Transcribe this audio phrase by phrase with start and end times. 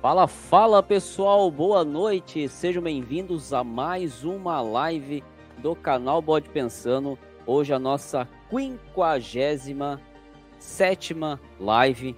[0.00, 5.24] Fala, fala pessoal, boa noite, sejam bem-vindos a mais uma live
[5.60, 7.18] do canal Bode Pensando.
[7.44, 11.16] Hoje a nossa 57
[11.58, 12.14] live,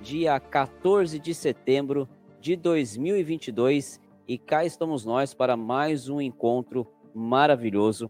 [0.00, 2.08] dia 14 de setembro
[2.40, 8.08] de 2022, e cá estamos nós para mais um encontro maravilhoso.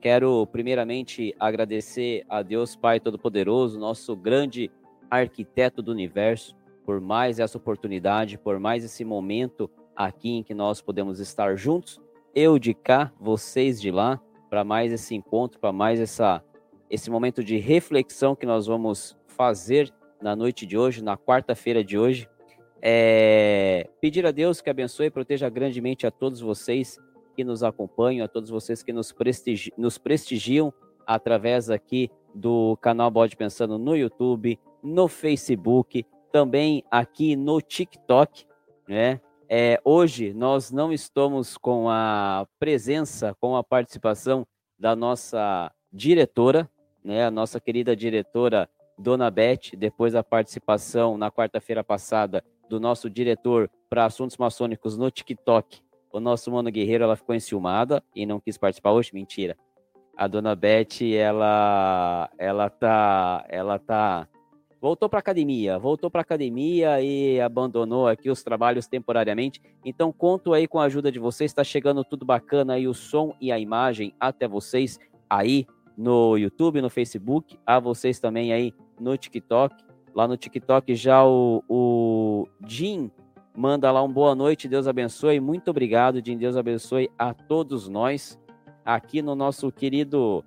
[0.00, 4.68] Quero primeiramente agradecer a Deus Pai Todo-Poderoso, nosso grande
[5.08, 10.80] arquiteto do universo por mais essa oportunidade, por mais esse momento aqui em que nós
[10.80, 12.00] podemos estar juntos,
[12.34, 14.20] eu de cá, vocês de lá,
[14.50, 16.42] para mais esse encontro, para mais essa
[16.90, 21.98] esse momento de reflexão que nós vamos fazer na noite de hoje, na quarta-feira de
[21.98, 22.28] hoje.
[22.80, 27.00] É, pedir a Deus que abençoe e proteja grandemente a todos vocês
[27.34, 30.72] que nos acompanham, a todos vocês que nos, prestigi nos prestigiam
[31.06, 38.44] através aqui do canal Bode Pensando no YouTube, no Facebook, também aqui no TikTok,
[38.88, 39.20] né?
[39.48, 44.44] É, hoje nós não estamos com a presença, com a participação
[44.76, 46.68] da nossa diretora,
[47.04, 47.24] né?
[47.24, 48.68] A nossa querida diretora
[48.98, 55.12] Dona Beth, depois da participação na quarta-feira passada do nosso diretor para assuntos maçônicos no
[55.12, 59.56] TikTok, o nosso Mano Guerreiro, ela ficou enciumada e não quis participar hoje, mentira.
[60.16, 64.26] A Dona Beth, ela, ela tá, ela tá
[64.84, 69.58] voltou para academia, voltou para academia e abandonou aqui os trabalhos temporariamente.
[69.82, 73.34] Então conto aí com a ajuda de vocês, está chegando tudo bacana aí o som
[73.40, 74.98] e a imagem até vocês
[75.30, 79.74] aí no YouTube, no Facebook, a vocês também aí no TikTok.
[80.14, 83.10] Lá no TikTok já o, o Jim
[83.56, 85.40] manda lá um boa noite, Deus abençoe.
[85.40, 88.38] Muito obrigado, Jim, Deus abençoe a todos nós
[88.84, 90.44] aqui no nosso querido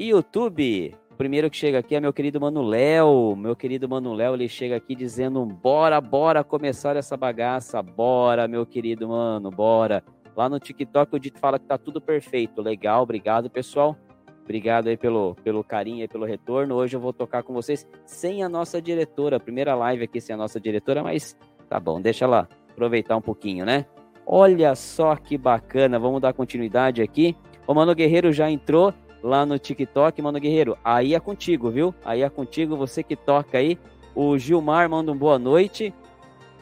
[0.00, 3.36] YouTube primeiro que chega aqui é meu querido Mano Léo.
[3.36, 7.80] Meu querido Mano Léo, ele chega aqui dizendo: bora, bora começar essa bagaça.
[7.80, 10.02] Bora, meu querido mano, bora.
[10.36, 12.60] Lá no TikTok o Dito fala que tá tudo perfeito.
[12.60, 13.96] Legal, obrigado, pessoal.
[14.42, 16.74] Obrigado aí pelo, pelo carinho e pelo retorno.
[16.74, 19.38] Hoje eu vou tocar com vocês sem a nossa diretora.
[19.38, 21.38] Primeira live aqui sem a nossa diretora, mas
[21.68, 23.86] tá bom, deixa ela aproveitar um pouquinho, né?
[24.26, 26.00] Olha só que bacana.
[26.00, 27.36] Vamos dar continuidade aqui.
[27.64, 30.76] O Mano Guerreiro já entrou lá no TikTok, Mano Guerreiro.
[30.84, 31.94] Aí é contigo, viu?
[32.04, 33.78] Aí é contigo, você que toca aí.
[34.14, 35.94] O Gilmar manda um boa noite.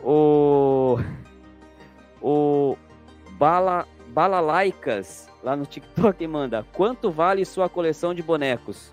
[0.05, 0.99] O.
[2.21, 2.77] O.
[3.33, 3.87] Bala.
[4.09, 6.67] Balalaicas lá no TikTok manda.
[6.73, 8.93] Quanto vale sua coleção de bonecos?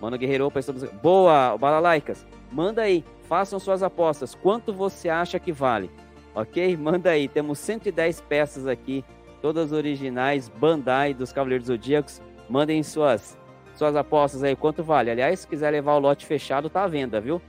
[0.00, 0.84] Mano Guerreiro, opa, estamos...
[1.02, 2.24] boa, Balalaicas.
[2.50, 4.34] Manda aí, façam suas apostas.
[4.34, 5.90] Quanto você acha que vale?
[6.34, 6.76] Ok?
[6.76, 7.28] Manda aí.
[7.28, 9.04] Temos 110 peças aqui,
[9.42, 12.22] todas originais, Bandai dos Cavaleiros Zodíacos.
[12.48, 13.38] Mandem suas,
[13.74, 15.10] suas apostas aí, quanto vale.
[15.10, 17.40] Aliás, se quiser levar o lote fechado, tá à venda, viu?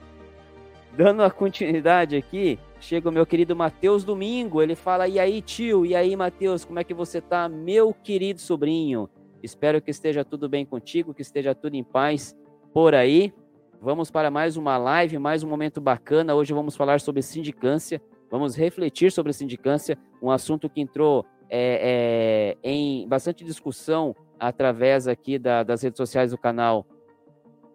[0.95, 4.61] Dando a continuidade aqui, chega o meu querido Matheus Domingo.
[4.61, 5.85] Ele fala: E aí, tio?
[5.85, 9.09] E aí, Matheus, como é que você tá, meu querido sobrinho?
[9.41, 12.35] Espero que esteja tudo bem contigo, que esteja tudo em paz
[12.73, 13.33] por aí.
[13.81, 16.35] Vamos para mais uma live, mais um momento bacana.
[16.35, 18.01] Hoje vamos falar sobre sindicância.
[18.29, 25.37] Vamos refletir sobre sindicância, um assunto que entrou é, é, em bastante discussão através aqui
[25.37, 26.85] da, das redes sociais do canal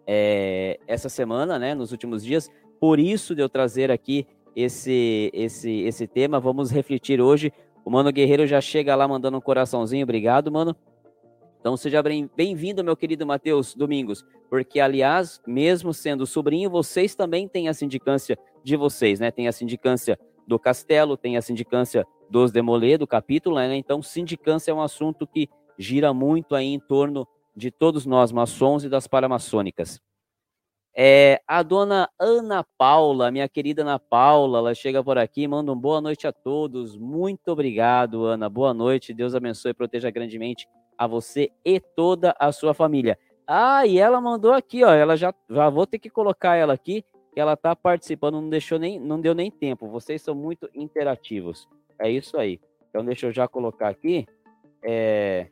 [0.07, 2.49] é, essa semana, né, nos últimos dias.
[2.79, 7.51] Por isso de eu trazer aqui esse, esse, esse tema, vamos refletir hoje.
[7.83, 10.75] O Mano Guerreiro já chega lá mandando um coraçãozinho, obrigado, mano.
[11.59, 12.01] Então seja
[12.35, 18.37] bem-vindo, meu querido Matheus Domingos, porque aliás, mesmo sendo sobrinho, vocês também têm a sindicância
[18.63, 19.31] de vocês, né?
[19.31, 23.75] Tem a sindicância do Castelo, tem a sindicância dos Demolê, do capítulo, né?
[23.75, 28.83] Então, sindicância é um assunto que gira muito aí em torno de todos nós maçons
[28.83, 30.01] e das paramaçônicas.
[30.97, 35.77] É, a dona Ana Paula, minha querida Ana Paula, ela chega por aqui, manda um
[35.77, 36.97] boa noite a todos.
[36.97, 38.49] Muito obrigado, Ana.
[38.49, 39.13] Boa noite.
[39.13, 43.19] Deus abençoe e proteja grandemente a você e toda a sua família.
[43.45, 44.93] Ah, e ela mandou aqui, ó.
[44.93, 47.03] Ela já, já vou ter que colocar ela aqui,
[47.33, 49.89] que ela tá participando, não deixou nem, não deu nem tempo.
[49.89, 51.67] Vocês são muito interativos.
[51.99, 52.57] É isso aí.
[52.89, 54.25] Então deixa eu já colocar aqui.
[54.81, 55.49] É,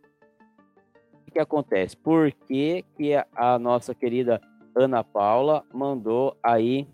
[1.33, 1.97] que acontece?
[1.97, 4.39] Por que, que a nossa querida
[4.75, 6.88] Ana Paula mandou aí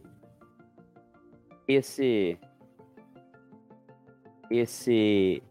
[1.68, 2.38] esse
[4.50, 5.44] esse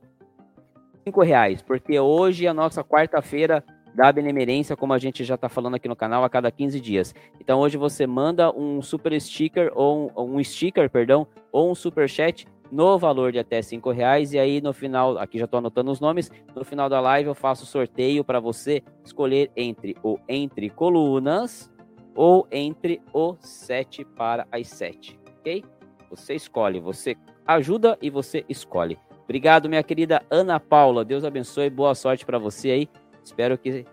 [1.04, 1.62] cinco reais?
[1.62, 3.62] Porque hoje é a nossa quarta-feira
[3.94, 7.14] da benemerência, como a gente já está falando aqui no canal, a cada 15 dias.
[7.40, 12.08] Então hoje você manda um super sticker ou um, um sticker, perdão, ou um super
[12.08, 14.32] chat no valor de até cinco reais.
[14.32, 17.34] E aí no final, aqui já estou anotando os nomes, no final da live eu
[17.34, 21.70] faço sorteio para você escolher entre o Entre Colunas
[22.14, 25.64] ou entre o 7 para as 7, ok?
[26.10, 27.16] Você escolhe, você
[27.46, 28.98] ajuda e você escolhe.
[29.22, 31.04] Obrigado, minha querida Ana Paula.
[31.04, 32.88] Deus abençoe, boa sorte para você aí.
[33.22, 33.84] Espero que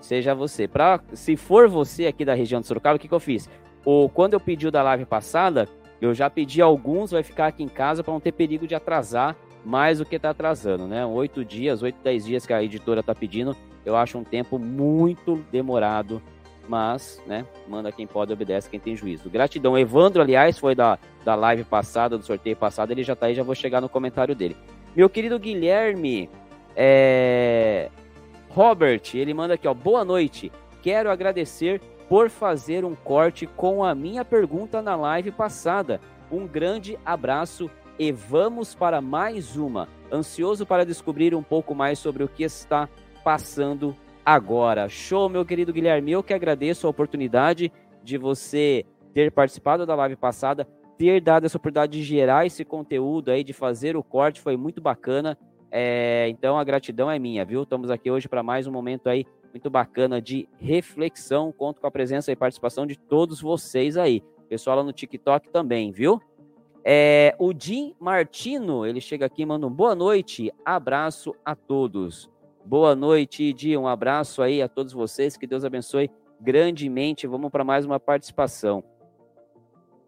[0.00, 0.66] seja você.
[0.66, 3.50] Pra, se for você aqui da região de Sorocaba, o que, que eu fiz?
[3.84, 5.68] O, quando eu pedi o da live passada,
[6.06, 9.36] eu já pedi alguns, vai ficar aqui em casa para não ter perigo de atrasar
[9.64, 11.04] mais do que está atrasando, né?
[11.04, 15.44] Oito dias, oito, dez dias que a editora está pedindo, eu acho um tempo muito
[15.50, 16.22] demorado,
[16.68, 17.44] mas, né?
[17.68, 19.28] Manda quem pode, obedece quem tem juízo.
[19.28, 19.76] Gratidão.
[19.76, 23.42] Evandro, aliás, foi da, da live passada, do sorteio passado, ele já está aí, já
[23.42, 24.56] vou chegar no comentário dele.
[24.94, 26.30] Meu querido Guilherme,
[26.74, 27.90] é...
[28.50, 29.74] Robert, ele manda aqui, ó.
[29.74, 30.50] Boa noite.
[30.82, 36.00] Quero agradecer por fazer um corte com a minha pergunta na live passada.
[36.30, 39.88] Um grande abraço e vamos para mais uma.
[40.12, 42.88] Ansioso para descobrir um pouco mais sobre o que está
[43.24, 44.88] passando agora.
[44.88, 46.12] Show, meu querido Guilherme.
[46.12, 47.72] Eu que agradeço a oportunidade
[48.02, 53.30] de você ter participado da live passada, ter dado essa oportunidade de gerar esse conteúdo
[53.30, 55.36] aí, de fazer o corte, foi muito bacana.
[55.70, 57.62] É, então a gratidão é minha, viu?
[57.62, 59.26] Estamos aqui hoje para mais um momento aí
[59.56, 61.50] muito bacana de reflexão.
[61.50, 64.22] Conto com a presença e participação de todos vocês aí.
[64.48, 66.20] Pessoal lá no TikTok também, viu?
[66.84, 72.30] É, o Jim Martino, ele chega aqui e manda um boa noite, abraço a todos.
[72.64, 76.10] Boa noite, Jim, um abraço aí a todos vocês, que Deus abençoe
[76.40, 77.26] grandemente.
[77.26, 78.84] Vamos para mais uma participação.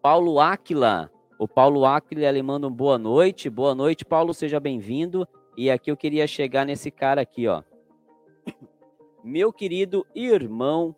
[0.01, 3.49] Paulo Áquila, o Paulo Áquila, ele manda um boa noite.
[3.49, 5.27] Boa noite, Paulo, seja bem-vindo.
[5.57, 7.63] E aqui eu queria chegar nesse cara aqui, ó.
[9.23, 10.95] Meu querido irmão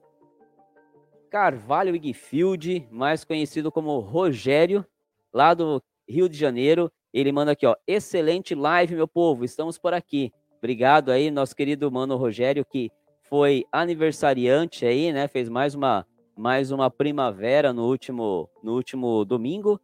[1.30, 4.86] Carvalho Igfield, mais conhecido como Rogério,
[5.34, 6.92] lá do Rio de Janeiro.
[7.14, 7.76] Ele manda aqui, ó.
[7.88, 9.44] Excelente live, meu povo.
[9.44, 10.32] Estamos por aqui.
[10.60, 12.92] Obrigado aí, nosso querido mano Rogério, que
[13.24, 15.28] foi aniversariante aí, né?
[15.28, 16.06] Fez mais uma
[16.38, 19.80] mais uma primavera no último no último domingo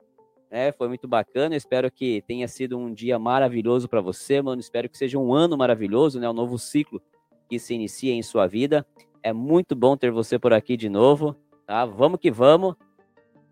[0.49, 0.71] né?
[0.71, 1.55] Foi muito bacana.
[1.55, 4.59] Espero que tenha sido um dia maravilhoso para você, mano.
[4.59, 6.29] Espero que seja um ano maravilhoso, né?
[6.29, 7.01] Um novo ciclo
[7.47, 8.85] que se inicia em sua vida.
[9.23, 11.35] É muito bom ter você por aqui de novo,
[11.65, 11.85] tá?
[11.85, 12.75] Vamos que vamos.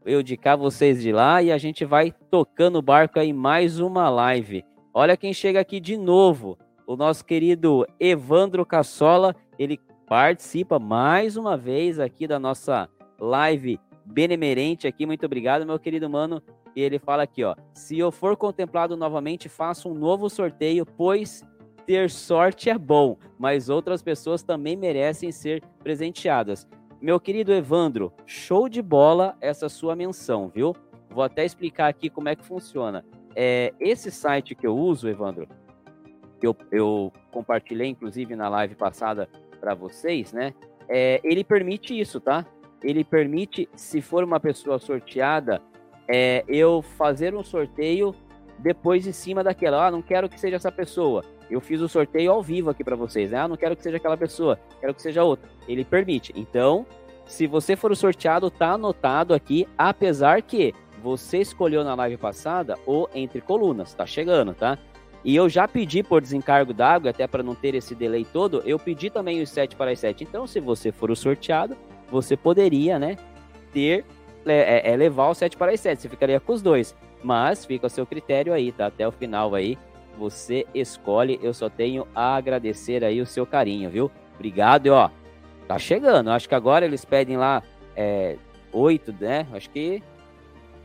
[0.06, 3.80] Eu de cá, vocês de lá e a gente vai tocando o barco aí mais
[3.80, 4.64] uma live.
[4.94, 6.58] Olha quem chega aqui de novo.
[6.86, 12.88] O nosso querido Evandro Cassola, ele participa mais uma vez aqui da nossa
[13.20, 15.06] live benemerente aqui.
[15.06, 16.42] Muito obrigado, meu querido mano.
[16.76, 21.44] E ele fala aqui, ó: "Se eu for contemplado novamente, faço um novo sorteio, pois
[21.86, 26.68] ter sorte é bom, mas outras pessoas também merecem ser presenteadas."
[27.02, 30.76] Meu querido Evandro, show de bola essa sua menção, viu?
[31.10, 33.06] Vou até explicar aqui como é que funciona.
[33.36, 35.48] É, esse site que eu uso, Evandro,
[36.42, 39.30] eu, eu compartilhei inclusive na live passada
[39.60, 40.54] para vocês, né?
[40.88, 42.46] É, ele permite isso, tá?
[42.84, 45.62] Ele permite, se for uma pessoa sorteada,
[46.08, 48.14] é, eu fazer um sorteio
[48.60, 49.88] depois de cima daquela.
[49.88, 51.24] Ah, não quero que seja essa pessoa.
[51.50, 53.40] Eu fiz o sorteio ao vivo aqui para vocês, né?
[53.40, 55.50] Ah, não quero que seja aquela pessoa, quero que seja outra.
[55.68, 56.34] Ele permite.
[56.36, 56.86] Então,
[57.26, 62.78] se você for o sorteado, tá anotado aqui, apesar que você escolheu na live passada
[62.86, 64.78] ou entre colunas, tá chegando, tá?
[65.24, 68.78] E eu já pedi por desencargo d'água, até para não ter esse delay todo, eu
[68.78, 70.24] pedi também os 7 para as 7.
[70.24, 71.76] Então, se você for o sorteado,
[72.12, 73.18] você poderia, né,
[73.74, 74.06] ter
[74.46, 76.04] é, é levar o 7 para as 7.
[76.04, 76.96] Você ficaria com os dois.
[77.24, 78.86] Mas fica a seu critério aí, tá?
[78.86, 79.78] Até o final aí.
[80.18, 81.40] Você escolhe.
[81.42, 84.12] Eu só tenho a agradecer aí o seu carinho, viu?
[84.36, 85.10] Obrigado, e ó.
[85.68, 86.30] Tá chegando.
[86.30, 87.64] Acho que agora eles pedem lá
[87.96, 88.38] é,
[88.72, 89.48] 8, né?
[89.52, 90.04] Acho que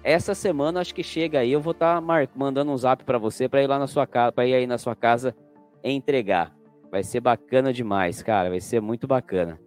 [0.02, 1.52] essa semana acho que chega aí.
[1.52, 4.32] Eu vou estar tá mandando um zap para você para ir lá na sua casa,
[4.32, 5.34] para ir aí na sua casa
[5.84, 6.54] entregar.
[6.90, 8.49] Vai ser bacana demais, cara.
[8.49, 9.60] Vai ser muito bacana.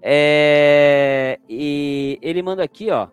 [0.00, 1.38] É...
[1.48, 3.08] E ele manda aqui, ó.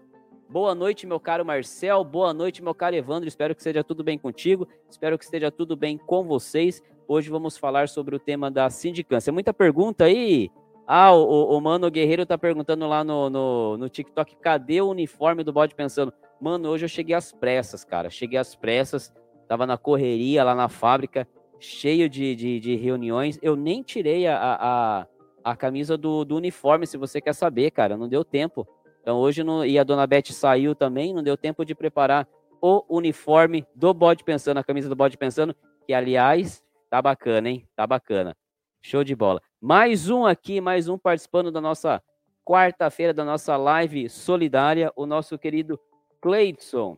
[0.50, 2.04] Boa noite, meu caro Marcel.
[2.04, 3.28] Boa noite, meu caro Evandro.
[3.28, 4.68] Espero que esteja tudo bem contigo.
[4.90, 6.82] Espero que esteja tudo bem com vocês.
[7.08, 9.34] Hoje vamos falar sobre o tema da sindicância.
[9.34, 10.52] Muita pergunta aí.
[10.86, 15.44] Ah, o, o Mano Guerreiro tá perguntando lá no, no, no TikTok, cadê o uniforme
[15.44, 16.14] do bode pensando?
[16.42, 18.10] Mano, hoje eu cheguei às pressas, cara.
[18.10, 19.14] Cheguei às pressas,
[19.48, 23.40] tava na correria lá na fábrica, cheio de, de, de reuniões.
[23.42, 25.08] Eu nem tirei a, a,
[25.44, 27.96] a camisa do, do uniforme, se você quer saber, cara.
[27.96, 28.68] Não deu tempo.
[29.04, 32.26] Então hoje não, e a dona Beth saiu também, não deu tempo de preparar
[32.62, 35.54] o uniforme do bode pensando, a camisa do bode pensando,
[35.86, 37.68] que aliás, tá bacana, hein?
[37.76, 38.34] Tá bacana.
[38.82, 39.42] Show de bola.
[39.60, 42.02] Mais um aqui, mais um participando da nossa
[42.46, 45.78] quarta-feira da nossa live solidária, o nosso querido
[46.22, 46.98] Cleidson.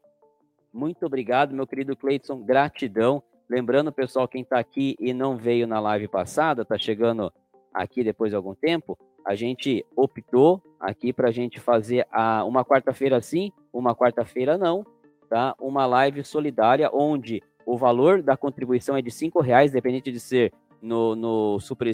[0.72, 3.24] Muito obrigado, meu querido Cleidson, gratidão.
[3.50, 7.34] Lembrando, pessoal, quem está aqui e não veio na live passada, está chegando
[7.74, 12.64] aqui depois de algum tempo, a gente optou aqui para a gente fazer a, uma
[12.64, 14.86] quarta-feira sim, uma quarta-feira não,
[15.28, 15.56] tá?
[15.60, 20.54] Uma live solidária onde o valor da contribuição é de cinco reais, dependente de ser
[20.82, 21.92] no, no, super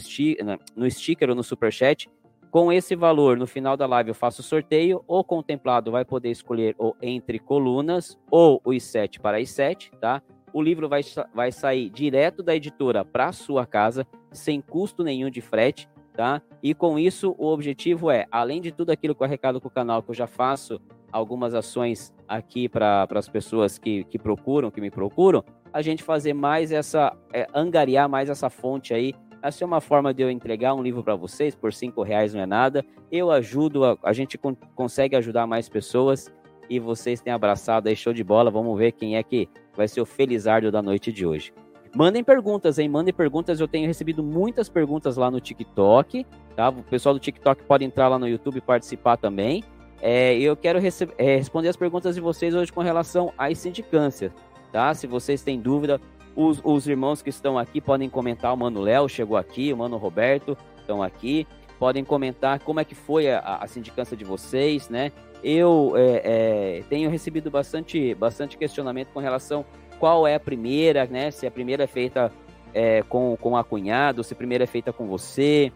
[0.75, 2.09] no sticker ou no super chat.
[2.51, 5.01] Com esse valor, no final da live eu faço sorteio.
[5.07, 10.21] O contemplado vai poder escolher o entre colunas ou os sete para as sete, tá?
[10.51, 10.99] O livro vai,
[11.33, 16.41] vai sair direto da editora para sua casa, sem custo nenhum de frete, tá?
[16.61, 19.71] E com isso, o objetivo é, além de tudo aquilo que eu arrecado com o
[19.71, 20.79] canal, que eu já faço
[21.11, 26.33] algumas ações aqui para as pessoas que, que procuram, que me procuram, a gente fazer
[26.33, 29.13] mais essa, é, angariar mais essa fonte aí.
[29.41, 32.41] Essa é uma forma de eu entregar um livro para vocês, por cinco reais não
[32.41, 32.85] é nada.
[33.11, 36.31] Eu ajudo, a, a gente con consegue ajudar mais pessoas
[36.69, 38.51] e vocês têm abraçado aí, show de bola.
[38.51, 41.51] Vamos ver quem é que vai ser o felizardo da noite de hoje.
[41.95, 42.87] Mandem perguntas, hein?
[42.87, 43.59] Mandem perguntas.
[43.59, 46.69] Eu tenho recebido muitas perguntas lá no TikTok, tá?
[46.69, 49.63] O pessoal do TikTok pode entrar lá no YouTube e participar também.
[50.01, 54.33] É, eu quero é, responder as perguntas de vocês hoje com relação à sindicância
[54.71, 54.93] tá?
[54.93, 55.99] Se vocês têm dúvida,
[56.35, 58.53] os, os irmãos que estão aqui podem comentar.
[58.53, 61.45] O Mano Léo chegou aqui, o Mano Roberto estão aqui.
[61.77, 65.11] Podem comentar como é que foi a, a sindicância de vocês, né?
[65.43, 69.65] Eu é, é, tenho recebido bastante, bastante questionamento com relação
[70.01, 71.29] qual é a primeira, né?
[71.29, 72.31] Se a primeira é feita
[72.73, 75.71] é, com, com a cunhado, se a primeira é feita com você,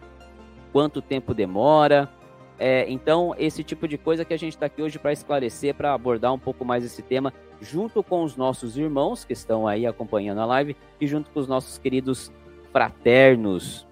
[0.72, 2.10] quanto tempo demora.
[2.58, 5.94] É, então, esse tipo de coisa que a gente está aqui hoje para esclarecer, para
[5.94, 10.40] abordar um pouco mais esse tema, junto com os nossos irmãos que estão aí acompanhando
[10.40, 12.32] a live e junto com os nossos queridos
[12.72, 13.86] fraternos.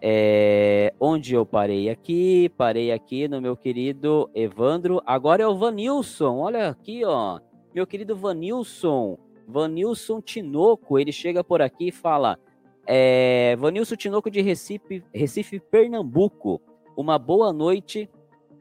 [0.00, 2.48] É, onde eu parei aqui?
[2.56, 5.02] Parei aqui no meu querido Evandro.
[5.04, 6.38] Agora é o Vanilson.
[6.38, 7.40] Olha aqui, ó.
[7.74, 9.18] Meu querido Vanilson.
[9.46, 10.98] Vanilson Tinoco.
[10.98, 12.38] Ele chega por aqui e fala:
[12.86, 16.60] é, Vanilson Tinoco de Recife, Recife, Pernambuco.
[16.96, 18.08] Uma boa noite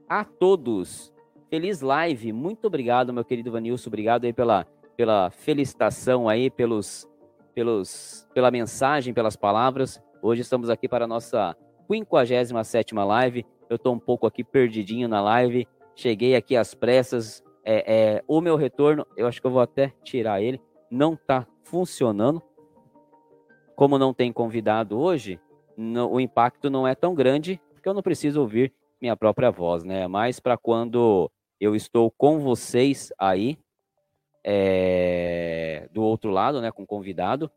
[0.07, 1.11] a todos.
[1.49, 2.31] Feliz live.
[2.31, 3.89] Muito obrigado, meu querido Vanilson.
[3.89, 7.09] Obrigado aí pela, pela felicitação aí, pelos,
[7.53, 10.01] pelos, pela mensagem, pelas palavras.
[10.21, 11.55] Hoje estamos aqui para a nossa
[11.91, 13.45] 57 live.
[13.69, 15.67] Eu estou um pouco aqui perdidinho na live.
[15.95, 17.43] Cheguei aqui às pressas.
[17.63, 20.59] É, é, o meu retorno, eu acho que eu vou até tirar ele.
[20.91, 22.41] Não está funcionando.
[23.75, 25.39] Como não tem convidado hoje,
[26.11, 28.71] o impacto não é tão grande porque eu não preciso ouvir
[29.01, 30.05] minha própria voz, né?
[30.07, 33.57] Mas para quando eu estou com vocês aí,
[34.43, 37.49] é, do outro lado, né, com convidado,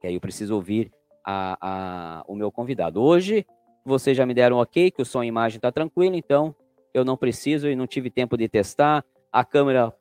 [0.00, 0.92] que aí eu preciso ouvir
[1.24, 3.00] a, a, o meu convidado.
[3.02, 3.46] Hoje,
[3.84, 6.54] vocês já me deram ok, que o som e imagem está tranquilo, então
[6.92, 9.04] eu não preciso e não tive tempo de testar.
[9.32, 9.92] A câmera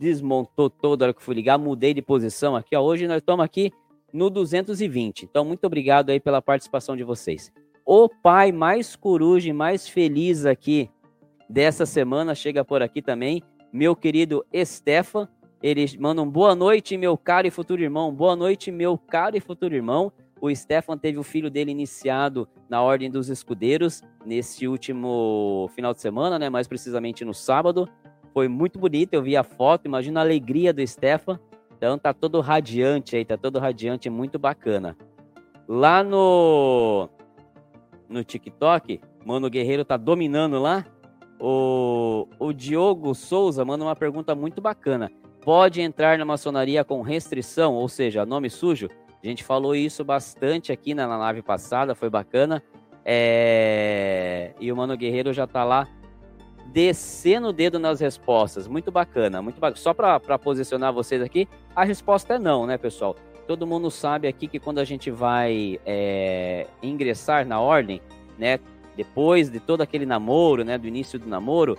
[0.00, 2.74] desmontou toda hora que fui ligar, mudei de posição aqui.
[2.74, 2.80] Ó.
[2.80, 3.70] Hoje nós estamos aqui
[4.10, 5.26] no 220.
[5.26, 7.52] Então, muito obrigado aí pela participação de vocês.
[7.84, 10.90] O pai mais coruja e mais feliz aqui
[11.48, 15.28] dessa semana chega por aqui também, meu querido Estefan.
[15.62, 18.14] Eles mandam boa noite, meu caro e futuro irmão.
[18.14, 20.10] Boa noite, meu caro e futuro irmão.
[20.40, 26.00] O Stefan teve o filho dele iniciado na Ordem dos Escudeiros nesse último final de
[26.00, 26.48] semana, né?
[26.48, 27.86] Mais precisamente no sábado.
[28.32, 31.38] Foi muito bonito, eu vi a foto, imagina a alegria do Stefan.
[31.76, 34.96] Então tá todo radiante aí, tá todo radiante, muito bacana.
[35.66, 37.08] Lá no
[38.08, 39.00] no TikTok.
[39.24, 40.84] Mano Guerreiro tá dominando lá.
[41.38, 45.10] O, o Diogo Souza manda uma pergunta muito bacana.
[45.42, 48.88] Pode entrar na maçonaria com restrição, ou seja, nome sujo?
[49.22, 52.62] A gente falou isso bastante aqui na, na live passada, foi bacana.
[53.04, 54.52] É...
[54.60, 55.88] E o Mano Guerreiro já tá lá
[56.72, 58.66] descendo o dedo nas respostas.
[58.66, 59.76] Muito bacana, muito bacana.
[59.76, 63.16] Só para posicionar vocês aqui, a resposta é não, né, pessoal?
[63.50, 68.00] todo mundo sabe aqui que quando a gente vai é, ingressar na ordem,
[68.38, 68.60] né,
[68.96, 71.76] depois de todo aquele namoro, né, do início do namoro,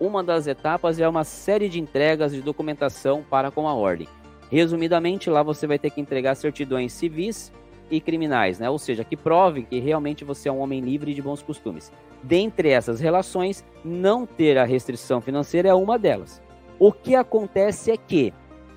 [0.00, 4.08] uma das etapas é uma série de entregas de documentação para com a ordem.
[4.50, 7.52] Resumidamente, lá você vai ter que entregar certidões civis
[7.90, 8.70] e criminais, né?
[8.70, 11.92] Ou seja, que provem que realmente você é um homem livre de bons costumes.
[12.24, 16.42] Dentre essas relações, não ter a restrição financeira é uma delas.
[16.78, 18.32] O que acontece é que,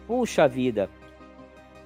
[0.06, 0.90] puxa vida,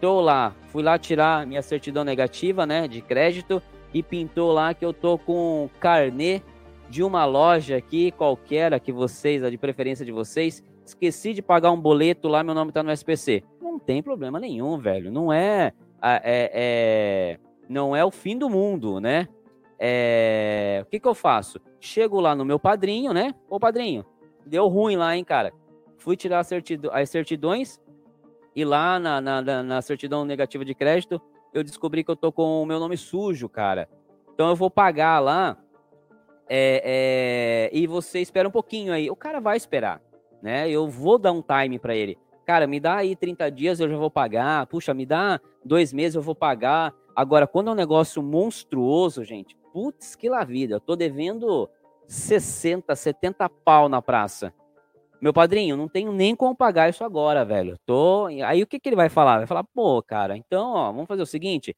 [0.01, 3.61] Estou lá, fui lá tirar minha certidão negativa, né, de crédito
[3.93, 6.41] e pintou lá que eu tô com carnê
[6.89, 11.69] de uma loja aqui qualquer, que vocês, a de preferência de vocês, esqueci de pagar
[11.69, 13.43] um boleto lá, meu nome tá no SPC.
[13.61, 15.11] Não tem problema nenhum, velho.
[15.11, 17.39] Não é, é, é
[17.69, 19.27] não é o fim do mundo, né?
[19.83, 21.59] É, o que que eu faço?
[21.79, 23.33] Chego lá no meu padrinho, né?
[23.49, 24.05] Ô padrinho,
[24.45, 25.51] deu ruim lá, hein, cara.
[25.97, 27.79] Fui tirar as certidões,
[28.55, 31.21] e lá na, na, na, certidão negativa de crédito,
[31.53, 33.89] eu descobri que eu tô com o meu nome sujo, cara.
[34.33, 35.57] Então eu vou pagar lá
[36.49, 39.09] é, é, e você espera um pouquinho aí.
[39.09, 40.01] O cara vai esperar,
[40.41, 40.69] né?
[40.69, 42.17] Eu vou dar um time para ele.
[42.45, 44.67] cara, me dá aí 30 dias, eu já vou pagar.
[44.67, 46.93] Puxa, me dá dois meses, eu vou pagar.
[47.15, 50.75] Agora, quando é um negócio monstruoso, gente, putz, que lá vida.
[50.75, 51.69] Eu tô devendo
[52.07, 54.53] 60, 70 pau na praça.
[55.21, 57.77] Meu padrinho, não tenho nem como pagar isso agora, velho.
[57.85, 58.25] Tô.
[58.45, 59.37] Aí o que, que ele vai falar?
[59.37, 61.75] Vai falar, pô, cara, então, ó, vamos fazer o seguinte: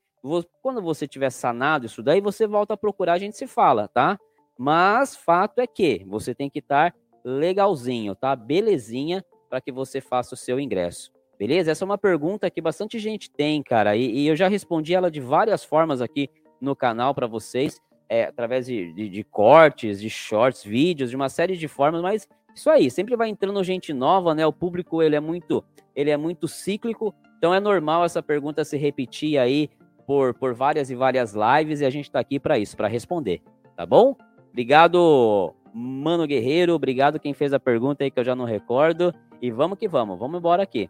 [0.62, 4.18] quando você tiver sanado isso daí, você volta a procurar, a gente se fala, tá?
[4.58, 8.36] Mas fato é que você tem que estar legalzinho, tá?
[8.36, 11.12] Belezinha para que você faça o seu ingresso.
[11.38, 11.72] Beleza?
[11.72, 15.12] Essa é uma pergunta que bastante gente tem, cara, e, e eu já respondi ela
[15.12, 16.30] de várias formas aqui
[16.64, 21.30] no canal para vocês, é, através de, de, de, cortes, de shorts, vídeos, de uma
[21.30, 24.46] série de formas, mas isso aí, sempre vai entrando gente nova, né?
[24.46, 25.64] O público ele é muito,
[25.96, 29.70] ele é muito cíclico, então é normal essa pergunta se repetir aí
[30.08, 33.42] por, por várias e várias lives e a gente está aqui para isso, para responder,
[33.76, 34.16] tá bom?
[34.52, 39.52] Obrigado, Mano Guerreiro, obrigado quem fez a pergunta aí que eu já não recordo e
[39.52, 40.90] vamos que vamos, vamos embora aqui.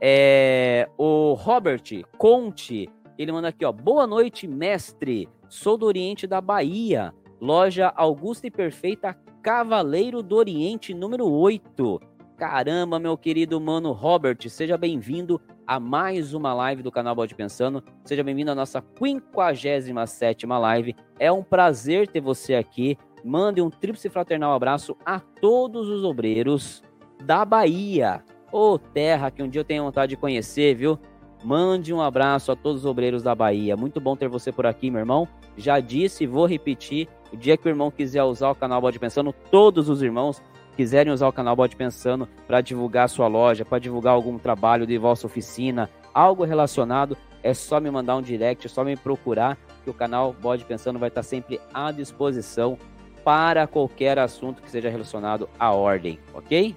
[0.00, 1.82] É, o Robert
[2.18, 3.72] Conte, ele manda aqui, ó.
[3.72, 5.28] Boa noite, mestre.
[5.48, 7.14] Sou do Oriente da Bahia.
[7.40, 12.00] Loja Augusta e Perfeita Cavaleiro do Oriente, número 8.
[12.36, 17.82] Caramba, meu querido mano Robert, seja bem-vindo a mais uma live do canal Bode Pensando.
[18.04, 20.94] Seja bem-vindo à nossa 57 live.
[21.18, 22.98] É um prazer ter você aqui.
[23.24, 26.82] Mande um tríplice fraternal abraço a todos os obreiros
[27.24, 28.22] da Bahia.
[28.52, 30.98] Ô oh, terra que um dia eu tenho vontade de conhecer, viu?
[31.44, 33.76] Mande um abraço a todos os obreiros da Bahia.
[33.76, 35.28] Muito bom ter você por aqui, meu irmão.
[35.56, 37.08] Já disse e vou repetir.
[37.32, 40.40] O dia que o irmão quiser usar o canal Bode Pensando, todos os irmãos
[40.76, 44.96] quiserem usar o canal Bode Pensando para divulgar sua loja, para divulgar algum trabalho de
[44.98, 49.90] vossa oficina, algo relacionado, é só me mandar um direct, é só me procurar, que
[49.90, 52.78] o canal Bode Pensando vai estar sempre à disposição
[53.24, 56.76] para qualquer assunto que seja relacionado à ordem, ok?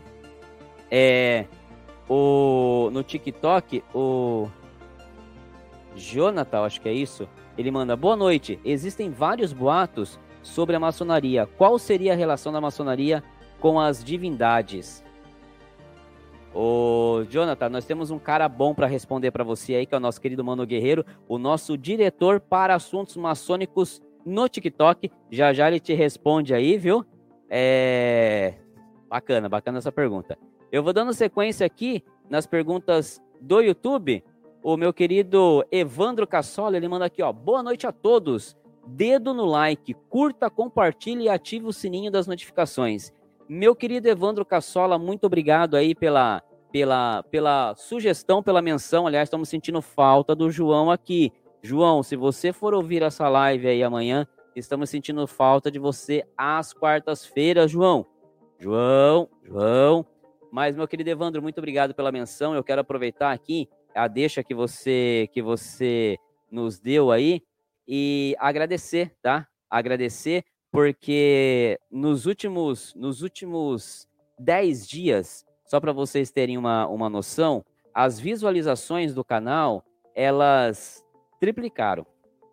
[0.89, 1.45] É,
[2.09, 4.49] o, no TikTok, o
[5.95, 8.59] Jonathan, acho que é isso, ele manda: Boa noite.
[8.65, 11.45] Existem vários boatos sobre a maçonaria.
[11.57, 13.23] Qual seria a relação da maçonaria
[13.59, 15.03] com as divindades?
[16.53, 20.01] Ô, Jonathan, nós temos um cara bom para responder para você aí, que é o
[20.01, 25.11] nosso querido Mano Guerreiro, o nosso diretor para assuntos maçônicos no TikTok.
[25.29, 27.05] Já já ele te responde aí, viu?
[27.47, 28.55] É.
[29.07, 30.37] Bacana, bacana essa pergunta.
[30.71, 34.23] Eu vou dando sequência aqui nas perguntas do YouTube.
[34.61, 37.31] O meu querido Evandro Cassola, ele manda aqui, ó.
[37.33, 38.55] Boa noite a todos.
[38.85, 43.11] Dedo no like, curta, compartilhe e ative o sininho das notificações.
[43.47, 49.07] Meu querido Evandro Cassola, muito obrigado aí pela, pela, pela sugestão, pela menção.
[49.07, 51.31] Aliás, estamos sentindo falta do João aqui.
[51.63, 56.73] João, se você for ouvir essa live aí amanhã, estamos sentindo falta de você às
[56.73, 58.05] quartas-feiras, João.
[58.59, 60.05] João, João,
[60.51, 62.55] mas, meu querido Evandro, muito obrigado pela menção.
[62.55, 66.17] Eu quero aproveitar aqui a deixa que você que você
[66.51, 67.41] nos deu aí
[67.87, 69.47] e agradecer, tá?
[69.69, 74.07] Agradecer porque nos últimos nos últimos
[74.39, 79.83] 10 dias, só para vocês terem uma, uma noção, as visualizações do canal,
[80.15, 81.03] elas
[81.39, 82.05] triplicaram,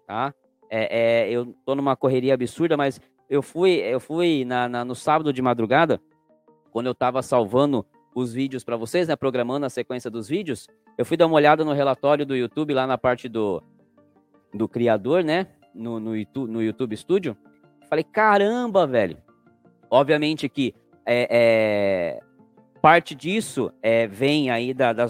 [0.06, 0.34] tá?
[0.68, 4.94] É, é, eu tô numa correria absurda, mas eu fui eu fui na, na no
[4.94, 6.00] sábado de madrugada,
[6.76, 11.06] quando eu estava salvando os vídeos para vocês, né, programando a sequência dos vídeos, eu
[11.06, 13.62] fui dar uma olhada no relatório do YouTube lá na parte do,
[14.52, 17.34] do criador, né, no, no, YouTube, no YouTube Studio.
[17.88, 19.16] Falei, caramba, velho.
[19.88, 20.74] Obviamente que
[21.06, 22.20] é, é
[22.82, 25.06] parte disso é, vem aí da, da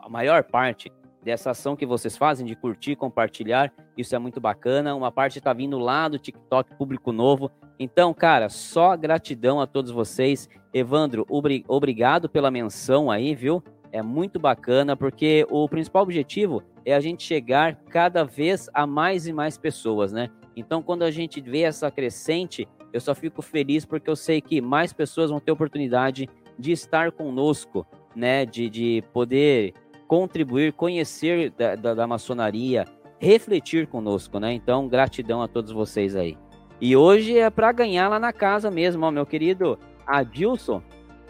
[0.00, 0.90] a maior parte
[1.22, 4.94] dessa ação que vocês fazem de curtir, compartilhar, isso é muito bacana.
[4.94, 7.50] Uma parte está vindo lá do TikTok público novo.
[7.78, 10.48] Então, cara, só gratidão a todos vocês.
[10.72, 13.62] Evandro, obri obrigado pela menção aí, viu?
[13.92, 19.26] É muito bacana, porque o principal objetivo é a gente chegar cada vez a mais
[19.26, 20.30] e mais pessoas, né?
[20.56, 24.60] Então, quando a gente vê essa crescente, eu só fico feliz porque eu sei que
[24.60, 26.28] mais pessoas vão ter oportunidade
[26.58, 28.46] de estar conosco, né?
[28.46, 29.74] De, de poder
[30.06, 32.84] contribuir, conhecer da, da, da maçonaria,
[33.18, 34.52] refletir conosco, né?
[34.52, 36.36] Então, gratidão a todos vocês aí.
[36.80, 39.78] E hoje é para ganhar lá na casa mesmo, ó, meu querido
[40.18, 40.82] Adilson.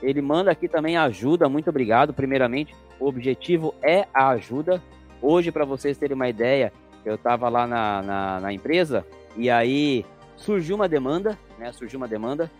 [0.02, 2.14] Ele manda aqui também ajuda, muito obrigado.
[2.14, 4.82] Primeiramente, o objetivo é a ajuda.
[5.20, 6.72] Hoje, para vocês terem uma ideia,
[7.04, 10.04] eu estava lá na, na, na, empresa e aí
[10.36, 11.70] surgiu uma demanda, né?
[11.72, 12.50] Surgiu uma demanda.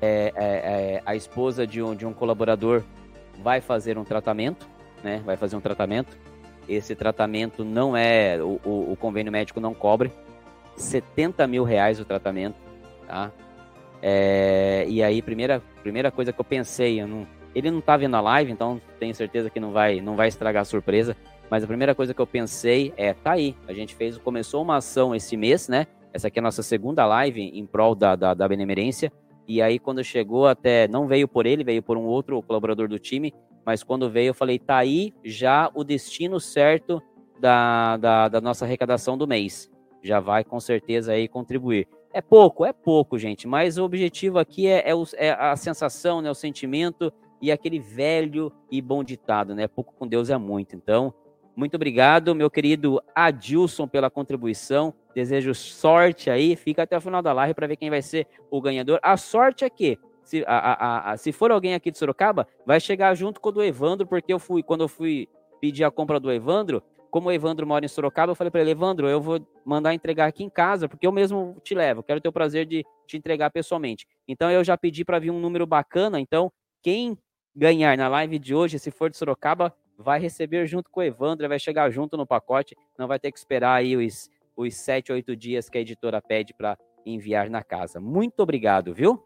[0.00, 2.82] É, é, é, a esposa de um, de um colaborador
[3.42, 4.66] vai fazer um tratamento
[5.02, 5.22] né?
[5.24, 6.16] Vai fazer um tratamento.
[6.68, 8.42] Esse tratamento não é.
[8.42, 10.12] O, o, o convênio médico não cobre.
[10.76, 12.56] 70 mil reais o tratamento,
[13.06, 13.30] tá?
[14.08, 18.14] É, e aí, primeira, primeira coisa que eu pensei, eu não, Ele não tá vendo
[18.14, 21.16] a live, então tenho certeza que não vai, não vai estragar a surpresa.
[21.50, 24.76] Mas a primeira coisa que eu pensei é, tá aí, a gente fez, começou uma
[24.76, 25.88] ação esse mês, né?
[26.12, 29.12] Essa aqui é a nossa segunda live em prol da, da, da benemerência.
[29.48, 33.00] E aí, quando chegou até, não veio por ele, veio por um outro colaborador do
[33.00, 37.02] time, mas quando veio, eu falei, tá aí já o destino certo
[37.40, 39.68] da, da, da nossa arrecadação do mês.
[40.00, 41.88] Já vai com certeza aí contribuir.
[42.16, 46.22] É pouco, é pouco, gente, mas o objetivo aqui é, é, o, é, a sensação,
[46.22, 49.68] né, o sentimento e aquele velho e bom ditado, né?
[49.68, 50.74] Pouco com Deus é muito.
[50.74, 51.12] Então,
[51.54, 54.94] muito obrigado, meu querido Adilson, pela contribuição.
[55.14, 56.56] Desejo sorte aí.
[56.56, 58.98] Fica até o final da live para ver quem vai ser o ganhador.
[59.02, 62.80] A sorte é que, se, a, a, a, se for alguém aqui de Sorocaba, vai
[62.80, 65.28] chegar junto com o do Evandro, porque eu fui, quando eu fui
[65.60, 68.70] pedir a compra do Evandro, como o Evandro mora em Sorocaba, eu falei para ele,
[68.70, 72.28] Evandro, eu vou mandar entregar aqui em casa, porque eu mesmo te levo, quero ter
[72.28, 74.06] o prazer de te entregar pessoalmente.
[74.26, 77.18] Então eu já pedi para vir um número bacana, então quem
[77.54, 81.48] ganhar na live de hoje, se for de Sorocaba, vai receber junto com o Evandro,
[81.48, 85.34] vai chegar junto no pacote, não vai ter que esperar aí os, os 7, 8
[85.34, 88.00] dias que a editora pede para enviar na casa.
[88.00, 89.22] Muito obrigado, viu?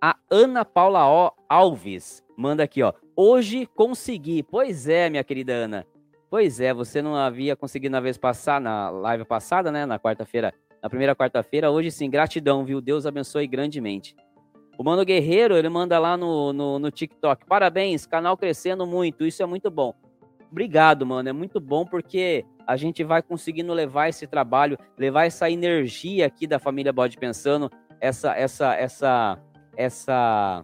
[0.00, 2.92] A Ana Paula Alves manda aqui, ó.
[3.16, 4.42] Hoje consegui.
[4.42, 5.86] Pois é, minha querida Ana.
[6.34, 9.86] Pois é, você não havia conseguido na vez passar, na live passada, né?
[9.86, 11.70] Na quarta-feira, na primeira quarta-feira.
[11.70, 12.80] Hoje sim, gratidão, viu?
[12.80, 14.16] Deus abençoe grandemente.
[14.76, 17.46] O Mano Guerreiro, ele manda lá no, no, no TikTok.
[17.46, 19.24] Parabéns, canal crescendo muito.
[19.24, 19.94] Isso é muito bom.
[20.50, 21.28] Obrigado, mano.
[21.28, 26.48] É muito bom porque a gente vai conseguindo levar esse trabalho, levar essa energia aqui
[26.48, 27.70] da família Bode Pensando,
[28.00, 29.38] essa, essa, essa,
[29.76, 30.62] essa,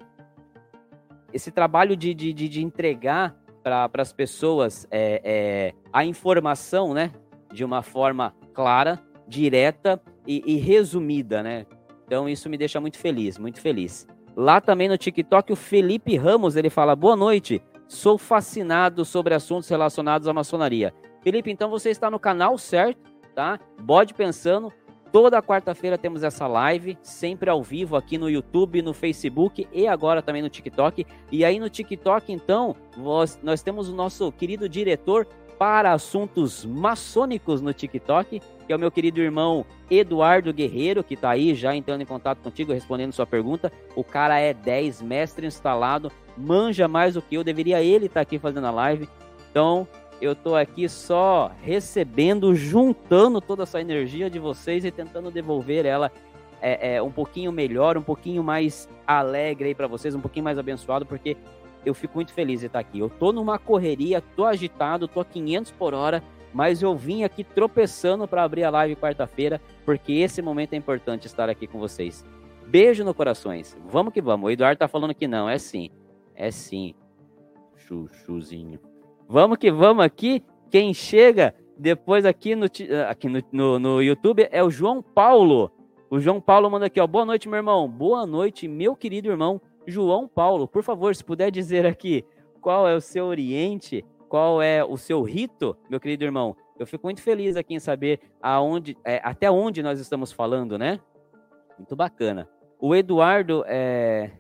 [1.32, 7.12] esse trabalho de, de, de entregar para as pessoas é, é, a informação, né?
[7.52, 11.66] De uma forma clara, direta e, e, resumida, né?
[12.06, 14.06] Então isso me deixa muito feliz, muito feliz.
[14.36, 19.68] Lá também no TikTok, o Felipe Ramos, ele fala, boa noite, sou fascinado sobre assuntos
[19.68, 20.94] relacionados à maçonaria.
[21.22, 23.58] Felipe, então você está no canal certo, tá?
[23.80, 24.72] Bode Pensando,
[25.12, 30.22] Toda quarta-feira temos essa live, sempre ao vivo aqui no YouTube, no Facebook e agora
[30.22, 31.04] também no TikTok.
[31.32, 35.26] E aí no TikTok, então, nós, nós temos o nosso querido diretor
[35.58, 41.30] para assuntos maçônicos no TikTok, que é o meu querido irmão Eduardo Guerreiro, que está
[41.30, 43.70] aí já entrando em contato contigo, respondendo sua pergunta.
[43.96, 48.22] O cara é 10, mestre instalado, manja mais do que eu, deveria ele estar tá
[48.22, 49.08] aqui fazendo a live.
[49.50, 49.86] Então,
[50.20, 56.12] eu tô aqui só recebendo, juntando toda essa energia de vocês e tentando devolver ela
[56.60, 60.58] é, é um pouquinho melhor, um pouquinho mais alegre aí para vocês, um pouquinho mais
[60.58, 61.36] abençoado, porque
[61.84, 62.98] eu fico muito feliz de estar aqui.
[62.98, 67.42] Eu tô numa correria, tô agitado, tô a 500 por hora, mas eu vim aqui
[67.42, 72.24] tropeçando para abrir a live quarta-feira, porque esse momento é importante estar aqui com vocês.
[72.66, 73.76] Beijo no corações.
[73.86, 74.46] Vamos que vamos.
[74.46, 75.90] O Eduardo tá falando que não, é sim.
[76.34, 76.94] É sim.
[77.76, 78.89] Chuchuzinho.
[79.32, 80.42] Vamos que vamos aqui.
[80.72, 82.66] Quem chega depois aqui no,
[83.08, 85.70] aqui no, no, no YouTube é o João Paulo.
[86.10, 87.06] O João Paulo manda aqui, ó.
[87.06, 87.88] Boa noite, meu irmão.
[87.88, 90.66] Boa noite, meu querido irmão João Paulo.
[90.66, 92.24] Por favor, se puder dizer aqui
[92.60, 96.56] qual é o seu oriente, qual é o seu rito, meu querido irmão.
[96.76, 100.98] Eu fico muito feliz aqui em saber aonde, é, até onde nós estamos falando, né?
[101.78, 102.48] Muito bacana.
[102.80, 104.32] O Eduardo, é...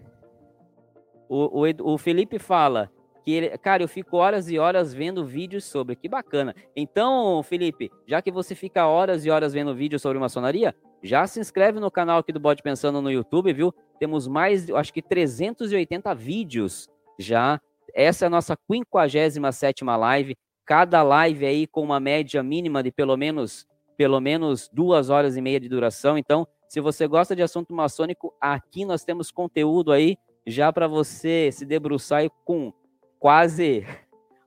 [1.28, 5.64] o, o, o Felipe fala que ele, cara, eu fico horas e horas vendo vídeos
[5.64, 6.54] sobre, que bacana.
[6.74, 11.40] Então, Felipe, já que você fica horas e horas vendo vídeos sobre maçonaria, já se
[11.40, 13.74] inscreve no canal aqui do Bode Pensando no YouTube, viu?
[13.98, 17.60] Temos mais, acho que 380 vídeos já.
[17.94, 20.36] Essa é a nossa 57 live.
[20.64, 25.40] Cada live aí com uma média mínima de pelo menos, pelo menos duas horas e
[25.40, 26.16] meia de duração.
[26.16, 31.50] Então, se você gosta de assunto maçônico, aqui nós temos conteúdo aí já para você
[31.52, 32.72] se debruçar com
[33.20, 33.86] quase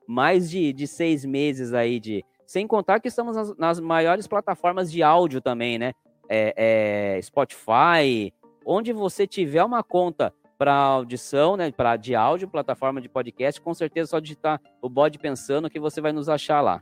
[0.05, 2.25] mais de, de seis meses aí de.
[2.45, 5.93] Sem contar que estamos nas, nas maiores plataformas de áudio também, né?
[6.27, 8.33] É, é, Spotify,
[8.65, 11.71] onde você tiver uma conta para audição, né?
[11.71, 16.01] Para de áudio, plataforma de podcast, com certeza só digitar o bode pensando que você
[16.01, 16.81] vai nos achar lá,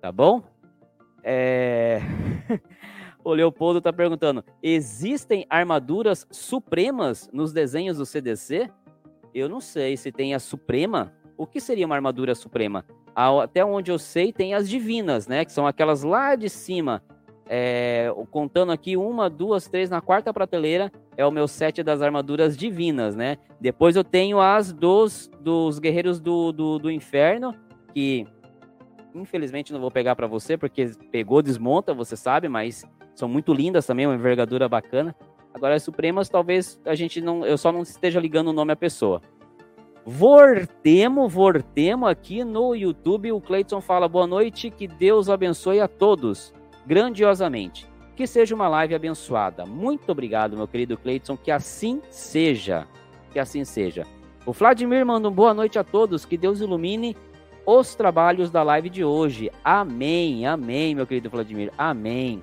[0.00, 0.42] tá bom?
[1.22, 2.00] É...
[3.24, 8.70] o Leopoldo está perguntando: existem armaduras supremas nos desenhos do CDC?
[9.34, 12.84] Eu não sei se tem a suprema, o que seria uma armadura suprema?
[13.14, 15.44] Até onde eu sei, tem as divinas, né?
[15.44, 17.02] Que são aquelas lá de cima.
[17.46, 22.56] É, contando aqui, uma, duas, três, na quarta prateleira é o meu set das armaduras
[22.56, 23.36] divinas, né?
[23.60, 27.54] Depois eu tenho as dos, dos guerreiros do, do, do inferno,
[27.92, 28.26] que
[29.14, 33.86] infelizmente não vou pegar para você, porque pegou, desmonta, você sabe, mas são muito lindas
[33.86, 35.14] também, uma envergadura bacana.
[35.52, 38.76] Agora, as supremas, talvez a gente não, eu só não esteja ligando o nome à
[38.76, 39.20] pessoa.
[40.04, 43.30] Vortemo, Vortemo aqui no YouTube.
[43.32, 46.52] O Cleiton fala boa noite, que Deus abençoe a todos
[46.84, 47.86] grandiosamente.
[48.16, 49.64] Que seja uma live abençoada.
[49.64, 52.86] Muito obrigado, meu querido Cleiton, que assim seja.
[53.32, 54.04] Que assim seja.
[54.44, 57.16] O Vladimir manda um boa noite a todos, que Deus ilumine
[57.64, 59.52] os trabalhos da live de hoje.
[59.62, 62.42] Amém, amém, meu querido Vladimir, amém.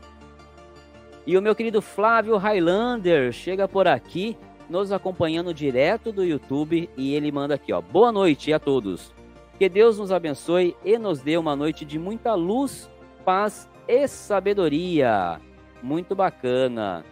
[1.27, 4.37] E o meu querido Flávio Highlander chega por aqui
[4.69, 7.81] nos acompanhando direto do YouTube e ele manda aqui, ó.
[7.81, 9.13] Boa noite a todos.
[9.57, 12.89] Que Deus nos abençoe e nos dê uma noite de muita luz,
[13.25, 15.41] paz e sabedoria.
[15.81, 17.03] Muito bacana.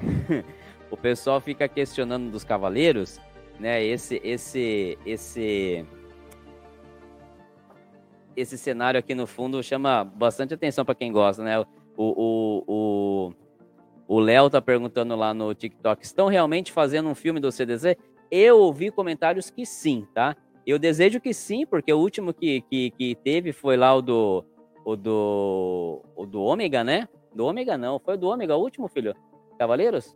[0.90, 3.20] o pessoal fica questionando dos cavaleiros,
[3.58, 3.84] né?
[3.84, 5.84] Esse esse esse
[8.36, 11.58] esse cenário aqui no fundo chama bastante atenção para quem gosta, né?
[11.60, 13.32] O, o, o,
[14.12, 17.96] o Léo tá perguntando lá no TikTok: estão realmente fazendo um filme do CDZ?
[18.30, 20.36] Eu ouvi comentários que sim, tá?
[20.66, 24.44] Eu desejo que sim, porque o último que, que, que teve foi lá o do.
[24.84, 26.02] O do.
[26.14, 27.08] O do Ômega, né?
[27.34, 29.16] Do Ômega não, foi do Ômega, o último, filho.
[29.58, 30.14] Cavaleiros?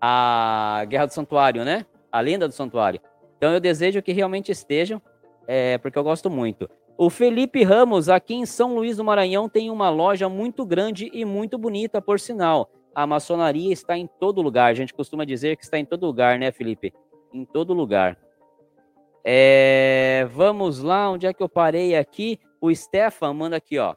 [0.00, 1.84] A Guerra do Santuário, né?
[2.10, 2.98] A Lenda do Santuário.
[3.36, 5.02] Então eu desejo que realmente estejam,
[5.46, 6.66] é, porque eu gosto muito.
[6.98, 11.26] O Felipe Ramos, aqui em São Luís do Maranhão, tem uma loja muito grande e
[11.26, 12.70] muito bonita, por sinal.
[12.94, 14.70] A maçonaria está em todo lugar.
[14.70, 16.94] A gente costuma dizer que está em todo lugar, né, Felipe?
[17.34, 18.18] Em todo lugar.
[19.22, 20.26] É...
[20.32, 22.40] Vamos lá, onde é que eu parei aqui?
[22.62, 23.94] O Stefan manda aqui, ó.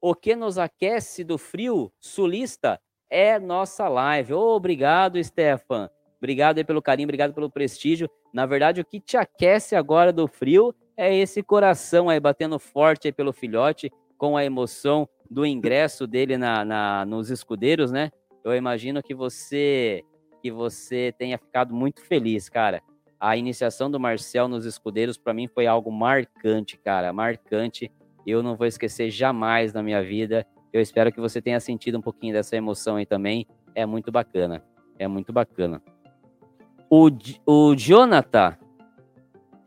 [0.00, 2.80] O que nos aquece do frio sulista
[3.10, 4.32] é nossa live.
[4.32, 5.90] Oh, obrigado, Stefan.
[6.16, 8.08] Obrigado aí pelo carinho, obrigado pelo prestígio.
[8.32, 13.06] Na verdade, o que te aquece agora do frio é esse coração aí batendo forte
[13.06, 18.10] aí pelo filhote, com a emoção do ingresso dele na, na, nos escudeiros, né?
[18.44, 20.04] Eu imagino que você
[20.42, 22.82] que você tenha ficado muito feliz, cara.
[23.18, 27.90] A iniciação do Marcel nos escudeiros para mim foi algo marcante, cara, marcante.
[28.26, 30.46] Eu não vou esquecer jamais na minha vida.
[30.72, 33.46] Eu espero que você tenha sentido um pouquinho dessa emoção aí também.
[33.74, 34.62] É muito bacana.
[34.98, 35.82] É muito bacana.
[36.88, 37.08] O,
[37.44, 38.56] o Jonathan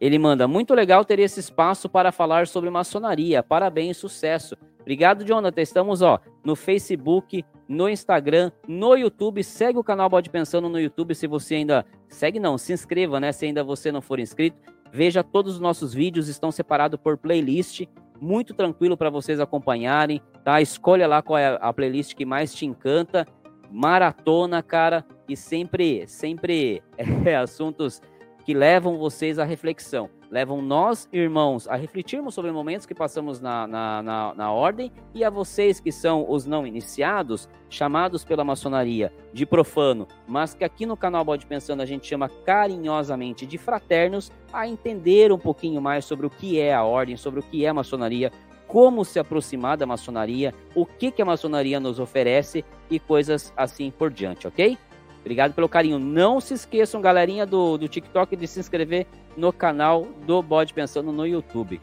[0.01, 3.43] ele manda: Muito legal ter esse espaço para falar sobre maçonaria.
[3.43, 4.57] Parabéns, sucesso.
[4.81, 5.61] Obrigado, Jonathan.
[5.61, 9.43] Estamos ó, no Facebook, no Instagram, no YouTube.
[9.43, 11.85] Segue o canal Bode Pensando no YouTube se você ainda.
[12.07, 13.31] Segue não, se inscreva, né?
[13.31, 14.57] Se ainda você não for inscrito.
[14.91, 17.83] Veja todos os nossos vídeos, estão separados por playlist.
[18.19, 20.59] Muito tranquilo para vocês acompanharem, tá?
[20.61, 23.25] Escolha lá qual é a playlist que mais te encanta.
[23.71, 28.01] Maratona, cara, e sempre, sempre é, assuntos
[28.41, 33.67] que levam vocês à reflexão, levam nós, irmãos, a refletirmos sobre momentos que passamos na,
[33.67, 39.13] na, na, na ordem e a vocês que são os não iniciados, chamados pela maçonaria
[39.33, 44.31] de profano, mas que aqui no canal Bode Pensando a gente chama carinhosamente de fraternos,
[44.51, 47.69] a entender um pouquinho mais sobre o que é a ordem, sobre o que é
[47.69, 48.31] a maçonaria,
[48.67, 53.91] como se aproximar da maçonaria, o que, que a maçonaria nos oferece e coisas assim
[53.91, 54.77] por diante, ok?
[55.21, 55.99] Obrigado pelo carinho.
[55.99, 59.07] Não se esqueçam, galerinha do, do TikTok, de se inscrever
[59.37, 61.79] no canal do Bode Pensando no YouTube.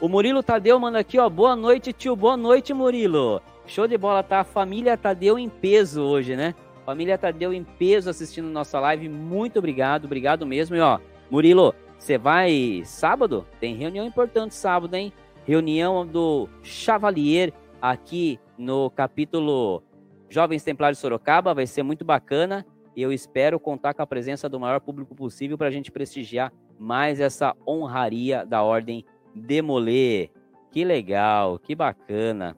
[0.00, 1.28] O Murilo Tadeu manda aqui, ó.
[1.28, 2.16] Boa noite, tio.
[2.16, 3.40] Boa noite, Murilo.
[3.66, 4.40] Show de bola, tá?
[4.40, 6.54] A família Tadeu em peso hoje, né?
[6.84, 9.08] Família Tadeu em peso assistindo nossa live.
[9.08, 10.76] Muito obrigado, obrigado mesmo.
[10.76, 10.98] E ó,
[11.30, 13.46] Murilo, você vai sábado?
[13.60, 15.12] Tem reunião importante sábado, hein?
[15.46, 19.82] Reunião do Chavalier aqui no capítulo
[20.28, 24.60] Jovens Templários Sorocaba, vai ser muito bacana e eu espero contar com a presença do
[24.60, 30.30] maior público possível para a gente prestigiar mais essa honraria da Ordem Demoler.
[30.70, 32.56] Que legal, que bacana.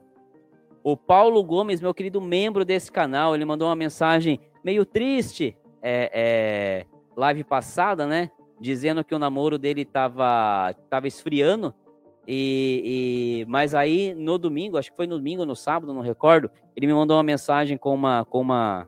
[0.83, 6.11] O Paulo Gomes, meu querido membro desse canal, ele mandou uma mensagem meio triste, é,
[6.13, 8.31] é, live passada, né?
[8.59, 11.73] Dizendo que o namoro dele estava tava esfriando
[12.27, 16.51] e, e, mas aí no domingo, acho que foi no domingo, no sábado, não recordo,
[16.75, 18.87] ele me mandou uma mensagem com uma com uma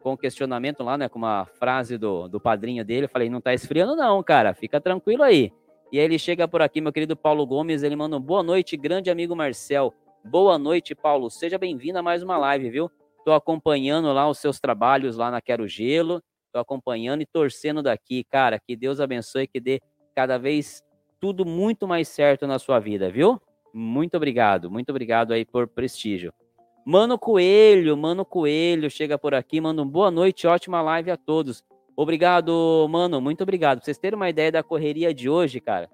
[0.00, 3.06] com um questionamento lá, né, com uma frase do, do padrinho dele.
[3.06, 5.52] Eu falei, não tá esfriando não, cara, fica tranquilo aí.
[5.90, 9.10] E aí ele chega por aqui, meu querido Paulo Gomes, ele manda boa noite, grande
[9.10, 9.92] amigo Marcel.
[10.24, 11.30] Boa noite, Paulo.
[11.30, 12.90] Seja bem-vindo a mais uma live, viu?
[13.24, 16.22] Tô acompanhando lá os seus trabalhos lá na Quero Gelo.
[16.52, 18.60] Tô acompanhando e torcendo daqui, cara.
[18.60, 19.80] Que Deus abençoe, que dê
[20.14, 20.82] cada vez
[21.20, 23.40] tudo muito mais certo na sua vida, viu?
[23.72, 26.32] Muito obrigado, muito obrigado aí por prestígio.
[26.84, 31.64] Mano Coelho, Mano Coelho, chega por aqui, manda um boa noite, ótima live a todos.
[31.96, 33.78] Obrigado, mano, muito obrigado.
[33.78, 35.90] Pra vocês terem uma ideia da correria de hoje, cara.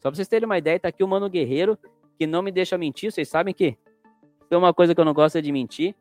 [0.00, 1.78] Só pra vocês terem uma ideia, tá aqui o Mano Guerreiro,
[2.18, 3.12] que não me deixa mentir.
[3.12, 3.76] Vocês sabem que
[4.48, 5.94] tem uma coisa que eu não gosto é de mentir.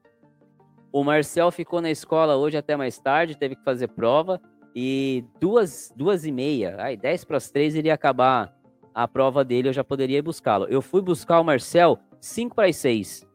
[0.92, 4.42] O Marcel ficou na escola hoje até mais tarde, teve que fazer prova.
[4.76, 8.54] E duas, duas e meia, aí dez para as três iria acabar
[8.93, 10.65] a prova dele, eu já poderia buscá-lo.
[10.65, 13.27] Eu fui buscar o Marcel cinco para as seis.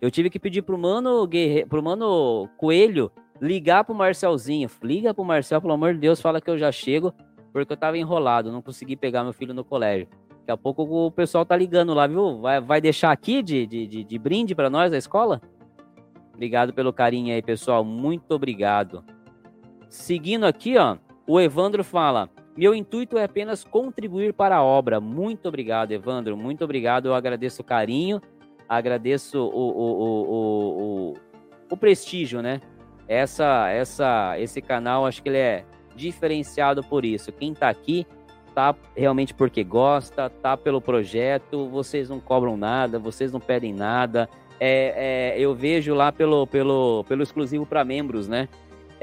[0.00, 1.64] Eu tive que pedir pro mano, Guerre...
[1.66, 3.10] pro mano Coelho
[3.40, 4.70] ligar pro Marcelzinho.
[4.82, 7.12] Liga pro Marcel, pelo amor de Deus, fala que eu já chego,
[7.52, 10.08] porque eu tava enrolado, não consegui pegar meu filho no colégio.
[10.40, 12.40] Daqui a pouco o pessoal tá ligando lá, viu?
[12.40, 15.40] Vai, vai deixar aqui de, de, de, de brinde para nós a escola?
[16.34, 17.84] Obrigado pelo carinho aí, pessoal.
[17.84, 19.04] Muito obrigado.
[19.88, 25.00] Seguindo aqui, ó, o Evandro fala: Meu intuito é apenas contribuir para a obra.
[25.00, 26.36] Muito obrigado, Evandro.
[26.36, 27.06] Muito obrigado.
[27.06, 28.20] Eu agradeço o carinho,
[28.68, 31.14] agradeço o, o, o,
[31.70, 32.60] o, prestígio, né?
[33.08, 35.64] Essa, essa, esse canal, acho que ele é
[35.96, 37.32] diferenciado por isso.
[37.32, 38.06] Quem tá aqui
[38.54, 44.28] tá realmente porque gosta, tá pelo projeto, vocês não cobram nada, vocês não pedem nada.
[44.60, 48.48] É, é, eu vejo lá pelo, pelo, pelo exclusivo para membros, né?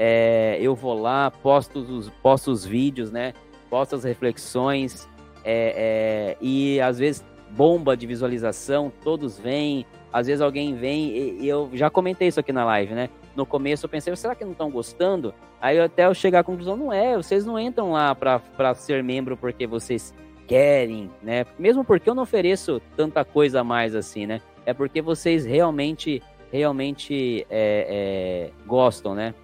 [0.02, 3.34] É, eu vou lá, posto os, posto os vídeos, né?
[3.68, 5.06] Posto as reflexões
[5.44, 11.38] é, é, e às vezes bomba de visualização, todos vêm, às vezes alguém vem e,
[11.42, 13.10] e eu já comentei isso aqui na live, né?
[13.34, 15.34] no começo eu pensei, será que não estão gostando?
[15.60, 19.36] Aí até eu chegar à conclusão, não é, vocês não entram lá para ser membro
[19.36, 20.14] porque vocês
[20.46, 21.44] querem, né?
[21.58, 24.40] Mesmo porque eu não ofereço tanta coisa a mais assim, né?
[24.66, 29.34] É porque vocês realmente, realmente é, é, gostam, né?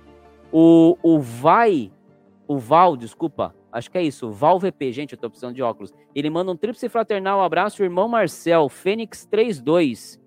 [0.53, 1.93] O, o Vai,
[2.47, 5.93] o Val, desculpa, acho que é isso, Val VP, gente, eu tô precisando de óculos.
[6.15, 10.21] Ele manda um tríplice fraternal abraço, irmão Marcel, Fênix 32.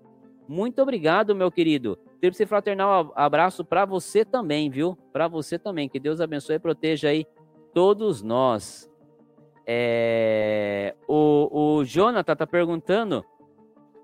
[0.46, 1.98] Muito obrigado, meu querido.
[2.20, 4.96] Tríplice fraternal abraço para você também, viu?
[5.12, 5.88] Para você também.
[5.88, 7.24] Que Deus abençoe e proteja aí
[7.72, 8.90] todos nós.
[9.66, 10.94] É...
[11.08, 13.24] O, o Jonathan tá perguntando: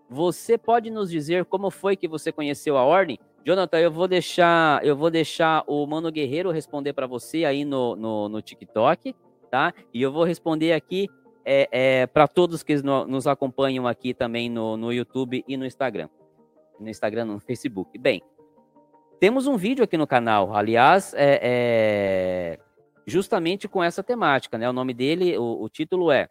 [0.08, 3.18] você pode nos dizer como foi que você conheceu a ordem?
[3.46, 7.94] Jonathan, eu vou deixar, eu vou deixar o Mano Guerreiro responder para você aí no,
[7.94, 9.14] no, no, TikTok,
[9.50, 9.72] tá?
[9.94, 11.08] E eu vou responder aqui
[11.44, 15.64] é, é para todos que no, nos acompanham aqui também no, no YouTube e no
[15.64, 16.08] Instagram
[16.78, 17.98] no Instagram, no Facebook.
[17.98, 18.22] Bem,
[19.18, 22.58] temos um vídeo aqui no canal, aliás, é, é
[23.06, 24.68] justamente com essa temática, né?
[24.68, 26.28] O nome dele, o, o, título é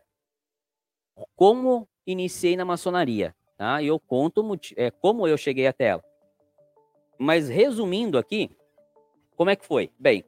[1.36, 3.82] Como Iniciei na Maçonaria, tá?
[3.82, 4.44] E eu conto
[4.76, 6.04] é, como eu cheguei até ela.
[7.18, 8.50] Mas resumindo aqui,
[9.36, 9.92] como é que foi?
[10.00, 10.24] Bem,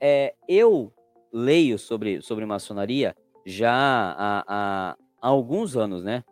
[0.00, 0.92] é, eu
[1.32, 6.24] leio sobre, sobre maçonaria já há, há, há alguns anos, né?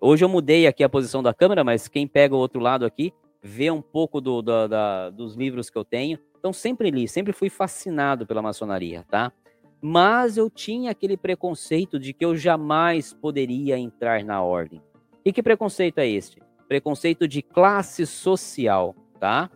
[0.00, 3.12] Hoje eu mudei aqui a posição da câmera, mas quem pega o outro lado aqui
[3.42, 6.18] vê um pouco do, da, dos livros que eu tenho.
[6.38, 9.32] Então sempre li, sempre fui fascinado pela maçonaria, tá?
[9.80, 14.82] Mas eu tinha aquele preconceito de que eu jamais poderia entrar na ordem.
[15.24, 16.42] E que preconceito é este?
[16.68, 19.48] Preconceito de classe social, tá?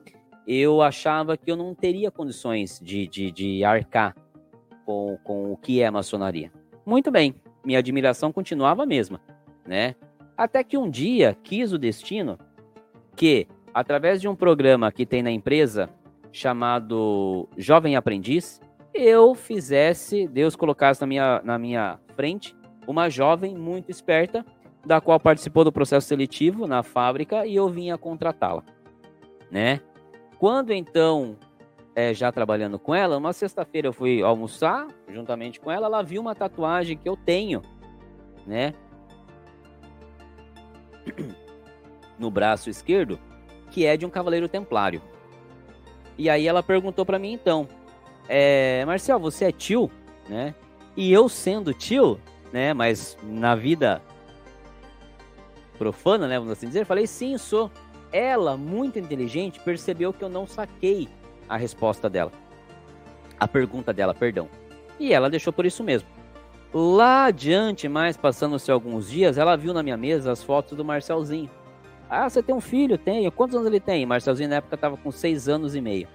[0.46, 4.16] Eu achava que eu não teria condições de, de, de arcar
[4.86, 6.50] com, com o que é maçonaria.
[6.86, 9.20] Muito bem, minha admiração continuava a mesma,
[9.66, 9.94] né?
[10.38, 12.38] Até que um dia quis o destino
[13.14, 15.90] que, através de um programa que tem na empresa
[16.32, 18.62] chamado Jovem Aprendiz,
[18.94, 24.46] eu fizesse, Deus colocasse na minha, na minha frente uma jovem muito esperta,
[24.86, 28.64] da qual participou do processo seletivo na fábrica e eu vinha contratá-la,
[29.50, 29.80] né?
[30.38, 31.36] Quando então,
[31.94, 36.20] é, já trabalhando com ela, uma sexta-feira eu fui almoçar juntamente com ela, ela viu
[36.20, 37.62] uma tatuagem que eu tenho,
[38.46, 38.72] né?
[42.18, 43.18] no braço esquerdo,
[43.70, 45.02] que é de um cavaleiro templário.
[46.16, 47.68] E aí ela perguntou para mim então,
[48.28, 49.90] é, Marcel, você é tio,
[50.28, 50.54] né?
[50.96, 52.20] E eu sendo tio,
[52.52, 52.74] né?
[52.74, 54.02] Mas na vida
[55.78, 56.38] profana, né?
[56.38, 57.70] Vamos assim dizer, falei sim, sou.
[58.12, 61.08] Ela, muito inteligente, percebeu que eu não saquei
[61.48, 62.32] a resposta dela,
[63.38, 64.48] a pergunta dela, perdão.
[64.98, 66.08] E ela deixou por isso mesmo.
[66.72, 71.50] Lá adiante, mais passando-se alguns dias, ela viu na minha mesa as fotos do Marcelzinho.
[72.10, 72.98] Ah, você tem um filho?
[72.98, 73.30] Tenho.
[73.30, 74.04] Quantos anos ele tem?
[74.04, 76.08] Marcelzinho na época estava com seis anos e meio.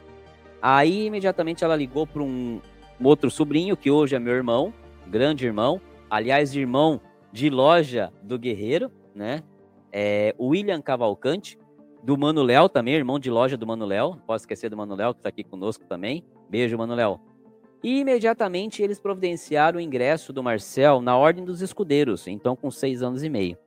[0.61, 2.61] Aí imediatamente ela ligou para um,
[2.99, 4.73] um outro sobrinho, que hoje é meu irmão,
[5.07, 9.43] grande irmão, aliás, irmão de loja do Guerreiro, né?
[9.91, 11.57] É, William Cavalcante,
[12.03, 14.17] do Mano Léo também, irmão de loja do Mano Léo.
[14.27, 16.25] Posso esquecer do Mano Léo, que está aqui conosco também.
[16.49, 17.19] Beijo, Mano Léo.
[17.81, 23.01] E imediatamente eles providenciaram o ingresso do Marcel na Ordem dos Escudeiros, então com seis
[23.01, 23.57] anos e meio.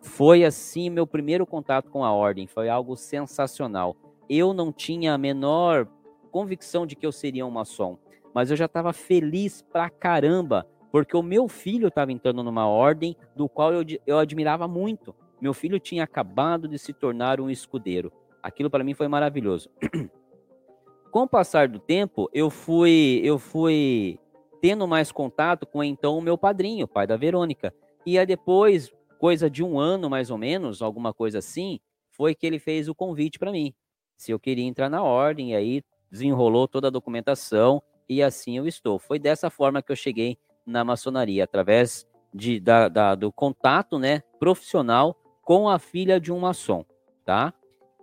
[0.00, 3.96] Foi assim meu primeiro contato com a Ordem, foi algo sensacional.
[4.28, 5.86] Eu não tinha a menor
[6.30, 7.98] convicção de que eu seria um maçom,
[8.32, 13.16] mas eu já estava feliz pra caramba, porque o meu filho estava entrando numa ordem
[13.36, 15.14] do qual eu, eu admirava muito.
[15.42, 18.12] Meu filho tinha acabado de se tornar um escudeiro.
[18.40, 19.68] Aquilo para mim foi maravilhoso.
[21.10, 24.20] com o passar do tempo, eu fui, eu fui
[24.60, 27.74] tendo mais contato com então o meu padrinho, pai da Verônica.
[28.06, 31.80] E aí depois, coisa de um ano mais ou menos, alguma coisa assim,
[32.12, 33.74] foi que ele fez o convite para mim.
[34.16, 38.66] Se eu queria entrar na ordem, e aí desenrolou toda a documentação e assim eu
[38.68, 38.96] estou.
[38.96, 44.22] Foi dessa forma que eu cheguei na maçonaria, através de, da, da, do contato né,
[44.38, 46.84] profissional com a filha de um maçom,
[47.24, 47.52] tá?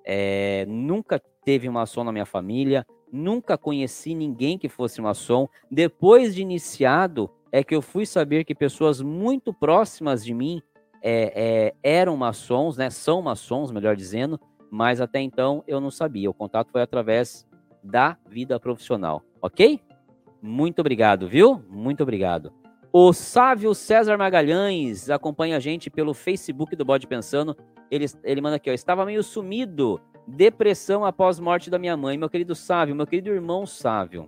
[0.05, 5.47] É, nunca teve maçom na minha família, nunca conheci ninguém que fosse maçom.
[5.71, 10.61] Depois de iniciado, é que eu fui saber que pessoas muito próximas de mim
[11.01, 12.89] é, é, eram maçons, né?
[12.89, 16.29] São maçons, melhor dizendo, mas até então eu não sabia.
[16.29, 17.47] O contato foi através
[17.83, 19.79] da vida profissional, ok?
[20.41, 21.63] Muito obrigado, viu?
[21.69, 22.53] Muito obrigado.
[22.91, 27.55] O Sávio César Magalhães acompanha a gente pelo Facebook do Bode Pensando.
[27.91, 28.73] Ele, ele manda aqui, ó.
[28.73, 30.01] Estava meio sumido.
[30.25, 32.17] Depressão após morte da minha mãe.
[32.17, 34.27] Meu querido Sávio, meu querido irmão Sávio.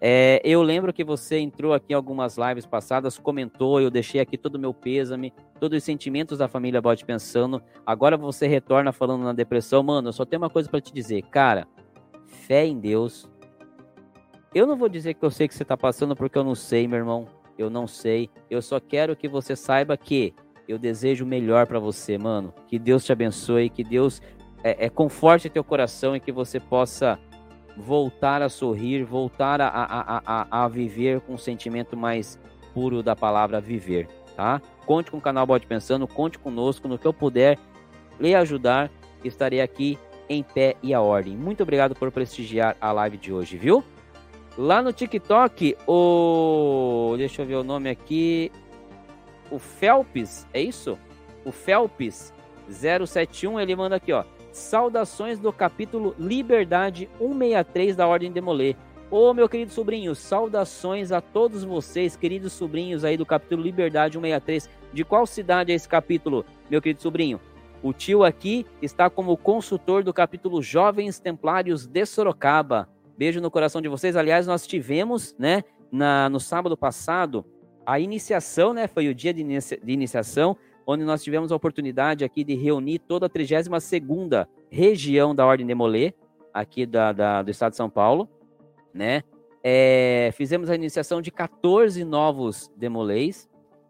[0.00, 4.36] É, eu lembro que você entrou aqui em algumas lives passadas, comentou, eu deixei aqui
[4.36, 7.60] todo o meu pêsame, todos os sentimentos da família Bode Pensando.
[7.84, 9.82] Agora você retorna falando na depressão.
[9.82, 11.22] Mano, eu só tenho uma coisa para te dizer.
[11.22, 11.66] Cara,
[12.24, 13.28] fé em Deus.
[14.54, 16.86] Eu não vou dizer que eu sei que você está passando porque eu não sei,
[16.86, 18.30] meu irmão eu não sei.
[18.50, 20.34] Eu só quero que você saiba que
[20.68, 22.52] eu desejo o melhor para você, mano.
[22.66, 24.20] Que Deus te abençoe, que Deus
[24.62, 27.18] é, é, conforte teu coração e que você possa
[27.76, 32.38] voltar a sorrir, voltar a, a, a, a viver com o sentimento mais
[32.72, 34.60] puro da palavra viver, tá?
[34.84, 37.58] Conte com o canal Bode Pensando, conte conosco no que eu puder
[38.18, 38.90] lhe ajudar.
[39.24, 39.98] Estarei aqui
[40.28, 41.36] em pé e a ordem.
[41.36, 43.84] Muito obrigado por prestigiar a live de hoje, viu?
[44.58, 47.14] Lá no TikTok, o.
[47.18, 48.50] Deixa eu ver o nome aqui.
[49.50, 50.98] O Felps, é isso?
[51.44, 52.32] O Felps
[52.70, 54.24] 071, ele manda aqui, ó.
[54.50, 58.74] Saudações do capítulo Liberdade 163 da Ordem Demolê.
[59.10, 64.70] Ô, meu querido sobrinho, saudações a todos vocês, queridos sobrinhos aí do capítulo Liberdade 163.
[64.90, 67.38] De qual cidade é esse capítulo, meu querido sobrinho?
[67.82, 72.88] O tio aqui está como consultor do capítulo Jovens Templários de Sorocaba.
[73.16, 74.14] Beijo no coração de vocês.
[74.16, 77.44] Aliás, nós tivemos, né, na, no sábado passado,
[77.86, 78.86] a iniciação, né?
[78.86, 80.56] Foi o dia de, inicia, de iniciação,
[80.86, 85.74] onde nós tivemos a oportunidade aqui de reunir toda a 32ª região da Ordem de
[85.74, 86.12] Molê,
[86.52, 88.28] aqui da, da, do estado de São Paulo,
[88.92, 89.22] né?
[89.62, 93.48] É, fizemos a iniciação de 14 novos demolês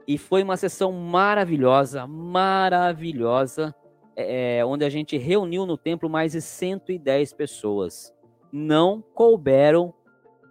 [0.09, 3.75] e foi uma sessão maravilhosa, maravilhosa,
[4.15, 8.16] é, onde a gente reuniu no templo mais de 110 pessoas
[8.57, 9.93] não couberam.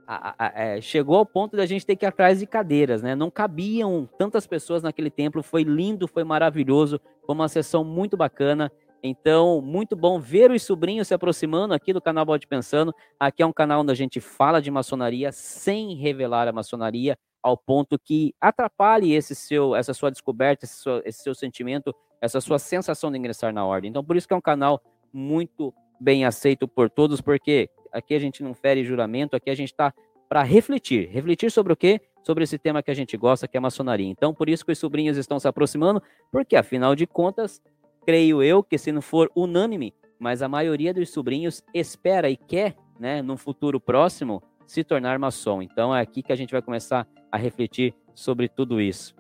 [0.08, 3.02] A, a, a, é, chegou ao ponto da gente ter que ir atrás de cadeiras,
[3.02, 3.16] né?
[3.16, 5.42] Não cabiam tantas pessoas naquele templo.
[5.42, 8.72] Foi lindo, foi maravilhoso, foi uma sessão muito bacana.
[9.02, 12.94] Então, muito bom ver os sobrinhos se aproximando aqui do canal Bode Pensando.
[13.20, 17.58] Aqui é um canal onde a gente fala de maçonaria sem revelar a maçonaria, ao
[17.58, 22.58] ponto que atrapalhe esse seu, essa sua descoberta, esse seu, esse seu sentimento, essa sua
[22.58, 23.90] sensação de ingressar na ordem.
[23.90, 24.82] Então, por isso que é um canal
[25.14, 29.72] muito bem aceito por todos, porque aqui a gente não fere juramento, aqui a gente
[29.72, 29.94] está
[30.28, 31.10] para refletir.
[31.10, 32.02] Refletir sobre o quê?
[32.24, 34.08] Sobre esse tema que a gente gosta, que é a maçonaria.
[34.08, 37.62] Então, por isso que os sobrinhos estão se aproximando, porque afinal de contas,
[38.06, 42.76] creio eu que se não for unânime, mas a maioria dos sobrinhos espera e quer,
[43.00, 45.62] né, num futuro próximo, se tornar maçom.
[45.62, 49.16] Então é aqui que a gente vai começar a refletir sobre tudo isso.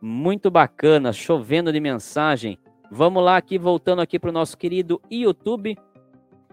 [0.00, 2.58] Muito bacana, chovendo de mensagem.
[2.90, 5.76] Vamos lá aqui, voltando aqui para o nosso querido YouTube.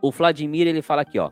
[0.01, 1.32] O Vladimir, ele fala aqui, ó.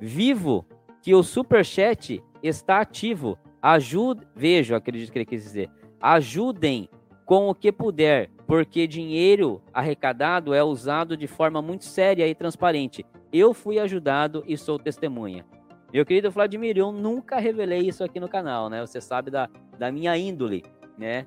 [0.00, 0.64] Vivo
[1.02, 3.38] que o super chat está ativo.
[3.60, 5.70] Ajude, vejo, acredito que ele quis dizer.
[6.00, 6.88] Ajudem
[7.26, 13.04] com o que puder, porque dinheiro arrecadado é usado de forma muito séria e transparente.
[13.32, 15.44] Eu fui ajudado e sou testemunha.
[15.92, 18.80] Meu querido Vladimir, eu nunca revelei isso aqui no canal, né?
[18.80, 19.48] Você sabe da,
[19.78, 20.64] da minha índole,
[20.96, 21.26] né?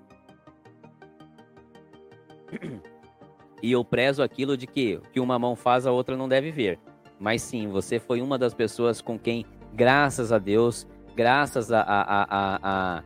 [3.62, 6.78] E eu prezo aquilo de que que uma mão faz, a outra não deve ver.
[7.24, 13.02] Mas sim, você foi uma das pessoas com quem, graças a Deus, graças a, a,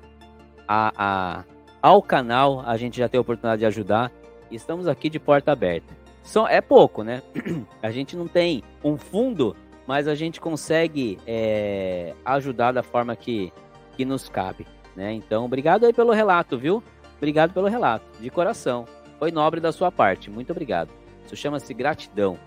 [0.68, 1.44] a, a,
[1.80, 4.12] ao canal, a gente já tem a oportunidade de ajudar.
[4.50, 5.96] Estamos aqui de porta aberta.
[6.24, 7.22] Só, é pouco, né?
[7.84, 9.56] A gente não tem um fundo,
[9.86, 13.54] mas a gente consegue é, ajudar da forma que,
[13.96, 14.66] que nos cabe.
[14.96, 15.14] Né?
[15.14, 16.84] Então, obrigado aí pelo relato, viu?
[17.18, 18.86] Obrigado pelo relato, de coração.
[19.20, 20.90] Foi nobre da sua parte, muito obrigado.
[21.24, 22.38] Isso chama-se gratidão.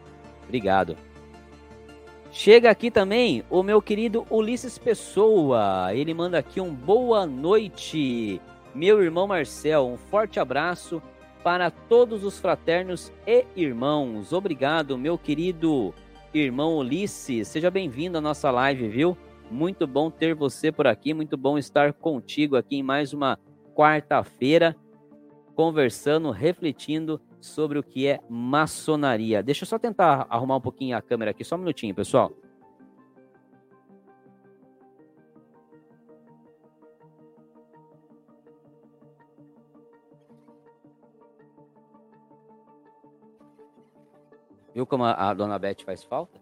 [0.45, 0.97] Obrigado.
[2.33, 5.93] Chega aqui também o meu querido Ulisses Pessoa.
[5.93, 8.41] Ele manda aqui um boa noite,
[8.73, 9.89] meu irmão Marcel.
[9.89, 11.03] Um forte abraço
[11.43, 14.33] para todos os fraternos e irmãos.
[14.33, 15.93] Obrigado, meu querido
[16.33, 17.49] irmão Ulisses.
[17.49, 19.19] Seja bem-vindo à nossa live, viu?
[19.51, 23.37] Muito bom ter você por aqui, muito bom estar contigo aqui em mais uma
[23.75, 24.77] quarta-feira,
[25.57, 29.43] conversando, refletindo sobre o que é maçonaria.
[29.43, 32.33] Deixa eu só tentar arrumar um pouquinho a câmera aqui, só um minutinho, pessoal.
[44.75, 46.41] Viu como a, a dona Beth faz falta?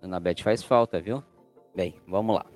[0.00, 1.24] Dona Beth faz falta, viu?
[1.74, 2.46] Bem, vamos lá.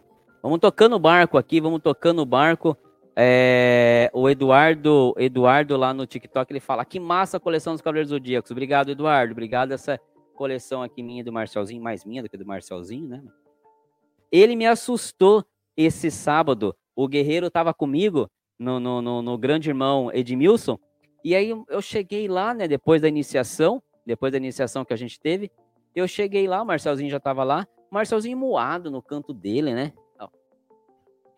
[0.42, 2.76] Vamos tocando o barco aqui, vamos tocando o barco.
[3.22, 8.08] É, o Eduardo, Eduardo lá no TikTok, ele fala: que massa a coleção dos Cavaleiros
[8.08, 8.50] Zodíacos.
[8.50, 9.32] Obrigado, Eduardo.
[9.32, 10.00] Obrigado essa
[10.34, 13.22] coleção aqui minha do Marcelzinho, mais minha do que do Marcelzinho, né?
[14.32, 15.44] Ele me assustou
[15.76, 16.74] esse sábado.
[16.96, 20.78] O Guerreiro estava comigo no, no, no, no grande irmão Edmilson.
[21.22, 25.20] E aí eu cheguei lá, né, depois da iniciação, depois da iniciação que a gente
[25.20, 25.50] teve,
[25.94, 29.92] eu cheguei lá, o Marcelzinho já estava lá, Marcelzinho moado no canto dele, né?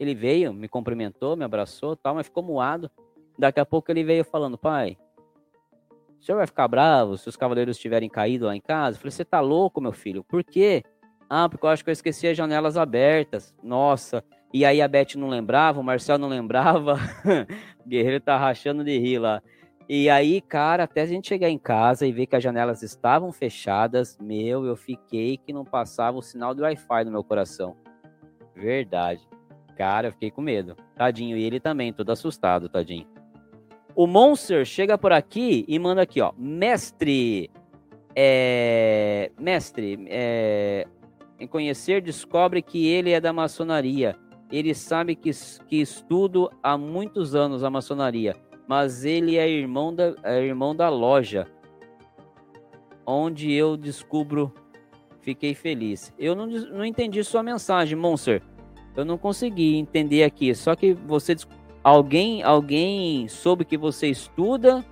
[0.02, 2.90] Ele veio, me cumprimentou, me abraçou, tal, mas ficou moado.
[3.38, 4.98] Daqui a pouco ele veio falando, pai,
[6.20, 8.96] o senhor vai ficar bravo se os cavaleiros tiverem caído lá em casa?
[8.96, 10.24] Eu falei, você tá louco, meu filho?
[10.24, 10.82] Por quê?
[11.30, 13.54] Ah, porque eu acho que eu esqueci as janelas abertas.
[13.62, 16.96] Nossa, e aí a Beth não lembrava, o Marcel não lembrava.
[17.86, 19.40] o Guerreiro tá rachando de rir lá.
[19.88, 23.32] E aí, cara, até a gente chegar em casa e ver que as janelas estavam
[23.32, 27.76] fechadas, meu, eu fiquei que não passava o sinal do Wi-Fi no meu coração.
[28.54, 29.31] Verdade.
[29.76, 30.76] Cara, eu fiquei com medo.
[30.96, 31.36] Tadinho.
[31.36, 33.06] E ele também, todo assustado, tadinho.
[33.94, 36.32] O Monster chega por aqui e manda aqui, ó.
[36.36, 37.50] Mestre.
[38.14, 39.30] É...
[39.38, 40.86] Mestre, é...
[41.38, 44.16] em conhecer, descobre que ele é da maçonaria
[44.52, 45.30] ele sabe que,
[45.66, 48.36] que estudo há muitos anos a maçonaria,
[48.68, 51.48] mas ele é irmão da, é irmão da loja,
[53.06, 54.52] onde eu descubro,
[55.22, 56.12] fiquei feliz.
[56.18, 58.42] Eu não, não entendi sua mensagem, Monster.
[58.96, 60.54] Eu não consegui entender aqui.
[60.54, 61.36] Só que você,
[61.82, 64.84] alguém, alguém soube que você estuda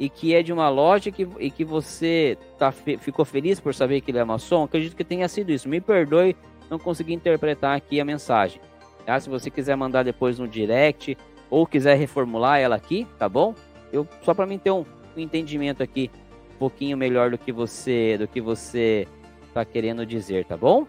[0.00, 4.00] e que é de uma loja que, e que você tá, ficou feliz por saber
[4.00, 4.64] que ele é maçom.
[4.64, 5.68] Acredito que tenha sido isso.
[5.68, 6.36] Me perdoe
[6.72, 8.60] não consegui interpretar aqui a mensagem.
[9.04, 9.20] Tá?
[9.20, 11.18] Se você quiser mandar depois no direct
[11.50, 13.54] ou quiser reformular ela aqui, tá bom?
[13.92, 16.10] Eu só para mim ter um, um, entendimento aqui
[16.54, 19.06] um pouquinho melhor do que você do que você
[19.48, 20.86] está querendo dizer, tá bom?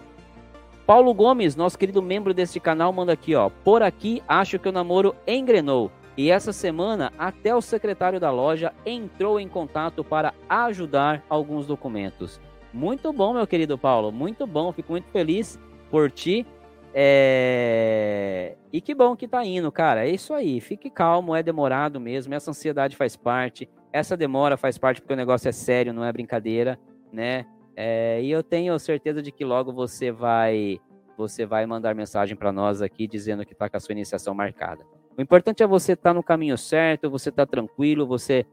[0.86, 3.50] Paulo Gomes, nosso querido membro deste canal, manda aqui, ó.
[3.50, 5.90] Por aqui acho que o namoro engrenou.
[6.18, 12.40] E essa semana, até o secretário da loja entrou em contato para ajudar alguns documentos.
[12.74, 14.74] Muito bom, meu querido Paulo, muito bom.
[14.74, 15.58] Fico muito feliz
[15.90, 16.46] por ti.
[16.94, 18.56] É...
[18.72, 20.06] E que bom que tá indo, cara.
[20.06, 20.60] É isso aí.
[20.60, 22.34] Fique calmo, é demorado mesmo.
[22.34, 23.70] Essa ansiedade faz parte.
[23.92, 26.78] Essa demora faz parte porque o negócio é sério, não é brincadeira,
[27.12, 27.46] né?
[27.76, 28.22] É...
[28.22, 30.80] E eu tenho certeza de que logo você vai
[31.16, 34.84] você vai mandar mensagem para nós aqui dizendo que tá com a sua iniciação marcada.
[35.16, 38.48] O importante é você estar tá no caminho certo, você tá tranquilo, você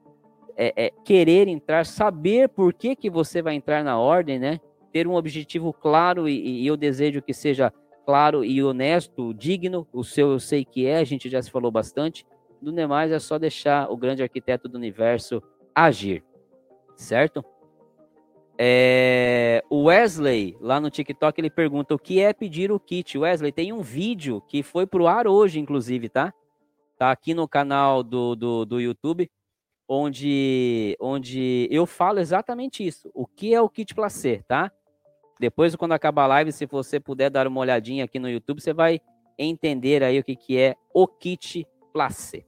[0.56, 4.60] é, é, querer entrar, saber por que, que você vai entrar na ordem, né?
[4.92, 7.72] ter um objetivo claro e, e, eu desejo que seja
[8.04, 9.86] claro e honesto, digno.
[9.92, 12.26] O seu eu sei que é, a gente já se falou bastante.
[12.60, 15.42] Do demais é só deixar o grande arquiteto do universo
[15.74, 16.22] agir,
[16.96, 17.44] certo?
[18.62, 23.16] É, o Wesley, lá no TikTok, ele pergunta o que é pedir o kit.
[23.16, 26.30] Wesley, tem um vídeo que foi pro ar hoje, inclusive, tá?
[26.98, 29.30] Tá aqui no canal do, do, do YouTube,
[29.88, 33.10] onde, onde eu falo exatamente isso.
[33.14, 34.70] O que é o kit placê, tá?
[35.40, 38.74] Depois, quando acabar a live, se você puder dar uma olhadinha aqui no YouTube, você
[38.74, 39.00] vai
[39.38, 42.44] entender aí o que, que é o kit placê.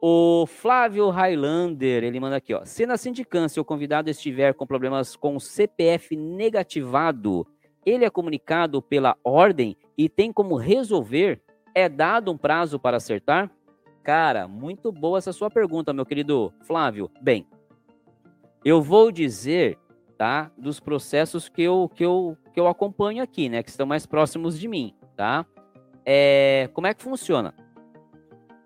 [0.00, 2.64] O Flávio Highlander, ele manda aqui, ó.
[2.64, 7.46] Se na sindicância o convidado estiver com problemas com CPF negativado,
[7.84, 11.40] ele é comunicado pela ordem e tem como resolver?
[11.74, 13.50] É dado um prazo para acertar?
[14.02, 17.10] Cara, muito boa essa sua pergunta, meu querido Flávio.
[17.20, 17.46] Bem,
[18.64, 19.78] eu vou dizer
[20.18, 20.50] tá?
[20.58, 23.62] Dos processos que eu, que eu, que eu acompanho aqui, né?
[23.62, 25.46] Que estão mais próximos de mim, tá?
[26.04, 27.54] É, como é que funciona?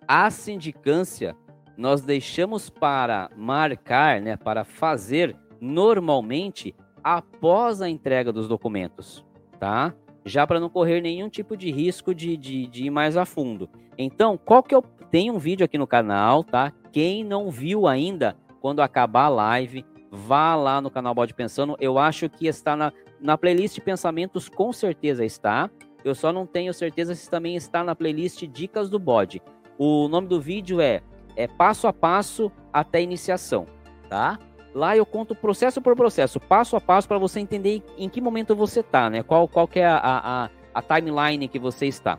[0.07, 1.36] A sindicância
[1.76, 4.36] nós deixamos para marcar, né?
[4.36, 9.24] Para fazer normalmente após a entrega dos documentos,
[9.59, 9.94] tá?
[10.24, 13.68] Já para não correr nenhum tipo de risco de, de, de ir mais a fundo.
[13.98, 14.82] Então, qual que eu
[15.12, 16.72] tem um vídeo aqui no canal, tá?
[16.90, 21.76] Quem não viu ainda, quando acabar a live, vá lá no canal Bode Pensando.
[21.78, 22.90] Eu acho que está na,
[23.20, 25.70] na playlist Pensamentos, com certeza está.
[26.03, 29.42] Eu só não tenho certeza se também está na playlist Dicas do Bode.
[29.79, 31.03] O nome do vídeo é
[31.37, 33.66] é passo a passo até a iniciação,
[34.09, 34.39] tá?
[34.75, 38.57] Lá eu conto processo por processo, passo a passo, para você entender em que momento
[38.57, 39.23] você está, né?
[39.23, 42.18] Qual, qual que é a, a, a timeline que você está.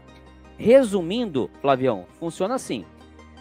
[0.58, 2.86] Resumindo, Flavião, funciona assim.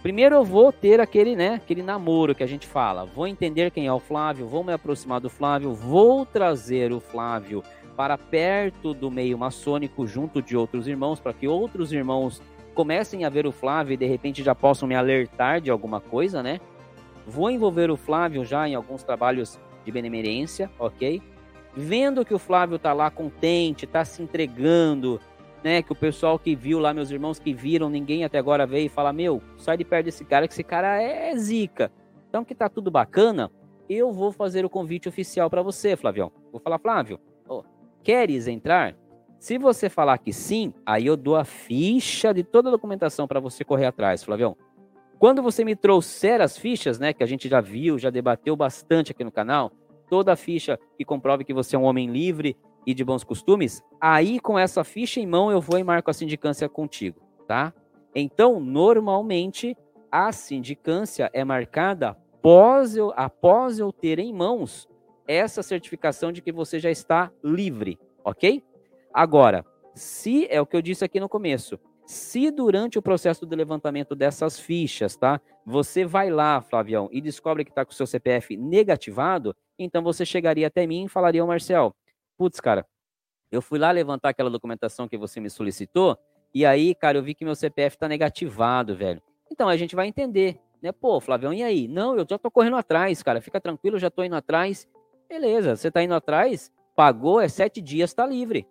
[0.03, 3.05] Primeiro eu vou ter aquele, né, aquele namoro que a gente fala.
[3.05, 7.63] Vou entender quem é o Flávio, vou me aproximar do Flávio, vou trazer o Flávio
[7.97, 12.43] para perto do meio maçônico junto de outros irmãos, para que outros irmãos
[12.75, 16.43] comecem a ver o Flávio e de repente já possam me alertar de alguma coisa,
[16.43, 16.61] né?
[17.27, 21.23] Vou envolver o Flávio já em alguns trabalhos de benemerência, ok?
[21.75, 25.20] Vendo que o Flávio tá lá contente, tá se entregando,
[25.62, 25.83] né?
[25.83, 28.91] Que o pessoal que viu lá, meus irmãos que viram, ninguém até agora veio e
[28.91, 31.91] fala: Meu, sai de perto desse cara, que esse cara é zica.
[32.29, 33.51] Então, que tá tudo bacana,
[33.89, 36.33] eu vou fazer o convite oficial para você, Flavião.
[36.51, 37.62] Vou falar, Flávio, oh,
[38.03, 38.97] queres entrar?
[39.43, 43.40] Se você falar que sim, aí eu dou a ficha de toda a documentação para
[43.40, 44.57] você correr atrás, Flavião.
[45.18, 49.11] Quando você me trouxer as fichas, né, que a gente já viu, já debateu bastante
[49.11, 49.72] aqui no canal,
[50.09, 53.82] toda a ficha que comprove que você é um homem livre e de bons costumes,
[54.01, 57.74] aí com essa ficha em mão eu vou e marco a sindicância contigo, tá?
[58.14, 59.76] Então, normalmente,
[60.09, 64.88] a sindicância é marcada após eu, após eu ter em mãos
[65.26, 68.62] essa certificação de que você já está livre, ok?
[69.13, 73.55] Agora, se é o que eu disse aqui no começo, se durante o processo de
[73.55, 75.41] levantamento dessas fichas, tá?
[75.67, 80.25] Você vai lá, Flavião, e descobre que está com o seu CPF negativado, então você
[80.25, 81.95] chegaria até mim e falaria, ô Marcel,
[82.39, 82.87] putz, cara,
[83.51, 86.17] eu fui lá levantar aquela documentação que você me solicitou,
[86.55, 89.23] e aí, cara, eu vi que meu CPF está negativado, velho.
[89.51, 90.91] Então a gente vai entender, né?
[90.91, 91.87] Pô, Flavião, e aí?
[91.87, 93.41] Não, eu já tô correndo atrás, cara.
[93.41, 94.89] Fica tranquilo, eu já tô indo atrás.
[95.29, 98.67] Beleza, você tá indo atrás, pagou, é sete dias, tá livre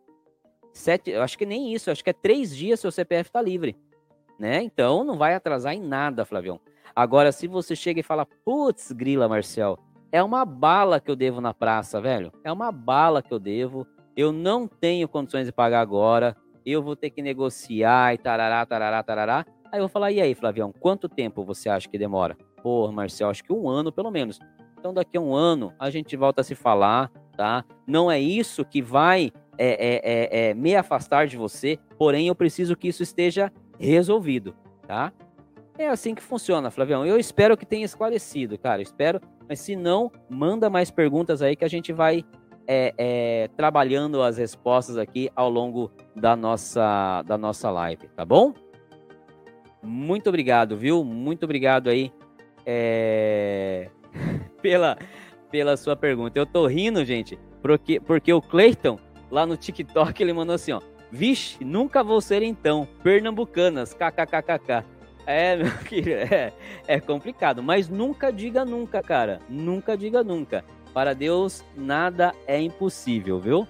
[0.73, 3.75] sete, eu acho que nem isso, acho que é três dias seu CPF está livre,
[4.39, 4.61] né?
[4.63, 6.59] Então não vai atrasar em nada, Flavião.
[6.95, 9.77] Agora, se você chega e fala, putz, grila, Marcel,
[10.11, 12.31] é uma bala que eu devo na praça, velho.
[12.43, 13.87] É uma bala que eu devo.
[14.15, 16.35] Eu não tenho condições de pagar agora.
[16.65, 19.45] Eu vou ter que negociar e tarará, tarará, tarará.
[19.71, 22.37] Aí eu vou falar, e aí, Flavião, quanto tempo você acha que demora?
[22.61, 24.37] Pô, Marcel, acho que um ano pelo menos.
[24.77, 27.63] Então, daqui a um ano, a gente volta a se falar, tá?
[27.87, 29.31] Não é isso que vai
[29.63, 34.55] é, é, é, é, me afastar de você, porém eu preciso que isso esteja resolvido,
[34.87, 35.13] tá?
[35.77, 37.05] É assim que funciona, Flavião.
[37.05, 38.81] Eu espero que tenha esclarecido, cara.
[38.81, 42.25] Espero, mas se não, manda mais perguntas aí que a gente vai
[42.67, 48.53] é, é, trabalhando as respostas aqui ao longo da nossa, da nossa live, tá bom?
[49.83, 51.03] Muito obrigado, viu?
[51.03, 52.11] Muito obrigado aí
[52.65, 53.89] é...
[54.61, 54.97] pela,
[55.51, 56.37] pela sua pergunta.
[56.37, 58.99] Eu tô rindo, gente, porque, porque o Cleiton
[59.31, 60.81] lá no TikTok, ele mandou assim, ó.
[61.11, 62.87] Vixe, nunca vou ser então.
[63.01, 64.85] Pernambucanas, kkkk.
[65.25, 66.53] É, meu querido, é,
[66.87, 69.39] é complicado, mas nunca diga nunca, cara.
[69.49, 70.63] Nunca diga nunca.
[70.93, 73.67] Para Deus, nada é impossível, viu?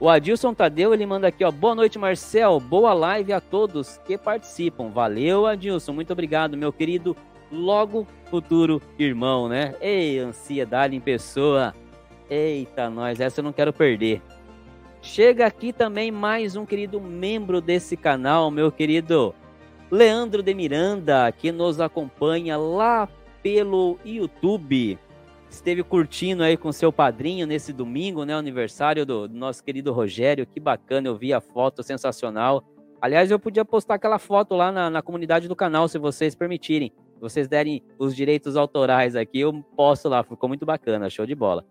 [0.00, 1.50] O Adilson Tadeu, ele manda aqui, ó.
[1.52, 2.58] Boa noite, Marcel.
[2.58, 4.88] Boa live a todos que participam.
[4.88, 5.92] Valeu, Adilson.
[5.92, 7.16] Muito obrigado, meu querido.
[7.52, 9.76] Logo futuro irmão, né?
[9.80, 11.72] Ei, ansiedade em pessoa.
[12.28, 14.20] Eita, nós, essa eu não quero perder.
[15.02, 19.34] Chega aqui também mais um querido membro desse canal, meu querido
[19.90, 23.08] Leandro de Miranda, que nos acompanha lá
[23.42, 24.96] pelo YouTube.
[25.50, 28.32] Esteve curtindo aí com seu padrinho nesse domingo, né?
[28.32, 30.46] Aniversário do, nosso querido Rogério.
[30.46, 32.62] Que bacana, eu vi a foto sensacional.
[33.00, 36.92] Aliás, eu podia postar aquela foto lá na, na comunidade do canal, se vocês permitirem.
[37.14, 40.22] Se vocês derem os direitos autorais aqui, eu posto lá.
[40.22, 41.66] Ficou muito bacana, show de bola.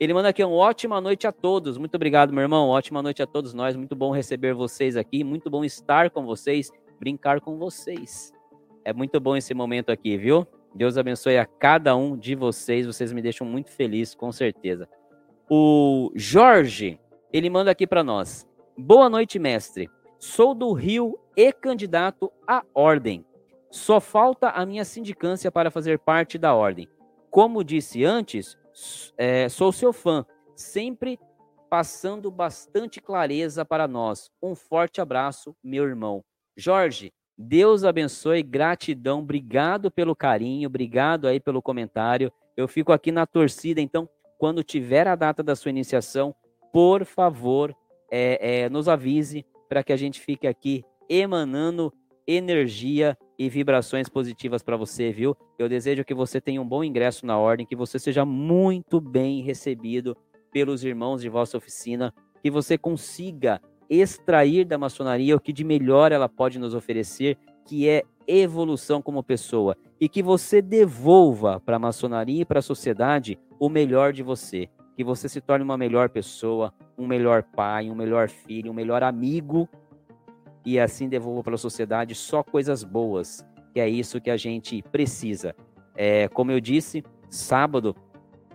[0.00, 1.78] Ele manda aqui uma ótima noite a todos.
[1.78, 2.68] Muito obrigado, meu irmão.
[2.68, 3.76] Ótima noite a todos nós.
[3.76, 5.22] Muito bom receber vocês aqui.
[5.22, 8.32] Muito bom estar com vocês, brincar com vocês.
[8.84, 10.46] É muito bom esse momento aqui, viu?
[10.74, 12.86] Deus abençoe a cada um de vocês.
[12.86, 14.88] Vocês me deixam muito feliz, com certeza.
[15.48, 16.98] O Jorge,
[17.32, 18.46] ele manda aqui para nós.
[18.76, 19.88] Boa noite, mestre.
[20.18, 23.24] Sou do Rio e candidato à ordem.
[23.70, 26.88] Só falta a minha sindicância para fazer parte da ordem.
[27.30, 28.56] Como disse antes,
[29.16, 30.24] é, sou seu fã,
[30.56, 31.18] sempre
[31.68, 34.30] passando bastante clareza para nós.
[34.42, 36.24] Um forte abraço, meu irmão.
[36.56, 42.32] Jorge, Deus abençoe, gratidão, obrigado pelo carinho, obrigado aí pelo comentário.
[42.56, 44.08] Eu fico aqui na torcida, então,
[44.38, 46.34] quando tiver a data da sua iniciação,
[46.72, 47.74] por favor,
[48.10, 51.92] é, é, nos avise para que a gente fique aqui emanando
[52.26, 55.36] energia e vibrações positivas para você, viu?
[55.58, 59.42] Eu desejo que você tenha um bom ingresso na ordem, que você seja muito bem
[59.42, 60.16] recebido
[60.52, 66.12] pelos irmãos de vossa oficina, que você consiga extrair da maçonaria o que de melhor
[66.12, 71.78] ela pode nos oferecer, que é evolução como pessoa e que você devolva para a
[71.78, 76.08] maçonaria e para a sociedade o melhor de você, que você se torne uma melhor
[76.08, 79.68] pessoa, um melhor pai, um melhor filho, um melhor amigo
[80.64, 84.82] e assim devolva para a sociedade só coisas boas, que é isso que a gente
[84.90, 85.54] precisa.
[85.96, 87.94] É, como eu disse, sábado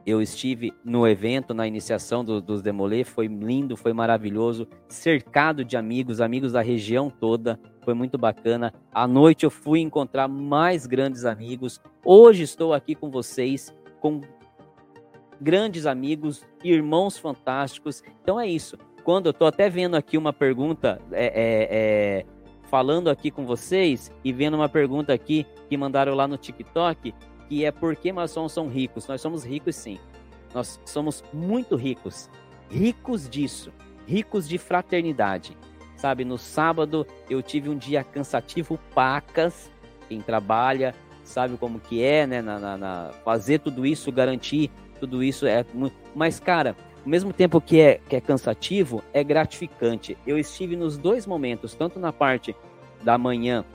[0.05, 5.78] eu estive no evento, na iniciação do, dos Demolê, foi lindo, foi maravilhoso, cercado de
[5.78, 8.74] amigos, amigos da região toda, foi muito bacana.
[8.91, 11.80] À noite eu fui encontrar mais grandes amigos.
[12.03, 14.22] Hoje estou aqui com vocês, com
[15.39, 18.01] grandes amigos, irmãos fantásticos.
[18.22, 18.78] Então é isso.
[19.10, 22.26] Quando eu estou até vendo aqui uma pergunta, é, é, é,
[22.70, 27.16] falando aqui com vocês e vendo uma pergunta aqui que mandaram lá no TikTok,
[27.47, 29.07] que é por que maçons são ricos.
[29.07, 29.97] Nós somos ricos sim.
[30.53, 32.30] Nós somos muito ricos.
[32.70, 33.74] Ricos disso.
[34.05, 35.57] Ricos de fraternidade.
[35.95, 39.72] Sabe, no sábado eu tive um dia cansativo, pacas.
[40.07, 40.93] Quem trabalha
[41.24, 42.43] sabe como que é, né?
[42.43, 45.95] Na, na, na fazer tudo isso, garantir tudo isso é muito.
[46.14, 46.76] Mas, cara,
[47.10, 50.16] ao mesmo tempo que é, que é cansativo, é gratificante.
[50.28, 52.55] Eu estive nos dois momentos, tanto na parte
[53.03, 53.66] da manhã,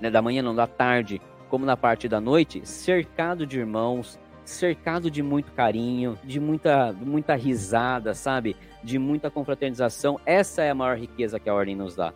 [0.00, 5.08] né, da manhã não, da tarde, como na parte da noite, cercado de irmãos, cercado
[5.08, 8.56] de muito carinho, de muita, muita risada, sabe?
[8.82, 10.18] De muita confraternização.
[10.26, 12.12] Essa é a maior riqueza que a ordem nos dá,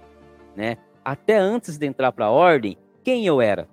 [0.56, 0.76] né?
[1.04, 3.68] Até antes de entrar para a ordem, quem eu era?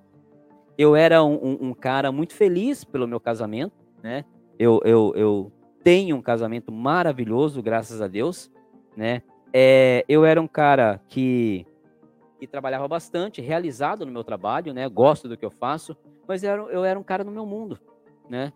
[0.77, 3.73] Eu era um, um, um, cara muito feliz pelo meu casamento,
[4.03, 4.23] né?
[4.59, 5.51] Eu, eu, eu
[5.85, 8.51] tenho um casamento maravilhoso, graças a Deus,
[8.97, 9.21] né?
[9.53, 11.63] É, eu era um cara que
[12.39, 14.89] que trabalhava bastante, realizado no meu trabalho, né?
[14.89, 15.95] Gosto do que eu faço,
[16.27, 17.79] mas eu era, eu era um cara no meu mundo,
[18.27, 18.51] né?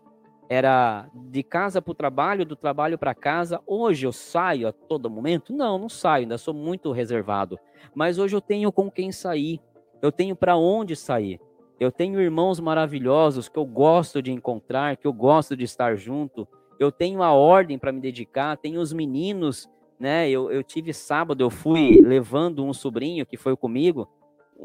[0.48, 3.60] Era de casa para o trabalho, do trabalho para casa.
[3.64, 5.54] Hoje eu saio a todo momento?
[5.54, 7.60] Não, não saio, ainda sou muito reservado.
[7.94, 9.60] Mas hoje eu tenho com quem sair,
[10.02, 11.40] eu tenho para onde sair.
[11.78, 16.46] Eu tenho irmãos maravilhosos que eu gosto de encontrar, que eu gosto de estar junto.
[16.80, 19.68] Eu tenho a ordem para me dedicar, tenho os meninos
[20.00, 20.30] né?
[20.30, 24.08] Eu, eu tive sábado, eu fui levando um sobrinho que foi comigo,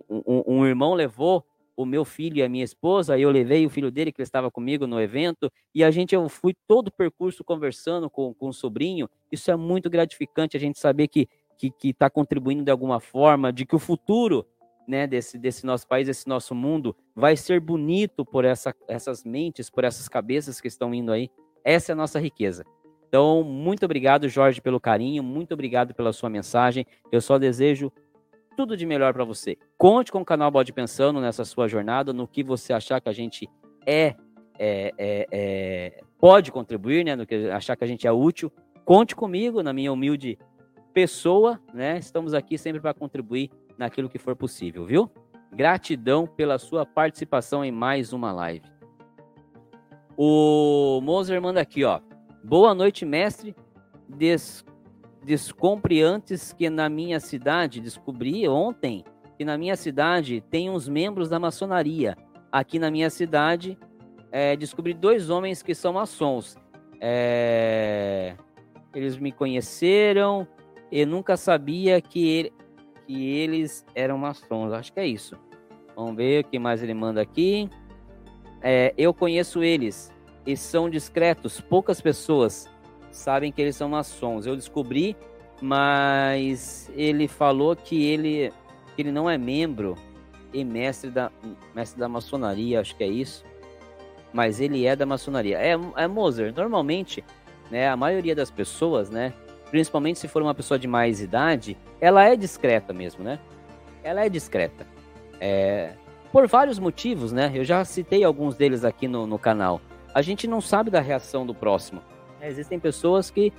[0.10, 1.46] um, um, irmão levou
[1.76, 4.88] o meu filho e a minha esposa, eu levei o filho dele que estava comigo
[4.88, 9.10] no evento, e a gente, eu fui todo o percurso conversando com, com o sobrinho,
[9.30, 13.66] isso é muito gratificante, a gente saber que que está contribuindo de alguma forma, de
[13.66, 14.46] que o futuro
[14.86, 19.70] né, desse, desse nosso país, desse nosso mundo, vai ser bonito por essa, essas mentes,
[19.70, 21.32] por essas cabeças que estão indo aí.
[21.66, 22.64] Essa é a nossa riqueza.
[23.08, 26.86] Então, muito obrigado, Jorge, pelo carinho, muito obrigado pela sua mensagem.
[27.12, 27.92] Eu só desejo
[28.56, 29.58] tudo de melhor para você.
[29.78, 33.14] Conte com o canal Bode Pensando nessa sua jornada, no que você achar que a
[33.14, 33.50] gente
[33.86, 34.16] é,
[34.58, 37.16] é, é, é, pode contribuir, né?
[37.16, 38.52] No que achar que a gente é útil.
[38.84, 40.38] Conte comigo, na minha humilde
[40.94, 41.98] pessoa, né?
[41.98, 45.12] Estamos aqui sempre para contribuir naquilo que for possível, viu?
[45.52, 48.75] Gratidão pela sua participação em mais uma live.
[50.18, 52.00] O Moser manda aqui, ó.
[52.44, 53.56] Boa noite, mestre.
[54.08, 54.64] Des,
[55.24, 59.04] descompre antes que na minha cidade, descobri ontem
[59.38, 62.16] que na minha cidade tem uns membros da maçonaria.
[62.52, 63.78] Aqui na minha cidade,
[64.32, 66.56] é, descobri dois homens que são maçons.
[67.02, 68.36] É,
[68.94, 70.48] eles me conheceram
[70.90, 72.54] e nunca sabia que, ele,
[73.06, 74.72] que eles eram maçons.
[74.72, 75.36] Acho que é isso.
[75.94, 77.70] Vamos ver o que mais ele manda aqui.
[78.68, 80.12] É, eu conheço eles
[80.44, 81.62] e são discretos.
[81.62, 82.68] Poucas pessoas
[83.12, 84.48] sabem que eles são maçons.
[84.48, 85.16] Eu descobri,
[85.62, 88.52] mas ele falou que ele,
[88.96, 89.94] que ele não é membro
[90.52, 91.32] e mestre da,
[91.76, 93.46] mestre da maçonaria, acho que é isso.
[94.34, 95.60] Mas ele é da maçonaria.
[95.60, 96.08] É, é
[96.56, 97.24] normalmente,
[97.70, 99.32] né, a maioria das pessoas, né,
[99.70, 103.40] principalmente se for uma pessoa de mais idade, ela é discreta mesmo, né?
[104.04, 104.88] Ela é discreta.
[105.40, 105.94] É,
[106.36, 107.50] por vários motivos, né?
[107.56, 109.80] Eu já citei alguns deles aqui no, no canal
[110.14, 112.02] a gente não sabe da reação do próximo.
[112.42, 113.54] É, existem pessoas que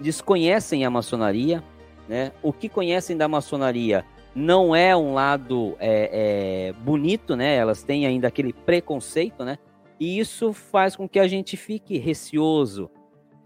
[0.00, 1.62] desconhecem a maçonaria,
[2.08, 2.32] né?
[2.42, 7.54] O que conhecem da maçonaria não é um lado é, é, bonito, né?
[7.54, 9.56] Elas têm ainda aquele preconceito, né?
[10.00, 12.90] E isso faz com que a gente fique receoso.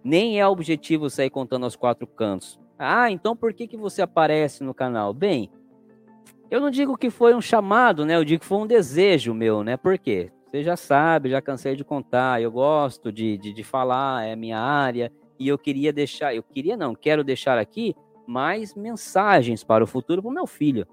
[0.02, 2.58] Nem é objetivo sair contando aos quatro cantos.
[2.78, 5.12] Ah, então por que, que você aparece no canal?
[5.12, 5.50] Bem,
[6.50, 8.16] eu não digo que foi um chamado, né?
[8.16, 9.76] Eu digo que foi um desejo meu, né?
[9.76, 10.30] Por quê?
[10.46, 12.40] Você já sabe, já cansei de contar.
[12.40, 15.12] Eu gosto de, de, de falar, é minha área.
[15.38, 17.94] E eu queria deixar, eu queria não, quero deixar aqui
[18.26, 20.86] mais mensagens para o futuro para o meu filho,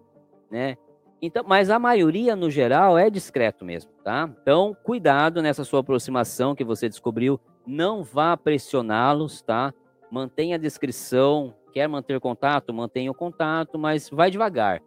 [0.51, 0.75] né?
[1.21, 4.29] Então, mas a maioria no geral é discreto mesmo, tá?
[4.41, 9.73] Então, cuidado nessa sua aproximação que você descobriu, não vá pressioná-los, tá?
[10.11, 14.81] Mantenha a descrição, quer manter contato, mantenha o contato, mas vai devagar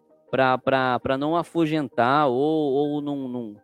[0.58, 3.56] para não afugentar ou, ou não, não,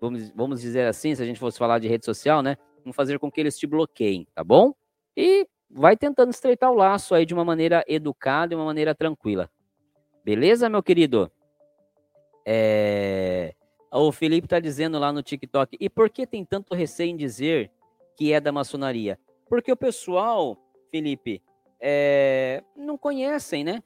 [0.00, 2.56] vamos, vamos dizer assim, se a gente fosse falar de rede social, né?
[2.84, 4.74] Não fazer com que eles te bloqueiem, tá bom?
[5.16, 9.50] E vai tentando estreitar o laço aí de uma maneira educada e uma maneira tranquila.
[10.24, 11.30] Beleza, meu querido?
[12.46, 13.54] É...
[13.92, 17.70] O Felipe está dizendo lá no TikTok, e por que tem tanto receio em dizer
[18.16, 19.18] que é da maçonaria?
[19.48, 20.56] Porque o pessoal,
[20.90, 21.42] Felipe,
[21.80, 22.62] é...
[22.76, 23.82] não conhecem, né?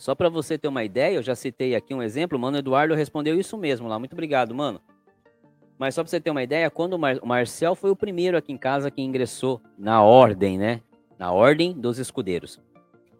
[0.00, 2.94] Só para você ter uma ideia, eu já citei aqui um exemplo, o Mano Eduardo
[2.94, 3.98] respondeu isso mesmo lá.
[3.98, 4.80] Muito obrigado, mano.
[5.78, 8.34] Mas só para você ter uma ideia, quando o, Mar o Marcel foi o primeiro
[8.34, 10.80] aqui em casa que ingressou na ordem, né?
[11.18, 12.58] Na ordem dos escudeiros.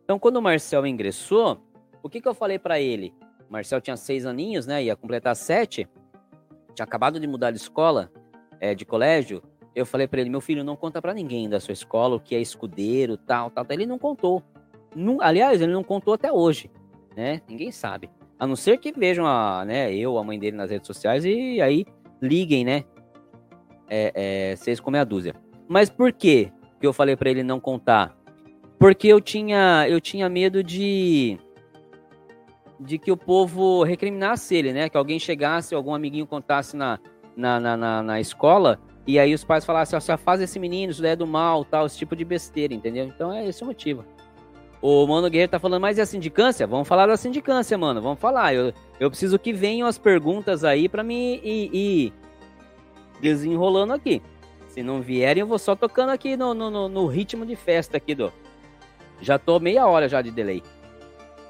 [0.02, 1.60] Então, quando o Marcel ingressou,
[2.02, 3.12] o que, que eu falei para ele?
[3.46, 4.82] O Marcel tinha seis aninhos, né?
[4.82, 5.86] Ia completar sete.
[6.74, 8.10] Tinha acabado de mudar de escola,
[8.58, 9.42] é, de colégio.
[9.74, 12.34] Eu falei para ele, meu filho, não conta para ninguém da sua escola o que
[12.34, 13.66] é escudeiro, tal, tal.
[13.68, 14.42] Ele não contou.
[14.94, 16.70] Não, aliás, ele não contou até hoje,
[17.16, 17.40] né?
[17.48, 18.10] Ninguém sabe.
[18.38, 21.60] A não ser que vejam a, né, eu, a mãe dele nas redes sociais e
[21.60, 21.84] aí
[22.20, 22.84] liguem, né?
[23.88, 24.12] É,
[24.52, 25.34] é, seis como a dúzia.
[25.68, 28.16] Mas por que que eu falei para ele não contar?
[28.78, 31.38] Porque eu tinha, eu tinha medo de
[32.82, 34.88] de que o povo recriminasse ele, né?
[34.88, 36.98] Que alguém chegasse, algum amiguinho contasse na,
[37.36, 41.02] na, na, na, na escola e aí os pais falassem, só faz esse menino, isso
[41.02, 43.04] daí é do mal, tal, esse tipo de besteira, entendeu?
[43.04, 44.04] Então é esse o motivo.
[44.82, 46.66] O Mano Guerreiro tá falando, mas e a sindicância?
[46.66, 48.00] Vamos falar da sindicância, mano.
[48.00, 48.54] Vamos falar.
[48.54, 52.12] Eu, eu preciso que venham as perguntas aí para mim ir,
[53.20, 54.22] desenrolando aqui.
[54.68, 58.14] Se não vierem, eu vou só tocando aqui no, no, no ritmo de festa aqui
[58.14, 58.32] do.
[59.20, 60.62] Já tô meia hora já de delay.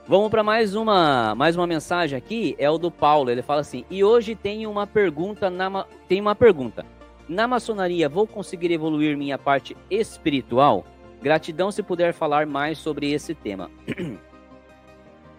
[0.08, 3.30] Vamos para mais uma mais uma mensagem aqui, é o do Paulo.
[3.30, 6.84] Ele fala assim: "E hoje tem uma pergunta na tem uma pergunta.
[7.28, 10.84] Na maçonaria vou conseguir evoluir minha parte espiritual?"
[11.22, 13.70] Gratidão se puder falar mais sobre esse tema.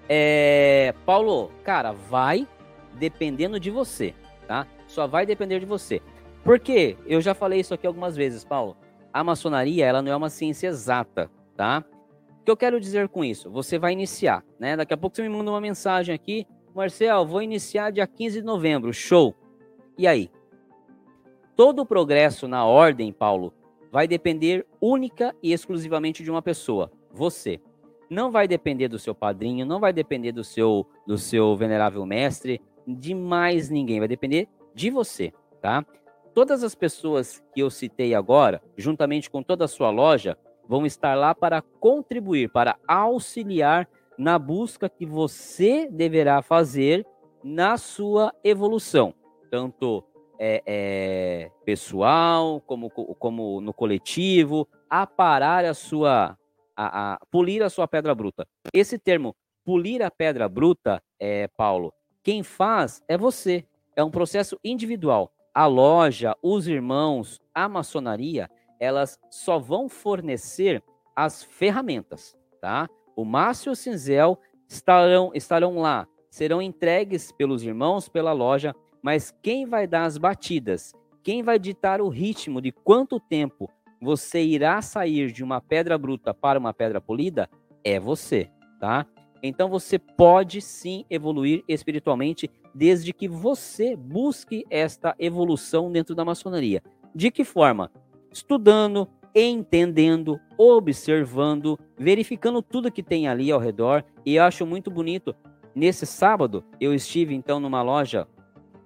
[0.08, 2.48] é, Paulo, cara, vai
[2.94, 4.14] dependendo de você,
[4.48, 4.68] tá?
[4.88, 6.02] Só vai depender de você.
[6.44, 6.98] Por quê?
[7.06, 8.78] Eu já falei isso aqui algumas vezes, Paulo.
[9.14, 11.84] A maçonaria, ela não é uma ciência exata, tá?
[12.42, 13.50] O que eu quero dizer com isso?
[13.52, 14.76] Você vai iniciar, né?
[14.76, 16.48] Daqui a pouco você me manda uma mensagem aqui.
[16.74, 18.94] Marcel, vou iniciar dia 15 de novembro.
[18.94, 19.36] Show!
[19.98, 20.32] E aí?
[21.56, 23.54] Todo o progresso na ordem, Paulo,
[23.92, 27.60] vai depender única e exclusivamente de uma pessoa, você.
[28.10, 32.62] Não vai depender do seu padrinho, não vai depender do seu do seu venerável mestre,
[32.88, 35.86] de mais ninguém, vai depender de você, tá?
[36.34, 40.38] Todas as pessoas que eu citei agora, juntamente com toda a sua loja,
[40.68, 43.88] vão estar lá para contribuir, para auxiliar
[44.18, 47.06] na busca que você deverá fazer
[47.44, 49.14] na sua evolução,
[49.50, 50.04] tanto
[50.44, 56.36] é, é, pessoal, como, como no coletivo, aparar a sua,
[56.76, 58.48] a, a, polir a sua pedra bruta.
[58.74, 63.64] Esse termo, polir a pedra bruta, é, Paulo, quem faz é você.
[63.96, 65.32] É um processo individual.
[65.54, 70.82] A loja, os irmãos, a maçonaria, elas só vão fornecer
[71.16, 72.90] as ferramentas, tá?
[73.16, 79.34] O Márcio e o Cinzel estarão, estarão lá, serão entregues pelos irmãos, pela loja, mas
[79.42, 80.94] quem vai dar as batidas,
[81.24, 83.70] quem vai ditar o ritmo de quanto tempo
[84.02, 87.50] você irá sair de uma pedra bruta para uma pedra polida
[87.84, 88.50] é você,
[88.80, 89.06] tá?
[89.44, 96.82] Então você pode sim evoluir espiritualmente desde que você busque esta evolução dentro da maçonaria.
[97.14, 97.92] De que forma?
[98.32, 104.04] Estudando, entendendo, observando, verificando tudo que tem ali ao redor.
[104.26, 105.36] E eu acho muito bonito.
[105.74, 108.28] Nesse sábado, eu estive então numa loja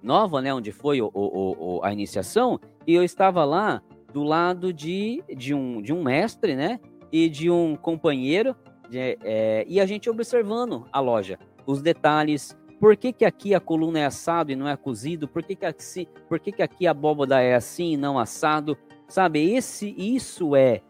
[0.05, 3.81] nova, né, onde foi o, o, o, a iniciação, e eu estava lá
[4.13, 6.79] do lado de, de, um, de um mestre, né,
[7.11, 8.55] e de um companheiro,
[8.89, 13.59] de, é, e a gente observando a loja, os detalhes, por que, que aqui a
[13.59, 16.85] coluna é assado e não é cozido, por que, que, aqui, por que, que aqui
[16.85, 18.77] a abóbada é assim e não assado,
[19.07, 20.81] sabe, esse, isso é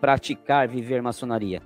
[0.00, 1.60] praticar, viver maçonaria.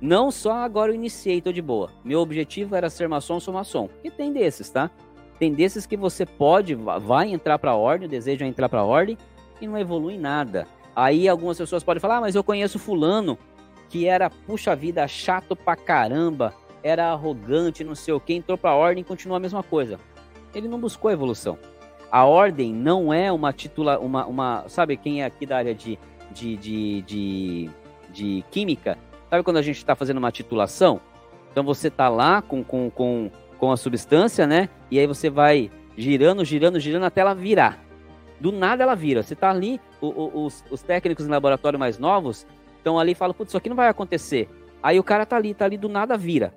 [0.00, 1.90] Não só agora eu iniciei, tô de boa.
[2.04, 3.88] Meu objetivo era ser maçom, sou maçom.
[4.02, 4.90] E tem desses, tá?
[5.38, 9.18] Tem desses que você pode, vai entrar para a ordem, deseja entrar para a ordem
[9.60, 10.66] e não evolui nada.
[10.94, 13.38] Aí algumas pessoas podem falar, ah, mas eu conheço fulano
[13.88, 18.70] que era, puxa vida, chato pra caramba, era arrogante, não sei o que, entrou para
[18.70, 19.98] a ordem e continua a mesma coisa.
[20.54, 21.58] Ele não buscou evolução.
[22.10, 25.98] A ordem não é uma titula, uma, uma sabe quem é aqui da área de,
[26.30, 27.70] de, de, de,
[28.10, 28.96] de química?
[29.28, 31.00] Sabe quando a gente está fazendo uma titulação?
[31.50, 34.68] Então você tá lá com, com, com com a substância, né?
[34.90, 37.82] E aí você vai girando, girando, girando até ela virar.
[38.40, 39.22] Do nada ela vira.
[39.22, 42.46] Você tá ali, o, o, os, os técnicos em laboratório mais novos
[42.76, 44.48] estão ali e falam, putz, isso aqui não vai acontecer.
[44.82, 46.54] Aí o cara tá ali, tá ali do nada vira,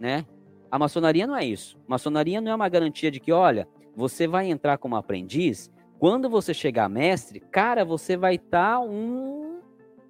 [0.00, 0.24] né?
[0.70, 1.78] A maçonaria não é isso.
[1.86, 6.54] Maçonaria não é uma garantia de que, olha, você vai entrar como aprendiz, quando você
[6.54, 9.60] chegar mestre, cara, você vai estar tá um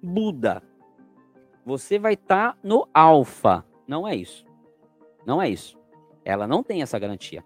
[0.01, 0.63] Buda.
[1.65, 3.65] Você vai estar tá no alfa.
[3.87, 4.45] Não é isso.
[5.25, 5.77] Não é isso.
[6.25, 7.43] Ela não tem essa garantia.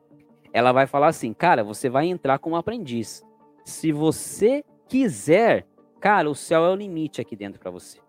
[0.53, 3.23] Ela vai falar assim, cara, você vai entrar como aprendiz.
[3.65, 5.65] Se você quiser,
[5.99, 7.99] cara, o céu é o limite aqui dentro para você.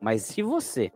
[0.00, 0.92] Mas se você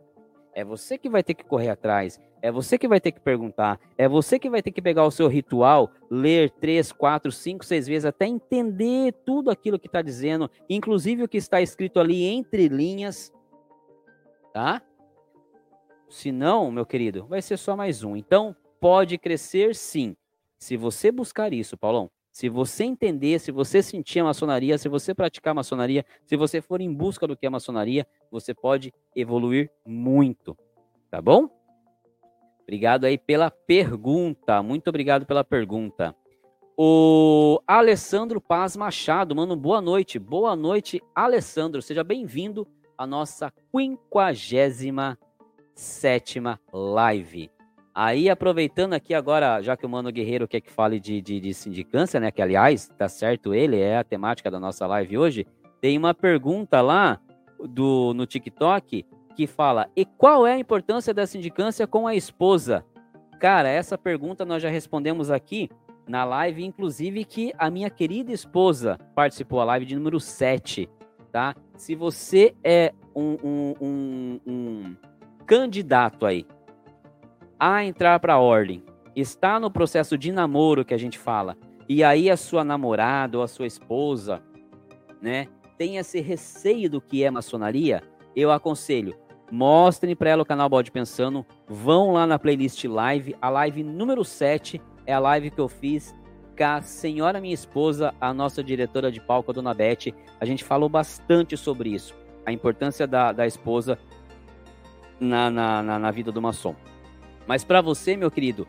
[0.53, 3.79] é você que vai ter que correr atrás, é você que vai ter que perguntar,
[3.97, 7.87] é você que vai ter que pegar o seu ritual, ler três, quatro, cinco, seis
[7.87, 12.67] vezes até entender tudo aquilo que está dizendo, inclusive o que está escrito ali entre
[12.67, 13.33] linhas,
[14.53, 14.81] tá?
[16.09, 18.15] Se não, meu querido, vai ser só mais um.
[18.15, 20.13] Então, pode crescer sim.
[20.57, 25.15] Se você buscar isso, Paulão, se você entender, se você sentir a maçonaria, se você
[25.15, 29.71] praticar a maçonaria, se você for em busca do que é maçonaria, você pode evoluir
[29.87, 30.57] muito.
[31.09, 31.47] Tá bom?
[32.63, 34.61] Obrigado aí pela pergunta.
[34.61, 36.13] Muito obrigado pela pergunta.
[36.75, 40.19] O Alessandro Paz Machado, mano, boa noite.
[40.19, 41.81] Boa noite, Alessandro.
[41.81, 42.67] Seja bem-vindo
[42.97, 46.41] à nossa 57
[46.73, 47.52] live.
[47.95, 51.53] Aí, aproveitando aqui agora, já que o Mano Guerreiro quer que fale de, de, de
[51.53, 52.31] sindicância, né?
[52.31, 55.45] Que, aliás, tá certo ele, é a temática da nossa live hoje.
[55.79, 57.19] Tem uma pergunta lá
[57.59, 62.83] do, no TikTok que fala: E qual é a importância da sindicância com a esposa?
[63.39, 65.69] Cara, essa pergunta nós já respondemos aqui
[66.07, 70.89] na live, inclusive que a minha querida esposa participou da live de número 7,
[71.31, 71.55] tá?
[71.77, 74.95] Se você é um, um, um, um
[75.45, 76.47] candidato aí
[77.65, 78.83] a entrar para a ordem,
[79.15, 81.55] está no processo de namoro que a gente fala,
[81.87, 84.43] e aí a sua namorada ou a sua esposa,
[85.21, 85.47] né,
[85.77, 88.03] tem esse receio do que é maçonaria,
[88.35, 89.15] eu aconselho,
[89.49, 94.25] mostrem para ela o canal Bode Pensando, vão lá na playlist live, a live número
[94.25, 96.13] 7 é a live que eu fiz
[96.57, 100.65] com a senhora minha esposa, a nossa diretora de palco, a dona Beth, a gente
[100.65, 102.13] falou bastante sobre isso,
[102.45, 103.97] a importância da, da esposa
[105.17, 106.75] na, na, na, na vida do maçom.
[107.47, 108.67] Mas para você, meu querido,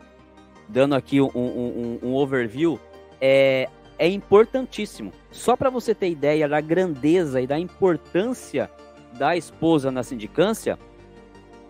[0.67, 2.79] dando aqui um, um, um overview,
[3.19, 5.11] é, é importantíssimo.
[5.31, 8.69] Só para você ter ideia da grandeza e da importância
[9.13, 10.77] da esposa na sindicância,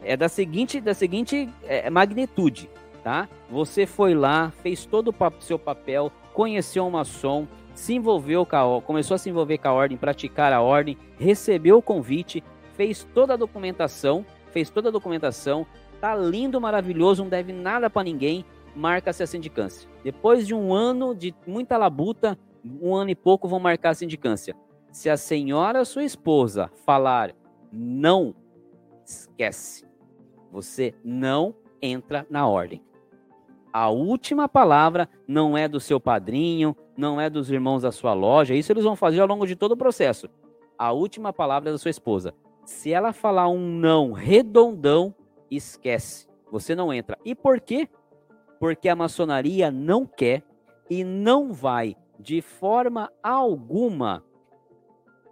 [0.04, 2.70] é da seguinte, da seguinte é, magnitude,
[3.04, 3.28] tá?
[3.50, 8.82] Você foi lá, fez todo o seu papel, conheceu o maçom, se envolveu com a,
[8.82, 12.44] começou a se envolver com a ordem, praticar a ordem, recebeu o convite,
[12.76, 15.66] fez toda a documentação, fez toda a documentação,
[16.06, 18.46] Tá lindo, maravilhoso, não deve nada para ninguém.
[18.76, 19.90] Marca-se a sindicância.
[20.04, 22.38] Depois de um ano de muita labuta,
[22.80, 24.56] um ano e pouco vão marcar a sindicância.
[24.92, 27.34] Se a senhora, sua esposa, falar
[27.72, 28.36] não,
[29.04, 29.84] esquece.
[30.52, 32.84] Você não entra na ordem.
[33.74, 38.54] A última palavra não é do seu padrinho, não é dos irmãos da sua loja.
[38.54, 40.30] Isso eles vão fazer ao longo de todo o processo.
[40.78, 42.32] A última palavra é da sua esposa.
[42.64, 45.16] Se ela falar um não redondão,
[45.50, 46.28] esquece.
[46.52, 47.18] Você não entra.
[47.26, 47.88] E por quê?
[48.60, 50.44] Porque a maçonaria não quer
[50.90, 54.24] e não vai de forma alguma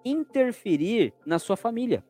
[0.04, 2.04] interferir na sua família,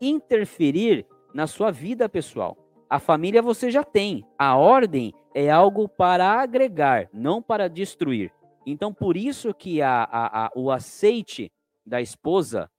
[0.00, 2.56] interferir na sua vida pessoal.
[2.88, 4.24] A família você já tem.
[4.38, 8.32] A ordem é algo para agregar, não para destruir.
[8.64, 11.50] Então, por isso que a, a, a, o aceite
[11.84, 12.70] da esposa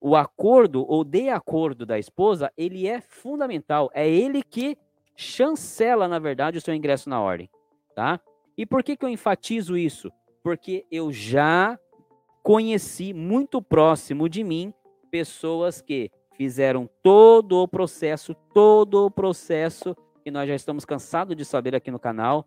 [0.00, 3.90] o acordo ou de acordo da esposa, ele é fundamental.
[3.92, 4.76] É ele que
[5.16, 7.50] chancela, na verdade, o seu ingresso na ordem,
[7.94, 8.20] tá?
[8.56, 10.10] E por que, que eu enfatizo isso?
[10.42, 11.78] Porque eu já
[12.42, 14.72] conheci muito próximo de mim
[15.10, 21.44] pessoas que fizeram todo o processo, todo o processo que nós já estamos cansados de
[21.44, 22.46] saber aqui no canal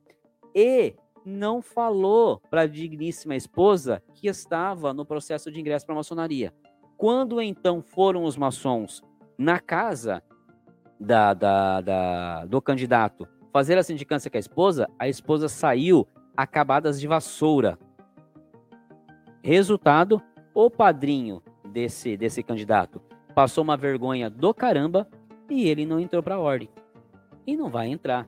[0.56, 0.96] e
[1.26, 6.54] não falou para a digníssima esposa que estava no processo de ingresso para a maçonaria.
[7.02, 9.02] Quando então foram os maçons
[9.36, 10.22] na casa
[11.00, 17.02] da, da, da, do candidato fazer a sindicância com a esposa, a esposa saiu acabadas
[17.02, 17.80] de vassoura.
[19.44, 20.22] Resultado,
[20.54, 21.42] o padrinho
[21.72, 23.02] desse, desse candidato
[23.34, 25.08] passou uma vergonha do caramba
[25.50, 26.70] e ele não entrou para a ordem.
[27.48, 28.28] E não vai entrar.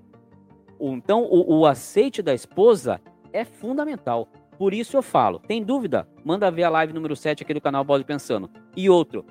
[0.80, 3.00] Então, o, o aceite da esposa
[3.32, 4.28] é fundamental.
[4.58, 6.08] Por isso eu falo, tem dúvida?
[6.24, 8.50] Manda ver a live número 7 aqui do canal Bode Pensando.
[8.76, 9.26] E outro,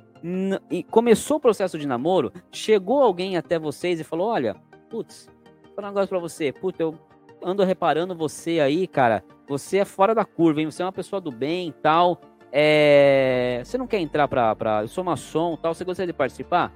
[0.91, 4.57] começou o processo de namoro, chegou alguém até vocês e falou: Olha,
[4.91, 5.29] putz,
[5.65, 6.99] vou falar um negócio pra você, putz, eu
[7.43, 10.71] ando reparando você aí, cara, você é fora da curva, hein?
[10.71, 12.21] Você é uma pessoa do bem e tal.
[12.53, 13.63] É...
[13.65, 14.83] Você não quer entrar pra, pra.
[14.83, 16.73] Eu sou maçom tal, você gostaria de participar?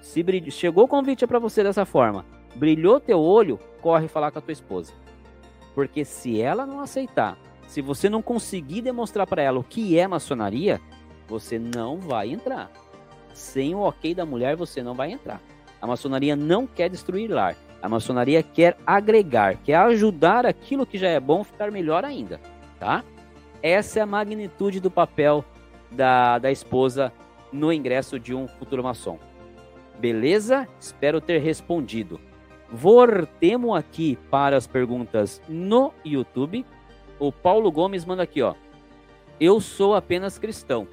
[0.00, 2.24] Se chegou o convite para você dessa forma,
[2.56, 4.92] brilhou teu olho, corre falar com a tua esposa.
[5.74, 7.38] Porque se ela não aceitar,
[7.72, 10.78] se você não conseguir demonstrar para ela o que é maçonaria,
[11.26, 12.70] você não vai entrar.
[13.32, 15.40] Sem o ok da mulher, você não vai entrar.
[15.80, 17.56] A maçonaria não quer destruir lar.
[17.80, 22.38] A maçonaria quer agregar, quer ajudar aquilo que já é bom ficar melhor ainda,
[22.78, 23.02] tá?
[23.62, 25.42] Essa é a magnitude do papel
[25.90, 27.10] da, da esposa
[27.50, 29.18] no ingresso de um futuro maçom.
[29.98, 30.68] Beleza?
[30.78, 32.20] Espero ter respondido.
[32.70, 36.66] Voltemos aqui para as perguntas no YouTube.
[37.22, 38.56] O Paulo Gomes manda aqui, ó.
[39.38, 40.88] Eu sou apenas cristão.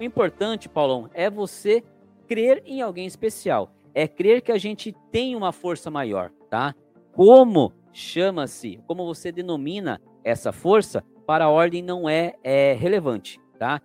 [0.00, 1.84] O importante, Paulão, é você
[2.26, 6.74] crer em alguém especial é crer que a gente tem uma força maior, tá?
[7.12, 13.80] Como chama-se, como você denomina essa força, para a ordem não é, é relevante, tá?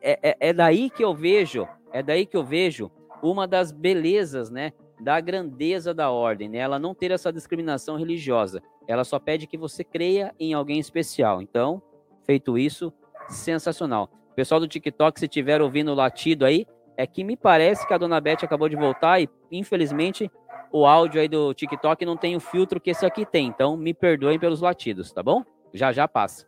[0.00, 2.90] É, é, é, daí que eu vejo, é daí que eu vejo
[3.22, 6.58] uma das belezas, né, da grandeza da ordem, né?
[6.58, 8.62] Ela não ter essa discriminação religiosa.
[8.86, 11.42] Ela só pede que você creia em alguém especial.
[11.42, 11.82] Então,
[12.24, 12.92] feito isso,
[13.28, 14.10] sensacional.
[14.34, 16.66] Pessoal do TikTok, se estiver ouvindo o latido aí,
[16.96, 20.30] é que me parece que a dona Beth acabou de voltar e, infelizmente,
[20.72, 23.46] o áudio aí do TikTok não tem o filtro que esse aqui tem.
[23.46, 25.44] Então, me perdoem pelos latidos, tá bom?
[25.72, 26.46] Já já passa.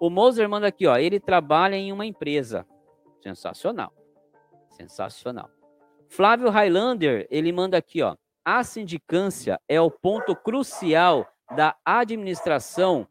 [0.00, 0.96] O Moser manda aqui, ó.
[0.96, 2.64] Ele trabalha em uma empresa.
[3.20, 3.92] Sensacional.
[4.70, 5.50] Sensacional.
[6.08, 8.16] Flávio Highlander, ele manda aqui, ó.
[8.44, 13.06] A sindicância é o ponto crucial da administração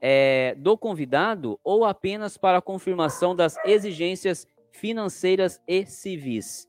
[0.00, 6.68] é, do convidado ou apenas para a confirmação das exigências financeiras e civis.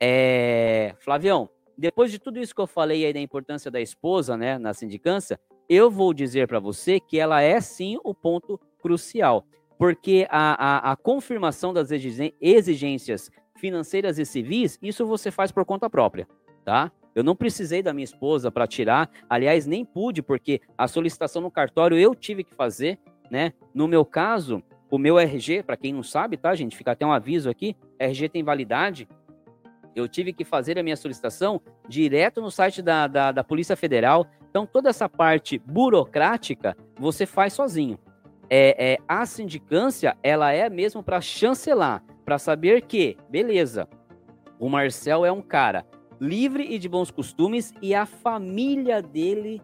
[0.00, 1.48] É, Flavião,
[1.78, 5.38] depois de tudo isso que eu falei aí da importância da esposa, né, na sindicância,
[5.68, 9.44] eu vou dizer para você que ela é sim o ponto crucial,
[9.78, 15.90] porque a, a, a confirmação das exigências financeiras e civis, isso você faz por conta
[15.90, 16.28] própria,
[16.64, 16.90] tá?
[17.14, 21.50] Eu não precisei da minha esposa para tirar, aliás, nem pude, porque a solicitação no
[21.50, 22.98] cartório eu tive que fazer,
[23.30, 23.54] né?
[23.74, 26.76] No meu caso, o meu RG, para quem não sabe, tá, gente?
[26.76, 29.08] Fica até um aviso aqui: RG tem validade.
[29.94, 34.26] Eu tive que fazer a minha solicitação direto no site da, da, da Polícia Federal.
[34.50, 37.98] Então, toda essa parte burocrática você faz sozinho.
[38.48, 43.88] É, é a sindicância, ela é mesmo para chancelar, para saber que, beleza,
[44.58, 45.86] o Marcel é um cara
[46.20, 49.62] livre e de bons costumes e a família dele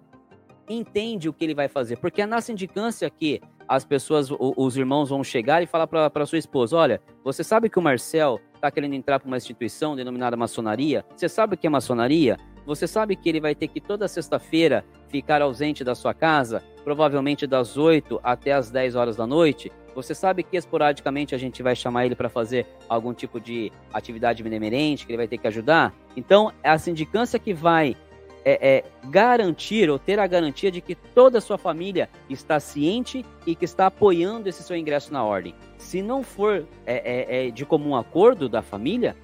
[0.68, 1.96] entende o que ele vai fazer.
[1.96, 6.38] Porque é na sindicância que as pessoas, os irmãos vão chegar e falar para sua
[6.38, 11.04] esposa: olha, você sabe que o Marcel está querendo entrar para uma instituição denominada maçonaria?
[11.16, 12.36] Você sabe o que é maçonaria?
[12.64, 17.44] Você sabe que ele vai ter que toda sexta-feira ficar ausente da sua casa, provavelmente
[17.44, 19.72] das 8 até as 10 horas da noite?
[19.94, 24.42] Você sabe que esporadicamente a gente vai chamar ele para fazer algum tipo de atividade
[24.42, 25.94] benemerente, que ele vai ter que ajudar?
[26.16, 27.96] Então, é a sindicância que vai
[28.44, 33.24] é, é, garantir ou ter a garantia de que toda a sua família está ciente
[33.46, 35.54] e que está apoiando esse seu ingresso na ordem.
[35.78, 39.16] Se não for é, é, é de comum acordo da família,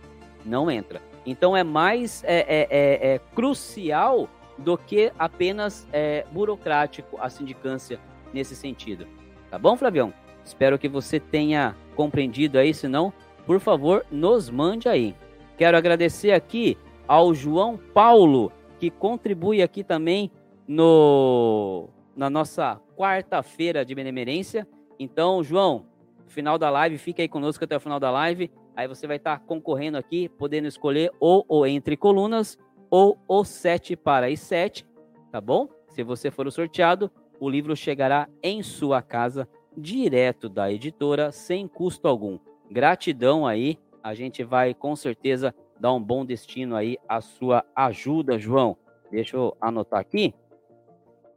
[0.45, 1.03] não entra.
[1.27, 5.87] Então é mais é, é crucial do que apenas
[6.33, 8.01] burocrático a sindicância
[8.33, 9.07] nesse sentido.
[9.51, 10.13] Tá bom, Flavião?
[10.49, 13.13] Espero que você tenha compreendido aí, se não,
[13.45, 15.15] por favor, nos mande aí.
[15.59, 20.31] Quero agradecer aqui ao João Paulo que contribui aqui também
[20.67, 24.67] no na nossa quarta-feira de benemerência.
[24.99, 25.85] Então, João,
[26.27, 28.51] final da live, fica aí conosco até o final da live.
[28.75, 32.57] Aí você vai estar concorrendo aqui, podendo escolher ou o entre colunas
[32.89, 34.87] ou o 7 para as 7,
[35.31, 35.69] tá bom?
[35.89, 39.47] Se você for o sorteado, o livro chegará em sua casa
[39.79, 42.39] direto da editora sem custo algum.
[42.71, 48.39] Gratidão aí, a gente vai com certeza dar um bom destino aí à sua ajuda,
[48.39, 48.77] João.
[49.11, 50.35] Deixa eu anotar aqui,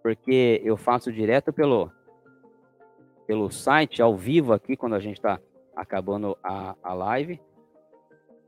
[0.04, 1.92] porque eu faço direto pelo,
[3.26, 5.40] pelo site, ao vivo aqui, quando a gente está
[5.76, 7.40] acabando a, a live.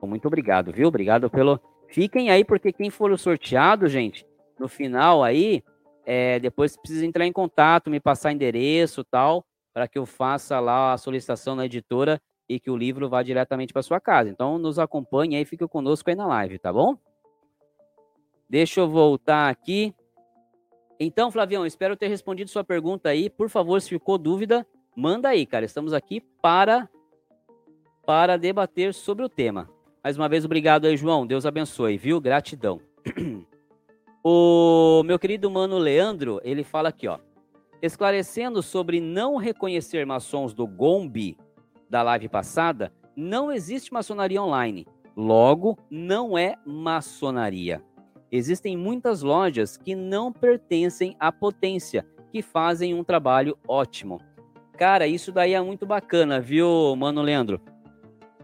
[0.01, 0.89] Muito obrigado, viu?
[0.89, 1.59] Obrigado pelo.
[1.87, 4.25] Fiquem aí, porque quem for o sorteado, gente,
[4.59, 5.63] no final aí,
[6.05, 10.93] é, depois precisa entrar em contato, me passar endereço tal, para que eu faça lá
[10.93, 14.29] a solicitação na editora e que o livro vá diretamente para sua casa.
[14.29, 16.95] Então, nos acompanhe aí, fique conosco aí na live, tá bom?
[18.49, 19.95] Deixa eu voltar aqui.
[20.99, 23.29] Então, Flavião, espero ter respondido sua pergunta aí.
[23.29, 25.65] Por favor, se ficou dúvida, manda aí, cara.
[25.65, 26.87] Estamos aqui para
[28.05, 29.69] para debater sobre o tema.
[30.03, 31.25] Mais uma vez, obrigado aí, João.
[31.25, 32.19] Deus abençoe, viu?
[32.19, 32.81] Gratidão.
[34.21, 37.17] o meu querido mano Leandro, ele fala aqui, ó.
[37.83, 41.35] Esclarecendo sobre não reconhecer maçons do Gombi
[41.89, 44.87] da live passada, não existe maçonaria online.
[45.17, 47.83] Logo, não é maçonaria.
[48.31, 54.21] Existem muitas lojas que não pertencem à potência, que fazem um trabalho ótimo.
[54.77, 57.59] Cara, isso daí é muito bacana, viu, mano Leandro?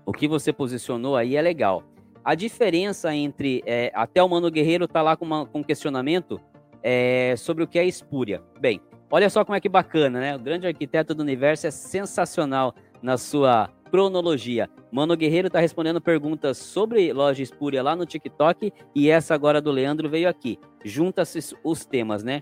[0.06, 1.86] O que você posicionou aí é legal.
[2.26, 3.64] A diferença entre.
[3.66, 6.42] É, até o Mano Guerreiro tá lá com, uma, com um questionamento
[6.84, 8.44] é, sobre o que é espúria.
[8.60, 10.36] Bem, olha só como é que bacana, né?
[10.36, 14.70] O grande arquiteto do universo é sensacional na sua cronologia.
[14.92, 19.72] Mano Guerreiro está respondendo perguntas sobre loja espúria lá no TikTok e essa agora do
[19.72, 20.60] Leandro veio aqui.
[20.84, 22.42] Junta-se os temas, né?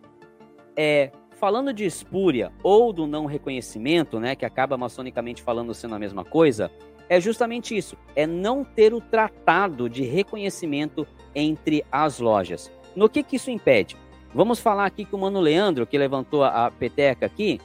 [0.75, 5.99] É, falando de espúria ou do não reconhecimento, né, que acaba maçonicamente falando sendo a
[5.99, 6.69] mesma coisa,
[7.09, 12.71] é justamente isso, é não ter o tratado de reconhecimento entre as lojas.
[12.95, 13.95] No que que isso impede?
[14.37, 17.59] Vamos falar aqui que o Mano Leandro, que levantou a peteca aqui,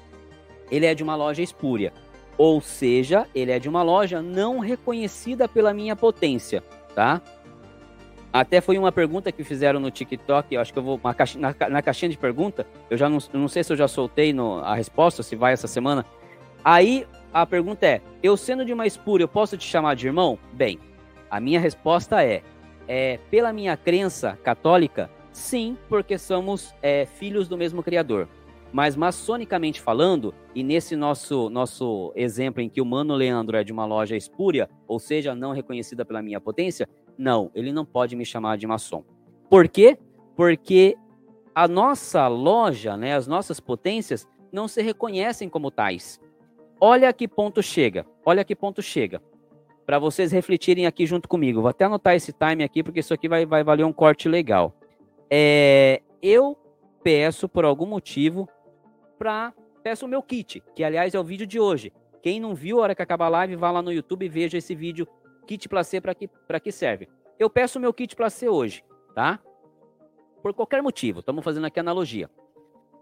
[0.71, 1.93] ele é de uma loja espúria.
[2.39, 7.21] Ou seja, ele é de uma loja não reconhecida pela minha potência, tá?
[8.33, 11.55] Até foi uma pergunta que fizeram no TikTok, eu acho que eu vou caixa, na,
[11.69, 14.75] na, caixinha de pergunta, eu já não, não sei se eu já soltei no, a
[14.75, 16.07] resposta, se vai essa semana.
[16.65, 20.39] Aí a pergunta é: eu sendo de uma espúria, eu posso te chamar de irmão?
[20.55, 20.79] Bem,
[21.31, 22.43] a minha resposta é:
[22.89, 28.29] é pela minha crença católica, sim, porque somos é, filhos do mesmo Criador.
[28.73, 33.73] Mas maçonicamente falando, e nesse nosso, nosso exemplo em que o Mano Leandro é de
[33.73, 36.89] uma loja espúria, ou seja, não reconhecida pela minha potência,
[37.19, 39.05] não, ele não pode me chamar de maçom.
[39.51, 39.99] Por quê?
[40.35, 40.97] Porque
[41.55, 46.19] a nossa loja, né, as nossas potências, não se reconhecem como tais.
[46.81, 49.23] Olha que ponto chega, olha que ponto chega.
[49.85, 51.61] Para vocês refletirem aqui junto comigo.
[51.61, 54.75] Vou até anotar esse time aqui, porque isso aqui vai, vai valer um corte legal.
[55.35, 56.59] É, eu
[57.03, 58.47] peço, por algum motivo,
[59.19, 61.91] para peço o meu kit, que aliás é o vídeo de hoje.
[62.23, 64.59] Quem não viu, a hora que acabar a live, vá lá no YouTube e veja
[64.59, 65.09] esse vídeo
[65.47, 67.09] kit placê para que para que serve.
[67.39, 68.85] Eu peço o meu kit placê hoje,
[69.15, 69.41] tá?
[70.43, 72.29] Por qualquer motivo, estamos fazendo aqui analogia.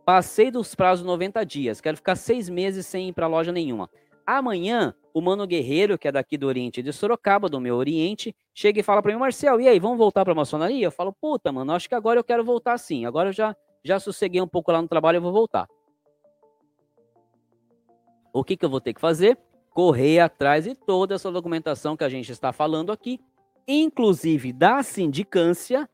[0.04, 3.90] Passei dos prazos 90 dias, quero ficar seis meses sem ir para loja nenhuma.
[4.38, 8.80] Amanhã, o Mano Guerreiro, que é daqui do Oriente de Sorocaba, do meu Oriente, chega
[8.80, 10.86] e fala para mim, Marcel, e aí, vamos voltar para a maçonaria?
[10.86, 13.04] Eu falo, puta, mano, acho que agora eu quero voltar sim.
[13.04, 15.66] Agora eu já, já sosseguei um pouco lá no trabalho, eu vou voltar
[18.32, 19.38] o que, que eu vou ter que fazer?
[19.70, 23.20] Correr atrás de toda essa documentação que a gente está falando aqui,
[23.66, 25.88] inclusive da sindicância,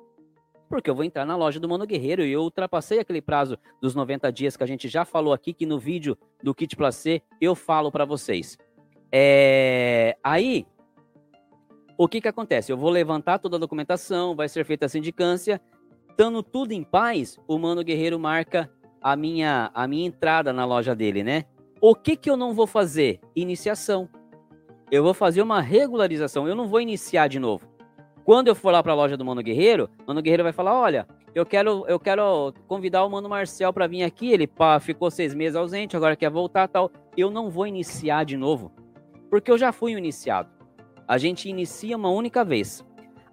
[0.69, 3.95] porque eu vou entrar na loja do Mano Guerreiro e eu ultrapassei aquele prazo dos
[3.95, 7.55] 90 dias que a gente já falou aqui, que no vídeo do Kit Placê eu
[7.55, 8.59] falo para vocês.
[9.13, 10.17] É...
[10.23, 10.67] Aí,
[11.97, 12.71] o que que acontece?
[12.71, 15.61] Eu vou levantar toda a documentação, vai ser feita a sindicância,
[16.11, 18.71] estando tudo em paz, o Mano Guerreiro marca
[19.01, 21.45] a minha, a minha entrada na loja dele, né?
[21.81, 23.21] O que, que eu não vou fazer?
[23.35, 24.09] Iniciação.
[24.91, 26.49] Eu vou fazer uma regularização.
[26.49, 27.69] Eu não vou iniciar de novo.
[28.27, 31.07] Quando eu for lá para a loja do Mano Guerreiro, Mano Guerreiro vai falar: olha,
[31.33, 34.33] eu quero, eu quero convidar o Mano Marcel para vir aqui.
[34.33, 36.91] Ele pá, ficou seis meses ausente, agora quer voltar tal.
[37.17, 38.73] Eu não vou iniciar de novo,
[39.31, 40.51] porque eu já fui iniciado.
[41.07, 42.85] A gente inicia uma única vez.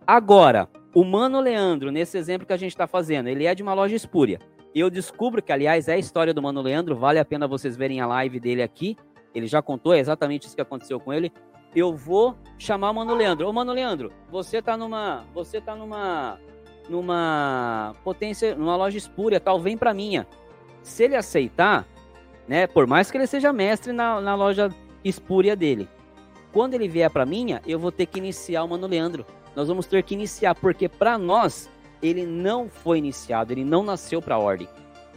[0.06, 3.74] Agora, o Mano Leandro, nesse exemplo que a gente está fazendo, ele é de uma
[3.74, 4.38] loja espúria.
[4.76, 8.00] Eu descubro que, aliás, é a história do Mano Leandro, vale a pena vocês verem
[8.00, 8.96] a live dele aqui.
[9.34, 11.32] Ele já contou é exatamente isso que aconteceu com ele.
[11.76, 13.48] Eu vou chamar o Mano Leandro.
[13.48, 15.26] Ô, Mano Leandro, você tá numa.
[15.34, 16.40] Você tá numa.
[16.90, 18.56] numa potência.
[18.56, 20.28] numa loja espúria, tal, vem pra minha.
[20.82, 21.88] Se ele aceitar,
[22.48, 22.68] né?
[22.68, 24.70] Por mais que ele seja mestre na, na loja
[25.04, 25.88] espúria dele.
[26.52, 29.26] Quando ele vier pra minha, eu vou ter que iniciar o Mano Leandro.
[29.56, 31.70] Nós vamos ter que iniciar, porque para nós
[32.02, 34.68] ele não foi iniciado, ele não nasceu para a ordem,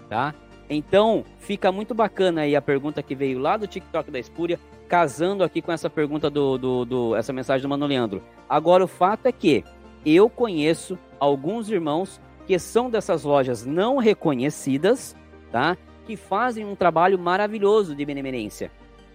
[0.08, 0.34] tá?
[0.68, 4.58] Então, fica muito bacana aí a pergunta que veio lá do TikTok da Espúria,
[4.88, 8.22] casando aqui com essa pergunta do, do, do essa mensagem do Mano Leandro.
[8.48, 9.64] Agora, o fato é que
[10.04, 15.16] eu conheço alguns irmãos que são dessas lojas não reconhecidas,
[15.50, 15.76] tá?
[16.06, 18.70] Que fazem um trabalho maravilhoso de benemerência.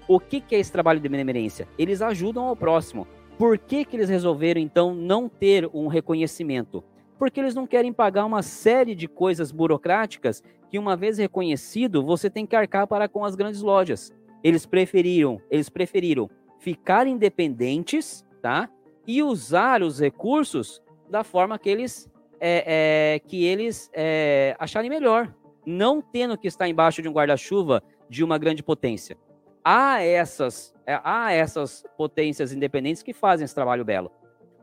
[0.08, 1.68] O que, que é esse trabalho de benemerência?
[1.78, 3.08] Eles ajudam ao próximo.
[3.38, 6.84] Por que, que eles resolveram, então, não ter um reconhecimento?
[7.22, 10.42] porque eles não querem pagar uma série de coisas burocráticas
[10.72, 14.12] que, uma vez reconhecido, você tem que arcar para com as grandes lojas.
[14.44, 18.70] Eles preferiram, eles preferiram ficar independentes, tá?
[19.06, 22.12] E usar os recursos da forma que eles
[22.44, 25.32] é, é, que eles é, acharem melhor,
[25.64, 29.16] não tendo que estar embaixo de um guarda-chuva de uma grande potência.
[29.64, 34.12] Há essas, é, há essas potências independentes que fazem esse trabalho belo.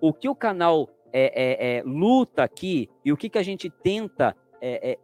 [0.00, 4.36] O que o canal é, é, luta aqui e o que, que a gente tenta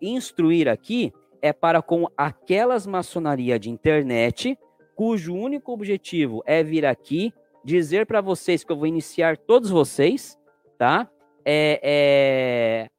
[0.03, 4.59] instruir aqui é para com aquelas maçonaria de internet
[4.95, 7.33] cujo único objetivo é vir aqui
[7.65, 10.39] dizer para vocês que eu vou iniciar todos vocês,
[10.79, 11.09] tá?
[11.45, 12.91] É, é,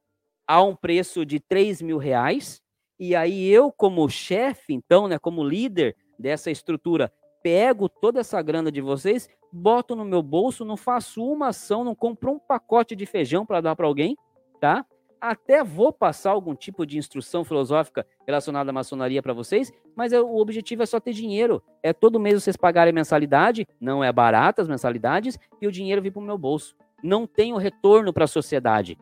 [0.48, 2.62] a um preço de 3 mil reais.
[3.00, 7.12] E aí eu, como chefe, então, né, como líder dessa estrutura,
[7.44, 11.94] pego toda essa grana de vocês, boto no meu bolso, não faço uma ação, não
[11.94, 14.16] compro um pacote de feijão para dar para alguém,
[14.60, 14.86] tá?
[15.30, 20.20] Até vou passar algum tipo de instrução filosófica relacionada à maçonaria para vocês, mas é,
[20.20, 21.64] o objetivo é só ter dinheiro.
[21.82, 26.12] É todo mês vocês pagarem mensalidade, não é barata as mensalidades, e o dinheiro vir
[26.12, 26.76] para o meu bolso.
[27.04, 28.98] Não tenho retorno para a sociedade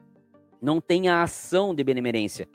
[0.64, 2.48] não tem a ação de benemerência.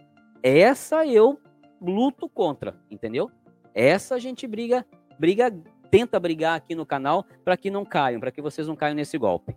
[0.43, 1.39] Essa eu
[1.79, 3.31] luto contra, entendeu?
[3.75, 4.85] Essa a gente briga,
[5.19, 5.55] briga,
[5.91, 9.19] tenta brigar aqui no canal para que não caiam, para que vocês não caiam nesse
[9.19, 9.55] golpe.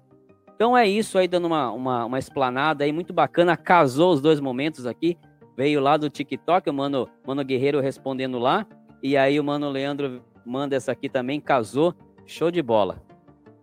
[0.61, 3.57] Então é isso aí, dando uma, uma, uma explanada aí muito bacana.
[3.57, 5.17] Casou os dois momentos aqui.
[5.57, 8.67] Veio lá do TikTok, o Mano, Mano Guerreiro respondendo lá.
[9.01, 11.95] E aí o Mano Leandro manda essa aqui também, casou.
[12.27, 13.01] Show de bola.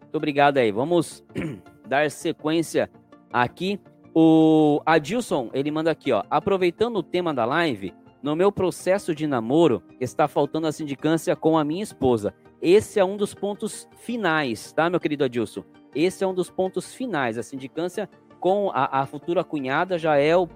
[0.03, 0.73] Muito obrigado aí.
[0.73, 1.25] Vamos
[1.87, 2.91] dar sequência
[3.33, 3.79] aqui.
[4.13, 6.25] O Adilson, ele manda aqui, ó.
[6.29, 11.57] Aproveitando o tema da live, no meu processo de namoro está faltando a sindicância com
[11.57, 12.35] a minha esposa.
[12.61, 15.63] Esse é um dos pontos finais, tá, meu querido Adilson?
[15.99, 17.37] Esse é um dos pontos finais.
[17.37, 18.09] A sindicância
[18.39, 20.49] com a, a futura cunhada já é o,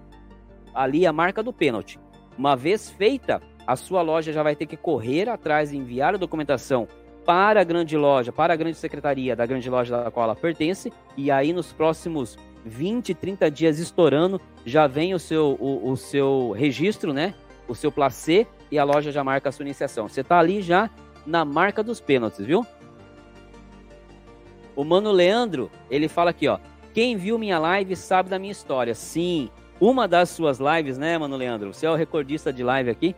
[0.72, 1.98] ali a marca do pênalti.
[2.38, 6.16] Uma vez feita, a sua loja já vai ter que correr atrás e enviar a
[6.16, 6.86] documentação
[7.24, 10.92] para a grande loja, para a grande secretaria da grande loja da qual ela pertence,
[11.16, 16.52] e aí nos próximos 20, 30 dias estourando, já vem o seu, o, o seu
[16.52, 17.34] registro, né?
[17.66, 20.06] O seu placê e a loja já marca a sua iniciação.
[20.06, 20.88] Você tá ali já
[21.26, 22.64] na marca dos pênaltis, viu?
[24.74, 26.58] O Mano Leandro, ele fala aqui, ó.
[26.94, 28.94] Quem viu minha live sabe da minha história.
[28.94, 29.50] Sim,
[29.80, 31.72] uma das suas lives, né, Mano Leandro?
[31.72, 33.16] Você é o recordista de live aqui.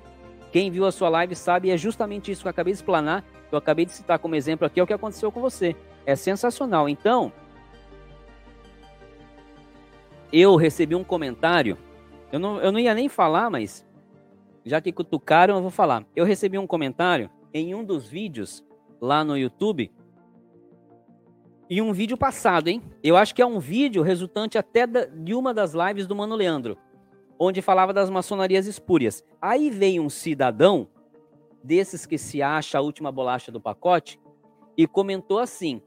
[0.52, 3.22] Quem viu a sua live sabe, e é justamente isso que eu acabei de explanar,
[3.48, 5.74] que eu acabei de citar como exemplo aqui, é o que aconteceu com você.
[6.06, 6.88] É sensacional.
[6.88, 7.32] Então,
[10.32, 11.76] eu recebi um comentário.
[12.30, 13.86] Eu não, eu não ia nem falar, mas
[14.64, 16.04] já que cutucaram, eu vou falar.
[16.14, 18.64] Eu recebi um comentário em um dos vídeos
[19.00, 19.92] lá no YouTube.
[21.68, 22.82] E um vídeo passado, hein?
[23.02, 26.76] Eu acho que é um vídeo resultante até de uma das lives do Mano Leandro,
[27.38, 29.24] onde falava das maçonarias espúrias.
[29.40, 30.88] Aí veio um cidadão,
[31.62, 34.20] desses que se acha a última bolacha do pacote,
[34.76, 35.80] e comentou assim: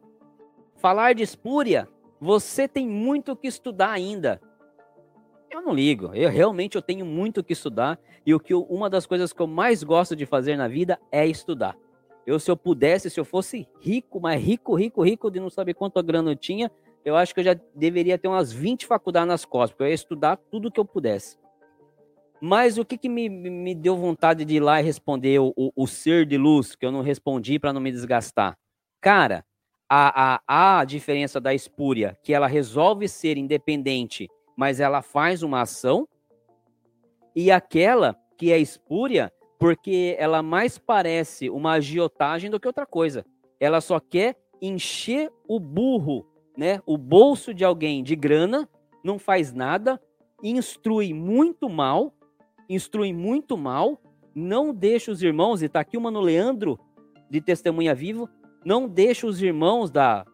[0.78, 1.88] falar de espúria
[2.20, 4.42] você tem muito que estudar ainda.
[5.52, 6.14] Eu não ligo.
[6.16, 9.42] Eu realmente eu tenho muito que estudar e o que eu, uma das coisas que
[9.42, 11.78] eu mais gosto de fazer na vida é estudar.
[12.28, 15.74] Eu se eu pudesse, se eu fosse rico, mas rico, rico, rico de não saber
[15.74, 16.70] quanto a grana eu tinha,
[17.06, 19.94] eu acho que eu já deveria ter umas 20 faculdades nas costas, porque eu ia
[19.94, 21.38] estudar tudo que eu pudesse.
[22.42, 25.72] Mas o que, que me, me deu vontade de ir lá e responder o, o,
[25.74, 28.58] o ser de luz, que eu não respondi para não me desgastar?
[29.00, 29.46] Cara,
[29.90, 34.28] a, a, a diferença da espúria, que ela resolve ser independente,
[34.58, 36.06] mas ela faz uma ação,
[37.34, 43.26] e aquela que é espúria, porque ela mais parece uma agiotagem do que outra coisa.
[43.60, 46.26] Ela só quer encher o burro,
[46.58, 48.68] né, o bolso de alguém de grana,
[49.04, 50.02] não faz nada,
[50.44, 52.14] instrui muito mal,
[52.70, 54.02] instrui muito mal,
[54.34, 56.80] não deixa os irmãos, e tá aqui o Mano Leandro
[57.30, 58.30] de testemunha vivo,
[58.66, 60.26] não deixa os irmãos da,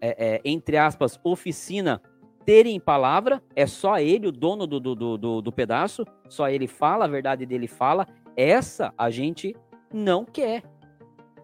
[0.00, 2.02] é, é, entre aspas, oficina
[2.44, 7.04] terem palavra, é só ele, o dono do, do, do, do pedaço, só ele fala,
[7.04, 8.06] a verdade dele fala.
[8.36, 9.54] Essa a gente
[9.92, 10.62] não quer.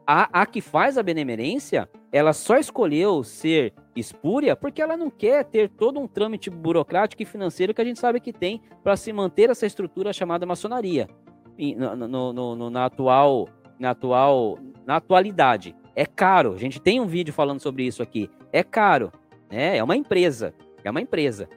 [0.07, 5.45] A, a que faz a benemerência, ela só escolheu ser espúria porque ela não quer
[5.45, 9.13] ter todo um trâmite burocrático e financeiro que a gente sabe que tem para se
[9.13, 11.09] manter essa estrutura chamada maçonaria
[11.77, 13.49] no, no, no, na atual
[13.79, 16.53] na atual na atualidade é caro.
[16.53, 18.31] A gente tem um vídeo falando sobre isso aqui.
[18.53, 19.11] É caro,
[19.51, 19.77] né?
[19.77, 20.55] É uma empresa,
[20.85, 21.49] é uma empresa.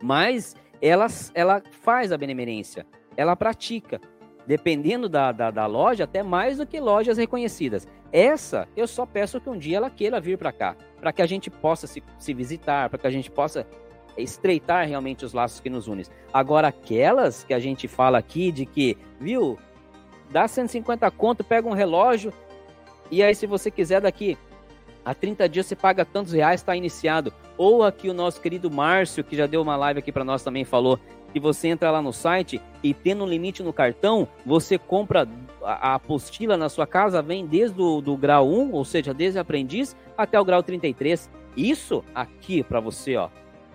[0.00, 2.86] Mas ela, ela faz a benemerência,
[3.16, 4.00] ela pratica.
[4.46, 7.86] Dependendo da, da, da loja, até mais do que lojas reconhecidas.
[8.12, 11.26] Essa, eu só peço que um dia ela queira vir para cá, para que a
[11.26, 13.66] gente possa se, se visitar, para que a gente possa
[14.16, 16.04] estreitar realmente os laços que nos unem.
[16.32, 19.58] Agora, aquelas que a gente fala aqui de que, viu,
[20.30, 22.32] dá 150 conto, pega um relógio,
[23.10, 24.36] e aí, se você quiser, daqui
[25.04, 27.32] a 30 dias você paga tantos reais, está iniciado.
[27.56, 30.64] Ou aqui o nosso querido Márcio, que já deu uma live aqui para nós também,
[30.64, 30.98] falou
[31.34, 35.28] que você entra lá no site e tendo um limite no cartão, você compra
[35.64, 39.96] a apostila na sua casa, vem desde o do grau 1, ou seja, desde aprendiz,
[40.16, 41.28] até o grau 33.
[41.56, 43.30] Isso aqui para você, ó,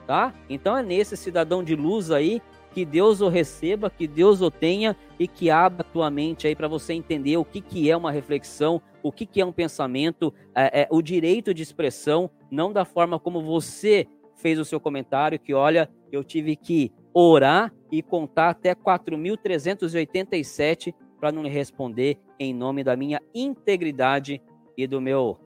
[0.08, 0.34] tá?
[0.50, 2.42] Então é nesse cidadão de luz aí
[2.74, 6.56] Que Deus o receba, que Deus o tenha e que abra a tua mente aí
[6.56, 10.34] para você entender o que, que é uma reflexão, o que, que é um pensamento,
[10.56, 15.40] é, é, o direito de expressão, não da forma como você fez o seu comentário,
[15.40, 16.92] que olha, eu tive que
[17.28, 24.42] orar e contar até 4.387 para não lhe responder em nome da minha integridade
[24.78, 25.38] e do meu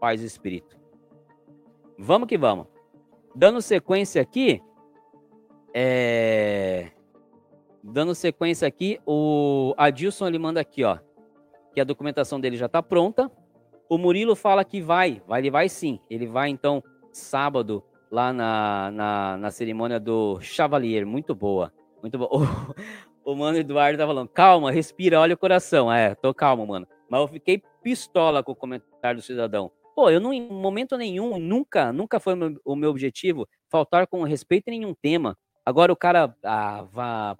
[0.00, 0.76] paz espírito.
[1.98, 2.66] Vamos que vamos.
[3.34, 4.60] Dando sequência aqui,
[5.74, 6.90] é...
[7.82, 10.98] dando sequência aqui, o Adilson ele manda aqui, ó,
[11.72, 13.30] que a documentação dele já está pronta.
[13.88, 15.98] O Murilo fala que vai, vai, ele vai sim.
[16.10, 21.72] Ele vai então sábado lá na, na, na cerimônia do Chevalier, muito boa,
[22.02, 22.30] muito boa.
[23.24, 25.92] O, o mano Eduardo tá falando, calma, respira, olha o coração.
[25.92, 26.88] É, tô calmo, mano.
[27.10, 29.70] Mas eu fiquei pistola com o comentário do cidadão.
[29.94, 34.68] Pô, eu não, em momento nenhum, nunca, nunca foi o meu objetivo faltar com respeito
[34.68, 35.36] em nenhum tema.
[35.66, 37.36] Agora o cara ah, vá.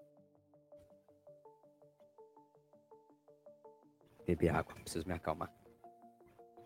[4.26, 5.50] Beber água, preciso me acalmar.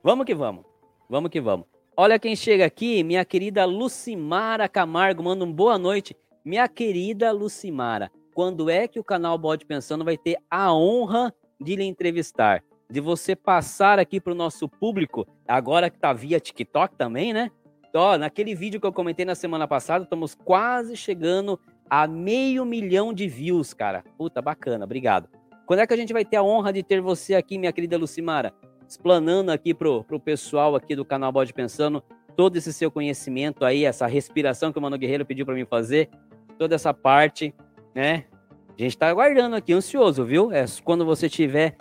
[0.02, 0.64] Vamos que vamos.
[1.08, 1.71] Vamos que vamos.
[1.94, 6.16] Olha quem chega aqui, minha querida Lucimara Camargo, manda um boa noite.
[6.42, 11.76] Minha querida Lucimara, quando é que o canal Bode Pensando vai ter a honra de
[11.76, 12.64] lhe entrevistar?
[12.90, 17.50] De você passar aqui para o nosso público, agora que está via TikTok também, né?
[17.94, 21.60] Ó, naquele vídeo que eu comentei na semana passada, estamos quase chegando
[21.90, 24.02] a meio milhão de views, cara.
[24.16, 25.28] Puta, bacana, obrigado.
[25.66, 27.98] Quando é que a gente vai ter a honra de ter você aqui, minha querida
[27.98, 28.54] Lucimara?
[28.92, 32.04] Explanando aqui pro, pro pessoal aqui do canal Bode Pensando
[32.36, 36.10] todo esse seu conhecimento aí, essa respiração que o Mano Guerreiro pediu para mim fazer,
[36.58, 37.54] toda essa parte,
[37.94, 38.26] né?
[38.68, 40.52] A gente está aguardando aqui, ansioso, viu?
[40.52, 41.74] É quando você estiver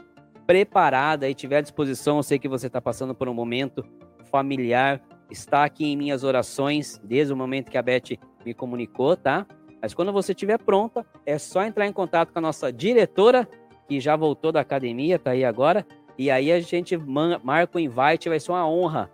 [0.48, 3.86] preparada e tiver à disposição, eu sei que você está passando por um momento
[4.30, 9.46] familiar, está aqui em minhas orações desde o momento que a Beth me comunicou, tá?
[9.82, 13.48] Mas quando você estiver pronta, é só entrar em contato com a nossa diretora,
[13.88, 15.86] que já voltou da academia, tá aí agora,
[16.22, 16.96] e aí a gente
[17.44, 19.10] marca o invite, vai ser uma honra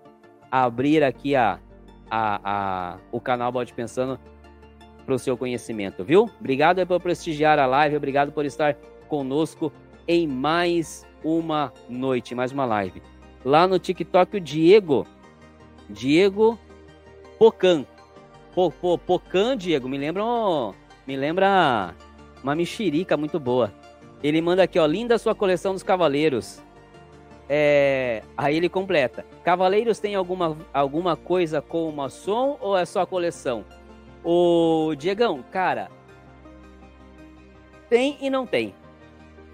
[0.51, 1.57] abrir aqui a,
[2.11, 4.19] a, a o canal Bode Pensando
[5.05, 6.29] para o seu conhecimento, viu?
[6.37, 8.73] Obrigado por prestigiar a live, obrigado por estar
[9.07, 9.71] conosco
[10.05, 13.01] em mais uma noite, mais uma live.
[13.45, 15.07] Lá no TikTok, o Diego,
[15.89, 16.59] Diego
[17.39, 17.85] Pocan.
[18.53, 20.23] Po, po, Pocan, Diego, me lembra,
[21.07, 21.95] me lembra
[22.43, 23.73] uma mexerica muito boa.
[24.21, 26.66] Ele manda aqui, ó, linda sua coleção dos cavaleiros.
[27.49, 29.25] É, aí ele completa.
[29.43, 33.63] Cavaleiros tem alguma, alguma coisa com o maçom ou é só coleção?
[34.23, 35.89] O Diegão, cara,
[37.89, 38.75] tem e não tem.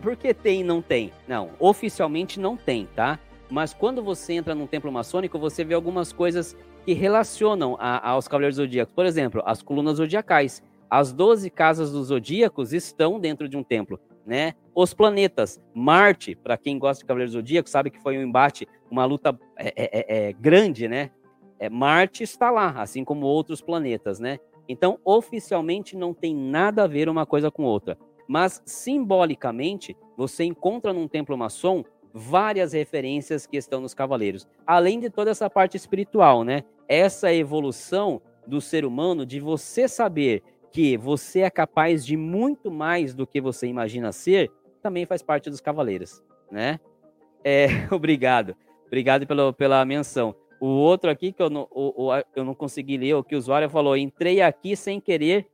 [0.02, 1.14] Por que tem e não tem?
[1.28, 3.20] Não, oficialmente não tem, tá?
[3.50, 8.28] Mas quando você entra num templo maçônico, você vê algumas coisas que relacionam a, aos
[8.28, 8.94] Cavaleiros Zodíacos.
[8.94, 10.64] Por exemplo, as colunas zodiacais.
[10.90, 14.54] As 12 casas dos zodíacos estão dentro de um templo né?
[14.74, 18.68] Os planetas, Marte, para quem gosta de Cavaleiros do Zodíaco, sabe que foi um embate,
[18.90, 21.12] uma luta é, é, é, é, grande, né?
[21.60, 24.40] É, Marte está lá, assim como outros planetas, né?
[24.68, 27.98] Então, oficialmente não tem nada a ver uma coisa com outra,
[28.28, 31.84] mas simbolicamente você encontra num templo maçom
[32.14, 36.64] várias referências que estão nos cavaleiros, além de toda essa parte espiritual, né?
[36.88, 40.44] Essa evolução do ser humano de você saber
[40.74, 44.52] que você é capaz de muito mais do que você imagina ser,
[44.82, 46.22] também faz parte dos Cavaleiros,
[46.52, 46.80] né?
[47.44, 48.56] É, obrigado.
[48.88, 50.36] Obrigado pelo, pela menção.
[50.60, 53.38] O outro aqui que eu não, o, o, eu não consegui ler, o que o
[53.38, 55.48] usuário falou, entrei aqui sem querer,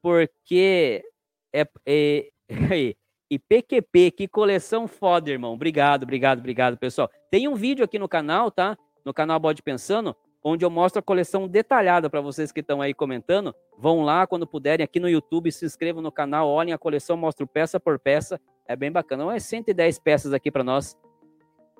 [0.00, 1.04] porque
[1.52, 2.94] é, é, é
[3.30, 5.54] e PQP, que coleção foda, irmão.
[5.54, 7.10] Obrigado, obrigado, obrigado, pessoal.
[7.30, 8.76] Tem um vídeo aqui no canal, tá?
[9.06, 12.92] No canal Bode Pensando, onde eu mostro a coleção detalhada para vocês que estão aí
[12.92, 13.54] comentando.
[13.78, 17.46] Vão lá quando puderem aqui no YouTube, se inscrevam no canal, olhem a coleção, mostro
[17.46, 18.40] peça por peça.
[18.66, 19.24] É bem bacana.
[19.24, 20.96] Umas 110 peças aqui para nós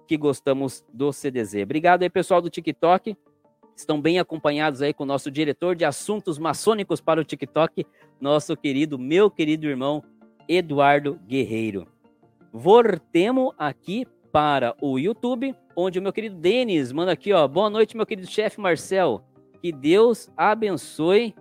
[0.07, 1.63] que gostamos do CDZ.
[1.63, 3.17] Obrigado aí, pessoal do TikTok.
[3.75, 7.87] Estão bem acompanhados aí com o nosso diretor de assuntos maçônicos para o TikTok,
[8.21, 10.05] nosso querido, meu querido irmão
[10.47, 11.89] Eduardo Guerreiro.
[12.53, 17.47] Voltemos aqui para o YouTube onde o meu querido Denis manda aqui, ó.
[17.47, 19.23] Boa noite, meu querido chefe Marcel.
[19.61, 21.35] Que Deus abençoe.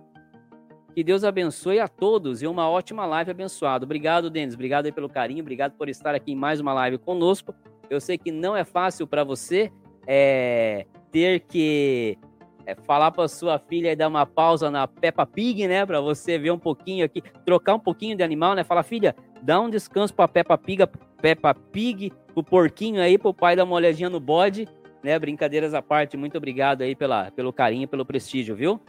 [0.94, 3.86] Que Deus abençoe a todos e uma ótima live abençoada.
[3.86, 4.54] Obrigado, Denis.
[4.54, 5.40] Obrigado aí pelo carinho.
[5.40, 7.54] Obrigado por estar aqui em mais uma live conosco.
[7.88, 9.72] Eu sei que não é fácil para você
[10.06, 12.18] é, ter que
[12.66, 15.86] é, falar para sua filha e dar uma pausa na Peppa Pig, né?
[15.86, 18.62] Para você ver um pouquinho aqui, trocar um pouquinho de animal, né?
[18.64, 20.86] Fala, filha, dá um descanso para Peppa Pig,
[21.22, 24.68] Peppa Pig, o porquinho aí, pro pai dar uma olhadinha no bode,
[25.02, 25.16] né?
[25.18, 28.80] Brincadeiras à parte, muito obrigado aí pela, pelo carinho, pelo prestígio, viu?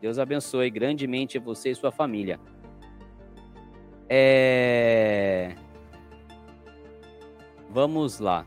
[0.00, 2.38] Deus abençoe grandemente você e sua família.
[4.08, 5.54] É...
[7.70, 8.46] Vamos lá.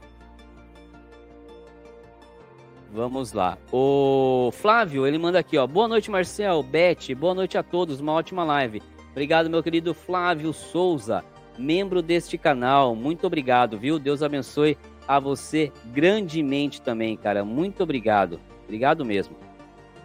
[2.91, 3.57] Vamos lá.
[3.71, 5.65] O Flávio, ele manda aqui, ó.
[5.65, 7.15] Boa noite, Marcel, Beth.
[7.17, 7.99] Boa noite a todos.
[7.99, 8.81] Uma ótima live.
[9.11, 11.23] Obrigado, meu querido Flávio Souza,
[11.61, 12.95] membro deste canal.
[12.95, 13.99] Muito obrigado, viu?
[13.99, 14.77] Deus abençoe
[15.07, 17.45] a você grandemente também, cara.
[17.45, 18.39] Muito obrigado.
[18.63, 19.35] Obrigado mesmo.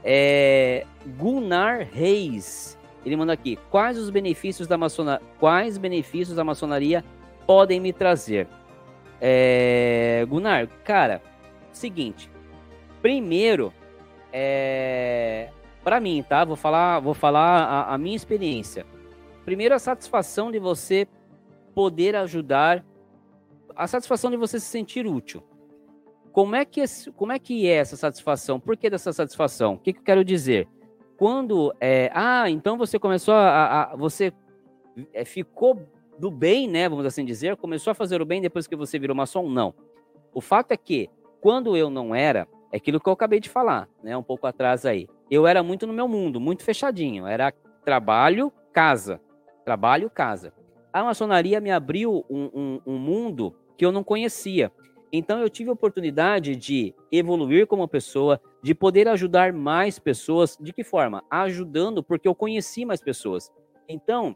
[0.04, 0.84] É...
[1.18, 2.78] Gunnar Reis.
[3.04, 3.58] Ele manda aqui.
[3.70, 5.26] Quais os benefícios da maçonaria?
[5.38, 7.04] Quais benefícios a maçonaria
[7.46, 8.46] podem me trazer?
[9.20, 10.24] É...
[10.28, 11.22] Gunnar, cara,
[11.72, 12.30] seguinte
[13.06, 13.72] Primeiro,
[14.32, 15.48] é,
[15.84, 16.44] para mim, tá?
[16.44, 18.84] Vou falar, vou falar a, a minha experiência.
[19.44, 21.06] Primeiro, a satisfação de você
[21.76, 22.82] poder ajudar,
[23.76, 25.42] a satisfação de você se sentir útil.
[26.32, 26.82] Como é que,
[27.14, 28.58] como é, que é essa satisfação?
[28.58, 29.74] Por que dessa satisfação?
[29.74, 30.66] O que, que eu quero dizer?
[31.18, 34.32] Quando, é, ah, então você começou a, a você
[35.12, 35.86] é, ficou
[36.18, 39.14] do bem, né, vamos assim dizer, começou a fazer o bem depois que você virou
[39.14, 39.46] maçom?
[39.46, 39.74] Não.
[40.32, 41.10] O fato é que,
[41.42, 44.16] quando eu não era, é aquilo que eu acabei de falar, né?
[44.16, 45.06] Um pouco atrás aí.
[45.30, 47.26] Eu era muito no meu mundo, muito fechadinho.
[47.26, 47.52] Era
[47.84, 49.20] trabalho, casa.
[49.62, 50.54] Trabalho, casa.
[50.96, 54.72] A maçonaria me abriu um, um, um mundo que eu não conhecia.
[55.12, 60.56] Então eu tive a oportunidade de evoluir como pessoa, de poder ajudar mais pessoas.
[60.58, 61.22] De que forma?
[61.28, 63.52] Ajudando, porque eu conheci mais pessoas.
[63.86, 64.34] Então,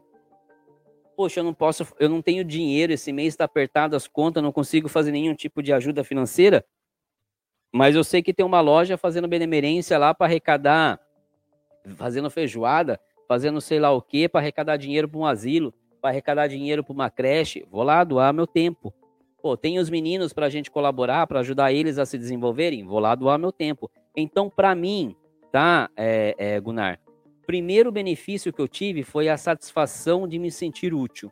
[1.17, 4.51] poxa, eu não posso, eu não tenho dinheiro, esse mês está apertado as contas, não
[4.51, 6.63] consigo fazer nenhum tipo de ajuda financeira.
[7.73, 10.99] Mas eu sei que tem uma loja fazendo benemerência lá para arrecadar,
[11.95, 16.47] fazendo feijoada, fazendo sei lá o quê, para arrecadar dinheiro para um asilo, para arrecadar
[16.47, 17.65] dinheiro para uma creche.
[17.69, 18.93] Vou lá doar meu tempo.
[19.41, 22.85] Pô, tem os meninos para a gente colaborar, para ajudar eles a se desenvolverem.
[22.85, 23.89] Vou lá doar meu tempo.
[24.15, 25.15] Então, para mim,
[25.51, 26.99] tá, é, é, Gunnar?
[27.45, 31.31] Primeiro benefício que eu tive foi a satisfação de me sentir útil.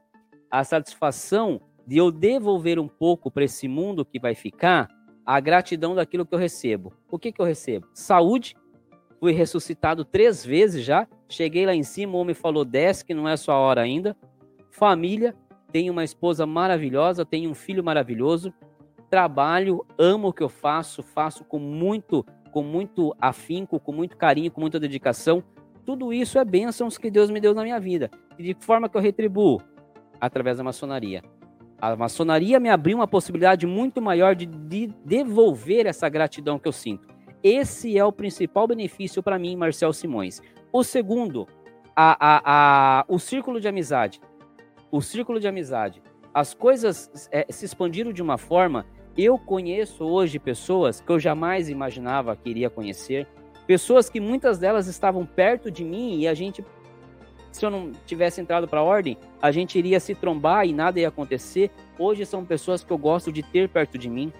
[0.50, 4.88] A satisfação de eu devolver um pouco para esse mundo que vai ficar
[5.26, 6.94] a gratidão daquilo que eu recebo.
[7.12, 7.88] O que, que eu recebo?
[7.94, 8.56] Saúde.
[9.20, 11.08] Fui ressuscitado três vezes já.
[11.28, 14.18] Cheguei lá em cima, o homem falou: desce, que não é sua hora ainda.
[14.80, 15.36] Família.
[15.74, 18.54] Tenho uma esposa maravilhosa, tenho um filho maravilhoso.
[19.10, 24.50] Trabalho, amo o que eu faço, faço com muito, com muito afinco, com muito carinho,
[24.50, 25.44] com muita dedicação.
[25.86, 28.10] Tudo isso é bênçãos que Deus me deu na minha vida.
[28.38, 29.62] E de forma que eu retribuo?
[30.22, 31.22] Através da maçonaria.
[31.82, 36.74] A maçonaria me abriu uma possibilidade muito maior de, de devolver essa gratidão que eu
[36.74, 37.06] sinto.
[37.44, 40.42] Esse é o principal benefício para mim, Marcel Simões.
[40.72, 41.48] O segundo,
[41.94, 44.22] a, a, a, o círculo de amizade.
[44.92, 46.02] O círculo de amizade.
[46.34, 48.86] As coisas é, se expandiram de uma forma.
[49.18, 53.28] Eu conheço hoje pessoas que eu jamais imaginava que iria conhecer.
[53.68, 56.64] Pessoas que muitas delas estavam perto de mim e a gente
[57.52, 61.00] se eu não tivesse entrado para a ordem, a gente iria se trombar e nada
[61.00, 61.72] ia acontecer.
[61.98, 64.32] Hoje são pessoas que eu gosto de ter perto de mim,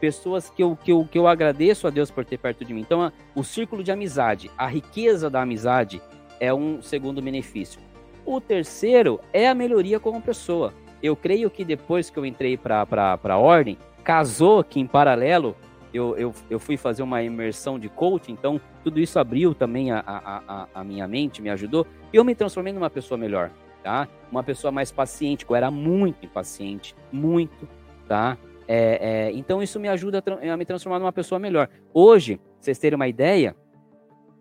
[0.00, 2.80] pessoas que eu, que eu, que eu agradeço a Deus por ter perto de mim.
[2.80, 6.00] Então, o círculo de amizade, a riqueza da amizade
[6.38, 7.80] é um segundo benefício.
[8.28, 10.74] O terceiro é a melhoria como pessoa.
[11.02, 12.86] Eu creio que depois que eu entrei para
[13.22, 15.56] a ordem, casou que em paralelo
[15.94, 20.04] eu, eu, eu fui fazer uma imersão de coaching, então tudo isso abriu também a,
[20.06, 23.50] a, a, a minha mente, me ajudou, e eu me transformei numa pessoa melhor,
[23.82, 24.06] tá?
[24.30, 27.66] Uma pessoa mais paciente, eu era muito impaciente, muito,
[28.06, 28.36] tá?
[28.68, 31.70] É, é, então isso me ajuda a, a, me transformar numa pessoa melhor.
[31.94, 33.56] Hoje, vocês terem uma ideia,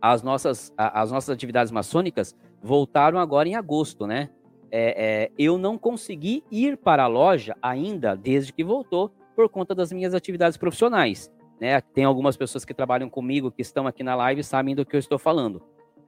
[0.02, 4.30] as nossas, as nossas atividades maçônicas voltaram agora em agosto, né?
[4.70, 9.74] É, é, eu não consegui ir para a loja ainda desde que voltou por conta
[9.74, 11.32] das minhas atividades profissionais.
[11.60, 11.80] Né?
[11.82, 15.00] Tem algumas pessoas que trabalham comigo, que estão aqui na live, sabem do que eu
[15.00, 15.62] estou falando.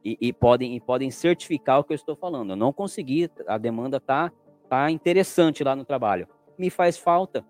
[0.03, 2.51] E, e podem, e podem certificar o que eu estou falando.
[2.51, 4.31] Eu não consegui, a demanda tá,
[4.69, 6.27] tá interessante lá no trabalho.
[6.57, 7.45] Me faz falta.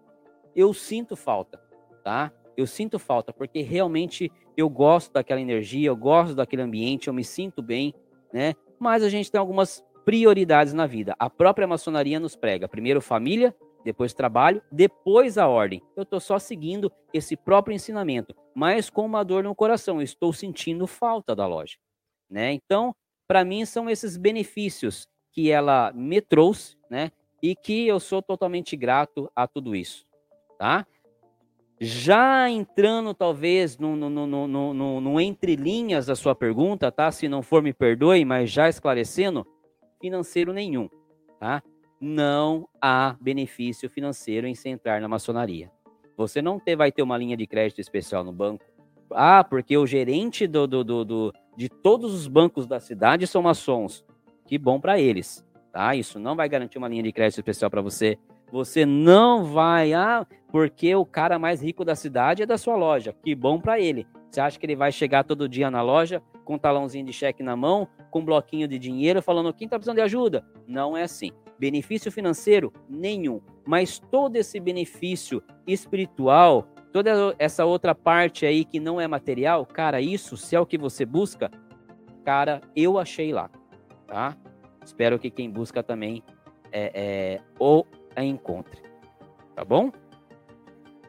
[0.55, 1.61] Eu sinto falta,
[2.03, 2.31] tá?
[2.57, 7.23] Eu sinto falta, porque realmente eu gosto daquela energia, eu gosto daquele ambiente, eu me
[7.23, 7.93] sinto bem,
[8.33, 8.53] né?
[8.79, 11.15] Mas a gente tem algumas prioridades na vida.
[11.19, 12.67] A própria maçonaria nos prega.
[12.67, 15.81] Primeiro família, depois trabalho, depois a ordem.
[15.95, 19.97] Eu estou só seguindo esse próprio ensinamento, mas com uma dor no coração.
[19.97, 21.77] Eu estou sentindo falta da loja,
[22.29, 22.51] né?
[22.53, 22.95] Então,
[23.27, 27.11] para mim são esses benefícios que ela me trouxe, né?
[27.41, 30.05] E que eu sou totalmente grato a tudo isso,
[30.57, 30.85] tá?
[31.79, 37.09] Já entrando, talvez, no, no, no, no, no entre linhas da sua pergunta, tá?
[37.11, 39.47] Se não for, me perdoe, mas já esclarecendo,
[40.01, 40.89] financeiro nenhum,
[41.39, 41.63] tá?
[41.99, 45.69] não há benefício financeiro em se entrar na maçonaria.
[46.15, 48.63] Você não ter, vai ter uma linha de crédito especial no banco.
[49.11, 53.41] Ah, porque o gerente do, do, do, do de todos os bancos da cidade são
[53.41, 54.05] maçons.
[54.45, 55.45] Que bom para eles.
[55.71, 55.95] tá?
[55.95, 58.17] Isso não vai garantir uma linha de crédito especial para você.
[58.51, 63.15] Você não vai, ah, porque o cara mais rico da cidade é da sua loja.
[63.23, 64.07] Que bom para ele.
[64.29, 67.43] Você acha que ele vai chegar todo dia na loja com um talãozinho de cheque
[67.43, 70.45] na mão, com um bloquinho de dinheiro, falando quem está precisando de ajuda?
[70.67, 71.31] Não é assim.
[71.59, 72.73] Benefício financeiro?
[72.89, 73.41] Nenhum.
[73.65, 80.01] Mas todo esse benefício espiritual, toda essa outra parte aí que não é material, cara,
[80.01, 81.51] isso, se é o que você busca,
[82.23, 83.49] cara, eu achei lá,
[84.07, 84.35] tá?
[84.83, 86.23] Espero que quem busca também
[86.71, 87.85] é, é, ou
[88.19, 88.81] a encontre,
[89.55, 89.91] tá bom?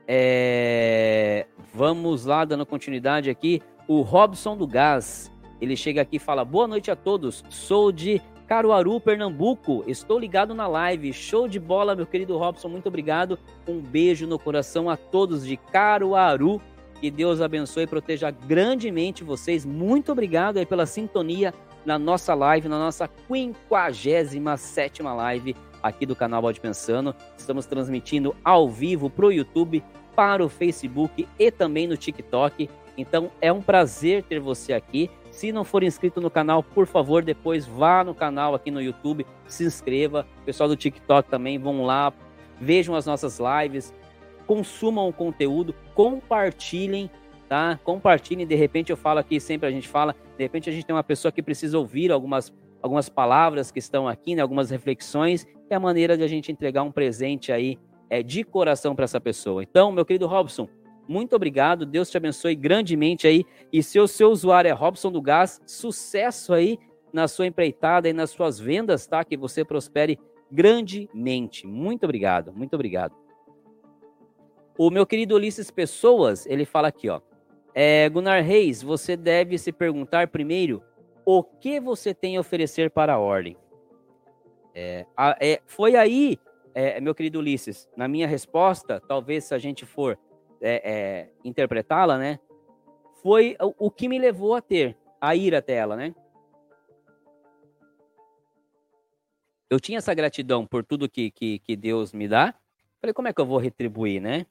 [0.06, 3.60] É, vamos lá, dando continuidade aqui.
[3.88, 5.30] O Robson do Gás,
[5.60, 9.82] ele chega aqui e fala: Boa noite a todos, sou de Caruaru, Pernambuco.
[9.86, 11.12] Estou ligado na live.
[11.12, 12.68] Show de bola, meu querido Robson.
[12.68, 13.38] Muito obrigado.
[13.68, 16.60] Um beijo no coração a todos de Caruaru.
[17.00, 19.64] Que Deus abençoe e proteja grandemente vocês.
[19.64, 21.54] Muito obrigado aí pela sintonia
[21.84, 27.14] na nossa live, na nossa 57 live aqui do canal Bode Pensando.
[27.36, 29.82] Estamos transmitindo ao vivo para o YouTube,
[30.14, 32.68] para o Facebook e também no TikTok.
[32.96, 35.10] Então é um prazer ter você aqui.
[35.30, 39.26] Se não for inscrito no canal, por favor, depois vá no canal aqui no YouTube,
[39.46, 40.26] se inscreva.
[40.42, 42.12] O pessoal do TikTok também vão lá,
[42.60, 43.94] vejam as nossas lives,
[44.46, 47.08] consumam o conteúdo, compartilhem,
[47.48, 47.78] tá?
[47.84, 48.46] Compartilhem.
[48.46, 51.04] De repente eu falo aqui, sempre a gente fala, de repente a gente tem uma
[51.04, 52.52] pessoa que precisa ouvir algumas,
[52.82, 54.42] algumas palavras que estão aqui, né?
[54.42, 57.78] algumas reflexões, é a maneira de a gente entregar um presente aí
[58.08, 59.62] é, de coração para essa pessoa.
[59.62, 60.68] Então, meu querido Robson,
[61.06, 61.86] muito obrigado.
[61.86, 63.44] Deus te abençoe grandemente aí.
[63.72, 66.78] E se o seu usuário é Robson do Gás, sucesso aí
[67.12, 69.24] na sua empreitada e nas suas vendas, tá?
[69.24, 70.18] Que você prospere
[70.50, 71.66] grandemente.
[71.66, 73.14] Muito obrigado, muito obrigado.
[74.78, 77.20] O meu querido Ulisses Pessoas, ele fala aqui, ó.
[77.74, 80.82] É, Gunnar Reis, você deve se perguntar primeiro
[81.38, 83.56] o que você tem a oferecer para a ordem.
[84.74, 85.06] É,
[85.40, 86.36] é, foi aí,
[86.74, 90.18] é, meu querido Ulisses, na minha resposta, talvez se a gente for
[90.60, 92.40] é, é, interpretá-la, né?
[93.22, 96.14] Foi o, o, que me levou a ter, a ir até ela, né?
[99.68, 102.54] Eu tinha essa gratidão por tudo que, que, que Deus me dá.
[103.00, 104.46] Falei, como é que eu vou retribuir, né?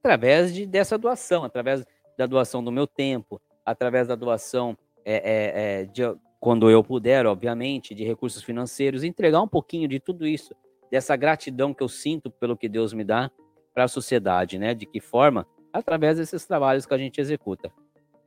[0.00, 1.86] Através de, dessa doação, através
[2.18, 6.02] da doação do meu tempo, através da doação é, é, é, de,
[6.40, 10.54] quando eu puder, obviamente, de recursos financeiros, entregar um pouquinho de tudo isso,
[10.90, 13.30] dessa gratidão que eu sinto pelo que Deus me dá
[13.72, 14.74] para a sociedade, né?
[14.74, 17.72] De que forma através desses trabalhos que a gente executa.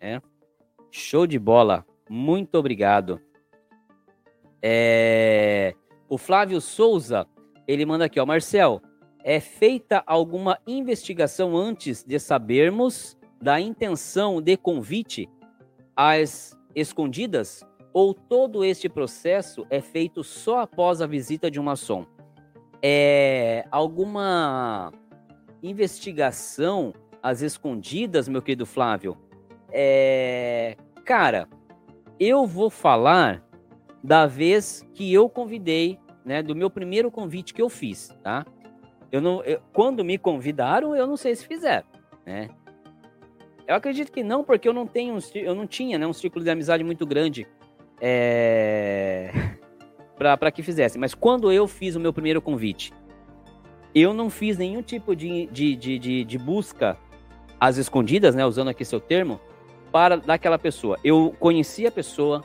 [0.01, 0.21] Né?
[0.91, 3.21] Show de bola, muito obrigado.
[4.61, 5.73] É...
[6.09, 7.25] O Flávio Souza,
[7.67, 8.81] ele manda aqui, ó, Marcel,
[9.23, 15.29] é feita alguma investigação antes de sabermos da intenção de convite
[15.95, 17.65] às escondidas?
[17.91, 22.05] Ou todo este processo é feito só após a visita de uma som?
[22.81, 24.91] É alguma
[25.63, 29.17] investigação as escondidas, meu querido Flávio,
[29.71, 30.77] é...
[31.03, 31.49] cara,
[32.19, 33.43] eu vou falar
[34.03, 38.45] da vez que eu convidei, né, do meu primeiro convite que eu fiz, tá?
[39.11, 41.87] Eu não, eu, quando me convidaram, eu não sei se fizeram,
[42.25, 42.49] né?
[43.67, 46.43] Eu acredito que não, porque eu não tenho, um, eu não tinha, né, um círculo
[46.43, 47.45] de amizade muito grande
[47.99, 49.29] é...
[50.17, 50.97] para que fizesse.
[50.97, 52.93] Mas quando eu fiz o meu primeiro convite,
[53.93, 56.97] eu não fiz nenhum tipo de, de, de, de, de busca
[57.59, 59.37] às escondidas, né, usando aqui seu termo,
[59.91, 60.97] para daquela pessoa.
[61.03, 62.43] Eu conheci a pessoa,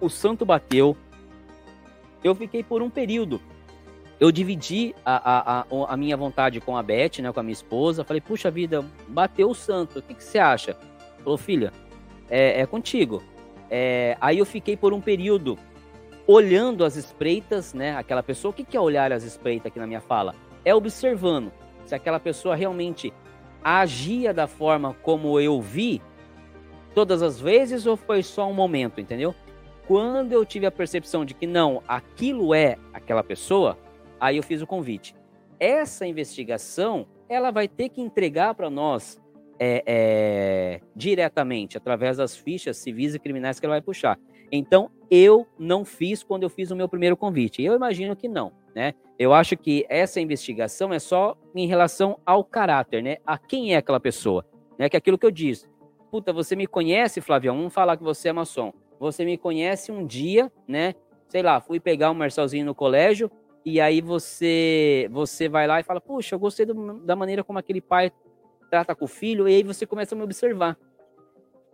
[0.00, 0.96] o santo bateu,
[2.24, 3.42] eu fiquei por um período.
[4.22, 8.04] Eu dividi a, a, a, minha vontade com a Beth, né, com a minha esposa.
[8.04, 10.76] Falei, puxa vida, bateu o santo, o que, que você acha?
[11.24, 11.72] Falou, filha,
[12.30, 13.20] é, é contigo.
[13.68, 15.58] É, aí eu fiquei por um período
[16.24, 17.96] olhando as espreitas, né?
[17.96, 20.36] Aquela pessoa, o que, que é olhar as espreitas aqui na minha fala?
[20.64, 21.50] É observando
[21.84, 23.12] se aquela pessoa realmente
[23.60, 26.00] agia da forma como eu vi
[26.94, 29.34] todas as vezes ou foi só um momento, entendeu?
[29.84, 33.76] Quando eu tive a percepção de que não, aquilo é aquela pessoa,
[34.22, 35.16] aí eu fiz o convite.
[35.58, 39.20] Essa investigação, ela vai ter que entregar para nós
[39.58, 44.16] é, é, diretamente, através das fichas civis e criminais que ela vai puxar.
[44.50, 47.62] Então, eu não fiz quando eu fiz o meu primeiro convite.
[47.62, 48.94] Eu imagino que não, né?
[49.18, 53.16] Eu acho que essa investigação é só em relação ao caráter, né?
[53.26, 54.46] A quem é aquela pessoa,
[54.78, 54.88] né?
[54.88, 55.66] Que é aquilo que eu disse.
[56.10, 57.56] Puta, você me conhece, Flavião?
[57.56, 58.72] Vamos falar que você é maçom.
[59.00, 60.94] Você me conhece um dia, né?
[61.28, 63.30] Sei lá, fui pegar um Marcelzinho no colégio
[63.64, 67.58] e aí você você vai lá e fala, puxa, eu gostei do, da maneira como
[67.58, 68.12] aquele pai
[68.70, 70.78] trata com o filho, e aí você começa a me observar.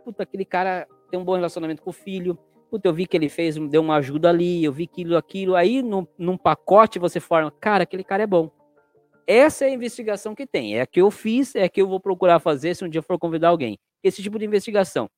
[0.04, 2.38] Puta, aquele cara tem um bom relacionamento com o filho,
[2.70, 5.56] Puta, eu vi que ele fez, deu uma ajuda ali, eu vi aquilo, aquilo.
[5.56, 8.50] Aí, num, num pacote, você forma, cara, aquele cara é bom.
[9.26, 10.76] Essa é a investigação que tem.
[10.76, 13.00] É a que eu fiz, é a que eu vou procurar fazer se um dia
[13.00, 13.78] for convidar alguém.
[14.02, 15.08] Esse tipo de investigação.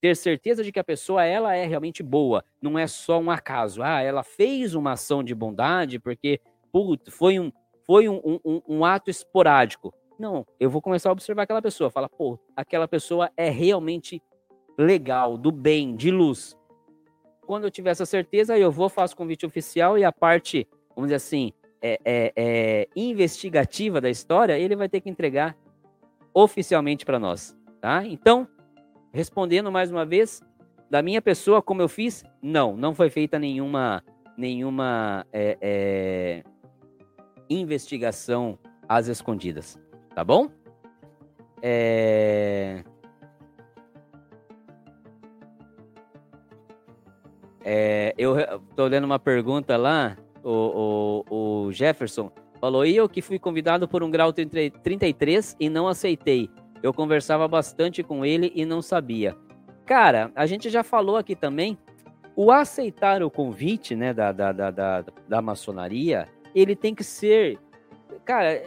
[0.00, 2.44] Ter certeza de que a pessoa, ela é realmente boa.
[2.60, 3.82] Não é só um acaso.
[3.82, 6.40] Ah, ela fez uma ação de bondade porque,
[6.70, 7.50] putz, foi um,
[7.86, 9.92] foi um, um, um ato esporádico.
[10.18, 11.90] Não, eu vou começar a observar aquela pessoa.
[11.90, 14.22] Fala, pô, aquela pessoa é realmente
[14.78, 16.56] legal, do bem, de luz.
[17.46, 21.16] Quando eu tiver essa certeza, eu vou, faço convite oficial e a parte, vamos dizer
[21.16, 25.56] assim, é, é, é, investigativa da história, ele vai ter que entregar
[26.34, 28.04] oficialmente para nós, tá?
[28.04, 28.48] Então,
[29.16, 30.42] respondendo mais uma vez,
[30.90, 34.04] da minha pessoa, como eu fiz, não, não foi feita nenhuma,
[34.36, 36.44] nenhuma é, é,
[37.48, 39.80] investigação às escondidas,
[40.14, 40.50] tá bom?
[41.62, 42.84] É...
[47.64, 52.30] É, eu tô lendo uma pergunta lá, o, o, o, Jefferson
[52.60, 56.48] falou, e eu que fui convidado por um grau 33 e não aceitei.
[56.82, 59.36] Eu conversava bastante com ele e não sabia.
[59.84, 61.78] Cara, a gente já falou aqui também,
[62.34, 67.58] o aceitar o convite né, da, da, da, da, da maçonaria, ele tem que ser,
[68.24, 68.62] cara,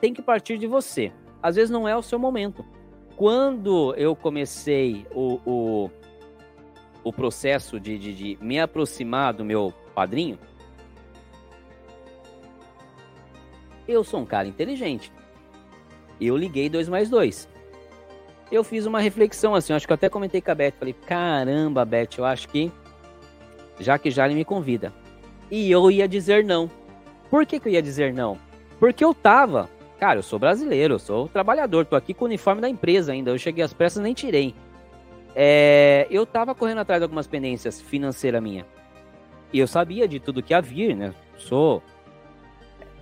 [0.00, 1.12] tem que partir de você.
[1.42, 2.64] Às vezes não é o seu momento.
[3.16, 5.90] Quando eu comecei o, o
[7.06, 10.36] o processo de, de, de me aproximar do meu padrinho,
[13.86, 15.12] eu sou um cara inteligente.
[16.20, 17.48] Eu liguei 2 mais 2.
[18.50, 20.72] Eu fiz uma reflexão assim, acho que eu até comentei com a Beth.
[20.78, 22.70] Falei, caramba, Beth, eu acho que
[23.80, 24.92] já que Jalen me convida.
[25.50, 26.70] E eu ia dizer não.
[27.30, 28.38] Por que, que eu ia dizer não?
[28.78, 29.68] Porque eu tava.
[29.98, 33.30] Cara, eu sou brasileiro, eu sou trabalhador, tô aqui com o uniforme da empresa ainda.
[33.30, 34.54] Eu cheguei às pressas nem tirei.
[35.34, 38.66] É, eu estava correndo atrás de algumas pendências financeiras minha.
[39.52, 41.14] E eu sabia de tudo que havia, né?
[41.36, 41.82] Sou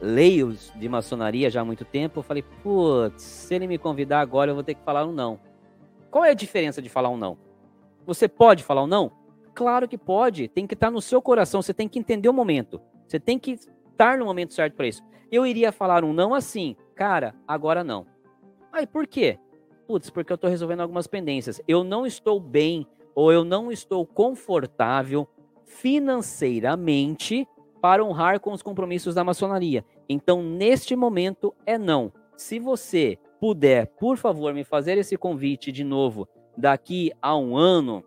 [0.05, 2.21] leio de maçonaria já há muito tempo.
[2.21, 5.41] Eu falei, putz, se ele me convidar agora, eu vou ter que falar um não.
[6.11, 7.39] Qual é a diferença de falar um não?
[8.07, 9.11] Você pode falar um não?
[9.55, 10.49] Claro que pode.
[10.49, 11.63] Tem que estar no seu coração.
[11.63, 12.81] Você tem que entender o momento.
[13.07, 15.03] Você tem que estar no momento certo para isso.
[15.33, 18.07] Eu iria falar um não assim, cara, agora não.
[18.73, 19.39] Aí por quê?
[19.87, 21.61] Putz, porque eu estou resolvendo algumas pendências.
[21.67, 25.29] Eu não estou bem ou eu não estou confortável
[25.65, 27.49] financeiramente
[27.81, 29.85] para honrar com os compromissos da maçonaria.
[30.09, 32.13] Então, neste momento, é não.
[32.37, 38.05] Se você puder, por favor, me fazer esse convite de novo daqui a um ano,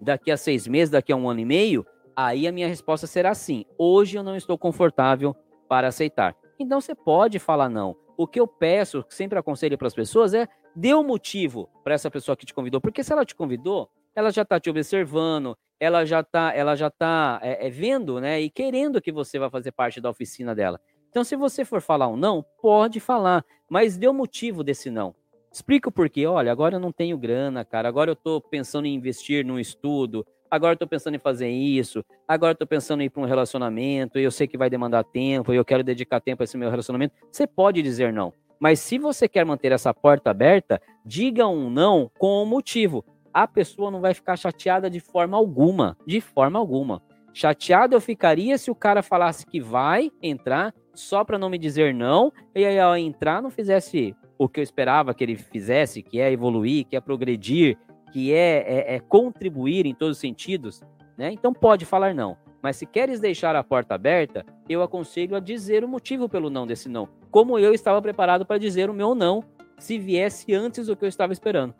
[0.00, 1.86] daqui a seis meses, daqui a um ano e meio,
[2.16, 3.64] aí a minha resposta será sim.
[3.78, 5.34] Hoje eu não estou confortável
[5.68, 6.36] para aceitar.
[6.58, 7.96] Então você pode falar não.
[8.16, 12.10] O que eu peço, sempre aconselho para as pessoas é dê um motivo para essa
[12.10, 16.04] pessoa que te convidou, porque se ela te convidou, ela já está te observando, ela
[16.04, 19.72] já está, ela já tá é, é, vendo, né, e querendo que você vá fazer
[19.72, 20.80] parte da oficina dela.
[21.14, 24.90] Então, se você for falar um não, pode falar, mas dê o um motivo desse
[24.90, 25.14] não.
[25.52, 26.26] Explica o porquê.
[26.26, 27.88] Olha, agora eu não tenho grana, cara.
[27.88, 30.26] Agora eu estou pensando em investir num estudo.
[30.50, 32.04] Agora eu estou pensando em fazer isso.
[32.26, 34.18] Agora eu estou pensando em ir para um relacionamento.
[34.18, 35.52] E eu sei que vai demandar tempo.
[35.52, 37.14] E eu quero dedicar tempo a esse meu relacionamento.
[37.30, 38.32] Você pode dizer não.
[38.58, 43.04] Mas se você quer manter essa porta aberta, diga um não com um motivo.
[43.32, 47.00] A pessoa não vai ficar chateada de forma alguma, de forma alguma.
[47.34, 51.92] Chateado eu ficaria se o cara falasse que vai entrar só para não me dizer
[51.92, 56.18] não, e aí ao entrar não fizesse o que eu esperava que ele fizesse, que
[56.20, 57.76] é evoluir, que é progredir,
[58.12, 60.80] que é, é, é contribuir em todos os sentidos,
[61.18, 61.30] né?
[61.32, 62.36] Então pode falar não.
[62.62, 66.66] Mas se queres deixar a porta aberta, eu aconselho a dizer o motivo pelo não
[66.66, 69.42] desse não como eu estava preparado para dizer o meu não
[69.76, 71.74] se viesse antes do que eu estava esperando.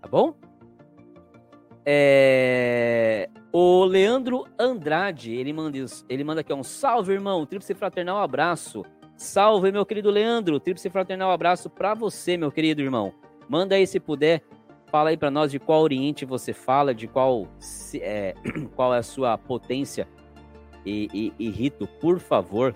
[0.00, 0.32] Tá bom?
[1.84, 3.28] É...
[3.52, 8.84] O Leandro Andrade, ele manda, ele manda aqui um salve, irmão, tríplice fraternal abraço.
[9.16, 13.12] Salve, meu querido Leandro, tríplice fraternal abraço para você, meu querido irmão.
[13.48, 14.42] Manda aí se puder,
[14.86, 17.48] fala aí para nós de qual Oriente você fala, de qual
[17.94, 18.34] é,
[18.76, 20.06] qual é a sua potência
[20.84, 22.74] e, e, e rito, por favor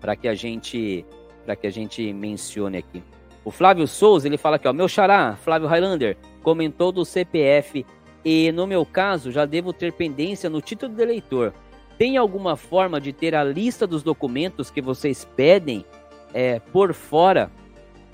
[0.00, 1.04] para que a gente
[1.44, 3.02] para que a gente mencione aqui.
[3.44, 7.84] O Flávio Souza, ele fala aqui, ó, meu xará, Flávio Highlander, comentou do CPF
[8.24, 11.52] e no meu caso já devo ter pendência no título de eleitor.
[11.98, 15.84] Tem alguma forma de ter a lista dos documentos que vocês pedem
[16.32, 17.50] é, por fora,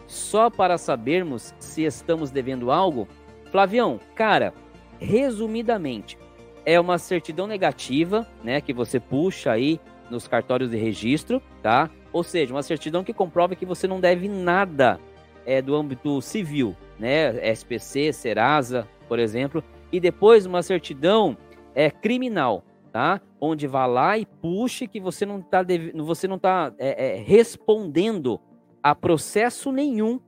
[0.06, 3.08] só para sabermos se estamos devendo algo?
[3.50, 4.52] Flavião, cara,
[4.98, 6.18] resumidamente,
[6.66, 9.80] é uma certidão negativa, né, que você puxa aí
[10.10, 11.88] nos cartórios de registro, tá?
[12.12, 14.98] Ou seja, uma certidão que comprova que você não deve nada
[15.46, 17.52] é, do âmbito civil, né?
[17.54, 19.62] SPC, Serasa, por exemplo,
[19.92, 21.36] e depois uma certidão
[21.74, 23.20] é criminal, tá?
[23.40, 25.64] Onde vá lá e puxe que você não está
[25.96, 28.40] você não tá é, é, respondendo
[28.82, 30.20] a processo nenhum,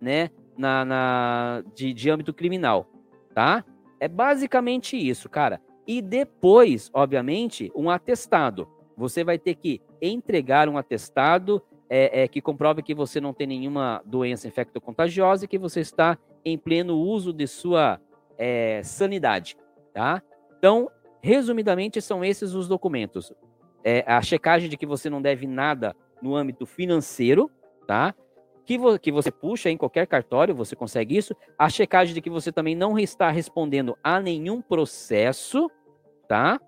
[0.00, 0.30] né?
[0.56, 2.86] Na, na de, de âmbito criminal,
[3.34, 3.64] tá?
[3.98, 5.60] É basicamente isso, cara.
[5.86, 8.68] E depois, obviamente, um atestado.
[8.96, 13.46] Você vai ter que entregar um atestado é, é, que comprove que você não tem
[13.46, 18.00] nenhuma doença infectocontagiosa e que você está em pleno uso de sua
[18.40, 19.54] é, sanidade,
[19.92, 20.22] tá?
[20.58, 20.90] Então,
[21.22, 23.30] resumidamente, são esses os documentos.
[23.84, 27.50] É, a checagem de que você não deve nada no âmbito financeiro,
[27.86, 28.14] tá?
[28.64, 31.36] Que, vo que você puxa em qualquer cartório, você consegue isso.
[31.58, 35.70] A checagem de que você também não está respondendo a nenhum processo,
[36.26, 36.58] tá?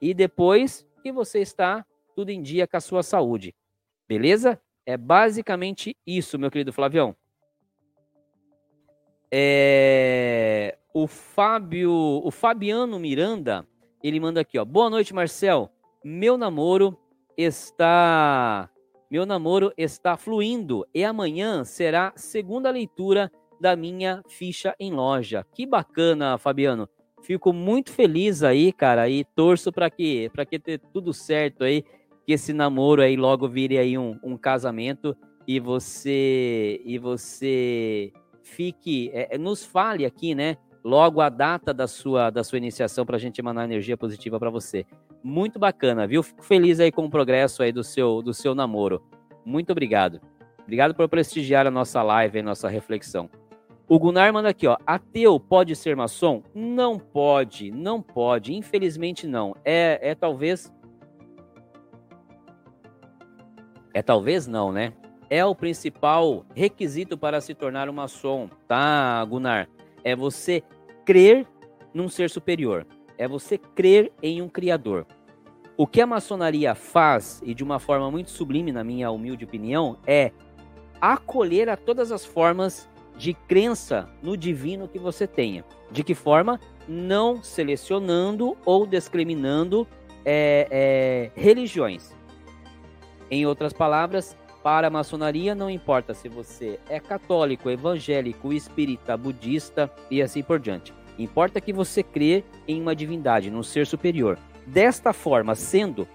[0.00, 1.84] E depois que você está
[2.14, 3.54] tudo em dia com a sua saúde.
[4.08, 4.60] Beleza?
[4.86, 7.16] É basicamente isso, meu querido Flavião.
[9.32, 10.76] É...
[10.92, 13.66] O Fábio, o Fabiano Miranda,
[14.02, 14.64] ele manda aqui, ó.
[14.64, 15.70] Boa noite, Marcel.
[16.04, 16.98] Meu namoro
[17.36, 18.68] está
[19.10, 23.30] meu namoro está fluindo e amanhã será segunda leitura
[23.60, 25.46] da minha ficha em loja.
[25.54, 26.88] Que bacana, Fabiano.
[27.22, 31.84] Fico muito feliz aí, cara, e torço para que para que ter tudo certo aí
[32.26, 38.12] que esse namoro aí logo vire aí um, um casamento e você e você
[38.54, 40.56] fique é, é nos fale aqui, né?
[40.84, 44.50] Logo a data da sua da sua iniciação para a gente emanar energia positiva para
[44.50, 44.84] você.
[45.22, 46.22] Muito bacana, viu?
[46.22, 49.02] Fico feliz aí com o progresso aí do seu do seu namoro.
[49.44, 50.20] Muito obrigado.
[50.62, 53.28] Obrigado por prestigiar a nossa live e nossa reflexão.
[53.88, 54.76] O Gunnar manda aqui, ó.
[54.86, 56.42] Ateu pode ser maçom?
[56.54, 58.54] Não pode, não pode.
[58.54, 59.54] Infelizmente não.
[59.64, 60.72] É, é talvez
[63.94, 64.92] É talvez não, né?
[65.32, 69.66] É o principal requisito para se tornar um maçom, tá, Gunnar?
[70.04, 70.62] É você
[71.06, 71.46] crer
[71.94, 72.86] num ser superior.
[73.16, 75.06] É você crer em um criador.
[75.74, 79.96] O que a maçonaria faz, e de uma forma muito sublime, na minha humilde opinião,
[80.06, 80.32] é
[81.00, 82.86] acolher a todas as formas
[83.16, 85.64] de crença no divino que você tenha.
[85.90, 86.60] De que forma?
[86.86, 89.88] Não selecionando ou discriminando
[90.26, 92.14] é, é, religiões.
[93.30, 99.90] Em outras palavras, para a maçonaria não importa se você é católico, evangélico, espírita, budista
[100.10, 100.94] e assim por diante.
[101.18, 104.38] Importa que você crê em uma divindade, num ser superior.
[104.66, 106.06] Desta forma, sendo,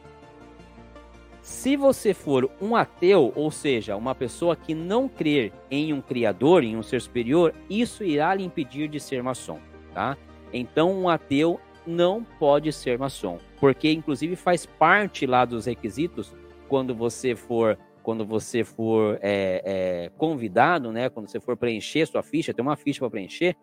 [1.42, 6.64] se você for um ateu, ou seja, uma pessoa que não crer em um criador,
[6.64, 9.60] em um ser superior, isso irá lhe impedir de ser maçom,
[9.94, 10.18] tá?
[10.52, 16.34] Então, um ateu não pode ser maçom, porque inclusive faz parte lá dos requisitos
[16.68, 17.78] quando você for
[18.08, 21.10] quando você for é, é, convidado, né?
[21.10, 23.54] Quando você for preencher sua ficha, tem uma ficha para preencher.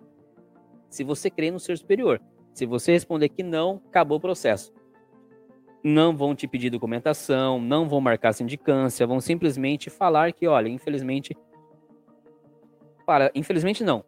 [0.90, 2.20] Se você crê no ser superior,
[2.52, 4.70] se você responder que não, acabou o processo.
[5.82, 11.34] Não vão te pedir documentação, não vão marcar sindicância, vão simplesmente falar que, olha, infelizmente,
[13.06, 14.04] para, infelizmente não,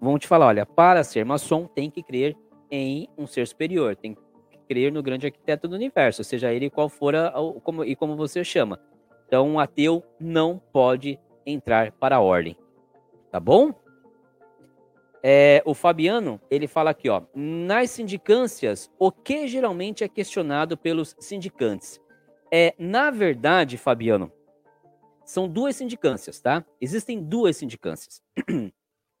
[0.00, 2.34] vão te falar, olha, para ser maçom tem que crer
[2.70, 4.22] em um ser superior, tem que
[4.66, 7.30] crer no grande arquiteto do universo, seja ele qual for a,
[7.62, 8.80] como, e como você chama.
[9.26, 12.56] Então, um ateu não pode entrar para a ordem.
[13.30, 13.74] Tá bom?
[15.22, 17.22] É, o Fabiano, ele fala aqui, ó.
[17.34, 22.00] Nas sindicâncias, o que geralmente é questionado pelos sindicantes?
[22.52, 24.30] É, na verdade, Fabiano,
[25.24, 26.64] são duas sindicâncias, tá?
[26.80, 28.22] Existem duas sindicâncias.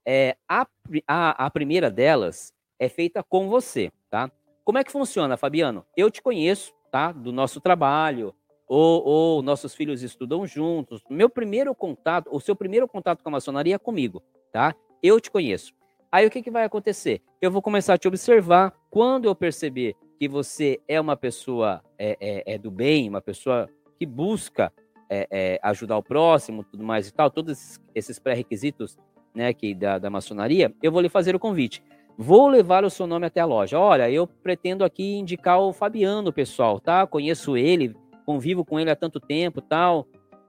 [0.08, 0.64] É, a,
[1.08, 4.30] a, a primeira delas é feita com você, tá?
[4.64, 5.84] Como é que funciona, Fabiano?
[5.96, 7.10] Eu te conheço, tá?
[7.10, 8.32] Do nosso trabalho,
[8.68, 11.02] ou, ou, nossos filhos estudam juntos.
[11.08, 14.22] Meu primeiro contato, o seu primeiro contato com a maçonaria é comigo,
[14.52, 14.74] tá?
[15.02, 15.72] Eu te conheço.
[16.10, 17.22] Aí o que, que vai acontecer?
[17.40, 18.72] Eu vou começar a te observar.
[18.90, 23.68] Quando eu perceber que você é uma pessoa é, é, é do bem, uma pessoa
[23.98, 24.72] que busca
[25.08, 28.96] é, é ajudar o próximo, tudo mais e tal, todos esses pré-requisitos
[29.34, 31.82] né, que da, da maçonaria, eu vou lhe fazer o convite.
[32.18, 33.78] Vou levar o seu nome até a loja.
[33.78, 37.06] Olha, eu pretendo aqui indicar o Fabiano, pessoal, tá?
[37.06, 37.94] Conheço ele,
[38.26, 40.06] convivo com ele há tanto tempo, tal.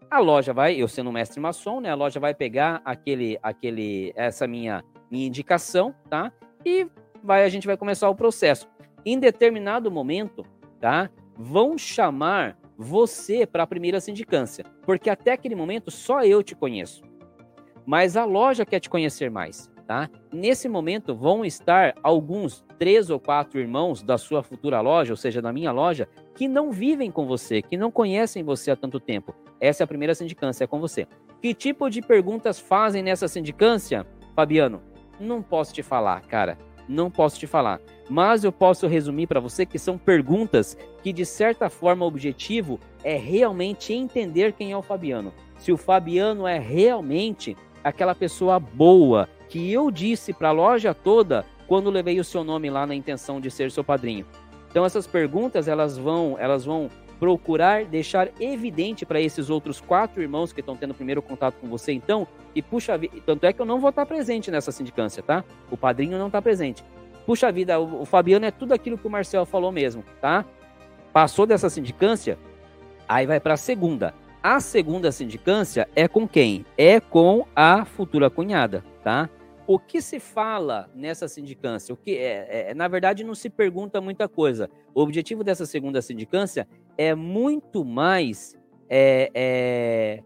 [0.10, 1.92] A loja vai, eu sendo mestre maçom, né?
[1.92, 6.32] A loja vai pegar aquele, aquele, essa minha, minha indicação, tá?
[6.66, 6.88] E
[7.24, 8.68] vai, a gente vai começar o processo.
[9.06, 10.44] Em determinado momento,
[10.80, 11.10] tá?
[11.36, 17.04] Vão chamar você para a primeira sindicância, porque até aquele momento só eu te conheço.
[17.86, 20.10] Mas a loja quer te conhecer mais tá?
[20.32, 25.42] Nesse momento vão estar alguns três ou quatro irmãos da sua futura loja, ou seja,
[25.42, 29.34] da minha loja, que não vivem com você, que não conhecem você há tanto tempo.
[29.60, 31.08] Essa é a primeira sindicância, é com você.
[31.42, 34.06] Que tipo de perguntas fazem nessa sindicância,
[34.36, 34.82] Fabiano?
[35.20, 36.58] Não posso te falar, cara.
[36.88, 37.82] Não posso te falar.
[38.10, 42.80] mas eu posso resumir para você que são perguntas que, de certa forma, o objetivo
[43.04, 45.34] é realmente entender quem é o Fabiano.
[45.58, 47.58] Se o Fabiano é realmente
[47.88, 52.70] aquela pessoa boa que eu disse para a loja toda quando levei o seu nome
[52.70, 54.26] lá na intenção de ser seu padrinho.
[54.70, 56.90] Então essas perguntas elas vão, elas vão
[57.20, 61.92] procurar deixar evidente para esses outros quatro irmãos que estão tendo primeiro contato com você,
[61.92, 65.44] então, e puxa vida, tanto é que eu não vou estar presente nessa sindicância, tá?
[65.72, 66.84] O padrinho não está presente.
[67.26, 70.46] Puxa vida, o, o Fabiano é tudo aquilo que o Marcel falou mesmo, tá?
[71.12, 72.38] Passou dessa sindicância,
[73.08, 74.14] aí vai para a segunda.
[74.50, 76.66] A segunda sindicância é com quem?
[76.78, 79.30] É com a futura cunhada, tá?
[79.68, 81.94] O que se fala nessa sindicância?
[81.94, 84.70] O que é, é, na verdade não se pergunta muita coisa.
[84.96, 86.66] O objetivo dessa segunda sindicância
[86.98, 88.56] é muito mais
[88.90, 90.24] é, é,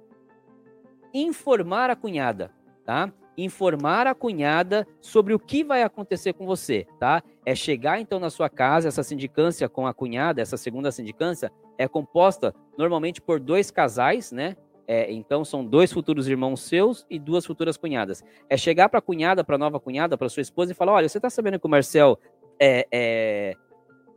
[1.11, 2.51] informar a cunhada,
[2.85, 3.11] tá?
[3.37, 7.23] Informar a cunhada sobre o que vai acontecer com você, tá?
[7.45, 11.87] É chegar então na sua casa, essa sindicância com a cunhada, essa segunda sindicância é
[11.87, 14.55] composta normalmente por dois casais, né?
[14.87, 18.23] É, então são dois futuros irmãos seus e duas futuras cunhadas.
[18.49, 21.07] É chegar para a cunhada, para a nova cunhada, para sua esposa e falar: olha,
[21.07, 22.19] você está sabendo que o Marcel
[22.59, 23.53] é, é,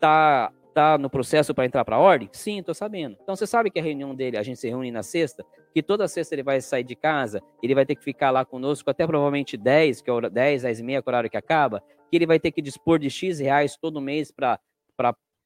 [0.00, 2.28] tá, tá no processo para entrar para a ordem?
[2.32, 3.16] Sim, estou sabendo.
[3.22, 6.06] Então você sabe que a reunião dele, a gente se reúne na sexta, que toda
[6.06, 9.56] sexta ele vai sair de casa, ele vai ter que ficar lá conosco até provavelmente
[9.56, 12.16] 10, que é hora, 10, 10 e meia, que é o horário que acaba, que
[12.16, 14.60] ele vai ter que dispor de X reais todo mês para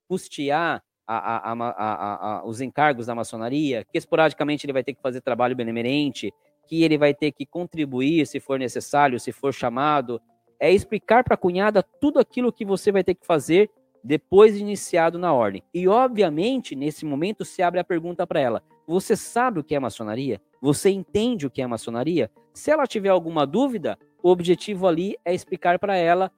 [0.06, 5.22] custear a, a, a, os encargos da maçonaria, que esporadicamente ele vai ter que fazer
[5.22, 6.30] trabalho benemerente,
[6.66, 10.20] que ele vai ter que contribuir se for necessário, se for chamado.
[10.60, 13.70] É explicar para a cunhada tudo aquilo que você vai ter que fazer
[14.05, 15.62] depois de iniciado na ordem.
[15.72, 19.78] E, obviamente, nesse momento se abre a pergunta para ela: Você sabe o que é
[19.78, 20.40] maçonaria?
[20.62, 22.31] Você entende o que é maçonaria?
[22.55, 26.32] Se ela tiver alguma dúvida, o objetivo ali é explicar para ela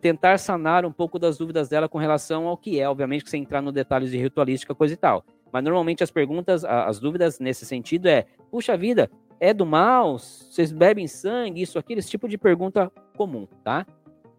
[0.00, 3.42] tentar sanar um pouco das dúvidas dela com relação ao que é, obviamente, que sem
[3.42, 5.22] entrar no detalhes de ritualística, coisa e tal.
[5.52, 10.18] Mas normalmente as perguntas, as dúvidas nesse sentido é: puxa vida, é do mal?
[10.18, 11.60] Vocês bebem sangue?
[11.60, 13.86] Isso, aquilo, esse tipo de pergunta comum, tá?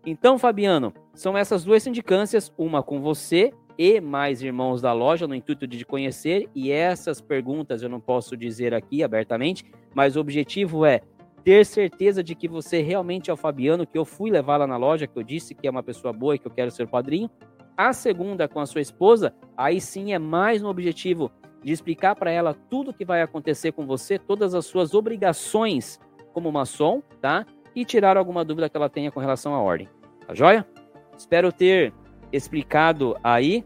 [0.04, 5.36] Então, Fabiano, são essas duas sindicâncias, uma com você e mais irmãos da loja, no
[5.36, 10.86] intuito de conhecer, e essas perguntas eu não posso dizer aqui abertamente, mas o objetivo
[10.86, 11.02] é
[11.44, 14.78] ter certeza de que você realmente é o Fabiano, que eu fui levar lá na
[14.78, 17.30] loja, que eu disse que é uma pessoa boa e que eu quero ser padrinho.
[17.76, 21.32] A segunda com a sua esposa, aí sim é mais no objetivo
[21.62, 26.00] de explicar para ela tudo o que vai acontecer com você, todas as suas obrigações
[26.34, 27.46] como maçom, tá?
[27.76, 29.90] E tirar alguma dúvida que ela tenha com relação à ordem.
[30.26, 30.66] Tá joia?
[31.18, 31.94] Espero ter
[32.34, 33.64] explicado aí,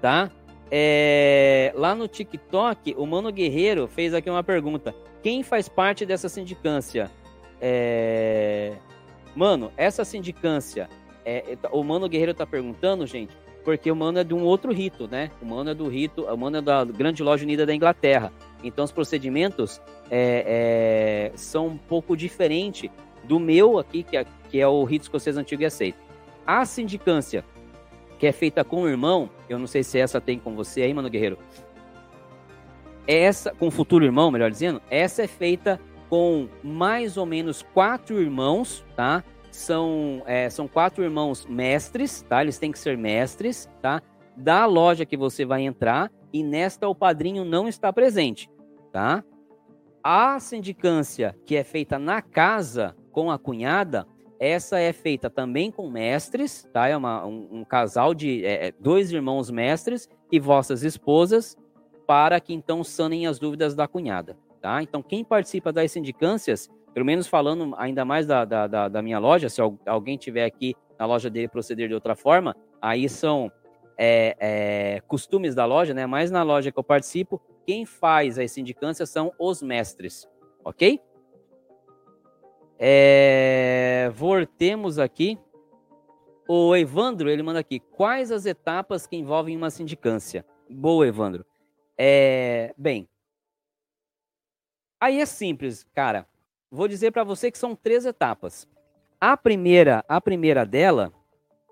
[0.00, 0.30] tá?
[0.70, 4.94] É, lá no TikTok, o Mano Guerreiro fez aqui uma pergunta.
[5.22, 7.10] Quem faz parte dessa sindicância?
[7.60, 8.74] É...
[9.34, 10.88] Mano, essa sindicância,
[11.24, 14.72] é, é o Mano Guerreiro tá perguntando, gente, porque o Mano é de um outro
[14.72, 15.30] rito, né?
[15.42, 18.32] O Mano é do rito, o Mano é da Grande Loja Unida da Inglaterra.
[18.62, 19.80] Então os procedimentos
[20.10, 22.90] é, é, são um pouco diferentes
[23.24, 25.98] do meu aqui, que é, que é o rito escocês antigo e aceito.
[26.46, 27.44] A sindicância
[28.18, 30.94] que é feita com o irmão, eu não sei se essa tem com você aí,
[30.94, 31.38] mano guerreiro.
[33.06, 38.20] Essa, com o futuro irmão, melhor dizendo, essa é feita com mais ou menos quatro
[38.20, 39.22] irmãos, tá?
[39.50, 42.42] São, é, são quatro irmãos mestres, tá?
[42.42, 44.02] Eles têm que ser mestres, tá?
[44.36, 48.50] Da loja que você vai entrar e nesta o padrinho não está presente,
[48.92, 49.24] tá?
[50.02, 54.06] A sindicância que é feita na casa com a cunhada,
[54.38, 56.88] essa é feita também com mestres, tá?
[56.88, 61.56] É uma, um, um casal de é, é, dois irmãos mestres e vossas esposas,
[62.06, 64.82] para que então sanem as dúvidas da cunhada, tá?
[64.82, 69.18] Então, quem participa das sindicâncias, pelo menos falando ainda mais da, da, da, da minha
[69.18, 73.50] loja, se alguém tiver aqui na loja dele proceder de outra forma, aí são
[73.98, 76.06] é, é, costumes da loja, né?
[76.06, 80.28] Mas na loja que eu participo, quem faz as sindicâncias são os mestres,
[80.64, 81.00] ok?
[82.78, 85.38] É, voltemos aqui.
[86.48, 87.80] O Evandro, ele manda aqui.
[87.80, 90.44] Quais as etapas que envolvem uma sindicância?
[90.68, 91.44] Boa, Evandro.
[91.98, 93.08] É, bem,
[95.00, 96.26] aí é simples, cara.
[96.70, 98.68] Vou dizer para você que são três etapas.
[99.20, 101.12] A primeira, a primeira dela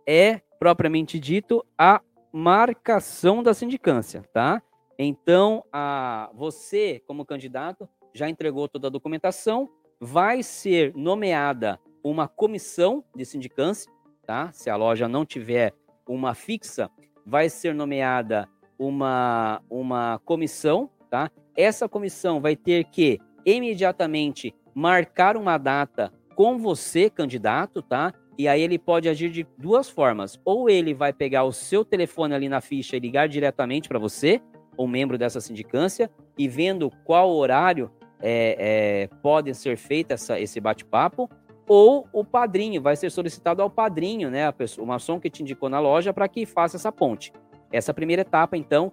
[0.06, 2.01] é propriamente dito a
[2.32, 4.62] marcação da sindicância, tá?
[4.98, 9.68] Então, a você como candidato já entregou toda a documentação,
[10.05, 13.90] vai ser nomeada uma comissão de sindicância,
[14.26, 14.52] tá?
[14.52, 15.72] Se a loja não tiver
[16.06, 16.90] uma fixa,
[17.24, 18.47] vai ser nomeada
[18.78, 21.31] uma, uma comissão, tá?
[21.56, 28.12] Essa comissão vai ter que imediatamente marcar uma data com você, candidato, tá?
[28.36, 30.39] E aí ele pode agir de duas formas.
[30.44, 34.39] Ou ele vai pegar o seu telefone ali na ficha e ligar diretamente para você,
[34.76, 37.90] ou membro dessa sindicância, e vendo qual horário
[38.27, 41.29] é, é, pode ser feito essa, esse bate-papo,
[41.69, 45.43] ou o padrinho, vai ser solicitado ao padrinho, né, a pessoa, o maçom que te
[45.43, 47.33] indicou na loja, para que faça essa ponte.
[47.71, 48.93] Essa primeira etapa, então,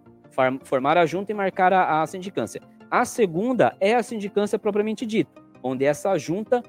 [0.63, 2.61] formar a junta e marcar a, a sindicância.
[2.89, 6.61] A segunda é a sindicância propriamente dita, onde essa junta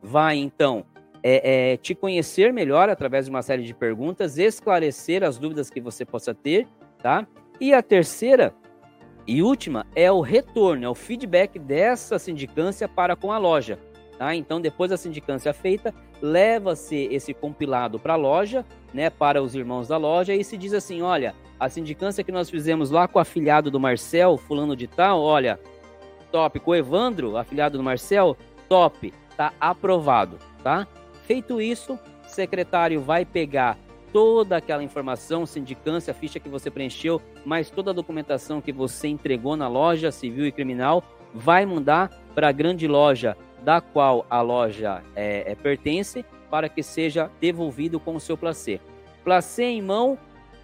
[0.00, 0.84] vai, então,
[1.20, 5.80] é, é, te conhecer melhor através de uma série de perguntas, esclarecer as dúvidas que
[5.80, 6.68] você possa ter,
[7.02, 7.26] tá?
[7.60, 8.54] E a terceira
[9.28, 13.78] e última é o retorno, é o feedback dessa sindicância para com a loja.
[14.16, 14.34] Tá?
[14.34, 19.86] Então, depois da sindicância feita, leva-se esse compilado para a loja, né, para os irmãos
[19.86, 23.22] da loja, e se diz assim: olha, a sindicância que nós fizemos lá com o
[23.22, 25.60] afilhado do Marcel, fulano de tal, olha,
[26.32, 26.58] top.
[26.58, 28.34] Com o Evandro, afilhado do Marcel,
[28.66, 30.88] top, tá aprovado, tá?
[31.26, 33.76] Feito isso, o secretário vai pegar
[34.12, 39.56] toda aquela informação, sindicância, ficha que você preencheu, mais toda a documentação que você entregou
[39.56, 41.02] na loja civil e criminal,
[41.32, 46.82] vai mandar para a grande loja da qual a loja é, é, pertence para que
[46.82, 48.80] seja devolvido com o seu placê.
[49.24, 50.18] Placê em mão,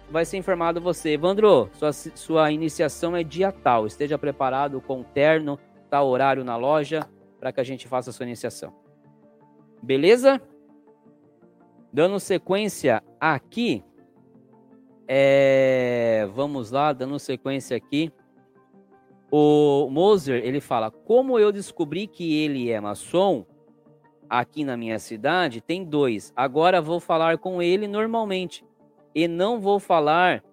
[0.09, 1.11] vai ser informado você.
[1.11, 3.85] Evandro, sua, sua iniciação é dia tal.
[3.85, 5.59] Esteja preparado com terno,
[5.89, 7.07] tal horário na loja,
[7.39, 8.73] para que a gente faça a sua iniciação.
[9.83, 10.41] Beleza?
[11.95, 13.81] Dando sequência aqui,
[15.07, 18.11] é, vamos lá, dando sequência aqui.
[19.31, 23.45] O Moser, ele fala: Como eu descobri que ele é maçom
[24.29, 26.33] aqui na minha cidade, tem dois.
[26.35, 28.65] Agora vou falar com ele normalmente
[29.15, 30.43] e não vou falar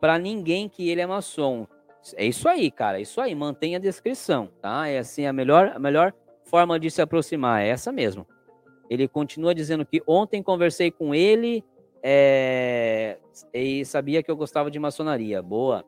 [0.00, 1.66] para ninguém que ele é maçom.
[2.14, 3.00] É isso aí, cara.
[3.00, 3.34] É isso aí.
[3.34, 4.86] Mantenha a descrição, tá?
[4.86, 6.14] É assim a melhor, a melhor
[6.44, 7.60] forma de se aproximar.
[7.60, 8.24] É essa mesmo.
[8.92, 11.64] Ele continua dizendo que ontem conversei com ele
[12.02, 13.16] é,
[13.54, 15.40] e sabia que eu gostava de maçonaria.
[15.40, 15.82] Boa.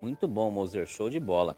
[0.00, 0.86] Muito bom, Moser.
[0.86, 1.56] Show de bola.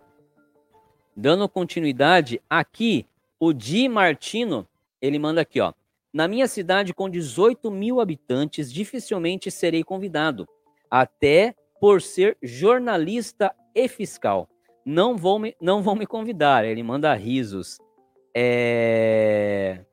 [1.14, 3.06] Dando continuidade, aqui,
[3.38, 4.66] o Di Martino,
[4.98, 5.74] ele manda aqui, ó.
[6.10, 10.48] Na minha cidade, com 18 mil habitantes, dificilmente serei convidado,
[10.90, 14.48] até por ser jornalista e fiscal.
[14.86, 16.64] Não vou me, não vão me convidar.
[16.64, 17.78] Ele manda risos.
[18.34, 19.84] É...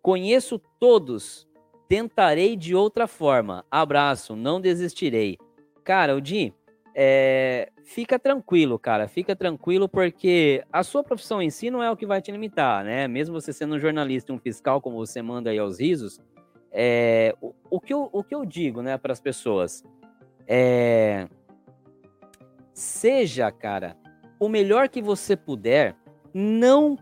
[0.00, 1.48] Conheço todos.
[1.88, 3.64] Tentarei de outra forma.
[3.70, 5.38] Abraço, não desistirei.
[5.84, 6.54] Cara, o Di,
[6.94, 9.06] é, fica tranquilo, cara.
[9.08, 12.84] Fica tranquilo porque a sua profissão em si não é o que vai te limitar,
[12.84, 13.06] né?
[13.06, 16.20] Mesmo você sendo um jornalista, um fiscal, como você manda aí aos risos,
[16.70, 19.84] é, o, o, que eu, o que eu digo, né, para as pessoas
[20.46, 21.28] é
[22.72, 23.96] seja, cara,
[24.40, 25.94] o melhor que você puder,
[26.34, 26.98] não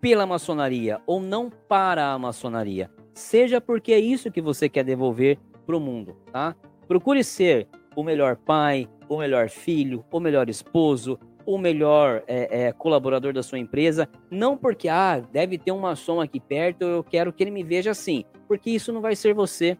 [0.00, 5.38] pela maçonaria ou não para a maçonaria, seja porque é isso que você quer devolver
[5.66, 6.54] para o mundo, tá?
[6.86, 7.66] Procure ser
[7.96, 13.42] o melhor pai, o melhor filho, o melhor esposo, o melhor é, é, colaborador da
[13.42, 17.50] sua empresa, não porque, ah, deve ter um maçom aqui perto, eu quero que ele
[17.50, 19.76] me veja assim, porque isso não vai ser você.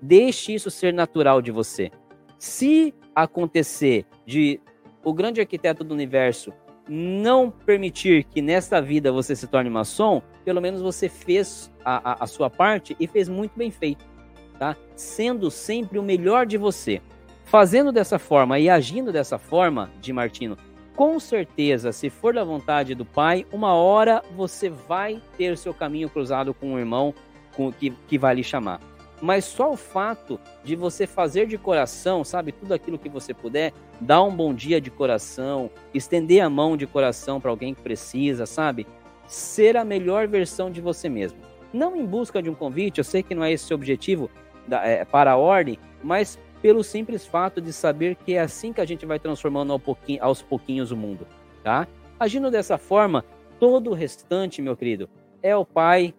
[0.00, 1.92] Deixe isso ser natural de você.
[2.38, 4.60] Se acontecer de
[5.04, 6.52] o grande arquiteto do universo
[6.88, 12.24] não permitir que nesta vida você se torne maçom, pelo menos você fez a, a,
[12.24, 14.04] a sua parte e fez muito bem feito,
[14.58, 14.76] tá?
[14.96, 17.00] Sendo sempre o melhor de você.
[17.44, 20.56] Fazendo dessa forma e agindo dessa forma, de Martino,
[20.94, 26.08] com certeza, se for da vontade do Pai, uma hora você vai ter seu caminho
[26.08, 27.14] cruzado com um irmão
[27.56, 28.80] com, que, que vai lhe chamar.
[29.22, 33.72] Mas só o fato de você fazer de coração, sabe, tudo aquilo que você puder,
[34.00, 38.46] dar um bom dia de coração, estender a mão de coração para alguém que precisa,
[38.46, 38.84] sabe?
[39.28, 41.38] Ser a melhor versão de você mesmo.
[41.72, 44.28] Não em busca de um convite, eu sei que não é esse o objetivo
[44.66, 48.80] da, é, para a ordem, mas pelo simples fato de saber que é assim que
[48.80, 51.28] a gente vai transformando pouquinho, aos pouquinhos o mundo,
[51.62, 51.86] tá?
[52.18, 53.24] Agindo dessa forma,
[53.60, 55.08] todo o restante, meu querido,
[55.40, 56.12] é o Pai,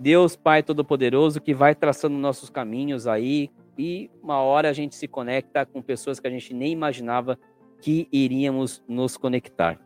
[0.00, 5.06] Deus Pai Todo-Poderoso, que vai traçando nossos caminhos aí e uma hora a gente se
[5.06, 7.38] conecta com pessoas que a gente nem imaginava
[7.82, 9.78] que iríamos nos conectar.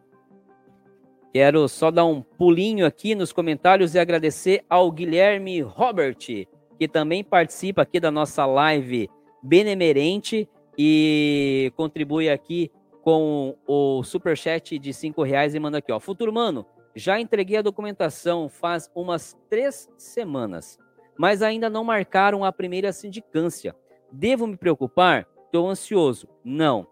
[1.33, 6.17] Quero só dar um pulinho aqui nos comentários e agradecer ao Guilherme Robert,
[6.79, 9.11] que também participa aqui da nossa live
[9.43, 12.71] benemerente e contribui aqui
[13.03, 15.99] com o super chat de cinco reais e manda aqui, ó.
[15.99, 16.65] Futuro mano,
[16.95, 20.79] já entreguei a documentação faz umas três semanas,
[21.19, 23.75] mas ainda não marcaram a primeira sindicância.
[24.11, 25.29] Devo me preocupar?
[25.47, 26.29] Estou ansioso.
[26.45, 26.87] Não,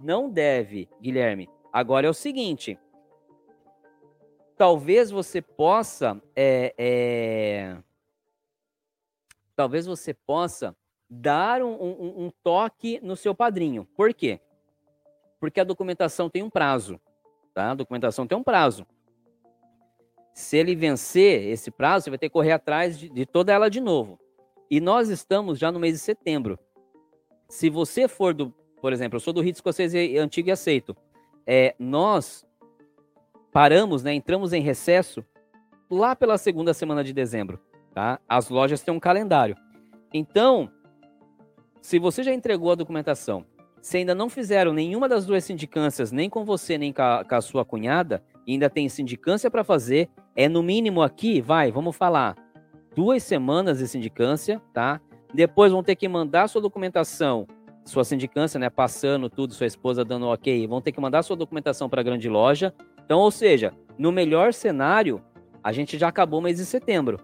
[0.00, 1.48] não deve, Guilherme.
[1.72, 2.78] Agora é o seguinte:
[4.56, 7.76] talvez você possa é, é,
[9.54, 10.76] talvez você possa
[11.08, 13.86] dar um, um, um, toque no seu padrinho.
[13.96, 14.40] Por quê?
[15.40, 17.00] Porque a documentação tem um prazo,
[17.54, 17.70] tá?
[17.70, 18.86] A documentação tem um prazo.
[20.36, 23.70] Se ele vencer esse prazo, você vai ter que correr atrás de, de toda ela
[23.70, 24.20] de novo.
[24.70, 26.58] E nós estamos já no mês de setembro.
[27.48, 28.50] Se você for do,
[28.82, 30.94] por exemplo, eu sou do Rito Escocês Antigo e Aceito,
[31.46, 32.46] é, nós
[33.50, 35.24] paramos, né, entramos em recesso
[35.90, 37.58] lá pela segunda semana de dezembro.
[37.94, 38.20] Tá?
[38.28, 39.56] As lojas têm um calendário.
[40.12, 40.70] Então,
[41.80, 43.46] se você já entregou a documentação,
[43.80, 47.34] se ainda não fizeram nenhuma das duas sindicâncias, nem com você, nem com a, com
[47.34, 48.22] a sua cunhada,
[48.52, 52.36] ainda tem sindicância para fazer, é no mínimo aqui, vai, vamos falar,
[52.94, 55.00] duas semanas de sindicância, tá?
[55.34, 57.46] Depois vão ter que mandar sua documentação,
[57.84, 61.88] sua sindicância, né, passando tudo, sua esposa dando ok, vão ter que mandar sua documentação
[61.88, 62.74] para a grande loja.
[63.04, 65.22] Então, ou seja, no melhor cenário,
[65.62, 67.18] a gente já acabou o mês de setembro.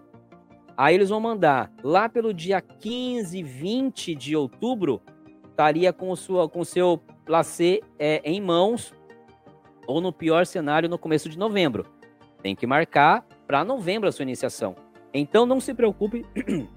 [0.75, 5.01] Aí eles vão mandar lá pelo dia 15, 20 de outubro,
[5.49, 8.93] estaria com o seu, com seu placê é, em mãos,
[9.87, 11.85] ou no pior cenário, no começo de novembro.
[12.41, 14.75] Tem que marcar para novembro a sua iniciação.
[15.13, 16.25] Então não se preocupe.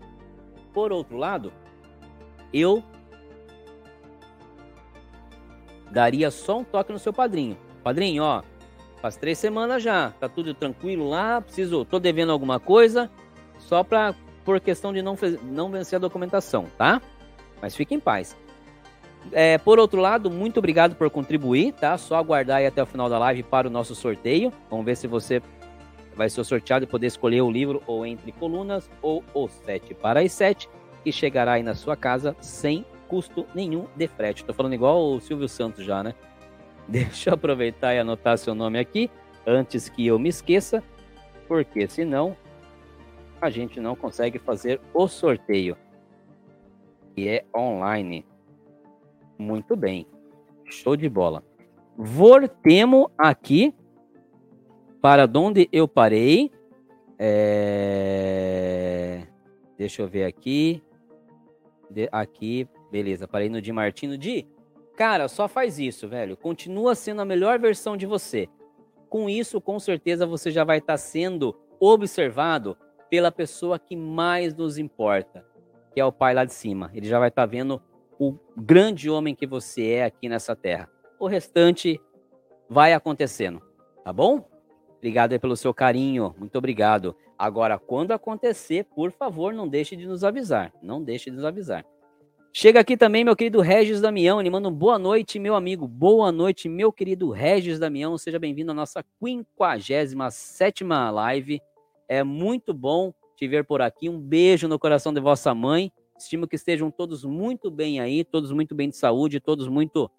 [0.72, 1.52] Por outro lado,
[2.52, 2.82] eu
[5.90, 7.56] daria só um toque no seu padrinho.
[7.82, 8.42] Padrinho, ó,
[9.00, 13.10] faz três semanas já, tá tudo tranquilo lá, preciso, tô devendo alguma coisa,
[13.58, 14.14] só para
[14.44, 17.00] por questão de não, não vencer a documentação, tá?
[17.60, 18.36] Mas fique em paz.
[19.32, 21.96] É, por outro lado, muito obrigado por contribuir, tá?
[21.98, 24.52] Só aguardar aí até o final da live para o nosso sorteio.
[24.70, 25.42] Vamos ver se você
[26.14, 30.20] vai ser sorteado e poder escolher o livro ou Entre Colunas ou O Sete para
[30.20, 30.68] as Sete,
[31.04, 34.44] que chegará aí na sua casa sem custo nenhum de frete.
[34.44, 36.14] Tô falando igual o Silvio Santos já, né?
[36.88, 39.10] Deixa eu aproveitar e anotar seu nome aqui
[39.46, 40.82] antes que eu me esqueça,
[41.46, 42.36] porque senão
[43.40, 45.76] a gente não consegue fazer o sorteio.
[47.16, 48.24] E é online.
[49.38, 50.06] Muito bem.
[50.64, 51.44] Show de bola.
[51.96, 53.74] Voltemos aqui
[55.00, 56.50] para onde eu parei.
[57.18, 58.06] É...
[59.78, 60.82] Deixa eu ver aqui.
[61.90, 62.08] De...
[62.10, 63.28] Aqui, beleza.
[63.28, 64.18] Parei no Di Martino.
[64.18, 64.46] Di,
[64.96, 66.36] cara, só faz isso, velho.
[66.36, 68.48] Continua sendo a melhor versão de você.
[69.08, 72.76] Com isso, com certeza, você já vai estar sendo observado
[73.08, 75.46] pela pessoa que mais nos importa,
[75.94, 76.90] que é o Pai lá de cima.
[76.92, 77.80] Ele já vai estar vendo
[78.18, 80.88] o grande homem que você é aqui nessa terra.
[81.18, 82.00] O restante
[82.68, 83.62] vai acontecendo,
[84.04, 84.48] tá bom?
[84.98, 87.16] Obrigado aí pelo seu carinho, muito obrigado.
[87.38, 90.72] Agora, quando acontecer, por favor, não deixe de nos avisar.
[90.82, 91.84] Não deixe de nos avisar.
[92.52, 95.86] Chega aqui também meu querido Regis Damião, ele manda um boa noite, meu amigo.
[95.86, 98.16] Boa noite, meu querido Regis Damião.
[98.16, 101.60] Seja bem-vindo à nossa 57 live.
[102.08, 104.08] É muito bom te ver por aqui.
[104.08, 105.92] Um beijo no coração de vossa mãe.
[106.18, 110.10] Estimo que estejam todos muito bem aí, todos muito bem de saúde, todos muito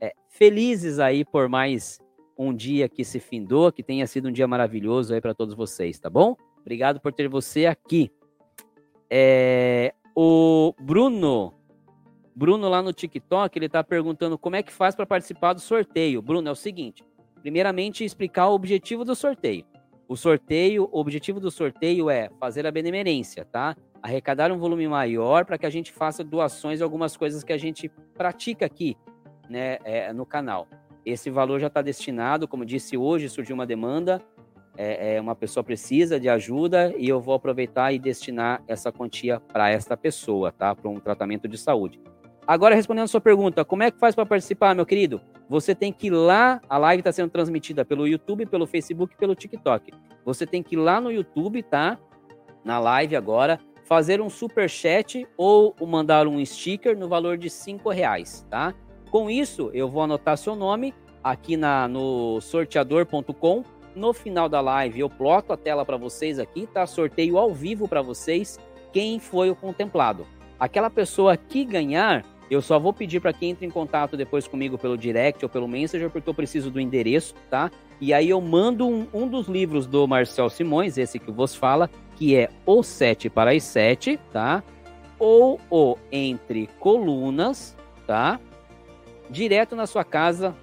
[0.00, 2.00] é, felizes aí por mais
[2.38, 5.98] um dia que se findou, que tenha sido um dia maravilhoso aí para todos vocês,
[5.98, 6.36] tá bom?
[6.60, 8.10] Obrigado por ter você aqui.
[9.10, 11.52] É, o Bruno,
[12.34, 16.22] Bruno lá no TikTok, ele está perguntando como é que faz para participar do sorteio.
[16.22, 17.04] Bruno, é o seguinte:
[17.40, 19.64] primeiramente explicar o objetivo do sorteio.
[20.08, 23.76] O sorteio, o objetivo do sorteio é fazer a benemerência, tá?
[24.02, 27.58] Arrecadar um volume maior para que a gente faça doações de algumas coisas que a
[27.58, 28.96] gente pratica aqui
[29.48, 30.66] né, é, no canal.
[31.06, 34.20] Esse valor já está destinado, como disse hoje, surgiu uma demanda,
[34.76, 39.38] é, é, uma pessoa precisa de ajuda e eu vou aproveitar e destinar essa quantia
[39.40, 40.74] para esta pessoa, tá?
[40.74, 42.00] Para um tratamento de saúde.
[42.46, 45.20] Agora, respondendo a sua pergunta, como é que faz para participar, meu querido?
[45.48, 49.16] Você tem que ir lá, a live está sendo transmitida pelo YouTube, pelo Facebook e
[49.16, 49.92] pelo TikTok.
[50.24, 51.98] Você tem que ir lá no YouTube, tá?
[52.64, 57.90] Na live agora, fazer um super chat ou mandar um sticker no valor de cinco
[57.90, 58.74] reais, tá?
[59.10, 63.64] Com isso, eu vou anotar seu nome aqui na, no sorteador.com.
[63.94, 66.86] No final da live, eu ploto a tela para vocês aqui, tá?
[66.86, 68.58] Sorteio ao vivo para vocês
[68.92, 70.26] quem foi o contemplado.
[70.58, 74.78] Aquela pessoa que ganhar, eu só vou pedir para quem entre em contato depois comigo
[74.78, 77.70] pelo direct ou pelo Messenger, porque eu preciso do endereço, tá?
[78.00, 81.90] E aí eu mando um, um dos livros do Marcel Simões, esse que vos fala,
[82.22, 84.62] que é o 7 para as 7, tá?
[85.18, 87.76] Ou o entre colunas,
[88.06, 88.38] tá?
[89.28, 90.54] Direto na sua casa,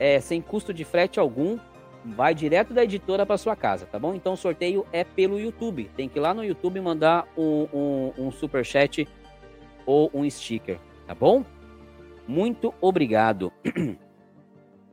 [0.00, 1.60] é, sem custo de frete algum,
[2.04, 4.16] vai direto da editora para sua casa, tá bom?
[4.16, 5.88] Então o sorteio é pelo YouTube.
[5.96, 9.06] Tem que ir lá no YouTube mandar um, um, um super chat
[9.86, 11.44] ou um sticker, tá bom?
[12.26, 13.52] Muito obrigado.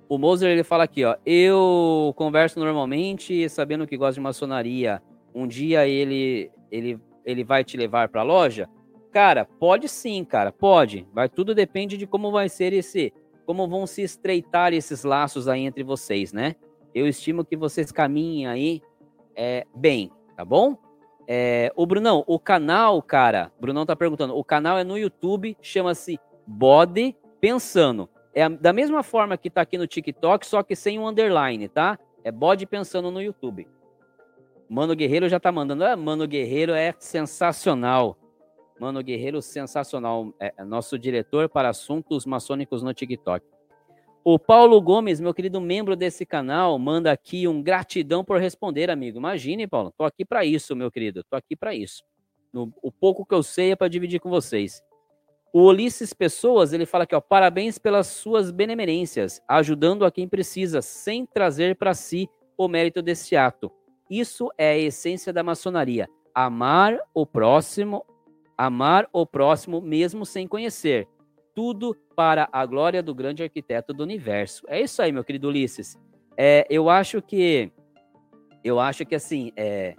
[0.08, 1.16] o Moser ele fala aqui, ó.
[1.26, 5.02] Eu converso normalmente, sabendo que gosta de maçonaria.
[5.34, 8.70] Um dia ele ele ele vai te levar para a loja?
[9.12, 11.08] Cara, pode sim, cara, pode.
[11.14, 13.14] Vai tudo depende de como vai ser esse,
[13.46, 16.56] como vão se estreitar esses laços aí entre vocês, né?
[16.94, 18.82] Eu estimo que vocês caminhem aí
[19.36, 20.78] é, bem, tá bom?
[21.28, 25.56] É, o Brunão, o canal, cara, o Brunão tá perguntando, o canal é no YouTube,
[25.62, 28.10] chama-se Bode Pensando.
[28.34, 32.00] É da mesma forma que tá aqui no TikTok, só que sem um underline, tá?
[32.24, 33.68] É Bode Pensando no YouTube.
[34.74, 35.86] Mano Guerreiro já tá mandando.
[35.86, 38.18] Ah, Mano Guerreiro é sensacional.
[38.80, 40.34] Mano Guerreiro, sensacional.
[40.40, 43.46] É, é nosso diretor para assuntos maçônicos no TikTok.
[44.24, 49.20] O Paulo Gomes, meu querido membro desse canal, manda aqui um gratidão por responder, amigo.
[49.20, 49.94] Imagine, Paulo.
[49.96, 51.24] Tô aqui para isso, meu querido.
[51.30, 52.04] Tô aqui para isso.
[52.52, 54.82] No, o pouco que eu sei é para dividir com vocês.
[55.54, 60.82] O Ulisses Pessoas, ele fala aqui, ó, parabéns pelas suas benemerências, ajudando a quem precisa,
[60.82, 62.28] sem trazer para si
[62.58, 63.72] o mérito desse ato.
[64.14, 66.08] Isso é a essência da maçonaria.
[66.36, 68.06] Amar o próximo,
[68.56, 71.08] amar o próximo mesmo sem conhecer
[71.56, 74.64] tudo para a glória do grande arquiteto do universo.
[74.68, 75.98] É isso aí, meu querido Ulisses.
[76.38, 77.72] É, eu acho que,
[78.64, 79.96] eu acho que assim, é,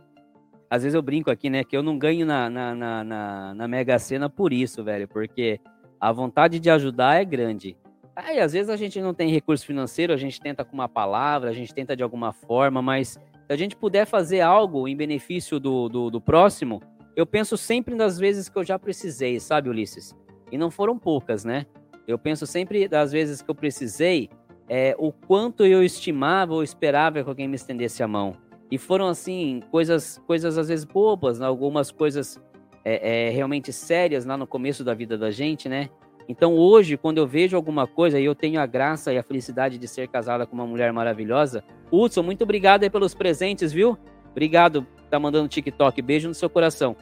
[0.71, 3.69] às vezes eu brinco aqui, né, que eu não ganho na, na, na, na, na
[3.69, 5.61] Mega Sena por isso, velho, porque
[6.01, 7.77] a vontade de ajudar é grande.
[8.15, 11.51] Aí, às vezes a gente não tem recurso financeiro, a gente tenta com uma palavra,
[11.51, 15.61] a gente tenta de alguma forma, mas se a gente puder fazer algo em benefício
[15.61, 16.83] do, do, do próximo,
[17.15, 20.15] eu penso sempre nas vezes que eu já precisei, sabe, Ulisses?
[20.51, 21.67] E não foram poucas, né?
[22.07, 24.29] Eu penso sempre das vezes que eu precisei,
[24.69, 28.37] é, o quanto eu estimava ou esperava que alguém me estendesse a mão.
[28.71, 31.47] E foram, assim, coisas, coisas às vezes bobas, né?
[31.47, 32.41] algumas coisas
[32.85, 35.91] é, é, realmente sérias lá no começo da vida da gente, né?
[36.29, 39.77] Então hoje, quando eu vejo alguma coisa e eu tenho a graça e a felicidade
[39.79, 43.99] de ser casada com uma mulher maravilhosa, Hudson, muito obrigado aí pelos presentes, viu?
[44.31, 46.01] Obrigado, tá mandando TikTok.
[46.03, 46.97] Beijo no seu coração.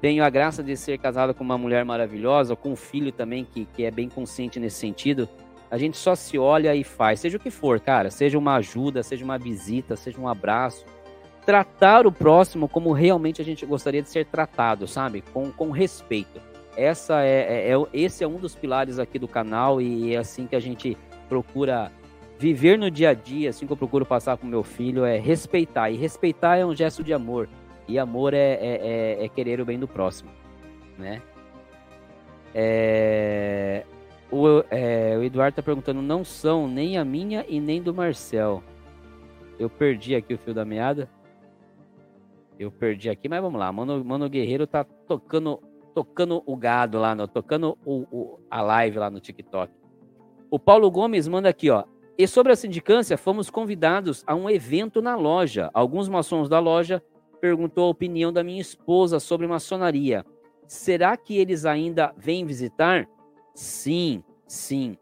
[0.00, 3.66] Tenho a graça de ser casado com uma mulher maravilhosa, com um filho também que,
[3.66, 5.28] que é bem consciente nesse sentido.
[5.70, 8.10] A gente só se olha e faz, seja o que for, cara.
[8.10, 10.84] Seja uma ajuda, seja uma visita, seja um abraço.
[11.44, 15.22] Tratar o próximo como realmente a gente gostaria de ser tratado, sabe?
[15.32, 16.40] Com, com respeito.
[16.76, 20.46] Essa é, é, é esse é um dos pilares aqui do canal e é assim
[20.46, 20.96] que a gente
[21.28, 21.92] procura
[22.38, 25.90] viver no dia a dia, assim que eu procuro passar com meu filho, é respeitar.
[25.90, 27.48] E respeitar é um gesto de amor.
[27.86, 30.30] E amor é, é, é, é querer o bem do próximo,
[30.96, 31.20] né?
[32.54, 33.84] É,
[34.30, 38.62] o, é, o Eduardo tá perguntando, não são nem a minha e nem do Marcel.
[39.58, 41.08] Eu perdi aqui o fio da meada.
[42.58, 43.72] Eu perdi aqui, mas vamos lá.
[43.72, 45.60] Mano, Mano Guerreiro tá tocando,
[45.94, 49.72] tocando o gado lá, no, tocando o, o, a live lá no TikTok.
[50.50, 51.84] O Paulo Gomes manda aqui, ó.
[52.18, 55.70] E sobre a sindicância, fomos convidados a um evento na loja.
[55.72, 57.02] Alguns maçons da loja
[57.40, 60.24] perguntou a opinião da minha esposa sobre maçonaria.
[60.66, 63.08] Será que eles ainda vêm visitar?
[63.54, 64.96] Sim, sim.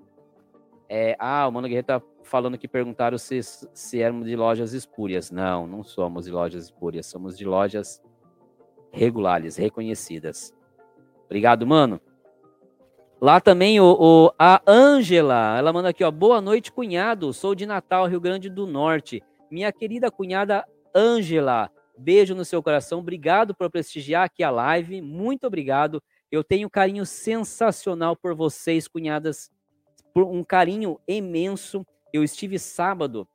[0.88, 5.30] É, ah, o Mano Guerreiro tá falando que perguntaram se, se éramos de lojas espúrias.
[5.30, 8.00] Não, não somos de lojas espúrias, somos de lojas
[8.92, 10.54] regulares, reconhecidas.
[11.28, 12.00] Obrigado, mano.
[13.20, 17.32] Lá também o, o a Ângela, ela manda aqui, ó, boa noite, cunhado.
[17.32, 19.22] Sou de Natal, Rio Grande do Norte.
[19.50, 20.64] Minha querida cunhada
[20.94, 23.00] Ângela, Beijo no seu coração.
[23.00, 25.02] Obrigado por prestigiar aqui a live.
[25.02, 26.00] Muito obrigado.
[26.30, 29.50] Eu tenho um carinho sensacional por vocês, cunhadas.
[30.14, 31.84] Por um carinho imenso.
[32.12, 33.26] Eu estive sábado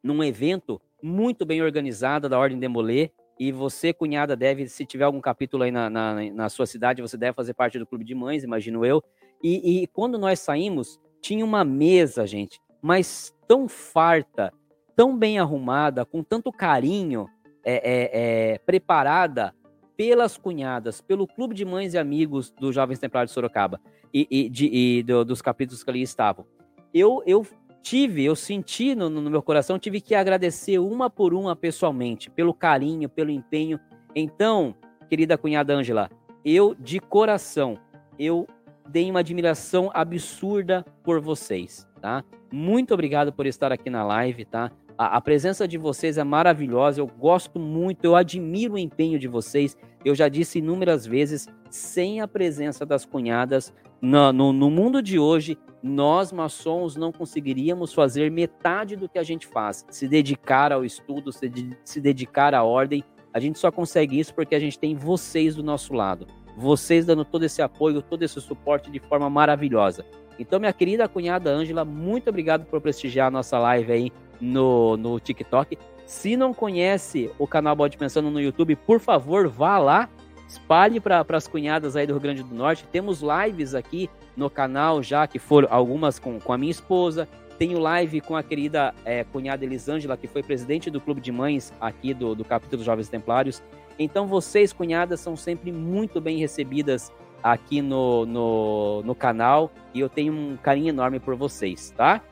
[0.00, 3.10] num evento muito bem organizado da Ordem Demolê.
[3.38, 7.16] E você, cunhada, deve, se tiver algum capítulo aí na, na, na sua cidade, você
[7.16, 9.02] deve fazer parte do Clube de Mães, imagino eu.
[9.42, 14.52] E, e quando nós saímos, tinha uma mesa, gente, mas tão farta,
[14.96, 17.28] tão bem arrumada, com tanto carinho,
[17.64, 18.10] é, é,
[18.54, 19.54] é, preparada
[19.96, 23.80] pelas cunhadas, pelo clube de mães e amigos dos Jovens Templários de Sorocaba
[24.14, 26.46] e, e, de, e do, dos capítulos que ali estavam.
[26.94, 27.46] Eu, eu
[27.82, 32.52] tive, eu senti no, no, meu coração, tive que agradecer uma por uma pessoalmente, pelo
[32.54, 33.78] carinho, pelo empenho.
[34.14, 34.74] Então,
[35.08, 36.10] querida cunhada Ângela,
[36.44, 37.78] eu de coração,
[38.18, 38.46] eu
[38.88, 42.24] dei uma admiração absurda por vocês, tá?
[42.52, 44.70] Muito obrigado por estar aqui na live, tá?
[44.98, 49.28] A, a, presença de vocês é maravilhosa, eu gosto muito, eu admiro o empenho de
[49.28, 49.76] vocês.
[50.04, 53.72] Eu já disse inúmeras vezes, sem a presença das cunhadas,
[54.02, 59.22] no, no, no mundo de hoje, nós maçons não conseguiríamos fazer metade do que a
[59.22, 59.86] gente faz.
[59.88, 63.04] Se dedicar ao estudo, se, de, se dedicar à ordem.
[63.32, 66.26] A gente só consegue isso porque a gente tem vocês do nosso lado.
[66.56, 70.04] Vocês dando todo esse apoio, todo esse suporte de forma maravilhosa.
[70.40, 75.18] Então, minha querida cunhada Ângela, muito obrigado por prestigiar a nossa live aí no, no
[75.20, 75.78] TikTok.
[76.06, 80.08] Se não conhece o canal Bode Pensando no YouTube, por favor, vá lá,
[80.48, 82.84] espalhe para as cunhadas aí do Rio Grande do Norte.
[82.90, 87.28] Temos lives aqui no canal já, que foram algumas com, com a minha esposa.
[87.58, 91.72] Tenho live com a querida é, cunhada Elisângela, que foi presidente do Clube de Mães
[91.80, 93.62] aqui do, do capítulo Jovens Templários.
[93.98, 97.12] Então, vocês, cunhadas, são sempre muito bem recebidas
[97.42, 102.22] aqui no, no, no canal e eu tenho um carinho enorme por vocês, tá?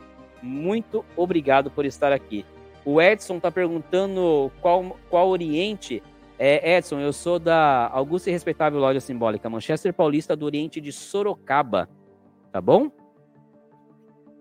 [0.42, 2.44] Muito obrigado por estar aqui.
[2.84, 6.02] O Edson está perguntando qual, qual Oriente.
[6.38, 10.92] É, Edson, eu sou da Augusta e Respeitável Loja Simbólica, Manchester Paulista, do Oriente de
[10.92, 11.88] Sorocaba.
[12.52, 12.90] Tá bom?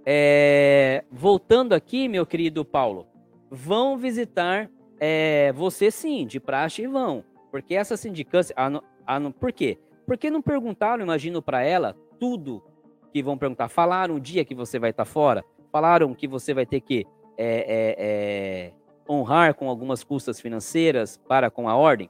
[0.05, 3.07] É, voltando aqui, meu querido Paulo,
[3.49, 4.69] vão visitar
[4.99, 7.23] é, você sim, de praxe e vão.
[7.51, 8.53] Porque essa sindicância.
[8.57, 9.79] Ah, ah, por quê?
[10.05, 12.63] Porque não perguntaram, imagino, para ela tudo
[13.11, 13.69] que vão perguntar.
[13.69, 15.43] Falaram o dia que você vai estar tá fora?
[15.75, 17.05] Falaram que você vai ter que
[17.37, 18.73] é, é, é,
[19.09, 22.09] honrar com algumas custas financeiras para com a ordem?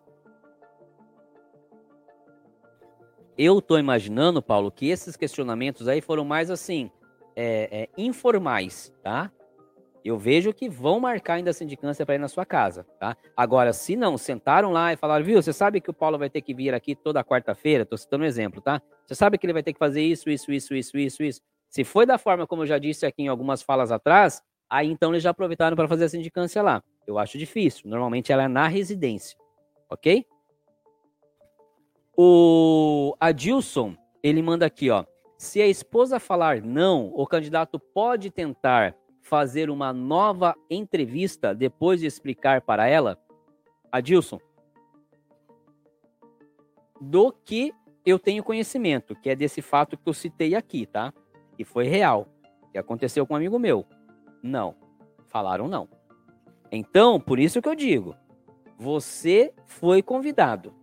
[3.36, 6.92] Eu estou imaginando, Paulo, que esses questionamentos aí foram mais assim,
[7.36, 9.32] é, é, informais, tá?
[10.06, 13.18] eu vejo que vão marcar ainda a sindicância para ir na sua casa, tá?
[13.36, 16.42] Agora, se não, sentaram lá e falaram, viu, você sabe que o Paulo vai ter
[16.42, 18.80] que vir aqui toda quarta-feira, estou citando um exemplo, tá?
[19.08, 21.42] Você sabe que ele vai ter que fazer isso, isso, isso, isso, isso, isso.
[21.76, 25.12] Se foi da forma como eu já disse aqui em algumas falas atrás, aí então
[25.12, 26.82] eles já aproveitaram para fazer a sindicância lá.
[27.06, 29.38] Eu acho difícil, normalmente ela é na residência,
[29.90, 30.26] ok?
[32.16, 33.94] O Adilson,
[34.24, 35.04] ele manda aqui, ó.
[35.38, 42.06] Se a esposa falar não, o candidato pode tentar fazer uma nova entrevista depois de
[42.06, 43.20] explicar para ela?
[43.92, 44.40] Adilson,
[47.02, 47.74] do que
[48.06, 51.14] eu tenho conhecimento, que é desse fato que eu citei aqui, tá?
[51.56, 52.28] Que foi real,
[52.72, 53.86] que aconteceu com um amigo meu.
[54.42, 54.76] Não,
[55.28, 55.88] falaram não.
[56.72, 58.16] Então, por isso que eu digo,
[58.78, 60.74] você foi convidado.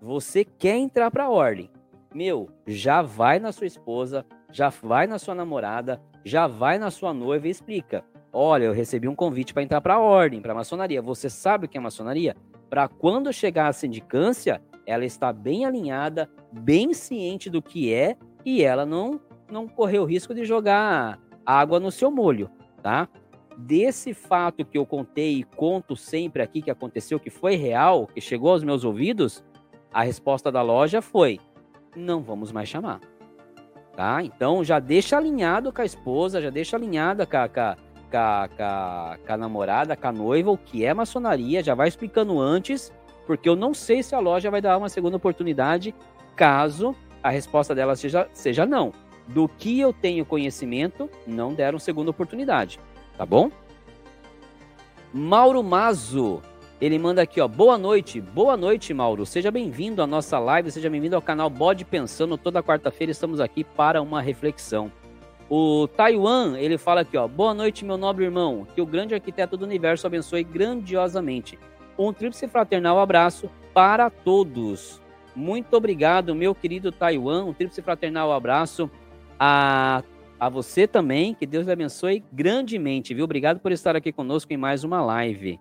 [0.00, 1.70] Você quer entrar para a ordem.
[2.14, 7.12] Meu, já vai na sua esposa, já vai na sua namorada, já vai na sua
[7.12, 11.02] noiva e explica: Olha, eu recebi um convite para entrar para a ordem, para maçonaria.
[11.02, 12.36] Você sabe o que é maçonaria?
[12.68, 18.62] Para quando chegar a sindicância, ela está bem alinhada, bem ciente do que é e
[18.62, 19.20] ela não
[19.50, 22.50] não correu o risco de jogar água no seu molho,
[22.82, 23.08] tá?
[23.56, 28.20] Desse fato que eu contei e conto sempre aqui que aconteceu, que foi real, que
[28.20, 29.44] chegou aos meus ouvidos,
[29.92, 31.40] a resposta da loja foi:
[31.96, 33.00] não vamos mais chamar.
[33.96, 34.22] Tá?
[34.22, 37.74] Então já deixa alinhado com a esposa, já deixa alinhada com a, com,
[38.10, 42.92] com, com a namorada, com a noiva, o que é maçonaria, já vai explicando antes,
[43.26, 45.92] porque eu não sei se a loja vai dar uma segunda oportunidade
[46.36, 48.92] caso a resposta dela seja, seja não.
[49.28, 52.80] Do que eu tenho conhecimento, não deram segunda oportunidade,
[53.16, 53.50] tá bom?
[55.12, 56.42] Mauro Mazo,
[56.80, 57.46] ele manda aqui, ó.
[57.46, 59.26] Boa noite, boa noite, Mauro.
[59.26, 62.38] Seja bem-vindo à nossa live, seja bem-vindo ao canal Bode Pensando.
[62.38, 64.90] Toda quarta-feira estamos aqui para uma reflexão.
[65.50, 67.26] O Taiwan, ele fala aqui, ó.
[67.26, 68.66] Boa noite, meu nobre irmão.
[68.74, 71.58] Que o grande arquiteto do universo abençoe grandiosamente.
[71.98, 75.02] Um tríplice fraternal abraço para todos.
[75.34, 77.44] Muito obrigado, meu querido Taiwan.
[77.44, 78.90] Um tríplice fraternal abraço
[79.38, 80.02] a,
[80.38, 81.34] a você também.
[81.34, 83.24] Que Deus lhe abençoe grandemente, viu?
[83.24, 85.58] Obrigado por estar aqui conosco em mais uma live.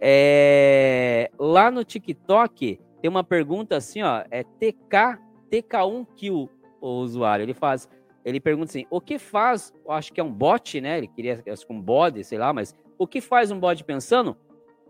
[0.00, 5.18] É, lá no TikTok tem uma pergunta assim, ó, é TK,
[5.50, 6.48] TK1Q
[6.80, 7.42] o usuário.
[7.42, 7.88] Ele faz,
[8.24, 10.98] ele pergunta assim: "O que faz, acho que é um bot, né?
[10.98, 14.36] Ele queria um bode, sei lá, mas o que faz um bode pensando?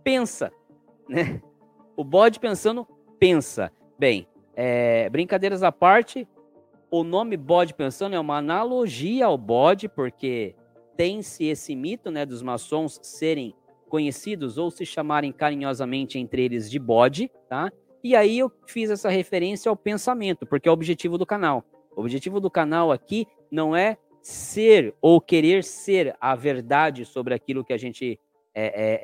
[0.03, 0.53] Pensa,
[1.09, 1.41] né?
[1.97, 2.87] O bode pensando
[3.19, 3.73] pensa.
[3.99, 6.29] Bem, é, brincadeiras à parte,
[6.91, 10.55] o nome bode pensando é uma analogia ao bode, porque
[10.97, 13.55] tem-se esse mito, né, dos maçons serem
[13.89, 17.71] conhecidos ou se chamarem carinhosamente entre eles de bode, tá?
[18.03, 21.65] E aí eu fiz essa referência ao pensamento, porque é o objetivo do canal.
[21.97, 27.65] O objetivo do canal aqui não é ser ou querer ser a verdade sobre aquilo
[27.65, 28.19] que a gente
[28.55, 29.01] é, é,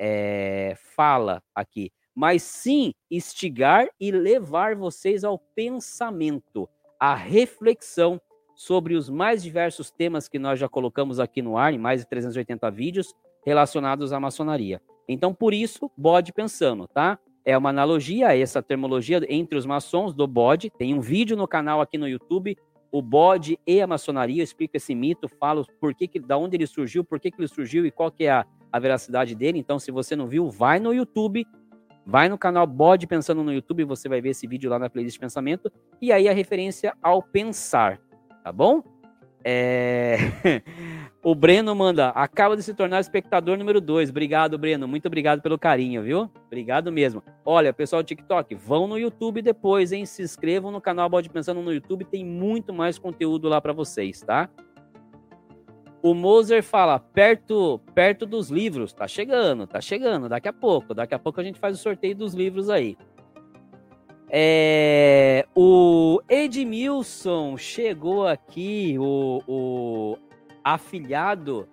[0.71, 6.69] é, fala aqui, mas sim instigar e levar vocês ao pensamento,
[7.05, 8.19] à reflexão
[8.55, 12.09] sobre os mais diversos temas que nós já colocamos aqui no ar, em mais de
[12.09, 13.13] 380 vídeos,
[13.45, 14.81] relacionados à maçonaria.
[15.07, 17.19] Então, por isso, bode pensando, tá?
[17.45, 20.71] É uma analogia a essa termologia entre os maçons do bode.
[20.71, 22.57] Tem um vídeo no canal aqui no YouTube,
[22.91, 24.41] o bode e a maçonaria.
[24.41, 27.39] Eu explico esse mito, falo por que, que da onde ele surgiu, por que, que
[27.39, 29.59] ele surgiu e qual que é a, a veracidade dele.
[29.59, 31.45] Então, se você não viu, vai no YouTube,
[32.05, 35.19] vai no canal Bode Pensando no YouTube, você vai ver esse vídeo lá na playlist
[35.19, 35.71] Pensamento.
[36.01, 37.99] E aí a referência ao pensar,
[38.43, 38.83] tá bom?
[39.47, 40.17] É...
[41.23, 44.09] o Breno manda, acaba de se tornar espectador número 2.
[44.09, 44.87] Obrigado, Breno.
[44.87, 46.31] Muito obrigado pelo carinho, viu?
[46.47, 47.23] Obrigado mesmo.
[47.45, 50.05] Olha, pessoal do TikTok, vão no YouTube depois, hein?
[50.05, 54.19] Se inscrevam no canal Bode Pensando no YouTube, tem muito mais conteúdo lá para vocês,
[54.21, 54.49] tá?
[56.05, 58.93] O Moser fala, perto, perto dos livros.
[58.93, 60.93] Tá chegando, tá chegando, daqui a pouco.
[60.93, 62.95] Daqui a pouco a gente faz o sorteio dos livros aí.
[64.29, 70.17] É, o Edmilson chegou aqui, o, o
[70.63, 71.67] afilhado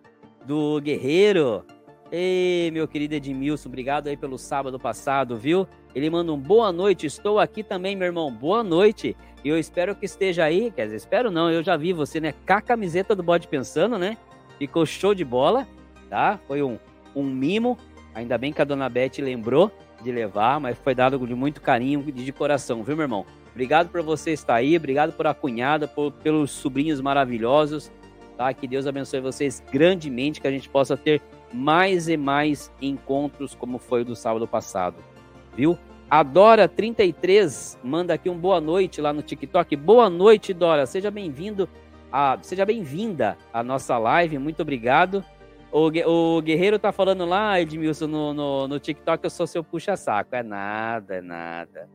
[0.46, 1.66] do Guerreiro.
[2.10, 5.68] Ei, meu querido Edmilson, obrigado aí pelo sábado passado, viu?
[5.94, 9.14] Ele manda um boa noite, estou aqui também, meu irmão, boa noite.
[9.44, 12.32] E eu espero que esteja aí, quer dizer, espero não, eu já vi você, né,
[12.47, 14.16] com a camiseta do Bode Pensando, né?
[14.59, 15.66] Ficou show de bola,
[16.09, 16.39] tá?
[16.47, 16.78] Foi um,
[17.14, 17.77] um mimo,
[18.14, 19.70] ainda bem que a dona Beth lembrou
[20.02, 23.27] de levar, mas foi dado de muito carinho e de coração, viu, meu irmão?
[23.51, 27.93] Obrigado por você estar aí, obrigado por a cunhada, por, pelos sobrinhos maravilhosos,
[28.39, 28.55] tá?
[28.55, 31.20] Que Deus abençoe vocês grandemente, que a gente possa ter
[31.52, 35.11] mais e mais encontros como foi o do sábado passado
[35.54, 35.78] viu?
[36.10, 39.74] A Dora33 manda aqui um boa noite lá no TikTok.
[39.76, 40.84] Boa noite, Dora.
[40.84, 41.68] Seja bem-vindo,
[42.12, 44.38] a, seja bem-vinda à nossa live.
[44.38, 45.24] Muito obrigado.
[45.72, 50.34] O, o Guerreiro tá falando lá, Edmilson, no, no, no TikTok, eu sou seu puxa-saco.
[50.34, 51.88] É nada, é nada.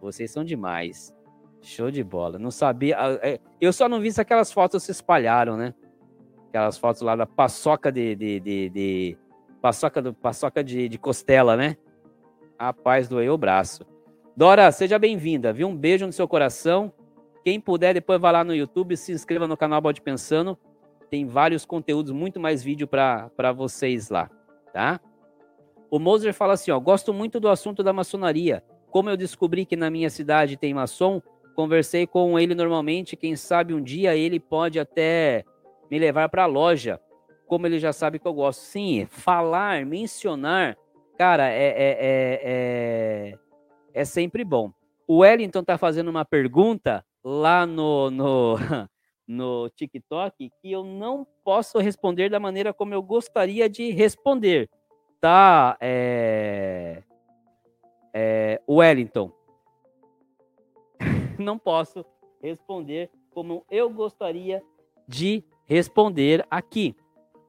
[0.00, 1.12] Vocês são demais.
[1.60, 2.38] Show de bola.
[2.38, 2.96] Não sabia.
[3.22, 5.74] É, eu só não vi se aquelas fotos se espalharam, né?
[6.48, 8.14] Aquelas fotos lá da paçoca de.
[8.14, 9.18] de, de, de
[9.60, 11.76] paçoca, do, paçoca de, de costela, né?
[12.64, 13.84] Rapaz, doeu o braço.
[14.34, 15.68] Dora, seja bem-vinda, viu?
[15.68, 16.90] Um beijo no seu coração.
[17.44, 20.58] Quem puder, depois vá lá no YouTube, se inscreva no canal Bode Pensando.
[21.10, 24.30] Tem vários conteúdos, muito mais vídeo para vocês lá,
[24.72, 24.98] tá?
[25.90, 28.64] O Moser fala assim, ó, gosto muito do assunto da maçonaria.
[28.90, 31.20] Como eu descobri que na minha cidade tem maçom,
[31.54, 35.44] conversei com ele normalmente, quem sabe um dia ele pode até
[35.90, 36.98] me levar para a loja,
[37.46, 38.60] como ele já sabe que eu gosto.
[38.60, 40.78] Sim, falar, mencionar
[41.16, 43.38] Cara, é, é, é, é,
[43.92, 44.72] é sempre bom.
[45.06, 48.56] O Wellington tá fazendo uma pergunta lá no, no,
[49.26, 54.68] no TikTok que eu não posso responder da maneira como eu gostaria de responder,
[55.20, 55.76] tá?
[55.80, 57.02] É,
[58.12, 59.30] é, Wellington.
[61.38, 62.04] não posso
[62.42, 64.62] responder como eu gostaria
[65.06, 66.96] de responder aqui,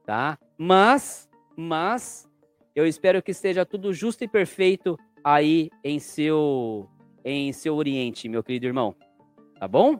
[0.04, 0.38] tá?
[0.56, 2.28] Mas, mas
[2.76, 6.86] eu espero que esteja tudo justo e perfeito aí em seu
[7.24, 8.94] em seu Oriente, meu querido irmão.
[9.58, 9.98] Tá bom?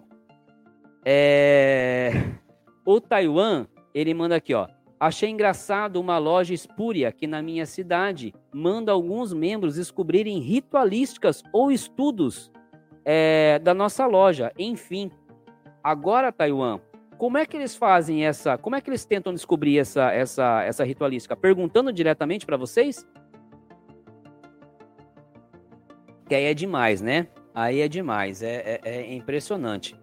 [1.05, 2.13] É...
[2.85, 4.69] O Taiwan, ele manda aqui, ó.
[5.01, 11.73] Achei engraçado uma loja espúria que na minha cidade manda alguns membros descobrirem ritualísticas ou
[11.73, 12.53] estudos
[13.05, 14.53] é, da nossa loja.
[14.59, 15.11] Enfim,
[15.83, 16.79] agora, Taiwan,
[17.19, 18.59] como é que eles fazem essa?
[18.59, 21.37] Como é que eles tentam descobrir essa, essa, essa ritualística?
[21.37, 23.07] Perguntando diretamente para vocês?
[26.29, 27.29] Que aí é demais, né?
[27.55, 28.43] Aí é demais.
[28.43, 29.97] É, é, é impressionante.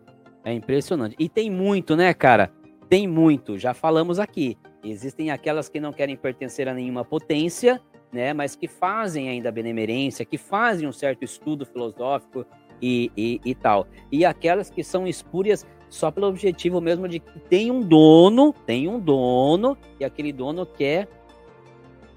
[0.44, 1.15] É impressionante.
[1.19, 2.52] E tem muito, né, cara?
[2.90, 3.57] Tem muito.
[3.57, 4.57] Já falamos aqui.
[4.84, 7.80] Existem aquelas que não querem pertencer a nenhuma potência,
[8.11, 8.34] né?
[8.34, 12.45] Mas que fazem ainda benemerência, que fazem um certo estudo filosófico
[12.81, 13.88] e, e, e tal.
[14.11, 18.88] E aquelas que são espúrias só pelo objetivo mesmo de que tem um dono, tem
[18.88, 21.07] um dono, e aquele dono quer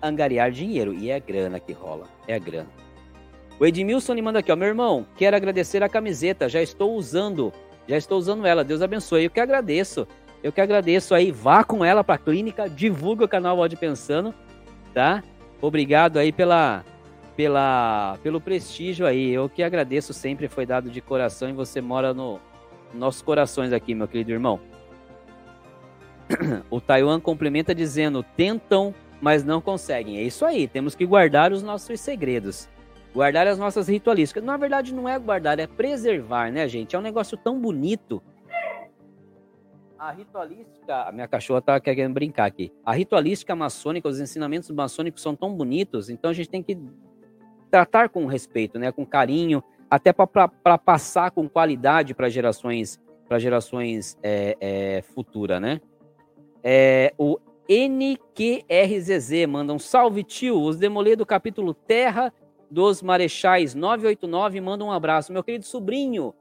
[0.03, 0.95] angariar dinheiro.
[0.95, 2.71] E é grana que rola, é grana.
[3.61, 7.53] O Edmilson me manda aqui, ó, meu irmão, quero agradecer a camiseta, já estou usando,
[7.87, 9.25] já estou usando ela, Deus abençoe.
[9.25, 10.09] Eu que agradeço,
[10.43, 14.35] eu que agradeço aí, vá com ela para a clínica, divulga o canal Pode Pensando,
[14.95, 15.23] tá?
[15.61, 16.83] Obrigado aí pela,
[17.37, 22.15] pela, pelo prestígio aí, eu que agradeço sempre, foi dado de coração e você mora
[22.15, 22.41] no,
[22.97, 24.61] nossos corações aqui, meu querido irmão.
[26.71, 30.19] O Taiwan complementa dizendo: tentam, mas não conseguem.
[30.19, 32.69] É isso aí, temos que guardar os nossos segredos.
[33.15, 34.45] Guardar as nossas ritualísticas.
[34.45, 36.95] Na verdade, não é guardar, é preservar, né, gente?
[36.95, 38.23] É um negócio tão bonito.
[39.99, 41.09] A ritualística.
[41.09, 42.71] A minha cachorra tá querendo brincar aqui.
[42.85, 46.79] A ritualística maçônica, os ensinamentos maçônicos são tão bonitos, então a gente tem que
[47.71, 48.93] tratar com respeito, né?
[48.93, 55.81] Com carinho, até para passar com qualidade para gerações para gerações é, é, futuras, né?
[56.63, 57.39] É, o
[57.69, 60.63] NQRZZ manda um salve, tio.
[60.63, 62.33] Os Demolê do capítulo Terra
[62.71, 65.33] dos Marechais 989 manda um abraço.
[65.33, 66.35] Meu querido sobrinho,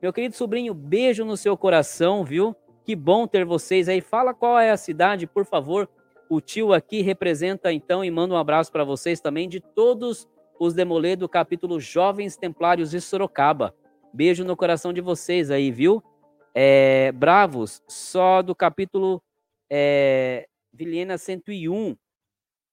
[0.00, 2.56] meu querido sobrinho, beijo no seu coração, viu?
[2.84, 4.00] Que bom ter vocês aí.
[4.00, 5.88] Fala qual é a cidade, por favor.
[6.28, 10.28] O tio aqui representa então e manda um abraço para vocês também de todos
[10.60, 13.74] os Demolê do capítulo Jovens Templários de Sorocaba.
[14.12, 16.02] Beijo no coração de vocês aí, viu?
[16.54, 19.22] É, Bravos, só do capítulo
[19.70, 21.96] é, Vilhena 101.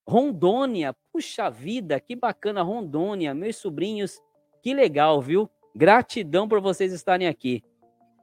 [0.06, 4.20] Rondônia, puxa vida, que bacana Rondônia, meus sobrinhos,
[4.62, 5.48] que legal, viu?
[5.74, 7.62] Gratidão por vocês estarem aqui.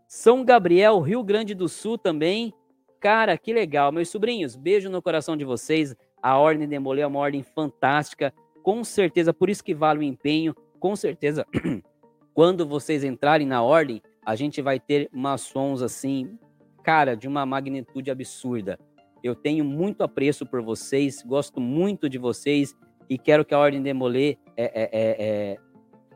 [0.08, 2.54] São Gabriel, Rio Grande do Sul também.
[3.00, 3.92] Cara, que legal.
[3.92, 5.96] Meus sobrinhos, beijo no coração de vocês.
[6.22, 8.32] A Ordem Demolê é uma ordem fantástica.
[8.66, 10.56] Com certeza, por isso que vale o empenho.
[10.80, 11.46] Com certeza,
[12.34, 16.36] quando vocês entrarem na ordem, a gente vai ter maçons assim,
[16.82, 18.80] cara, de uma magnitude absurda.
[19.24, 22.76] Eu tenho muito apreço por vocês, gosto muito de vocês
[23.08, 25.58] e quero que a Ordem Demolê é, é, é, é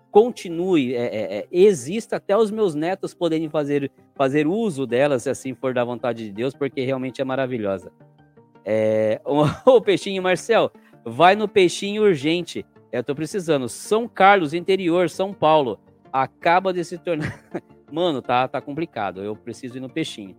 [0.10, 5.54] continue, é, é, exista até os meus netos poderem fazer, fazer uso dela, se assim
[5.54, 7.92] for da vontade de Deus, porque realmente é maravilhosa.
[8.66, 9.22] É,
[9.66, 10.72] o, peixinho, Marcel,
[11.06, 12.66] vai no peixinho urgente.
[12.92, 13.70] Eu tô precisando.
[13.70, 15.80] São Carlos, interior, São Paulo.
[16.12, 17.44] Acaba de se tornar.
[17.92, 19.24] Mano, tá, tá complicado.
[19.24, 20.36] Eu preciso ir no peixinho.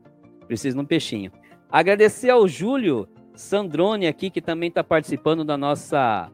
[0.46, 1.30] Preciso ir no peixinho.
[1.70, 6.30] Agradecer ao Júlio Sandrone aqui, que também está participando da nossa,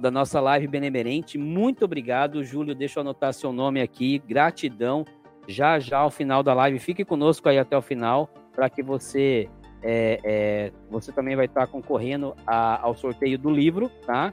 [0.00, 1.36] da nossa live benemerente.
[1.36, 2.74] Muito obrigado, Júlio.
[2.74, 4.20] Deixa eu anotar seu nome aqui.
[4.20, 5.04] Gratidão.
[5.48, 9.48] Já já ao final da live, fique conosco aí até o final, para que você
[9.82, 14.32] é, é, você também vai estar concorrendo a, ao sorteio do livro, tá?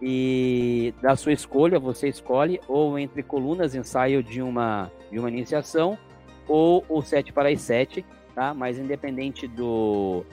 [0.00, 5.98] E da sua escolha, você escolhe ou entre colunas, ensaio de uma, de uma iniciação,
[6.46, 8.04] ou o 7 para as 7
[8.38, 8.54] tá?
[8.54, 10.24] Mas independente do,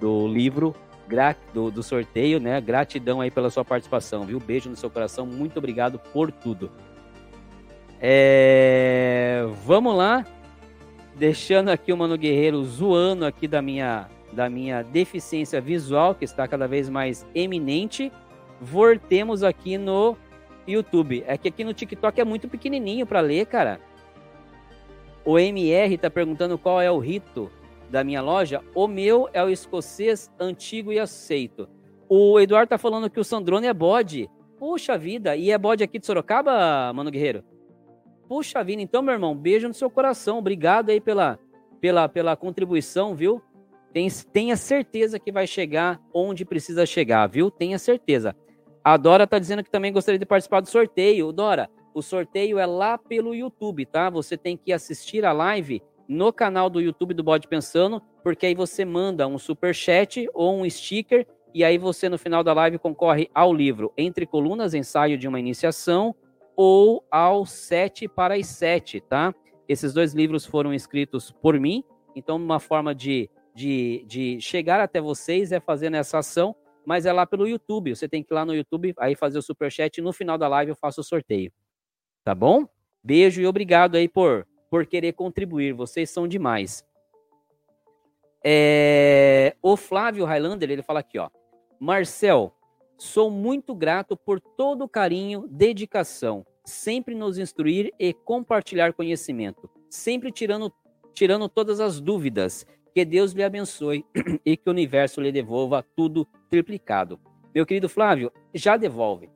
[0.00, 0.74] do livro,
[1.52, 2.60] do, do sorteio, né?
[2.60, 4.40] Gratidão aí pela sua participação, viu?
[4.40, 6.72] Beijo no seu coração, muito obrigado por tudo.
[8.00, 9.44] É...
[9.64, 10.24] Vamos lá,
[11.16, 16.46] deixando aqui o Mano Guerreiro zoando aqui da minha, da minha deficiência visual, que está
[16.48, 18.12] cada vez mais eminente.
[18.60, 20.16] Voltemos aqui no
[20.66, 21.24] YouTube.
[21.26, 23.80] É que aqui no TikTok é muito pequenininho para ler, cara.
[25.24, 27.50] O MR está perguntando qual é o rito
[27.90, 28.60] da minha loja.
[28.74, 31.68] O meu é o escocês antigo e aceito.
[32.08, 34.28] O Eduardo está falando que o Sandrone é bode.
[34.58, 37.44] Puxa vida, e é bode aqui de Sorocaba, Mano Guerreiro?
[38.34, 40.40] Puxa vida, então, meu irmão, beijo no seu coração.
[40.40, 41.38] Obrigado aí pela,
[41.80, 43.40] pela, pela contribuição, viu?
[44.32, 47.48] tenha certeza que vai chegar onde precisa chegar, viu?
[47.48, 48.34] Tenha certeza.
[48.82, 51.30] A Dora tá dizendo que também gostaria de participar do sorteio.
[51.30, 54.10] Dora, o sorteio é lá pelo YouTube, tá?
[54.10, 58.54] Você tem que assistir a live no canal do YouTube do Bode Pensando, porque aí
[58.56, 62.80] você manda um super chat ou um sticker e aí você no final da live
[62.80, 66.16] concorre ao livro Entre Colunas, ensaio de uma iniciação
[66.56, 69.34] ou ao 7 para as 7, tá?
[69.68, 71.82] Esses dois livros foram escritos por mim,
[72.14, 77.12] então uma forma de, de, de chegar até vocês é fazendo essa ação, mas é
[77.12, 77.94] lá pelo YouTube.
[77.94, 80.36] Você tem que ir lá no YouTube, aí fazer o super chat e no final
[80.36, 81.52] da live eu faço o sorteio.
[82.22, 82.66] Tá bom?
[83.02, 85.72] Beijo e obrigado aí por, por querer contribuir.
[85.72, 86.84] Vocês são demais.
[88.44, 91.30] É, o Flávio Highlander, ele fala aqui, ó.
[91.80, 92.54] Marcel,
[92.96, 100.30] sou muito grato por todo o carinho, dedicação, sempre nos instruir e compartilhar conhecimento, sempre
[100.30, 100.72] tirando,
[101.12, 102.66] tirando todas as dúvidas.
[102.94, 104.04] Que Deus lhe abençoe
[104.46, 107.18] e que o universo lhe devolva tudo triplicado.
[107.54, 109.28] Meu querido Flávio, já devolve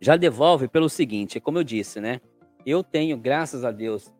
[0.00, 2.20] já devolve pelo seguinte, como eu disse, né?
[2.64, 4.12] Eu tenho, graças a Deus,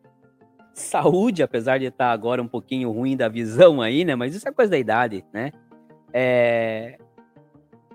[0.75, 4.15] saúde, apesar de estar agora um pouquinho ruim da visão aí, né?
[4.15, 5.51] Mas isso é coisa da idade, né?
[6.13, 6.99] É...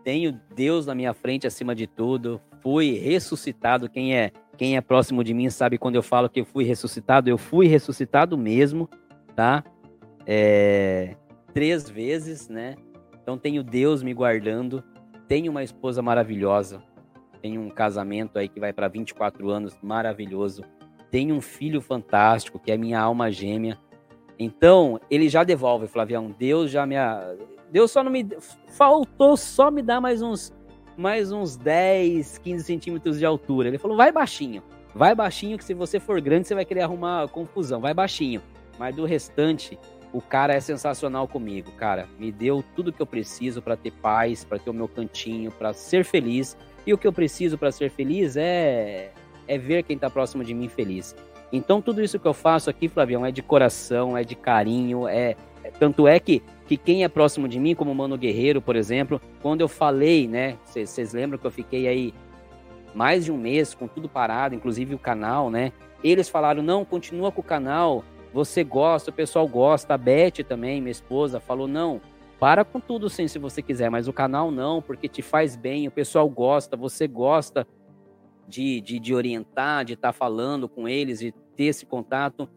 [0.03, 2.41] Tenho Deus na minha frente acima de tudo.
[2.61, 3.89] Fui ressuscitado.
[3.89, 7.29] Quem é quem é próximo de mim sabe quando eu falo que eu fui ressuscitado.
[7.29, 8.89] Eu fui ressuscitado mesmo,
[9.35, 9.63] tá?
[10.25, 11.15] É...
[11.53, 12.75] Três vezes, né?
[13.21, 14.83] Então tenho Deus me guardando.
[15.27, 16.81] Tenho uma esposa maravilhosa
[17.45, 20.63] tem um casamento aí que vai para 24 anos, maravilhoso.
[21.11, 23.77] Tem um filho fantástico, que é minha alma gêmea.
[24.39, 26.33] Então, ele já devolve, Flavião.
[26.39, 26.95] Deus já me.
[27.71, 28.27] Deus só não me.
[28.69, 30.53] Faltou só me dar mais uns,
[30.97, 33.67] mais uns 10, 15 centímetros de altura.
[33.67, 34.63] Ele falou: vai baixinho.
[34.93, 37.81] Vai baixinho, que se você for grande, você vai querer arrumar confusão.
[37.81, 38.41] Vai baixinho.
[38.79, 39.77] Mas do restante,
[40.13, 42.07] o cara é sensacional comigo, cara.
[42.17, 45.73] Me deu tudo que eu preciso para ter paz, para ter o meu cantinho, para
[45.73, 46.55] ser feliz.
[46.87, 49.11] E o que eu preciso para ser feliz é,
[49.47, 51.13] é ver quem está próximo de mim feliz.
[51.51, 55.35] Então, tudo isso que eu faço aqui, Flavião, é de coração, é de carinho, é.
[55.63, 59.21] é tanto é que, que quem é próximo de mim, como Mano Guerreiro, por exemplo,
[59.41, 60.57] quando eu falei, né?
[60.63, 62.13] Vocês lembram que eu fiquei aí
[62.93, 65.71] mais de um mês com tudo parado, inclusive o canal, né?
[66.03, 68.03] Eles falaram: não, continua com o canal,
[68.33, 69.93] você gosta, o pessoal gosta.
[69.93, 72.01] A Beth também, minha esposa, falou: não,
[72.39, 75.87] para com tudo sim, se você quiser, mas o canal não, porque te faz bem,
[75.87, 77.67] o pessoal gosta, você gosta
[78.47, 82.49] de, de, de orientar, de estar tá falando com eles, de ter esse contato.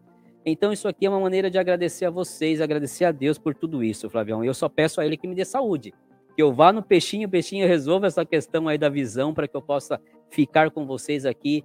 [0.45, 3.83] Então, isso aqui é uma maneira de agradecer a vocês, agradecer a Deus por tudo
[3.83, 4.43] isso, Flavião.
[4.43, 5.93] E eu só peço a Ele que me dê saúde.
[6.35, 9.55] Que eu vá no peixinho, o peixinho resolva essa questão aí da visão para que
[9.55, 11.63] eu possa ficar com vocês aqui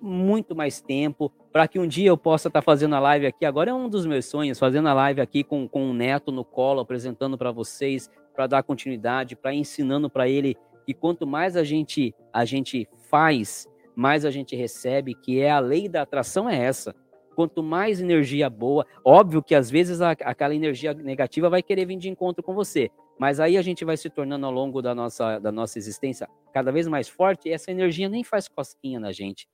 [0.00, 3.44] muito mais tempo, para que um dia eu possa estar tá fazendo a live aqui.
[3.44, 6.44] Agora é um dos meus sonhos, fazendo a live aqui com, com o neto no
[6.44, 10.56] colo, apresentando para vocês, para dar continuidade, para ensinando para ele
[10.86, 15.58] que quanto mais a gente a gente faz, mais a gente recebe, que é a
[15.58, 16.94] lei da atração é essa.
[17.38, 21.96] Quanto mais energia boa, óbvio que às vezes a, aquela energia negativa vai querer vir
[21.96, 25.38] de encontro com você, mas aí a gente vai se tornando ao longo da nossa,
[25.38, 29.48] da nossa existência cada vez mais forte e essa energia nem faz cosquinha na gente.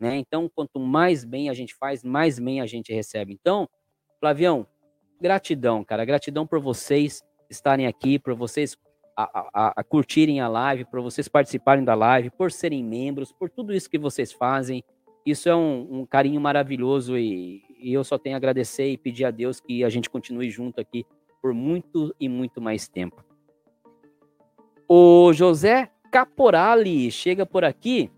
[0.00, 0.16] Né?
[0.16, 3.34] Então, quanto mais bem a gente faz, mais bem a gente recebe.
[3.34, 3.68] Então,
[4.18, 4.66] Flavião,
[5.20, 6.06] gratidão, cara.
[6.06, 8.74] Gratidão por vocês estarem aqui, por vocês
[9.14, 13.50] a, a, a curtirem a live, por vocês participarem da live, por serem membros, por
[13.50, 14.82] tudo isso que vocês fazem.
[15.30, 19.26] Isso é um, um carinho maravilhoso e, e eu só tenho a agradecer e pedir
[19.26, 21.04] a Deus que a gente continue junto aqui
[21.42, 23.22] por muito e muito mais tempo.
[24.88, 28.10] O José Caporali chega por aqui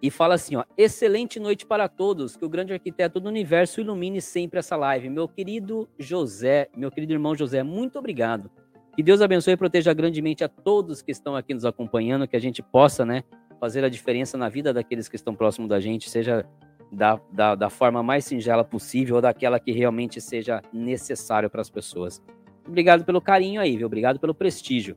[0.00, 4.20] e fala assim, ó, excelente noite para todos, que o grande arquiteto do universo ilumine
[4.20, 5.10] sempre essa live.
[5.10, 8.48] Meu querido José, meu querido irmão José, muito obrigado.
[8.94, 12.40] Que Deus abençoe e proteja grandemente a todos que estão aqui nos acompanhando, que a
[12.40, 13.24] gente possa, né,
[13.60, 16.46] fazer a diferença na vida daqueles que estão próximos da gente, seja
[16.90, 21.70] da, da, da forma mais singela possível ou daquela que realmente seja necessário para as
[21.70, 22.22] pessoas.
[22.66, 23.86] Obrigado pelo carinho aí, viu?
[23.86, 24.96] Obrigado pelo prestígio.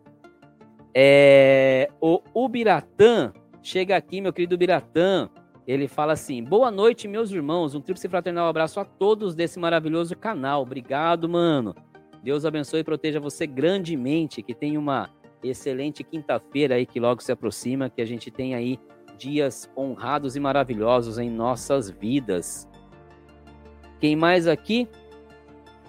[0.93, 3.31] É, o Ubiratã
[3.61, 5.29] Chega aqui, meu querido Biratã.
[5.67, 7.75] Ele fala assim: Boa noite, meus irmãos.
[7.75, 10.61] Um tríplice fraternal abraço a todos desse maravilhoso canal.
[10.61, 11.75] Obrigado, mano.
[12.23, 14.41] Deus abençoe e proteja você grandemente.
[14.41, 15.09] Que tenha uma
[15.43, 17.89] excelente quinta-feira aí que logo se aproxima.
[17.89, 18.79] Que a gente tenha aí
[19.17, 22.67] dias honrados e maravilhosos em nossas vidas.
[23.99, 24.87] Quem mais aqui?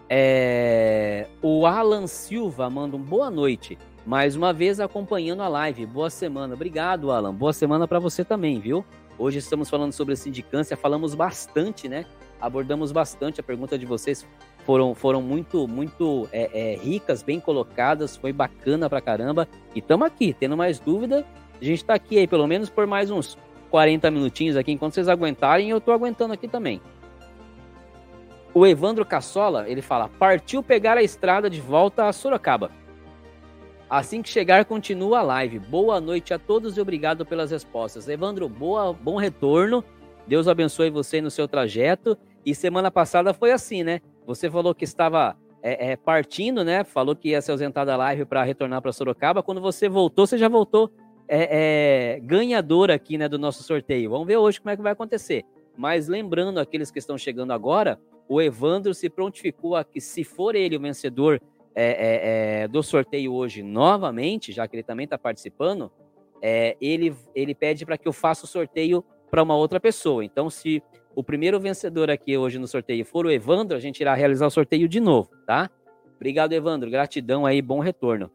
[0.08, 1.28] É...
[1.40, 5.86] O Alan Silva manda um boa noite mais uma vez acompanhando a live.
[5.86, 6.54] Boa semana.
[6.54, 7.34] Obrigado, Alan.
[7.34, 8.84] Boa semana para você também, viu?
[9.18, 12.06] Hoje estamos falando sobre sindicância, falamos bastante, né?
[12.40, 14.26] Abordamos bastante a pergunta de vocês.
[14.70, 19.48] Foram, foram muito, muito é, é, ricas, bem colocadas, foi bacana pra caramba.
[19.74, 21.26] E estamos aqui, tendo mais dúvida,
[21.60, 23.36] a gente está aqui aí pelo menos por mais uns
[23.68, 26.80] 40 minutinhos aqui, enquanto vocês aguentarem, eu estou aguentando aqui também.
[28.54, 32.70] O Evandro Cassola, ele fala: partiu pegar a estrada de volta a Sorocaba.
[33.90, 35.58] Assim que chegar, continua a live.
[35.58, 38.08] Boa noite a todos e obrigado pelas respostas.
[38.08, 39.84] Evandro, boa, bom retorno.
[40.28, 42.16] Deus abençoe você no seu trajeto.
[42.46, 44.00] E semana passada foi assim, né?
[44.30, 46.84] Você falou que estava é, é, partindo, né?
[46.84, 49.42] Falou que ia se ausentar da live para retornar para Sorocaba.
[49.42, 50.88] Quando você voltou, você já voltou
[51.28, 54.10] é, é, ganhador aqui, né, do nosso sorteio.
[54.10, 55.44] Vamos ver hoje como é que vai acontecer.
[55.76, 60.54] Mas lembrando aqueles que estão chegando agora, o Evandro se prontificou a que, se for
[60.54, 61.42] ele o vencedor
[61.74, 65.90] é, é, do sorteio hoje novamente, já que ele também está participando,
[66.80, 70.24] ele, ele pede para que eu faça o sorteio para uma outra pessoa.
[70.24, 70.82] Então, se
[71.14, 74.50] o primeiro vencedor aqui hoje no sorteio for o Evandro, a gente irá realizar o
[74.50, 75.70] sorteio de novo, tá?
[76.16, 76.90] Obrigado, Evandro.
[76.90, 78.30] Gratidão aí, bom retorno.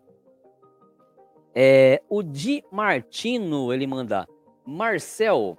[1.54, 4.28] É, o Di Martino, ele manda.
[4.66, 5.58] Marcel,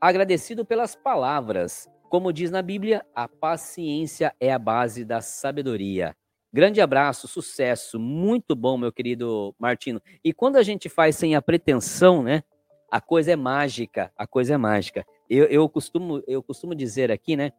[0.00, 1.88] agradecido pelas palavras.
[2.08, 6.16] Como diz na Bíblia, a paciência é a base da sabedoria.
[6.52, 10.00] Grande abraço, sucesso, muito bom, meu querido Martino.
[10.24, 12.42] E quando a gente faz sem a pretensão, né?
[12.90, 15.04] A coisa é mágica, a coisa é mágica.
[15.28, 17.52] Eu, eu costumo, eu costumo dizer aqui, né?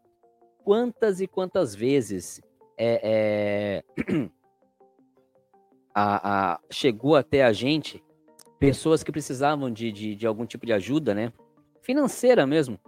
[0.63, 2.41] Quantas e quantas vezes
[2.77, 4.03] é, é,
[5.93, 8.03] a, a, chegou até a gente
[8.59, 11.31] pessoas que precisavam de, de, de algum tipo de ajuda, né?
[11.81, 12.79] Financeira mesmo.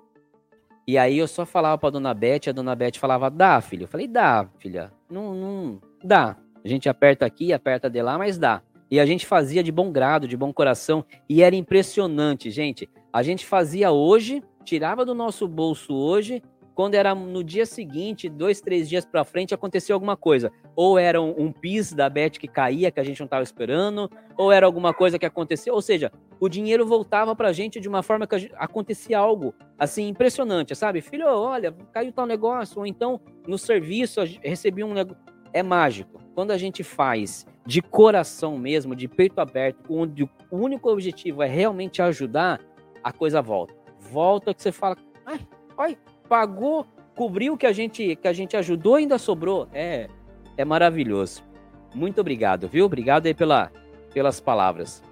[0.88, 3.84] E aí eu só falava para dona Beth, a dona Beth falava, dá, filho.
[3.84, 4.92] Eu falei, dá, filha.
[5.10, 6.36] Não, não, Dá.
[6.64, 8.62] A gente aperta aqui, aperta de lá, mas dá.
[8.90, 12.90] E a gente fazia de bom grado, de bom coração, e era impressionante, gente.
[13.14, 16.42] A gente fazia hoje, tirava do nosso bolso hoje,
[16.80, 20.50] quando era no dia seguinte, dois, três dias para frente, aconteceu alguma coisa.
[20.78, 24.10] Ou era um, um PIS da Bet que caía, que a gente não estava esperando,
[24.38, 25.74] ou era alguma coisa que aconteceu.
[25.74, 29.54] Ou seja, o dinheiro voltava para a gente de uma forma que gente, acontecia algo
[29.78, 31.02] assim impressionante, sabe?
[31.02, 35.22] Filho, olha, caiu tal negócio, ou então no serviço recebi um negócio
[35.52, 36.22] é mágico.
[36.34, 41.48] Quando a gente faz de coração mesmo, de peito aberto, onde o único objetivo é
[41.48, 42.62] realmente ajudar,
[43.04, 43.74] a coisa volta.
[44.12, 45.40] Volta que você fala, ai,
[45.78, 45.98] ai,
[46.28, 49.68] pagou, cobriu que a gente que a gente ajudou, ainda sobrou.
[49.74, 50.08] É,
[50.58, 51.44] é maravilhoso.
[51.94, 52.86] Muito obrigado, viu?
[52.86, 53.72] Obrigado aí pela,
[54.14, 55.04] pelas palavras.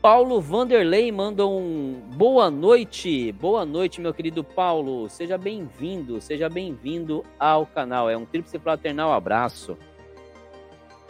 [0.00, 3.32] Paulo Vanderlei manda um boa noite.
[3.32, 5.08] Boa noite, meu querido Paulo.
[5.08, 8.10] Seja bem-vindo, seja bem-vindo ao canal.
[8.10, 9.78] É um tríplice fraternal abraço.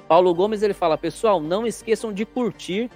[0.07, 2.89] Paulo Gomes ele fala: "Pessoal, não esqueçam de curtir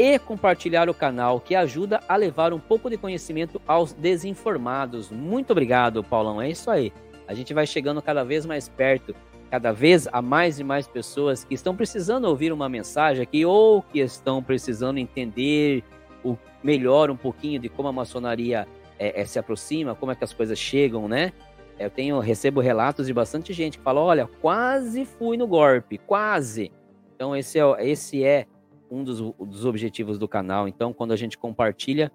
[0.00, 5.10] e compartilhar o canal, que ajuda a levar um pouco de conhecimento aos desinformados".
[5.10, 6.40] Muito obrigado, Paulão.
[6.40, 6.92] É isso aí.
[7.28, 9.14] A gente vai chegando cada vez mais perto
[9.50, 13.82] cada vez há mais e mais pessoas que estão precisando ouvir uma mensagem aqui ou
[13.82, 15.82] que estão precisando entender
[16.24, 20.22] o melhor um pouquinho de como a maçonaria é, é, se aproxima, como é que
[20.22, 21.32] as coisas chegam, né?
[21.78, 26.70] Eu tenho recebo relatos de bastante gente que fala, olha, quase fui no golpe, quase.
[27.16, 28.46] Então esse é, esse é
[28.90, 30.66] um dos, dos objetivos do canal.
[30.66, 32.10] Então quando a gente compartilha,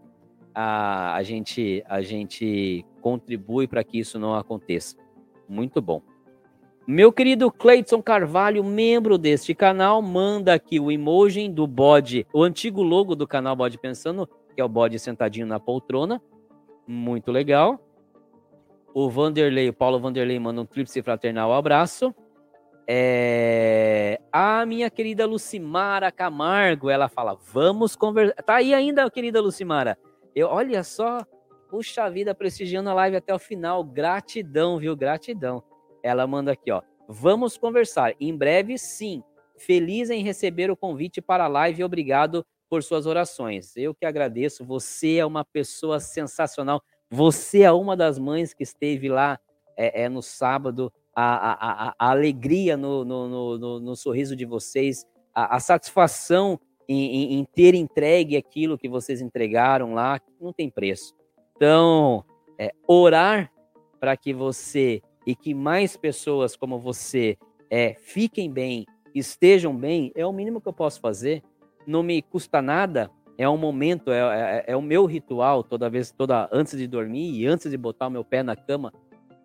[0.53, 4.95] a, a gente a gente contribui para que isso não aconteça.
[5.47, 6.01] Muito bom.
[6.87, 12.83] Meu querido Cleiton Carvalho, membro deste canal, manda aqui o emoji do bode, o antigo
[12.83, 16.21] logo do canal Bode Pensando, que é o bode sentadinho na poltrona.
[16.87, 17.79] Muito legal.
[18.93, 22.13] O Vanderlei, o Paulo Vanderlei manda um tríplice fraternal abraço.
[22.87, 24.19] É...
[24.31, 28.35] A minha querida Lucimara Camargo, ela fala: vamos conversar.
[28.43, 29.97] Tá aí ainda, querida Lucimara.
[30.35, 31.25] Eu, olha só,
[31.69, 33.83] puxa vida, prestigiando a live até o final.
[33.83, 34.95] Gratidão, viu?
[34.95, 35.63] Gratidão.
[36.03, 36.81] Ela manda aqui, ó.
[37.07, 38.13] Vamos conversar.
[38.19, 39.23] Em breve, sim.
[39.57, 43.75] Feliz em receber o convite para a live obrigado por suas orações.
[43.77, 44.65] Eu que agradeço.
[44.65, 46.81] Você é uma pessoa sensacional.
[47.09, 49.39] Você é uma das mães que esteve lá
[49.77, 50.91] é, é no sábado.
[51.15, 57.35] A, a, a, alegria no, no, no, no, sorriso de vocês, a, a satisfação em,
[57.35, 61.13] em, em ter entregue aquilo que vocês entregaram lá, não tem preço.
[61.55, 62.25] Então,
[62.59, 63.51] é, orar
[63.99, 67.37] para que você e que mais pessoas como você
[67.69, 71.41] é, fiquem bem, estejam bem, é o mínimo que eu posso fazer.
[71.87, 76.11] Não me custa nada, é um momento, é, é, é, o meu ritual toda vez,
[76.11, 78.93] toda antes de dormir e antes de botar o meu pé na cama,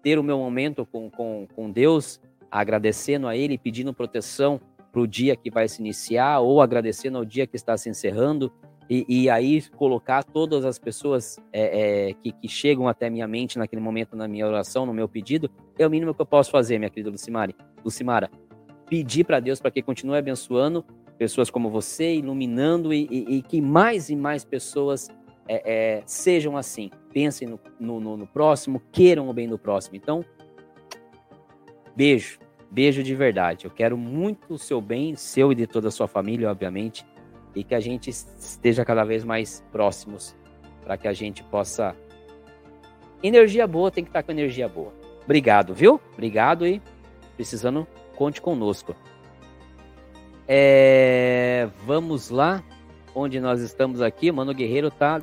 [0.03, 2.21] ter o meu momento com, com, com Deus,
[2.51, 7.25] agradecendo a Ele, pedindo proteção para o dia que vai se iniciar ou agradecendo ao
[7.25, 8.53] dia que está se encerrando
[8.91, 13.57] e, e aí colocar todas as pessoas é, é, que, que, chegam até minha mente
[13.57, 15.49] naquele momento, na minha oração, no meu pedido,
[15.79, 17.55] é o mínimo que eu posso fazer, minha querida Lucimari.
[17.85, 18.29] Lucimara.
[18.89, 20.85] Pedir para Deus para que continue abençoando
[21.17, 25.09] pessoas como você, iluminando e, e, e que mais e mais pessoas
[25.55, 26.91] é, é sejam assim.
[27.13, 29.97] Pensem no, no, no próximo, queiram o bem do próximo.
[29.97, 30.25] Então,
[31.97, 32.39] beijo,
[32.71, 33.65] beijo de verdade.
[33.65, 37.05] Eu quero muito o seu bem, seu e de toda a sua família, obviamente
[37.55, 40.37] e que a gente esteja cada vez mais próximos
[40.83, 41.95] para que a gente possa.
[43.23, 44.93] Energia boa tem que estar com energia boa.
[45.25, 46.01] Obrigado, viu?
[46.15, 46.81] Obrigado e
[47.37, 48.95] precisando, conte conosco.
[50.49, 51.69] É...
[51.85, 52.63] Vamos lá,
[53.15, 54.33] onde nós estamos aqui.
[54.33, 55.23] Mano Guerreiro tá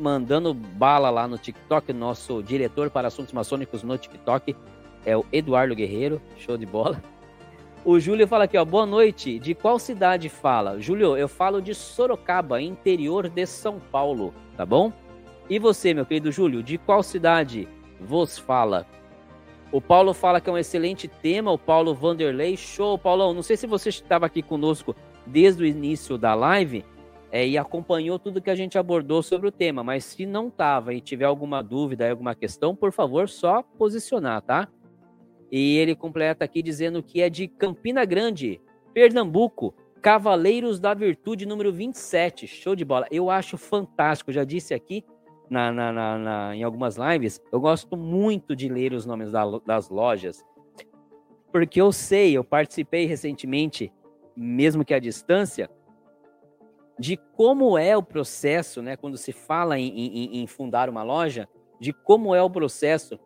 [0.00, 1.92] mandando bala lá no TikTok.
[1.92, 4.56] Nosso diretor para assuntos maçônicos no TikTok
[5.04, 6.20] é o Eduardo Guerreiro.
[6.36, 7.00] Show de bola.
[7.84, 9.38] O Júlio fala aqui, ó, boa noite.
[9.38, 10.80] De qual cidade fala?
[10.80, 14.92] Júlio, eu falo de Sorocaba, interior de São Paulo, tá bom?
[15.48, 17.66] E você, meu querido Júlio, de qual cidade
[17.98, 18.86] vos fala?
[19.72, 22.56] O Paulo fala que é um excelente tema, o Paulo Vanderlei.
[22.56, 23.32] Show, Paulão.
[23.32, 26.84] Não sei se você estava aqui conosco desde o início da live
[27.32, 30.92] é, e acompanhou tudo que a gente abordou sobre o tema, mas se não estava
[30.92, 34.68] e tiver alguma dúvida, alguma questão, por favor, só posicionar, tá?
[35.50, 38.60] E ele completa aqui dizendo que é de Campina Grande,
[38.92, 42.46] Pernambuco, Cavaleiros da Virtude número 27.
[42.46, 43.06] Show de bola.
[43.10, 45.04] Eu acho fantástico, já disse aqui
[45.50, 49.44] na, na, na, na em algumas lives, eu gosto muito de ler os nomes da,
[49.66, 50.44] das lojas,
[51.50, 53.92] porque eu sei, eu participei recentemente,
[54.36, 55.68] mesmo que à distância,
[57.00, 61.48] de como é o processo, né, quando se fala em, em, em fundar uma loja,
[61.80, 63.18] de como é o processo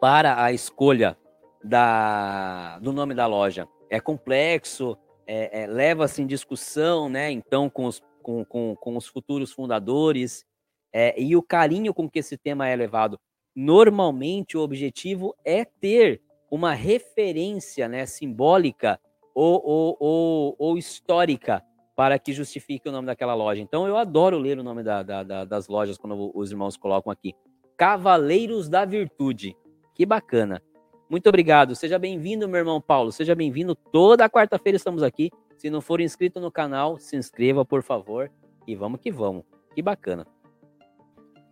[0.00, 1.18] para a escolha
[1.62, 3.68] da, do nome da loja.
[3.90, 4.96] É complexo,
[5.26, 7.30] é, é, leva-se em discussão, né?
[7.30, 10.46] Então, com os, com, com, com os futuros fundadores
[10.90, 13.20] é, e o carinho com que esse tema é levado.
[13.54, 18.98] Normalmente, o objetivo é ter uma referência né, simbólica
[19.40, 21.62] ou, ou, ou, ou histórica
[21.94, 23.60] para que justifique o nome daquela loja.
[23.62, 27.12] Então, eu adoro ler o nome da, da, da, das lojas quando os irmãos colocam
[27.12, 27.36] aqui.
[27.76, 29.56] Cavaleiros da Virtude.
[29.94, 30.60] Que bacana.
[31.08, 31.76] Muito obrigado.
[31.76, 33.12] Seja bem-vindo, meu irmão Paulo.
[33.12, 33.76] Seja bem-vindo.
[33.76, 35.30] Toda quarta-feira estamos aqui.
[35.56, 38.32] Se não for inscrito no canal, se inscreva, por favor.
[38.66, 39.44] E vamos que vamos.
[39.72, 40.26] Que bacana.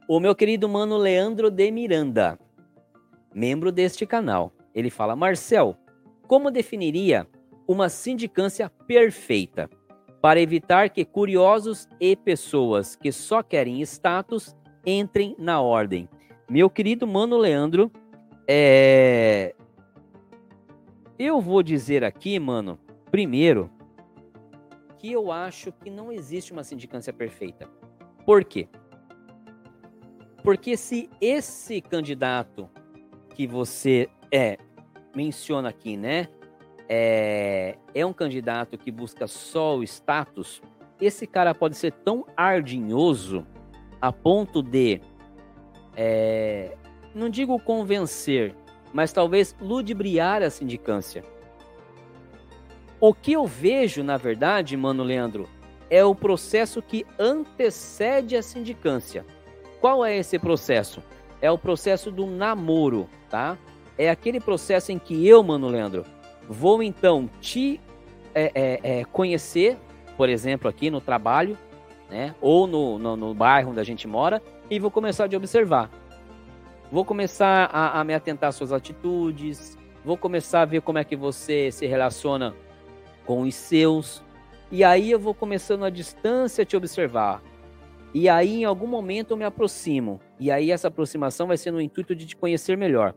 [0.09, 2.37] O meu querido mano Leandro de Miranda,
[3.33, 4.53] membro deste canal.
[4.75, 5.77] Ele fala: Marcel,
[6.27, 7.29] como definiria
[7.67, 9.69] uma sindicância perfeita,
[10.20, 16.09] para evitar que curiosos e pessoas que só querem status entrem na ordem.
[16.49, 17.91] Meu querido mano Leandro,
[18.49, 19.55] é...
[21.19, 22.78] eu vou dizer aqui, mano,
[23.11, 23.70] primeiro,
[24.99, 27.69] que eu acho que não existe uma sindicância perfeita.
[28.25, 28.69] Por quê?
[30.43, 32.70] Porque se esse candidato
[33.35, 34.57] que você é
[35.15, 36.28] menciona aqui, né,
[36.89, 40.63] é, é um candidato que busca só o status,
[41.01, 43.47] esse cara pode ser tão ardinhoso
[44.01, 45.01] a ponto de,
[45.97, 46.77] é,
[47.15, 48.55] não digo convencer,
[48.93, 51.25] mas talvez ludibriar a sindicância.
[52.99, 55.49] O que eu vejo, na verdade, mano Leandro,
[55.91, 59.25] é o processo que antecede a sindicância.
[59.81, 61.03] Qual é esse processo?
[61.41, 63.59] É o processo do namoro, tá?
[63.99, 66.05] É aquele processo em que eu, mano Leandro,
[66.49, 67.81] vou então te
[68.34, 69.76] é, é, é, conhecer,
[70.16, 71.57] por exemplo, aqui no trabalho,
[72.10, 72.34] né?
[72.41, 75.91] Ou no, no, no, bairro onde a gente mora, e vou começar a observar.
[76.91, 81.05] Vou começar a, a me atentar às suas atitudes, vou começar a ver como é
[81.05, 82.55] que você se relaciona
[83.25, 84.23] com os seus,
[84.70, 87.42] e aí eu vou começando a distância a te observar.
[88.15, 90.20] E aí, em algum momento, eu me aproximo.
[90.41, 93.15] E aí, essa aproximação vai ser no intuito de te conhecer melhor.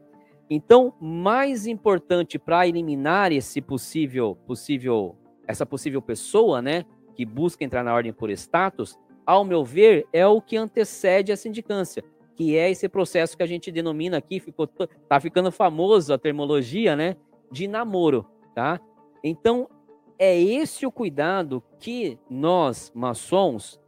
[0.49, 5.15] Então, mais importante para eliminar esse possível, possível,
[5.47, 10.25] essa possível pessoa, né, que busca entrar na ordem por status, ao meu ver, é
[10.25, 12.03] o que antecede a sindicância,
[12.35, 16.95] que é esse processo que a gente denomina aqui, ficou, tá ficando famoso a termologia,
[16.95, 17.15] né,
[17.51, 18.79] de namoro, tá?
[19.23, 19.69] Então,
[20.17, 23.79] é esse o cuidado que nós, maçons,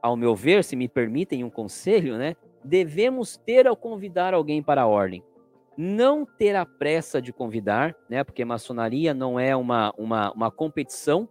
[0.00, 4.82] ao meu ver, se me permitem um conselho, né, devemos ter ao convidar alguém para
[4.82, 5.22] a ordem
[5.80, 8.24] não ter a pressa de convidar, né?
[8.24, 11.28] Porque maçonaria não é uma, uma, uma competição,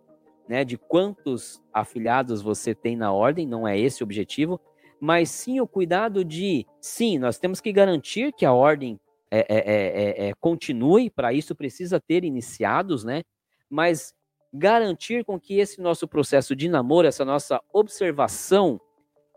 [0.47, 0.63] né?
[0.63, 4.57] De quantos afiliados você tem na ordem, não é esse o objetivo,
[5.01, 8.97] mas sim o cuidado de, sim, nós temos que garantir que a ordem
[9.29, 13.23] é, é, é, é, é continue, para isso precisa ter iniciados, né?
[13.69, 14.13] Mas
[14.53, 18.79] garantir com que esse nosso processo de namoro, essa nossa observação,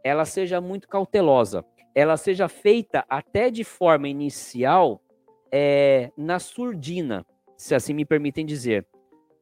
[0.05, 5.01] ela seja muito cautelosa ela seja feita até de forma inicial
[5.52, 8.86] é, na surdina, se assim me permitem dizer.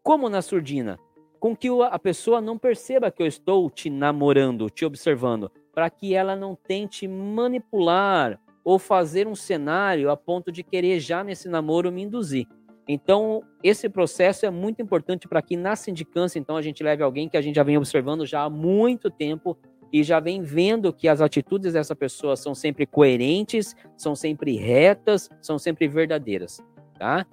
[0.02, 0.98] Como na surdina?
[1.38, 6.14] Com que a pessoa não perceba que eu estou te namorando, te observando, para que
[6.14, 11.92] ela não tente manipular ou fazer um cenário a ponto de querer já nesse namoro
[11.92, 12.46] me induzir.
[12.88, 17.28] Então, esse processo é muito importante para que na sindicância, então, a gente leve alguém
[17.28, 19.56] que a gente já vem observando já há muito tempo
[19.92, 25.28] e já vem vendo que as atitudes dessa pessoa são sempre coerentes, são sempre retas,
[25.40, 26.62] são sempre verdadeiras,
[26.98, 27.26] tá?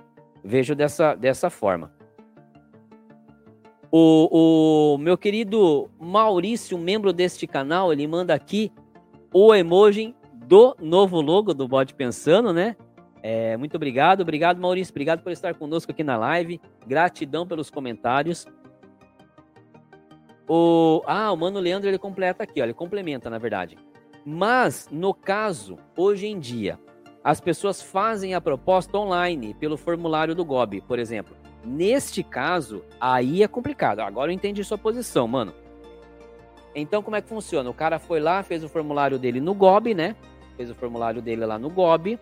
[0.43, 1.91] Vejo dessa, dessa forma.
[3.91, 8.71] O, o meu querido Maurício, membro deste canal, ele manda aqui
[9.33, 12.75] o emoji do novo logo do Bode Pensando, né?
[13.23, 18.45] É, muito obrigado, obrigado Maurício, obrigado por estar conosco aqui na live, gratidão pelos comentários.
[20.47, 23.77] O, ah, o Mano Leandro ele completa aqui, ó, ele complementa, na verdade.
[24.25, 26.79] Mas, no caso, hoje em dia,
[27.23, 31.35] as pessoas fazem a proposta online, pelo formulário do GOB, por exemplo.
[31.63, 34.01] Neste caso, aí é complicado.
[34.01, 35.53] Agora eu entendi sua posição, mano.
[36.75, 37.69] Então, como é que funciona?
[37.69, 40.15] O cara foi lá, fez o formulário dele no GOB, né?
[40.55, 42.19] Fez o formulário dele lá no GOB.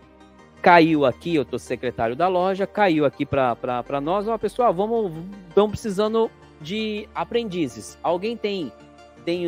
[0.61, 4.27] Caiu aqui, eu tô secretário da loja, caiu aqui para nós.
[4.27, 5.11] Ó, pessoal, vamos,
[5.49, 6.31] estamos precisando
[6.64, 8.00] de aprendizes.
[8.01, 8.72] Alguém tem,
[9.25, 9.45] tem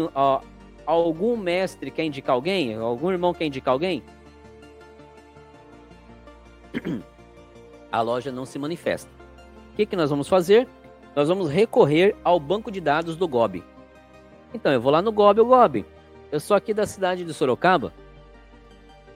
[0.86, 2.76] algum mestre quer indicar alguém?
[2.76, 4.04] Algum irmão quer indicar alguém?
[7.92, 9.10] A loja não se manifesta.
[9.72, 10.68] O que, que nós vamos fazer?
[11.16, 13.64] Nós vamos recorrer ao banco de dados do GOB.
[14.54, 15.86] Então, eu vou lá no GOB, o GOB.
[16.32, 17.94] Eu sou aqui da cidade de Sorocaba.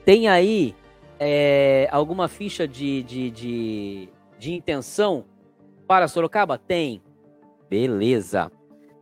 [0.04, 0.74] Tem aí
[1.18, 5.26] é, alguma ficha de, de, de, de intenção
[5.86, 6.56] para Sorocaba?
[6.56, 7.02] Tem.
[7.70, 8.50] Beleza.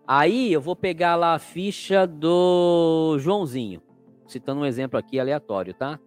[0.07, 3.83] Aí eu vou pegar lá a ficha do Joãozinho,
[4.27, 5.99] citando um exemplo aqui aleatório, tá?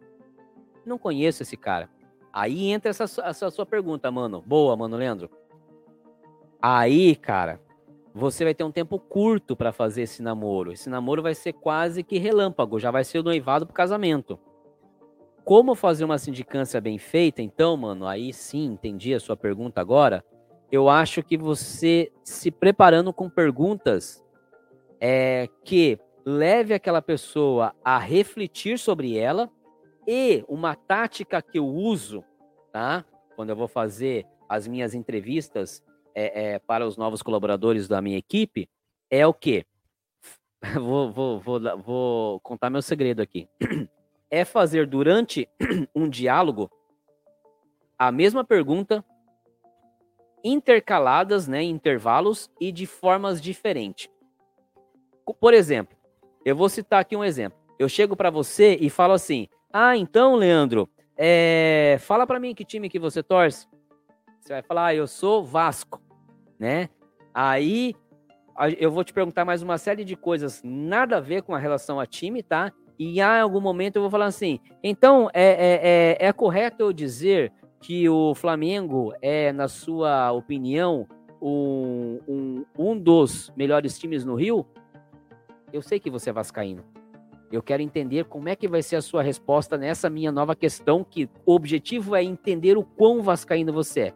[0.85, 1.89] Não conheço esse cara.
[2.31, 4.43] Aí entra essa, essa sua pergunta, mano.
[4.45, 5.27] Boa, mano, Leandro.
[6.61, 7.59] Aí, cara,
[8.13, 10.71] você vai ter um tempo curto para fazer esse namoro.
[10.71, 14.39] Esse namoro vai ser quase que relâmpago, já vai ser o noivado pro casamento.
[15.43, 17.41] Como fazer uma sindicância bem feita?
[17.41, 20.23] Então, mano, aí sim, entendi a sua pergunta agora
[20.71, 24.23] eu acho que você se preparando com perguntas
[24.99, 29.51] é, que leve aquela pessoa a refletir sobre ela
[30.07, 32.23] e uma tática que eu uso,
[32.71, 33.03] tá?
[33.35, 35.83] Quando eu vou fazer as minhas entrevistas
[36.15, 38.69] é, é, para os novos colaboradores da minha equipe
[39.09, 39.65] é o quê?
[40.79, 43.49] Vou, vou, vou, vou contar meu segredo aqui.
[44.33, 45.49] É fazer durante
[45.93, 46.71] um diálogo
[47.99, 49.03] a mesma pergunta
[50.43, 54.09] intercaladas, né, em intervalos e de formas diferentes.
[55.39, 55.95] Por exemplo,
[56.43, 57.59] eu vou citar aqui um exemplo.
[57.77, 61.97] Eu chego para você e falo assim: "Ah, então, Leandro, é...
[61.99, 63.67] fala para mim que time que você torce".
[64.41, 66.01] Você vai falar: ah, "Eu sou Vasco",
[66.59, 66.89] né?
[67.33, 67.95] Aí
[68.77, 71.99] eu vou te perguntar mais uma série de coisas nada a ver com a relação
[71.99, 72.71] a time, tá?
[72.99, 76.93] E em algum momento eu vou falar assim: então é, é, é, é correto eu
[76.93, 81.07] dizer que o Flamengo é, na sua opinião,
[81.41, 84.65] um, um, um dos melhores times no Rio?
[85.73, 86.83] Eu sei que você é vascaíno.
[87.51, 91.03] Eu quero entender como é que vai ser a sua resposta nessa minha nova questão,
[91.03, 94.13] que o objetivo é entender o quão vascaíno você é.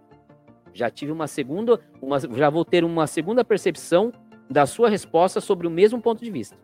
[0.73, 4.11] Já tive uma segunda, uma, já vou ter uma segunda percepção
[4.49, 6.57] da sua resposta sobre o mesmo ponto de vista.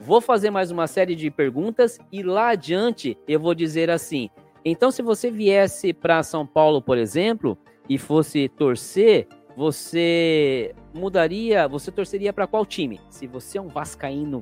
[0.00, 4.28] Vou fazer mais uma série de perguntas e lá adiante eu vou dizer assim:
[4.64, 7.58] então, se você viesse para São Paulo, por exemplo,
[7.88, 9.26] e fosse torcer,
[9.56, 13.00] você mudaria, você torceria para qual time?
[13.10, 14.40] Se você é um vascaíno,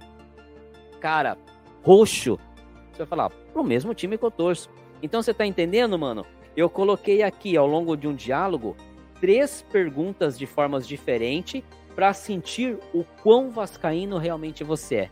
[1.01, 1.39] cara,
[1.83, 2.39] roxo,
[2.93, 4.69] você vai falar pro mesmo time que eu torço.
[5.03, 6.27] Então você tá entendendo, mano?
[6.57, 8.77] Eu coloquei aqui ao longo de um diálogo
[9.21, 11.63] três perguntas de formas diferentes
[11.95, 15.11] para sentir o quão vascaíno realmente você é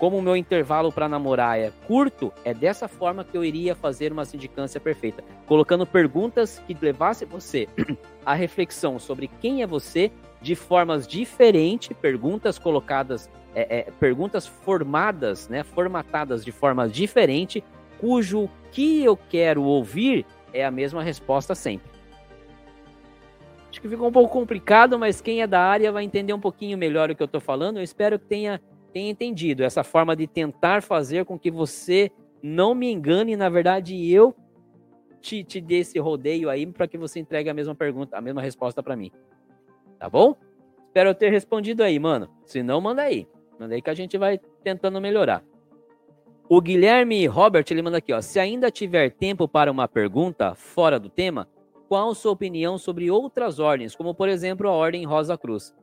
[0.00, 4.10] como o meu intervalo para namorar é curto, é dessa forma que eu iria fazer
[4.10, 7.68] uma sindicância perfeita, colocando perguntas que levassem você
[8.24, 15.50] à reflexão sobre quem é você de formas diferentes, perguntas colocadas, é, é, perguntas formadas,
[15.50, 17.62] né, formatadas de formas diferentes,
[17.98, 21.90] cujo que eu quero ouvir é a mesma resposta sempre.
[23.68, 26.78] Acho que ficou um pouco complicado, mas quem é da área vai entender um pouquinho
[26.78, 27.76] melhor o que eu estou falando.
[27.76, 28.60] Eu espero que tenha
[28.90, 32.10] tenha entendido essa forma de tentar fazer com que você
[32.42, 34.34] não me engane, na verdade eu
[35.20, 38.42] te, te dê esse rodeio aí para que você entregue a mesma pergunta, a mesma
[38.42, 39.10] resposta para mim.
[39.98, 40.34] Tá bom?
[40.86, 42.28] Espero ter respondido aí, mano.
[42.44, 43.28] Se não, manda aí.
[43.58, 45.44] Manda aí que a gente vai tentando melhorar.
[46.48, 48.20] O Guilherme Robert, ele manda aqui, ó.
[48.20, 51.46] Se ainda tiver tempo para uma pergunta fora do tema,
[51.88, 55.74] qual sua opinião sobre outras ordens, como por exemplo a Ordem Rosa Cruz?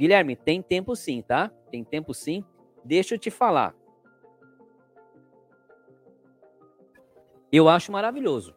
[0.00, 1.50] Guilherme, tem tempo sim, tá?
[1.70, 2.42] Tem tempo sim.
[2.82, 3.74] Deixa eu te falar.
[7.52, 8.56] Eu acho maravilhoso,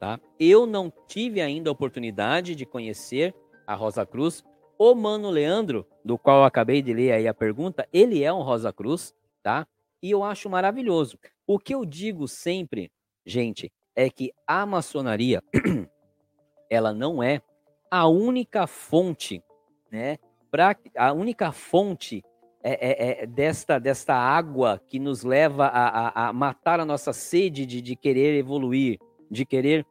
[0.00, 0.18] tá?
[0.40, 3.34] Eu não tive ainda a oportunidade de conhecer
[3.66, 4.42] a Rosa Cruz.
[4.78, 8.40] O Mano Leandro, do qual eu acabei de ler aí a pergunta, ele é um
[8.40, 9.66] Rosa Cruz, tá?
[10.02, 11.18] E eu acho maravilhoso.
[11.46, 12.90] O que eu digo sempre,
[13.26, 15.42] gente, é que a maçonaria
[16.70, 17.42] ela não é
[17.90, 19.44] a única fonte,
[19.92, 20.18] né,
[20.50, 22.22] pra, a única fonte
[22.62, 27.12] é, é, é, desta, desta água que nos leva a, a, a matar a nossa
[27.12, 28.98] sede de, de querer evoluir,
[29.30, 29.86] de querer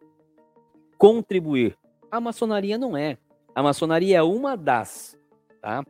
[0.98, 1.78] contribuir.
[2.12, 3.18] A maçonaria não é.
[3.56, 5.18] A maçonaria é uma das,
[5.62, 5.84] tá?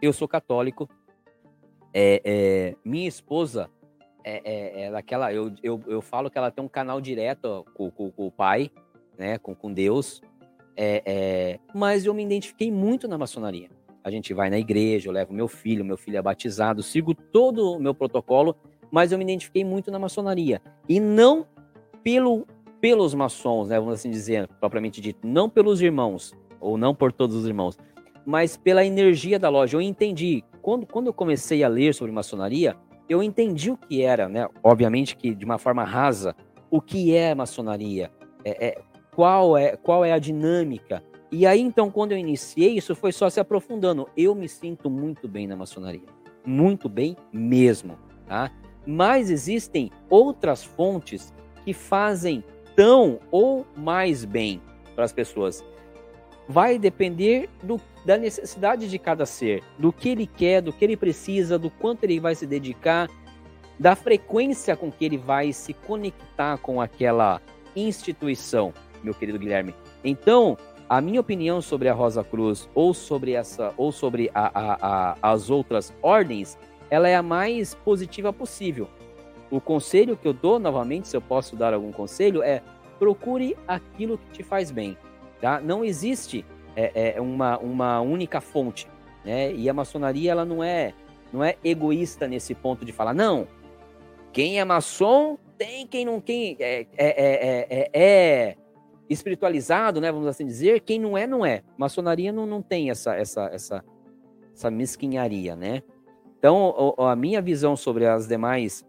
[0.00, 0.88] Eu sou católico.
[1.92, 3.70] É, é, minha esposa
[4.24, 5.32] é, é, é daquela.
[5.32, 8.70] Eu, eu, eu falo que ela tem um canal direto com, com, com o pai,
[9.16, 9.38] né?
[9.38, 10.22] Com, com Deus.
[10.76, 13.68] É, é, mas eu me identifiquei muito na maçonaria
[14.04, 17.72] a gente vai na igreja, eu levo meu filho, meu filho é batizado, sigo todo
[17.72, 18.54] o meu protocolo,
[18.90, 20.60] mas eu me identifiquei muito na maçonaria.
[20.86, 21.46] E não
[22.02, 22.46] pelo,
[22.82, 27.34] pelos maçons, né, vamos assim dizer, propriamente dito, não pelos irmãos, ou não por todos
[27.34, 27.78] os irmãos,
[28.26, 29.76] mas pela energia da loja.
[29.76, 32.76] Eu entendi, quando, quando eu comecei a ler sobre maçonaria,
[33.08, 34.46] eu entendi o que era, né?
[34.62, 36.36] Obviamente que de uma forma rasa,
[36.70, 38.10] o que é maçonaria,
[38.44, 38.80] é, é,
[39.14, 41.02] qual, é, qual é a dinâmica,
[41.36, 44.08] e aí, então, quando eu iniciei, isso foi só se aprofundando.
[44.16, 46.06] Eu me sinto muito bem na maçonaria.
[46.46, 48.52] Muito bem mesmo, tá?
[48.86, 52.44] Mas existem outras fontes que fazem
[52.76, 54.62] tão ou mais bem
[54.94, 55.64] para as pessoas.
[56.48, 60.96] Vai depender do, da necessidade de cada ser, do que ele quer, do que ele
[60.96, 63.10] precisa, do quanto ele vai se dedicar,
[63.76, 67.42] da frequência com que ele vai se conectar com aquela
[67.74, 68.72] instituição,
[69.02, 69.74] meu querido Guilherme.
[70.04, 70.56] Então,
[70.88, 75.32] a minha opinião sobre a Rosa Cruz ou sobre essa ou sobre a, a, a,
[75.32, 76.58] as outras ordens,
[76.90, 78.88] ela é a mais positiva possível.
[79.50, 82.62] O conselho que eu dou, novamente, se eu posso dar algum conselho, é
[82.98, 84.96] procure aquilo que te faz bem.
[85.40, 85.60] Tá?
[85.60, 86.44] Não existe
[86.76, 88.88] é, é, uma, uma única fonte.
[89.24, 89.52] Né?
[89.52, 90.92] E a maçonaria ela não é,
[91.32, 93.46] não é egoísta nesse ponto de falar, não,
[94.32, 98.56] quem é maçom tem, quem não quem é, é, é, é, é
[99.08, 101.62] espiritualizado, né, vamos assim dizer, quem não é, não é.
[101.76, 103.84] Maçonaria não, não tem essa, essa, essa,
[104.54, 105.82] essa mesquinharia, né?
[106.38, 108.84] Então, a minha visão sobre as demais,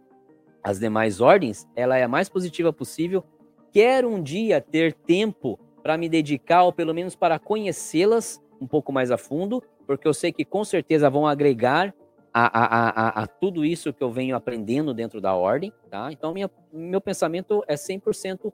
[0.61, 3.23] as demais ordens, ela é a mais positiva possível.
[3.71, 8.91] Quero um dia ter tempo para me dedicar, ou pelo menos para conhecê-las um pouco
[8.91, 11.93] mais a fundo, porque eu sei que com certeza vão agregar
[12.33, 16.11] a, a, a, a, tudo isso que eu venho aprendendo dentro da ordem, tá?
[16.11, 18.51] Então, minha, meu pensamento é 100%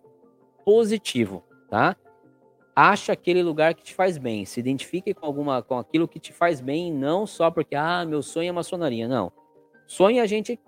[0.64, 1.95] positivo, tá?
[2.75, 6.32] Acha aquele lugar que te faz bem, se identifique com alguma com aquilo que te
[6.32, 9.32] faz bem, não só porque ah, meu sonho é maçonaria, não.
[9.88, 10.59] Sonho é a gente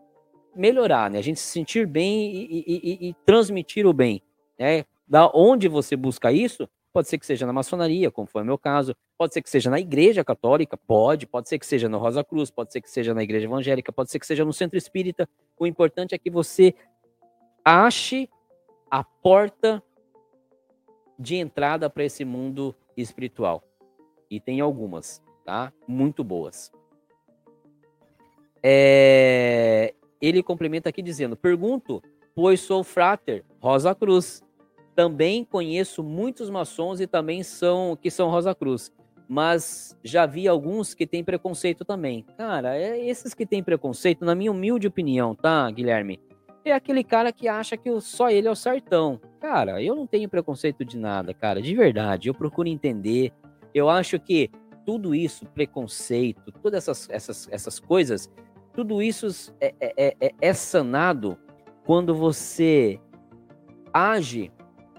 [0.56, 1.20] melhorar, né?
[1.20, 4.22] A gente se sentir bem e, e, e, e transmitir o bem,
[4.58, 4.86] né?
[5.08, 8.56] Da onde você busca isso, Pode ser que seja na maçonaria, como foi o meu
[8.56, 8.96] caso.
[9.18, 11.26] Pode ser que seja na igreja católica, pode.
[11.26, 14.12] Pode ser que seja no Rosa Cruz, pode ser que seja na igreja evangélica, pode
[14.12, 15.28] ser que seja no centro espírita.
[15.58, 16.76] O importante é que você
[17.66, 18.30] ache
[18.92, 19.82] a porta
[21.18, 23.64] de entrada para esse mundo espiritual.
[24.30, 25.72] E tem algumas, tá?
[25.88, 26.72] Muito boas.
[28.62, 29.94] É...
[30.22, 32.02] Ele complementa aqui dizendo: Pergunto,
[32.34, 34.42] pois sou frater Rosa Cruz
[34.96, 38.92] também conheço muitos maçons e também são que são Rosa Cruz,
[39.28, 42.26] mas já vi alguns que têm preconceito também.
[42.38, 46.20] Cara, é esses que têm preconceito, na minha humilde opinião, tá, Guilherme?
[46.66, 49.20] É aquele cara que acha que só ele é o sartão.
[49.42, 52.30] Cara, eu não tenho preconceito de nada, cara, de verdade.
[52.30, 53.34] Eu procuro entender.
[53.74, 54.50] Eu acho que
[54.86, 58.30] tudo isso, preconceito, todas essas, essas, essas coisas,
[58.74, 61.38] tudo isso é, é, é, é sanado
[61.86, 63.00] quando você
[63.94, 64.52] age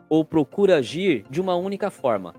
[0.09, 2.35] ou procura agir de uma única forma,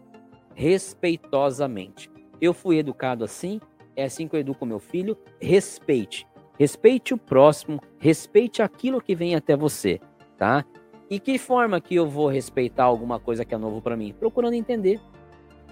[0.53, 2.11] respeitosamente.
[2.39, 3.59] Eu fui educado assim,
[3.95, 5.17] é assim que eu educo meu filho.
[5.39, 6.27] Respeite.
[6.57, 9.99] Respeite o próximo, respeite aquilo que vem até você,
[10.37, 10.63] tá?
[11.09, 14.13] E que forma que eu vou respeitar alguma coisa que é novo para mim?
[14.17, 14.99] Procurando entender,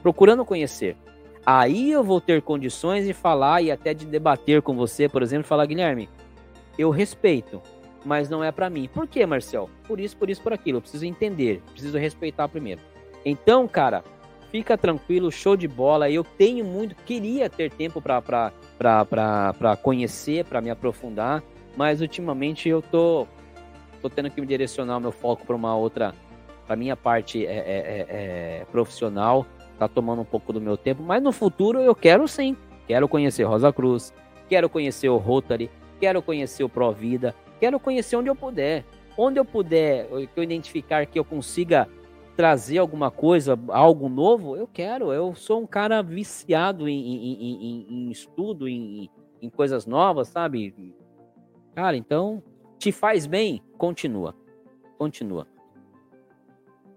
[0.01, 0.95] procurando conhecer.
[1.45, 5.47] Aí eu vou ter condições de falar e até de debater com você, por exemplo,
[5.47, 6.09] falar, Guilherme,
[6.77, 7.61] eu respeito,
[8.05, 8.89] mas não é para mim.
[8.93, 9.69] Por que, Marcel?
[9.87, 10.77] Por isso, por isso, por aquilo.
[10.77, 12.81] Eu preciso entender, preciso respeitar primeiro.
[13.25, 14.03] Então, cara,
[14.53, 16.11] fica tranquilo, show de bola.
[16.11, 18.51] Eu tenho muito, queria ter tempo para
[19.81, 21.41] conhecer, para me aprofundar,
[21.75, 23.25] mas ultimamente eu tô,
[23.99, 26.13] tô tendo que me direcionar o meu foco para uma outra,
[26.67, 28.05] para minha parte é, é, é,
[28.61, 29.43] é, profissional.
[29.79, 32.55] Tá tomando um pouco do meu tempo, mas no futuro eu quero sim.
[32.87, 34.13] Quero conhecer Rosa Cruz,
[34.47, 38.85] quero conhecer o Rotary, quero conhecer o Provida, quero conhecer onde eu puder.
[39.17, 41.87] Onde eu puder, que eu identificar que eu consiga
[42.35, 45.11] trazer alguma coisa, algo novo, eu quero.
[45.13, 49.09] Eu sou um cara viciado em, em, em, em estudo, em,
[49.41, 50.93] em coisas novas, sabe?
[51.75, 52.41] Cara, então,
[52.77, 53.61] te faz bem?
[53.77, 54.35] Continua.
[54.97, 55.47] Continua.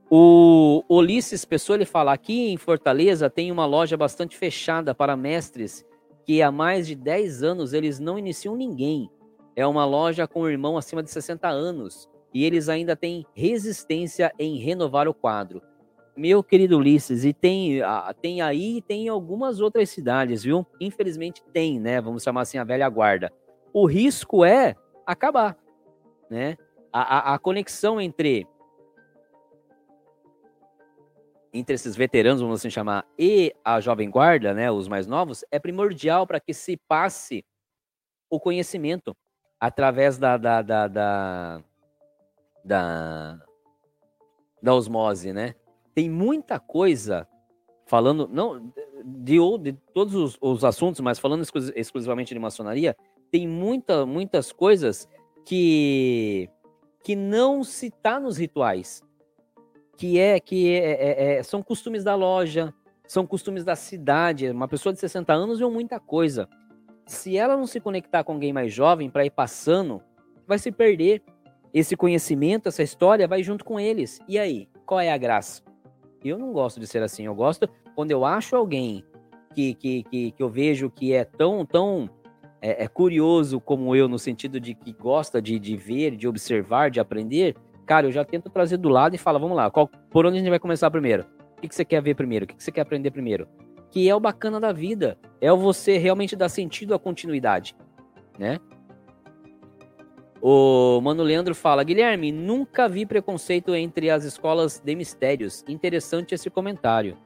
[0.09, 5.85] O Ulisses Pessoa ele fala aqui em Fortaleza tem uma loja bastante fechada para mestres
[6.25, 9.11] que há mais de 10 anos eles não iniciam ninguém
[9.57, 14.31] é uma loja com um irmão acima de 60 anos e eles ainda têm resistência
[14.39, 15.63] em renovar o quadro.
[16.15, 17.81] Meu querido Ulisses, e tem,
[18.21, 20.67] tem aí tem algumas outras cidades, viu?
[20.79, 21.99] Infelizmente tem, né?
[21.99, 23.33] Vamos chamar assim a velha guarda.
[23.73, 24.75] O risco é
[25.07, 25.57] acabar,
[26.29, 26.59] né?
[26.93, 28.47] A, a, a conexão entre
[31.55, 35.59] entre esses veteranos, vamos assim chamar, e a jovem guarda, né, os mais novos, é
[35.59, 37.43] primordial para que se passe
[38.29, 39.17] o conhecimento
[39.59, 41.63] através da, da, da, da,
[42.67, 43.39] da,
[44.63, 45.55] da osmose, né?
[45.95, 47.27] Tem muita coisa
[47.87, 48.73] falando, não
[49.05, 52.97] de, de todos os, os, assuntos, mas falando exclusivamente de maçonaria,
[53.31, 55.09] tem muita, muitas coisas
[55.45, 56.51] que
[57.03, 59.01] que não se tá nos rituais,
[59.97, 62.75] que é que é, é, é, são costumes da loja,
[63.07, 64.51] são costumes da cidade.
[64.51, 66.49] Uma pessoa de 60 anos viu muita coisa
[67.07, 70.03] se ela não se conectar com alguém mais jovem para ir passando,
[70.47, 71.23] vai se perder.
[71.77, 74.19] Esse conhecimento, essa história vai junto com eles.
[74.27, 75.63] E aí, qual é a graça?
[76.25, 77.27] Eu não gosto de ser assim.
[77.27, 79.05] Eu gosto quando eu acho alguém
[79.55, 82.09] que, que, que, que eu vejo que é tão, tão
[82.63, 86.91] é, é, curioso como eu, no sentido de que gosta de, de ver, de observar,
[86.91, 87.55] de aprender.
[87.85, 90.41] Cara, eu já tento trazer do lado e falo, vamos lá, qual, por onde a
[90.41, 91.27] gente vai começar primeiro?
[91.59, 92.47] O que, que você quer ver primeiro?
[92.47, 93.47] O que, que você quer aprender primeiro?
[93.91, 95.19] que é o bacana da vida.
[95.41, 97.75] É o você realmente dar sentido à continuidade,
[98.39, 98.59] né?
[100.41, 105.65] O Mano Leandro fala: Guilherme, nunca vi preconceito entre as escolas de mistérios.
[105.69, 107.17] Interessante esse comentário.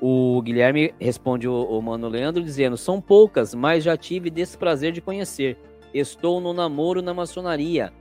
[0.00, 5.58] O Guilherme responde o, Mano Leandro dizendo: São poucas, mas já tive desprazer de conhecer.
[5.92, 7.92] Estou no namoro na maçonaria.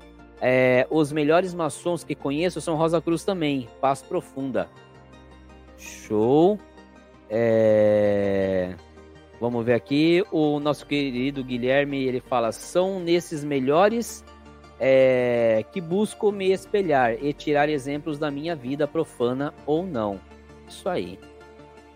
[0.41, 4.69] É, os melhores maçons que conheço são Rosa Cruz também, Paz Profunda.
[5.77, 6.59] Show.
[7.29, 8.75] É...
[9.43, 10.23] Vamos ver aqui.
[10.31, 14.23] O nosso querido Guilherme ele fala: são nesses melhores
[14.79, 20.17] é, que busco me espelhar e tirar exemplos da minha vida profana ou não.
[20.65, 21.19] Isso aí.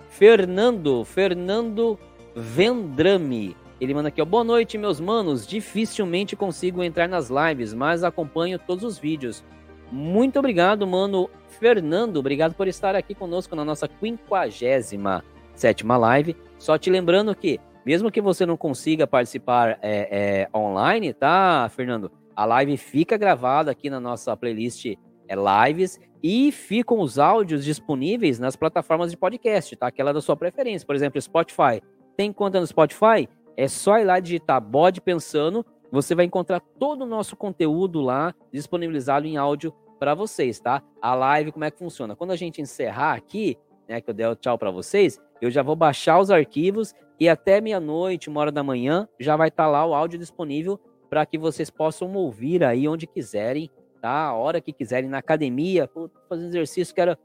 [0.10, 1.98] Fernando, Fernando
[2.36, 3.56] Vendrame.
[3.80, 4.26] Ele manda aqui, ó.
[4.26, 5.48] Boa noite, meus manos.
[5.48, 9.42] Dificilmente consigo entrar nas lives, mas acompanho todos os vídeos.
[9.90, 11.30] Muito obrigado, mano.
[11.62, 16.36] Fernando, obrigado por estar aqui conosco na nossa 57 live.
[16.68, 22.12] Só te lembrando que, mesmo que você não consiga participar é, é, online, tá, Fernando?
[22.36, 24.98] A live fica gravada aqui na nossa playlist é,
[25.34, 29.88] lives e ficam os áudios disponíveis nas plataformas de podcast, tá?
[29.88, 30.86] Aquela da sua preferência.
[30.86, 31.82] Por exemplo, Spotify.
[32.18, 33.30] Tem conta no Spotify?
[33.56, 35.66] É só ir lá digitar Bode Pensando.
[35.90, 40.84] Você vai encontrar todo o nosso conteúdo lá disponibilizado em áudio para vocês, tá?
[41.02, 42.14] A live, como é que funciona?
[42.14, 45.62] Quando a gente encerrar aqui, né, que eu der o tchau para vocês, eu já
[45.62, 49.70] vou baixar os arquivos e até meia-noite, uma hora da manhã, já vai estar tá
[49.70, 53.70] lá o áudio disponível para que vocês possam ouvir aí onde quiserem,
[54.02, 54.26] tá?
[54.26, 55.90] A hora que quiserem, na academia,
[56.28, 57.18] fazendo exercício, quero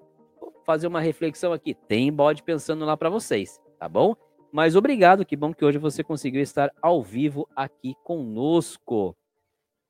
[0.64, 1.74] fazer uma reflexão aqui.
[1.74, 4.14] Tem bode pensando lá para vocês, tá bom?
[4.52, 9.16] Mas obrigado, que bom que hoje você conseguiu estar ao vivo aqui conosco.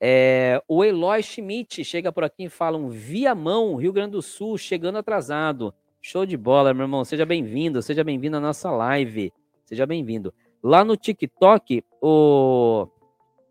[0.00, 4.58] É, o Eloy Schmidt chega por aqui e fala um Viamão, Rio Grande do Sul,
[4.58, 5.74] chegando atrasado.
[6.04, 7.04] Show de bola, meu irmão.
[7.04, 9.32] Seja bem-vindo, seja bem-vindo à nossa live.
[9.64, 10.34] Seja bem-vindo.
[10.60, 12.88] Lá no TikTok, o.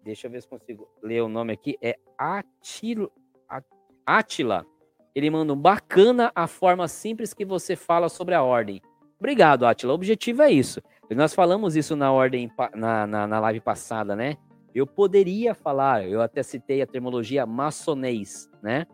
[0.04, 1.78] Deixa eu ver se consigo ler o nome aqui.
[1.82, 3.10] É Atilo...
[4.06, 4.66] Atila.
[5.16, 8.82] Ele manda um bacana a forma simples que você fala sobre a ordem.
[9.18, 9.94] Obrigado, Atila.
[9.94, 10.82] O objetivo é isso.
[11.10, 14.36] Nós falamos isso na ordem, na, na, na live passada, né?
[14.76, 18.86] Eu poderia falar, eu até citei a terminologia maçonês, né?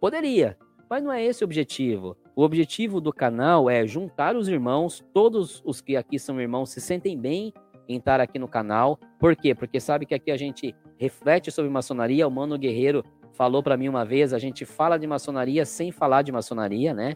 [0.00, 0.56] Poderia,
[0.88, 2.16] mas não é esse o objetivo.
[2.36, 6.80] O objetivo do canal é juntar os irmãos, todos os que aqui são irmãos se
[6.80, 7.52] sentem bem
[7.88, 8.98] em estar aqui no canal.
[9.20, 9.54] Por quê?
[9.54, 12.26] Porque sabe que aqui a gente reflete sobre maçonaria.
[12.26, 16.22] O Mano Guerreiro falou para mim uma vez, a gente fala de maçonaria sem falar
[16.22, 17.14] de maçonaria, né?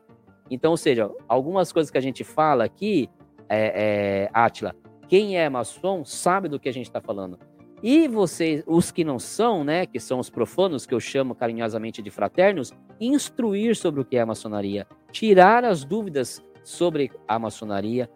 [0.50, 3.10] Então, ou seja, algumas coisas que a gente fala aqui,
[3.48, 4.74] é, é, Atila,
[5.08, 7.38] quem é maçom sabe do que a gente está falando.
[7.82, 12.02] E vocês, os que não são, né, que são os profanos, que eu chamo carinhosamente
[12.02, 18.10] de fraternos, instruir sobre o que é a maçonaria, tirar as dúvidas sobre a maçonaria,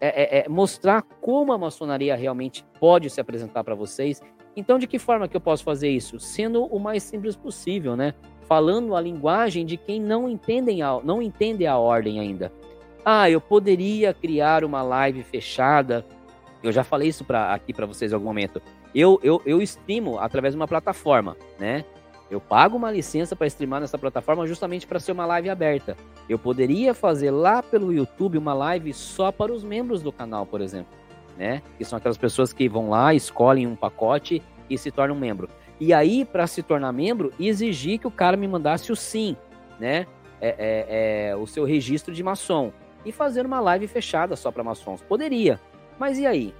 [0.00, 4.22] é, é, é mostrar como a maçonaria realmente pode se apresentar para vocês.
[4.56, 6.18] Então, de que forma que eu posso fazer isso?
[6.18, 8.14] Sendo o mais simples possível, né?
[8.46, 12.52] Falando a linguagem de quem não, entendem a, não entende a ordem ainda.
[13.04, 16.04] Ah, eu poderia criar uma live fechada.
[16.62, 18.62] Eu já falei isso pra, aqui para vocês em algum momento.
[18.94, 19.58] Eu, eu, eu
[20.20, 21.84] através de uma plataforma, né?
[22.30, 25.96] Eu pago uma licença para streamar nessa plataforma justamente para ser uma live aberta.
[26.28, 30.60] Eu poderia fazer lá pelo YouTube uma live só para os membros do canal, por
[30.60, 30.92] exemplo,
[31.36, 31.62] né?
[31.76, 35.48] Que são aquelas pessoas que vão lá, escolhem um pacote e se tornam membro.
[35.78, 39.36] E aí, para se tornar membro, exigir que o cara me mandasse o sim,
[39.78, 40.06] né?
[40.40, 42.72] É, é, é, o seu registro de maçom
[43.04, 45.02] e fazer uma live fechada só para maçons.
[45.02, 45.60] Poderia,
[45.98, 46.54] mas e aí?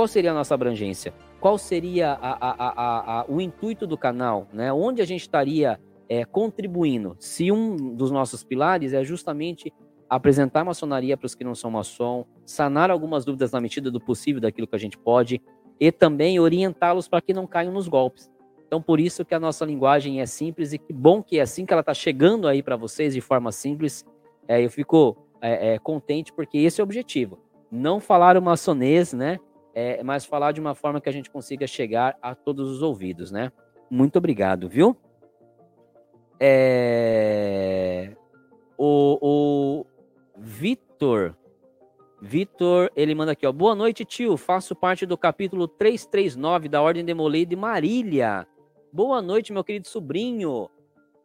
[0.00, 1.12] Qual seria a nossa abrangência?
[1.38, 4.48] Qual seria a, a, a, o intuito do canal?
[4.50, 4.72] Né?
[4.72, 7.14] Onde a gente estaria é, contribuindo?
[7.18, 9.70] Se um dos nossos pilares é justamente
[10.08, 14.40] apresentar maçonaria para os que não são maçom, sanar algumas dúvidas na medida do possível
[14.40, 15.38] daquilo que a gente pode
[15.78, 18.30] e também orientá-los para que não caiam nos golpes.
[18.66, 21.66] Então, por isso que a nossa linguagem é simples e que bom que é assim
[21.66, 24.02] que ela está chegando aí para vocês de forma simples.
[24.48, 27.38] É, eu fico é, é, contente porque esse é o objetivo.
[27.70, 29.38] Não falar o maçonês, né?
[29.82, 33.30] É, mas falar de uma forma que a gente consiga chegar a todos os ouvidos,
[33.30, 33.50] né?
[33.90, 34.94] Muito obrigado, viu?
[36.38, 38.14] É...
[38.76, 39.86] O, o
[40.36, 41.34] Vitor,
[42.20, 43.52] Vitor, ele manda aqui, ó.
[43.52, 44.36] Boa noite, tio.
[44.36, 48.46] Faço parte do capítulo 339 da Ordem Demolei de Marília.
[48.92, 50.68] Boa noite, meu querido sobrinho.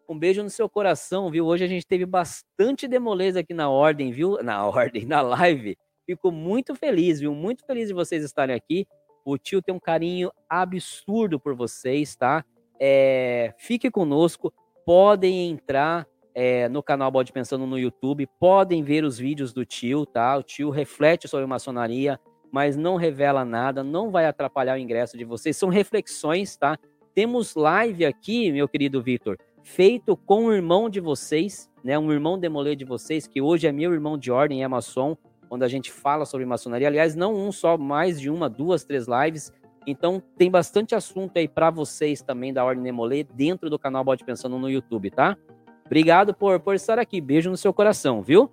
[0.07, 1.45] Um beijo no seu coração, viu?
[1.45, 4.41] Hoje a gente teve bastante demoleza aqui na ordem, viu?
[4.41, 5.75] Na ordem, na live.
[6.05, 7.33] Fico muito feliz, viu?
[7.33, 8.87] Muito feliz de vocês estarem aqui.
[9.25, 12.45] O tio tem um carinho absurdo por vocês, tá?
[12.79, 14.53] É, fique conosco.
[14.85, 18.27] Podem entrar é, no canal Bode Pensando no YouTube.
[18.39, 20.37] Podem ver os vídeos do tio, tá?
[20.37, 22.19] O tio reflete sobre maçonaria,
[22.51, 25.57] mas não revela nada, não vai atrapalhar o ingresso de vocês.
[25.57, 26.77] São reflexões, tá?
[27.15, 31.97] Temos live aqui, meu querido Vitor, feito com o irmão de vocês, né?
[31.97, 35.17] Um irmão demolê de vocês, que hoje é meu irmão de ordem, é maçom,
[35.47, 36.87] quando a gente fala sobre maçonaria.
[36.87, 39.51] Aliás, não um só, mais de uma, duas, três lives
[39.85, 44.23] Então tem bastante assunto aí para vocês também da Ordem Nemolê dentro do canal Bode
[44.23, 45.37] Pensando no YouTube, tá?
[45.85, 47.21] Obrigado por, por estar aqui.
[47.21, 48.51] Beijo no seu coração, viu?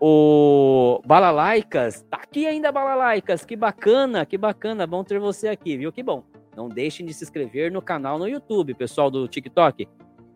[0.00, 3.44] O Balalaicas, tá aqui ainda, Balalaicas.
[3.44, 4.86] Que bacana, que bacana.
[4.86, 5.90] Bom ter você aqui, viu?
[5.90, 6.22] Que bom.
[6.54, 9.88] Não deixem de se inscrever no canal no YouTube, pessoal do TikTok.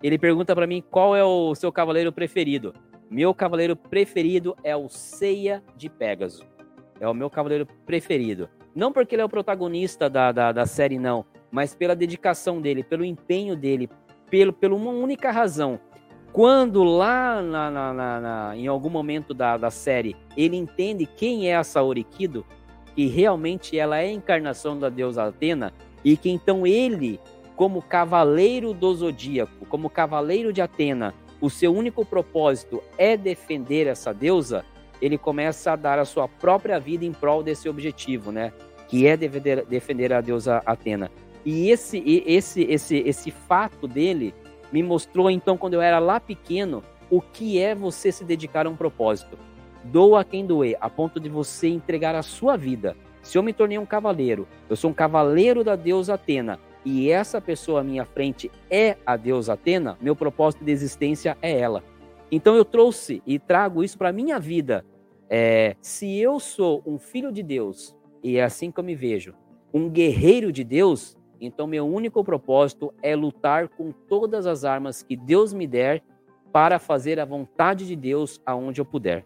[0.02, 2.74] Ele pergunta para mim qual é o seu cavaleiro preferido.
[3.10, 6.46] Meu cavaleiro preferido é o Ceia de Pégaso.
[7.00, 8.48] É o meu cavaleiro preferido.
[8.72, 12.84] Não porque ele é o protagonista da, da, da série, não, mas pela dedicação dele,
[12.84, 13.90] pelo empenho dele,
[14.30, 15.80] pelo, pela uma única razão.
[16.32, 21.56] Quando lá na, na, na, em algum momento da, da série ele entende quem é
[21.56, 22.46] a Saori Kido,
[22.94, 25.72] que realmente ela é a encarnação da deusa Atena,
[26.04, 27.18] e que então ele,
[27.56, 34.12] como cavaleiro do zodíaco, como cavaleiro de Atena, o seu único propósito é defender essa
[34.12, 34.64] deusa,
[35.00, 38.52] ele começa a dar a sua própria vida em prol desse objetivo, né?
[38.88, 41.10] Que é defender, defender a deusa Atena.
[41.44, 44.34] E esse, esse, esse, esse fato dele
[44.70, 48.70] me mostrou, então, quando eu era lá pequeno, o que é você se dedicar a
[48.70, 49.38] um propósito.
[49.82, 52.94] Doa quem doer, a ponto de você entregar a sua vida.
[53.22, 57.40] Se eu me tornei um cavaleiro, eu sou um cavaleiro da deusa Atena, e essa
[57.40, 61.82] pessoa à minha frente é a deusa Atena, meu propósito de existência é ela.
[62.32, 64.84] Então eu trouxe e trago isso para minha vida.
[65.28, 69.34] É, se eu sou um filho de Deus, e é assim que eu me vejo,
[69.72, 75.16] um guerreiro de Deus, então meu único propósito é lutar com todas as armas que
[75.16, 76.02] Deus me der
[76.52, 79.24] para fazer a vontade de Deus aonde eu puder.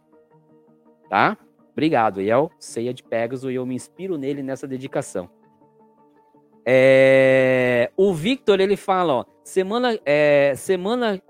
[1.09, 1.39] Tá?
[1.73, 2.51] Obrigado, Iel.
[2.59, 5.29] Ceia de Pegasus e eu me inspiro nele nessa dedicação.
[6.67, 7.91] É...
[7.97, 11.21] O Victor ele fala, ó, semana, é, semana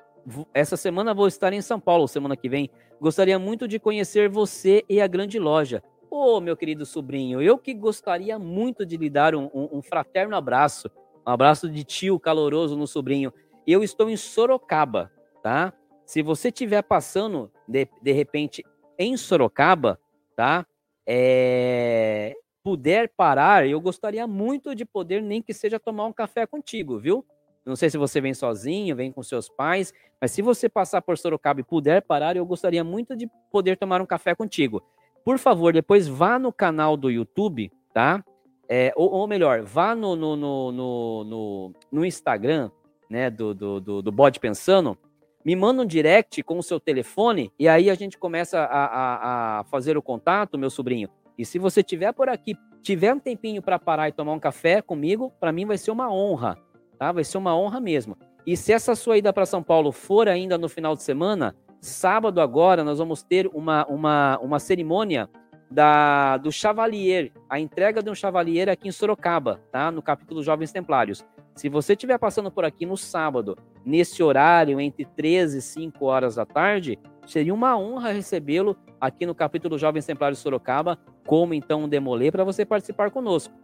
[0.53, 2.71] essa semana vou estar em São Paulo, semana que vem.
[3.01, 5.83] Gostaria muito de conhecer você e a grande loja.
[6.11, 9.83] Ô, oh, meu querido sobrinho, eu que gostaria muito de lhe dar um, um, um
[9.83, 10.89] fraterno abraço,
[11.27, 13.33] um abraço de tio caloroso no sobrinho.
[13.67, 15.11] Eu estou em Sorocaba,
[15.43, 15.73] tá?
[16.07, 18.65] Se você estiver passando, de, de repente,
[18.99, 19.99] em Sorocaba,
[20.37, 20.67] tá?
[21.07, 26.99] É, puder parar, eu gostaria muito de poder, nem que seja tomar um café contigo,
[26.99, 27.23] viu?
[27.65, 31.19] Não sei se você vem sozinho, vem com seus pais, mas se você passar por
[31.19, 34.83] Sorocaba e puder parar, eu gostaria muito de poder tomar um café contigo.
[35.23, 38.25] Por favor, depois vá no canal do YouTube, tá?
[38.67, 42.71] É, ou, ou, melhor, vá no, no, no, no, no Instagram,
[43.11, 44.97] né, do, do, do, do Bode Pensando,
[45.45, 49.61] me manda um direct com o seu telefone e aí a gente começa a, a,
[49.61, 51.11] a fazer o contato, meu sobrinho.
[51.37, 54.81] E se você tiver por aqui, tiver um tempinho para parar e tomar um café
[54.81, 56.59] comigo, para mim vai ser uma honra
[57.05, 57.13] tá?
[57.13, 58.17] Vai ser uma honra mesmo.
[58.47, 62.41] E se essa sua ida para São Paulo for ainda no final de semana, sábado
[62.41, 65.29] agora nós vamos ter uma, uma, uma cerimônia
[65.71, 69.91] da, do Chavalier, a entrega de um Chavalier aqui em Sorocaba, tá?
[69.91, 71.25] No capítulo Jovens Templários.
[71.55, 76.35] Se você estiver passando por aqui no sábado, nesse horário, entre 13 e 5 horas
[76.35, 82.31] da tarde, seria uma honra recebê-lo aqui no capítulo Jovens Templários Sorocaba, como então demolê,
[82.31, 83.55] para você participar conosco.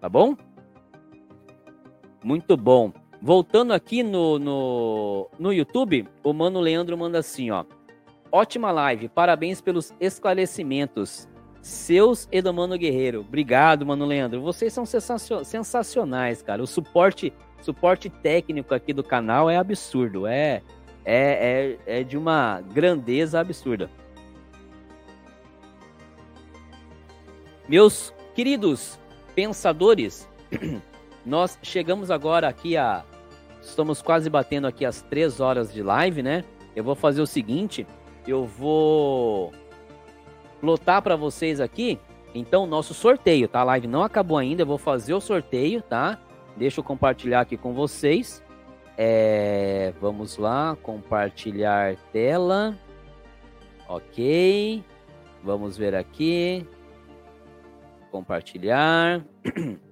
[0.00, 0.36] Tá bom?
[2.22, 2.92] Muito bom.
[3.22, 7.64] Voltando aqui no, no, no YouTube, o Mano Leandro manda assim, ó.
[8.32, 11.28] Ótima live, parabéns pelos esclarecimentos.
[11.60, 13.20] Seus e do Mano Guerreiro.
[13.20, 14.40] Obrigado, Mano Leandro.
[14.40, 16.62] Vocês são sensacionais, cara.
[16.62, 20.26] O suporte, suporte técnico aqui do canal é absurdo.
[20.26, 20.62] É,
[21.04, 23.90] é, é, é de uma grandeza absurda.
[27.70, 28.98] Meus queridos
[29.32, 30.28] pensadores,
[31.24, 33.04] Nós chegamos agora aqui a.
[33.62, 36.44] Estamos quase batendo aqui as três horas de live, né?
[36.74, 37.86] Eu vou fazer o seguinte:
[38.26, 39.52] eu vou
[40.60, 41.96] lotar para vocês aqui.
[42.34, 43.60] Então, nosso sorteio, tá?
[43.60, 44.62] A live não acabou ainda.
[44.62, 46.18] Eu vou fazer o sorteio, tá?
[46.56, 48.42] Deixa eu compartilhar aqui com vocês.
[48.98, 52.76] É, vamos lá, compartilhar tela.
[53.88, 54.82] Ok.
[55.44, 56.66] Vamos ver aqui.
[58.10, 59.24] Compartilhar.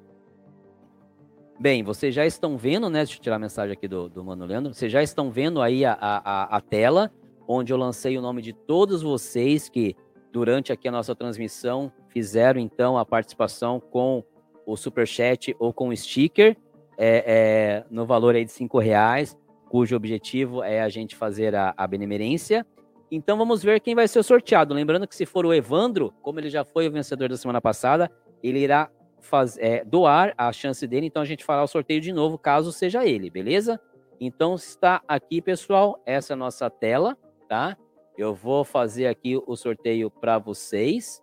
[1.61, 3.01] Bem, vocês já estão vendo, né?
[3.01, 4.73] Deixa eu tirar a mensagem aqui do, do Mano Leandro.
[4.73, 7.11] Vocês já estão vendo aí a, a, a tela,
[7.49, 9.97] onde eu lancei o nome de todos vocês que,
[10.33, 14.23] durante aqui a nossa transmissão, fizeram então a participação com
[14.65, 16.57] o Superchat ou com o sticker,
[16.97, 19.37] é, é, no valor aí de cinco reais,
[19.69, 22.65] cujo objetivo é a gente fazer a, a benemerência.
[23.11, 24.75] Então vamos ver quem vai ser sorteado.
[24.75, 28.11] Lembrando que se for o Evandro, como ele já foi o vencedor da semana passada,
[28.43, 32.13] ele irá faz, é, doar a chance dele, então a gente fará o sorteio de
[32.13, 33.81] novo, caso seja ele, beleza?
[34.21, 37.17] Então está aqui, pessoal, essa é a nossa tela,
[37.49, 37.77] tá?
[38.17, 41.23] Eu vou fazer aqui o sorteio para vocês,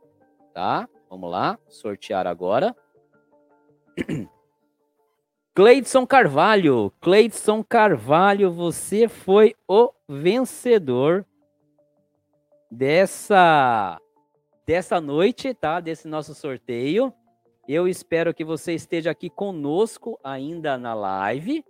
[0.54, 0.88] tá?
[1.10, 2.76] Vamos lá, sortear agora.
[5.54, 11.26] Cleidson Carvalho, Cleidson Carvalho, você foi o vencedor
[12.76, 14.00] dessa
[14.66, 15.80] dessa noite, tá?
[15.80, 17.14] Desse nosso sorteio.
[17.68, 21.64] Eu espero que você esteja aqui conosco ainda na live,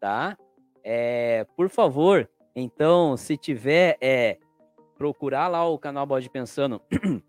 [0.00, 0.36] tá?
[0.82, 4.38] É, por favor, então, se tiver, é,
[4.96, 6.80] procurar lá o canal Bode Pensando,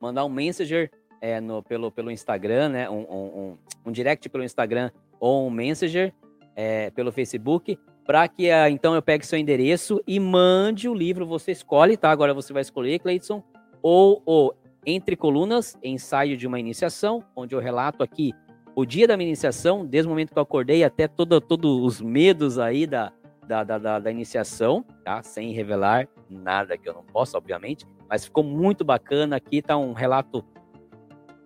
[0.00, 2.90] mandar um messenger é, no, pelo, pelo Instagram, né?
[2.90, 6.12] Um, um, um, direct pelo Instagram ou um messenger
[6.56, 11.26] é, pelo Facebook, para que então eu pegue seu endereço e mande o livro.
[11.26, 12.10] Você escolhe, tá?
[12.10, 13.42] Agora você vai escolher, Cleidson,
[13.80, 14.52] ou o
[14.84, 18.32] Entre Colunas, ensaio de uma iniciação, onde eu relato aqui
[18.74, 22.00] o dia da minha iniciação, desde o momento que eu acordei até todos todo os
[22.00, 23.12] medos aí da,
[23.46, 25.22] da, da, da, iniciação, tá?
[25.22, 29.36] Sem revelar nada que eu não possa, obviamente, mas ficou muito bacana.
[29.36, 30.44] Aqui tá um relato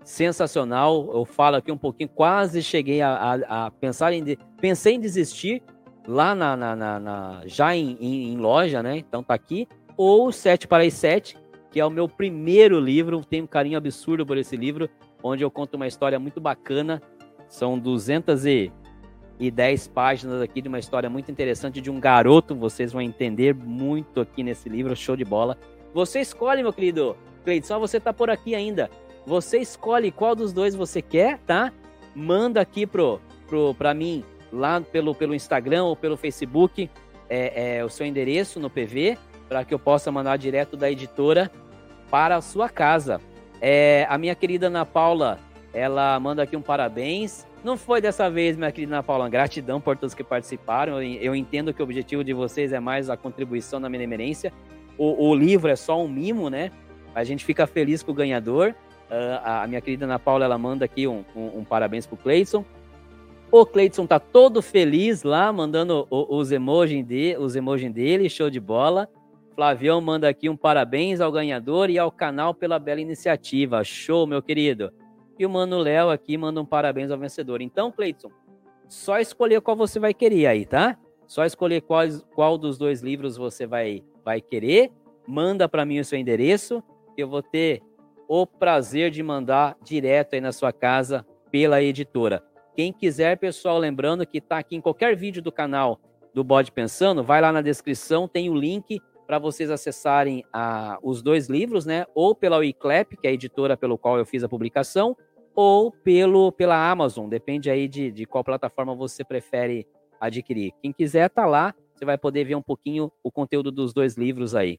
[0.05, 1.11] sensacional.
[1.13, 5.63] Eu falo aqui um pouquinho, quase cheguei a, a, a pensar em pensei em desistir
[6.07, 8.97] lá na, na, na, na já em, em, em, loja, né?
[8.97, 9.69] Então tá aqui.
[9.97, 11.37] Ou 7 para as 7,
[11.71, 13.25] que é o meu primeiro livro.
[13.25, 14.89] Tenho um carinho absurdo por esse livro,
[15.23, 17.03] onde eu conto uma história muito bacana.
[17.49, 22.55] São 210 páginas aqui de uma história muito interessante de um garoto.
[22.55, 25.57] Vocês vão entender muito aqui nesse livro, show de bola.
[25.95, 28.91] Você escolhe, meu querido Cleiton, só você tá por aqui ainda.
[29.25, 31.73] Você escolhe qual dos dois você quer, tá?
[32.15, 36.91] Manda aqui pro, pro, pra mim lá pelo, pelo Instagram ou pelo Facebook
[37.29, 39.19] é, é, o seu endereço no PV
[39.49, 41.51] para que eu possa mandar direto da editora
[42.11, 43.21] para a sua casa.
[43.61, 45.39] É, a minha querida Ana Paula,
[45.73, 47.47] ela manda aqui um parabéns.
[47.65, 51.03] Não foi dessa vez, minha querida Ana Paula, gratidão por todos que participaram.
[51.03, 54.53] Eu, entendo que o objetivo de vocês é mais a contribuição na benemerência.
[54.99, 56.71] O, o livro é só um mimo, né?
[57.15, 58.75] A gente fica feliz com o ganhador.
[59.11, 62.65] Uh, a minha querida Ana Paula, ela manda aqui um, um, um parabéns pro Cleidson.
[63.51, 68.59] O Cleidson tá todo feliz lá, mandando os emojis de, os emojis dele, show de
[68.59, 69.09] bola.
[69.55, 73.85] Flavião manda aqui um parabéns ao ganhador e ao canal pela bela iniciativa.
[73.85, 74.93] Show, meu querido.
[75.39, 77.63] E o Mano Léo aqui manda um parabéns ao vencedor.
[77.63, 78.31] Então, Cleidson,
[78.89, 80.99] só escolher qual você vai querer aí, tá?
[81.27, 84.91] Só escolher qual, qual dos dois livros você vai, vai querer.
[85.27, 86.83] Manda para mim o seu endereço.
[87.17, 87.81] Eu vou ter
[88.29, 92.43] o prazer de mandar direto aí na sua casa pela editora.
[92.77, 95.99] Quem quiser, pessoal, lembrando que está aqui em qualquer vídeo do canal
[96.35, 101.23] do Bode Pensando, vai lá na descrição, tem o link para vocês acessarem a, os
[101.23, 102.05] dois livros, né?
[102.15, 105.17] Ou pela Wiclap, que é a editora pelo qual eu fiz a publicação,
[105.55, 109.87] ou pelo pela Amazon, depende aí de, de qual plataforma você prefere
[110.21, 110.75] adquirir.
[110.83, 114.55] Quem quiser tá lá, você vai poder ver um pouquinho o conteúdo dos dois livros
[114.55, 114.79] aí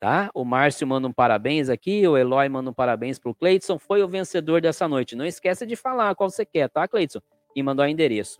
[0.00, 0.30] tá?
[0.34, 4.08] O Márcio manda um parabéns aqui, o Eloy manda um parabéns pro Cleidson, foi o
[4.08, 5.16] vencedor dessa noite.
[5.16, 7.20] Não esqueça de falar qual você quer, tá, Cleidson?
[7.56, 8.38] E mandou o endereço.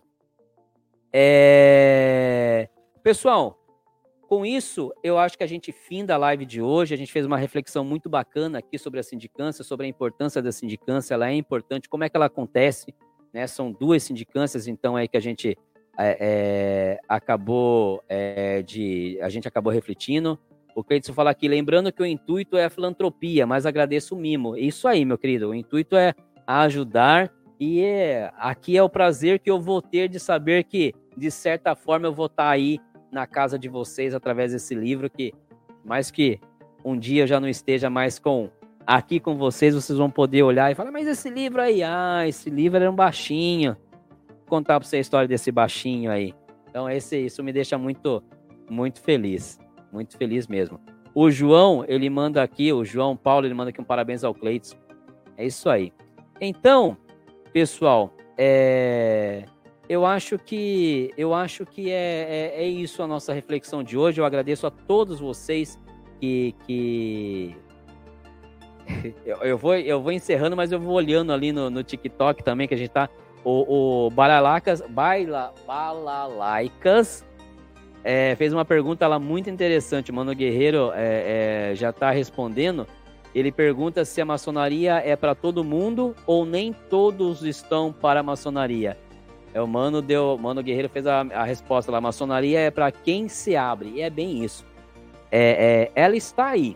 [1.11, 2.69] É...
[3.03, 3.57] Pessoal,
[4.27, 6.93] com isso, eu acho que a gente finda a live de hoje.
[6.93, 10.51] A gente fez uma reflexão muito bacana aqui sobre a sindicância, sobre a importância da
[10.51, 11.13] sindicância.
[11.13, 12.93] Ela é importante, como é que ela acontece,
[13.33, 13.47] né?
[13.47, 15.57] São duas sindicâncias, então, é que a gente
[15.97, 19.17] é, é, acabou é, de...
[19.21, 20.37] A gente acabou refletindo.
[20.75, 24.55] O Cleiton fala aqui, lembrando que o intuito é a filantropia, mas agradeço o mimo.
[24.55, 25.49] Isso aí, meu querido.
[25.49, 26.13] O intuito é
[26.45, 31.31] ajudar e é, aqui é o prazer que eu vou ter de saber que, de
[31.31, 32.79] certa forma, eu vou estar aí
[33.11, 35.33] na casa de vocês através desse livro que,
[35.83, 36.39] mais que
[36.85, 38.49] um dia eu já não esteja mais com
[38.85, 42.49] aqui com vocês, vocês vão poder olhar e falar, mas esse livro aí, ah, esse
[42.49, 43.75] livro era um baixinho.
[44.29, 46.33] Vou contar para você a história desse baixinho aí.
[46.69, 48.23] Então, esse, isso me deixa muito,
[48.69, 49.59] muito feliz.
[49.91, 50.79] Muito feliz mesmo.
[51.13, 54.77] O João, ele manda aqui, o João Paulo, ele manda aqui um parabéns ao Cleiton.
[55.35, 55.91] É isso aí.
[56.39, 56.95] Então,
[57.57, 59.43] pessoal, é...
[59.89, 64.21] eu acho que eu acho que é, é, é, isso a nossa reflexão de hoje.
[64.21, 65.79] Eu agradeço a todos vocês
[66.19, 67.57] que, que...
[69.25, 72.67] eu, eu, vou eu vou encerrando, mas eu vou olhando ali no, no TikTok também
[72.67, 73.09] que a gente tá
[73.43, 77.25] o, o Balalacas, Baila, Balalaicas
[78.03, 80.11] é, fez uma pergunta lá muito interessante.
[80.11, 82.85] Mano Guerreiro é, é, já está respondendo.
[83.37, 88.23] Ele pergunta se a maçonaria é para todo mundo ou nem todos estão para a
[88.23, 88.97] maçonaria.
[89.53, 92.01] É, o Mano deu, Mano Guerreiro fez a, a resposta lá.
[92.01, 93.89] Maçonaria é para quem se abre.
[93.89, 94.65] E é bem isso.
[95.31, 96.75] É, é, ela está aí,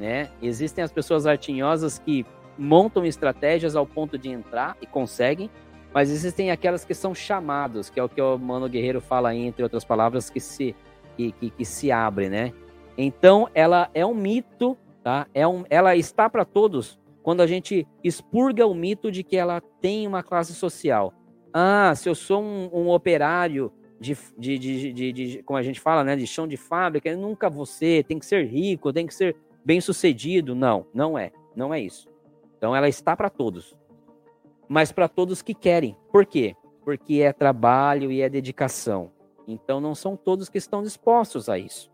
[0.00, 0.28] né?
[0.42, 2.26] Existem as pessoas artinhosas que
[2.58, 5.48] montam estratégias ao ponto de entrar e conseguem
[5.92, 9.44] mas existem aquelas que são chamados, que é o que o Mano Guerreiro fala aí,
[9.44, 10.74] entre outras palavras, que se,
[11.16, 12.52] que, que, que se abre, né?
[12.96, 15.26] Então, ela é um mito, tá?
[15.34, 19.60] É um, ela está para todos, quando a gente expurga o mito de que ela
[19.80, 21.12] tem uma classe social.
[21.52, 26.02] Ah, se eu sou um, um operário de, de, de, de, como a gente fala,
[26.02, 29.80] né, de chão de fábrica, nunca você tem que ser rico, tem que ser bem
[29.80, 30.54] sucedido.
[30.54, 32.08] Não, não é, não é isso.
[32.56, 33.76] Então ela está para todos,
[34.68, 35.96] mas para todos que querem.
[36.10, 36.56] Por quê?
[36.84, 39.10] Porque é trabalho e é dedicação.
[39.46, 41.90] Então não são todos que estão dispostos a isso.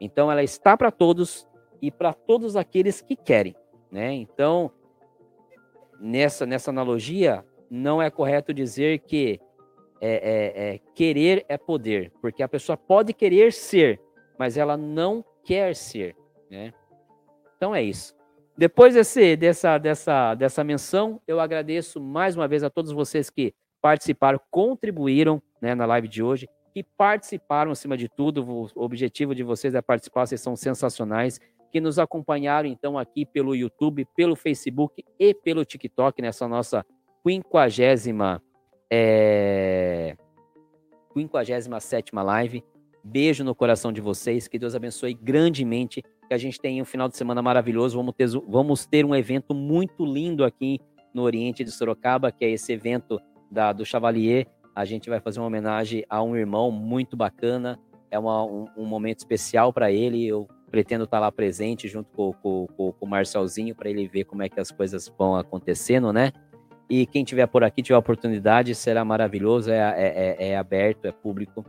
[0.00, 1.47] Então ela está para todos
[1.80, 3.54] e para todos aqueles que querem,
[3.90, 4.12] né?
[4.12, 4.70] Então
[6.00, 9.40] nessa nessa analogia não é correto dizer que
[10.00, 14.00] é, é, é, querer é poder, porque a pessoa pode querer ser,
[14.38, 16.16] mas ela não quer ser,
[16.50, 16.72] né?
[17.56, 18.16] Então é isso.
[18.56, 23.54] Depois desse, dessa, dessa, dessa menção, eu agradeço mais uma vez a todos vocês que
[23.80, 28.44] participaram, contribuíram né, na live de hoje, que participaram acima de tudo.
[28.44, 31.40] O objetivo de vocês é participar, vocês são sensacionais.
[31.70, 36.84] Que nos acompanharam então aqui pelo YouTube, pelo Facebook e pelo TikTok nessa nossa
[37.22, 38.42] quinquagésima
[38.90, 40.16] é...
[41.14, 42.64] 57 live.
[43.02, 47.08] Beijo no coração de vocês, que Deus abençoe grandemente, que a gente tenha um final
[47.08, 47.96] de semana maravilhoso.
[47.96, 50.78] Vamos ter, vamos ter um evento muito lindo aqui
[51.14, 54.46] no Oriente de Sorocaba, que é esse evento da, do Chevalier.
[54.74, 57.78] A gente vai fazer uma homenagem a um irmão muito bacana.
[58.10, 60.26] É uma, um, um momento especial para ele.
[60.26, 64.24] Eu pretendo estar lá presente junto com, com, com, com o Marcelzinho para ele ver
[64.24, 66.32] como é que as coisas vão acontecendo, né?
[66.88, 71.12] E quem tiver por aqui, tiver oportunidade, será maravilhoso, é, é, é, é aberto, é
[71.12, 71.64] público.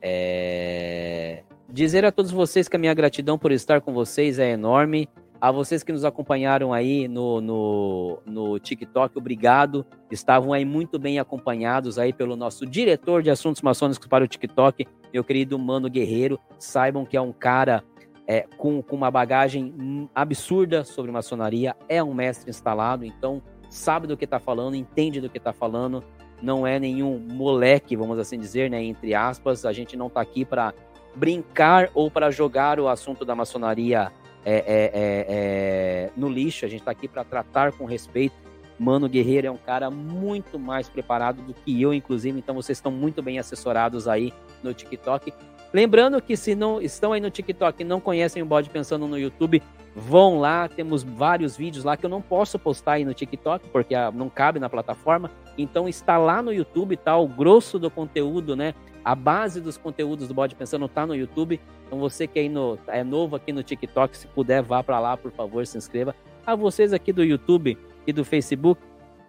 [0.00, 1.42] É...
[1.68, 5.08] Dizer a todos vocês que a minha gratidão por estar com vocês é enorme.
[5.40, 9.84] A vocês que nos acompanharam aí no, no, no TikTok, obrigado.
[10.10, 14.86] Estavam aí muito bem acompanhados aí pelo nosso diretor de assuntos maçônicos para o TikTok,
[15.12, 16.38] meu querido Mano Guerreiro.
[16.58, 17.82] Saibam que é um cara
[18.26, 24.16] é, com, com uma bagagem absurda sobre maçonaria, é um mestre instalado, então sabe do
[24.16, 26.02] que está falando, entende do que está falando,
[26.40, 29.64] não é nenhum moleque, vamos assim dizer, né, entre aspas.
[29.64, 30.74] A gente não está aqui para
[31.14, 34.12] brincar ou para jogar o assunto da maçonaria
[34.44, 36.64] é, é, é, é no lixo.
[36.64, 38.34] A gente está aqui para tratar com respeito.
[38.78, 42.38] Mano Guerreiro é um cara muito mais preparado do que eu, inclusive.
[42.38, 45.32] Então vocês estão muito bem assessorados aí no TikTok.
[45.74, 49.18] Lembrando que se não estão aí no TikTok e não conhecem o Bode Pensando no
[49.18, 49.60] YouTube,
[49.96, 53.94] Vão lá, temos vários vídeos lá que eu não posso postar aí no TikTok, porque
[54.12, 55.30] não cabe na plataforma.
[55.56, 57.16] Então está lá no YouTube, tá?
[57.16, 58.74] O grosso do conteúdo, né?
[59.04, 61.60] A base dos conteúdos do Bode Pensando tá no YouTube.
[61.86, 65.16] Então você que é, no, é novo aqui no TikTok, se puder, vá para lá,
[65.16, 66.12] por favor, se inscreva.
[66.44, 68.82] A vocês aqui do YouTube e do Facebook,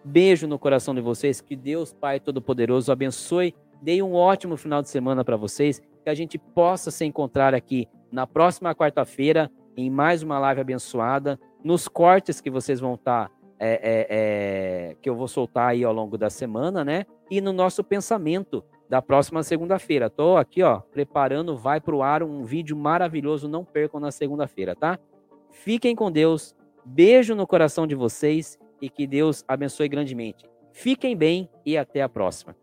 [0.03, 1.41] beijo no coração de vocês.
[1.41, 3.53] Que Deus Pai Todo-Poderoso abençoe.
[3.83, 5.79] Dei um ótimo final de semana para vocês.
[6.05, 11.39] Que a gente possa se encontrar aqui na próxima quarta-feira em mais uma live abençoada,
[11.63, 14.07] nos cortes que vocês vão estar, tá, é, é,
[14.91, 17.07] é, que eu vou soltar aí ao longo da semana, né?
[17.31, 20.07] E no nosso pensamento da próxima segunda-feira.
[20.07, 24.99] Tô aqui, ó, preparando, vai pro ar um vídeo maravilhoso, não percam na segunda-feira, tá?
[25.49, 30.45] Fiquem com Deus, beijo no coração de vocês e que Deus abençoe grandemente.
[30.71, 32.55] Fiquem bem e até a próxima.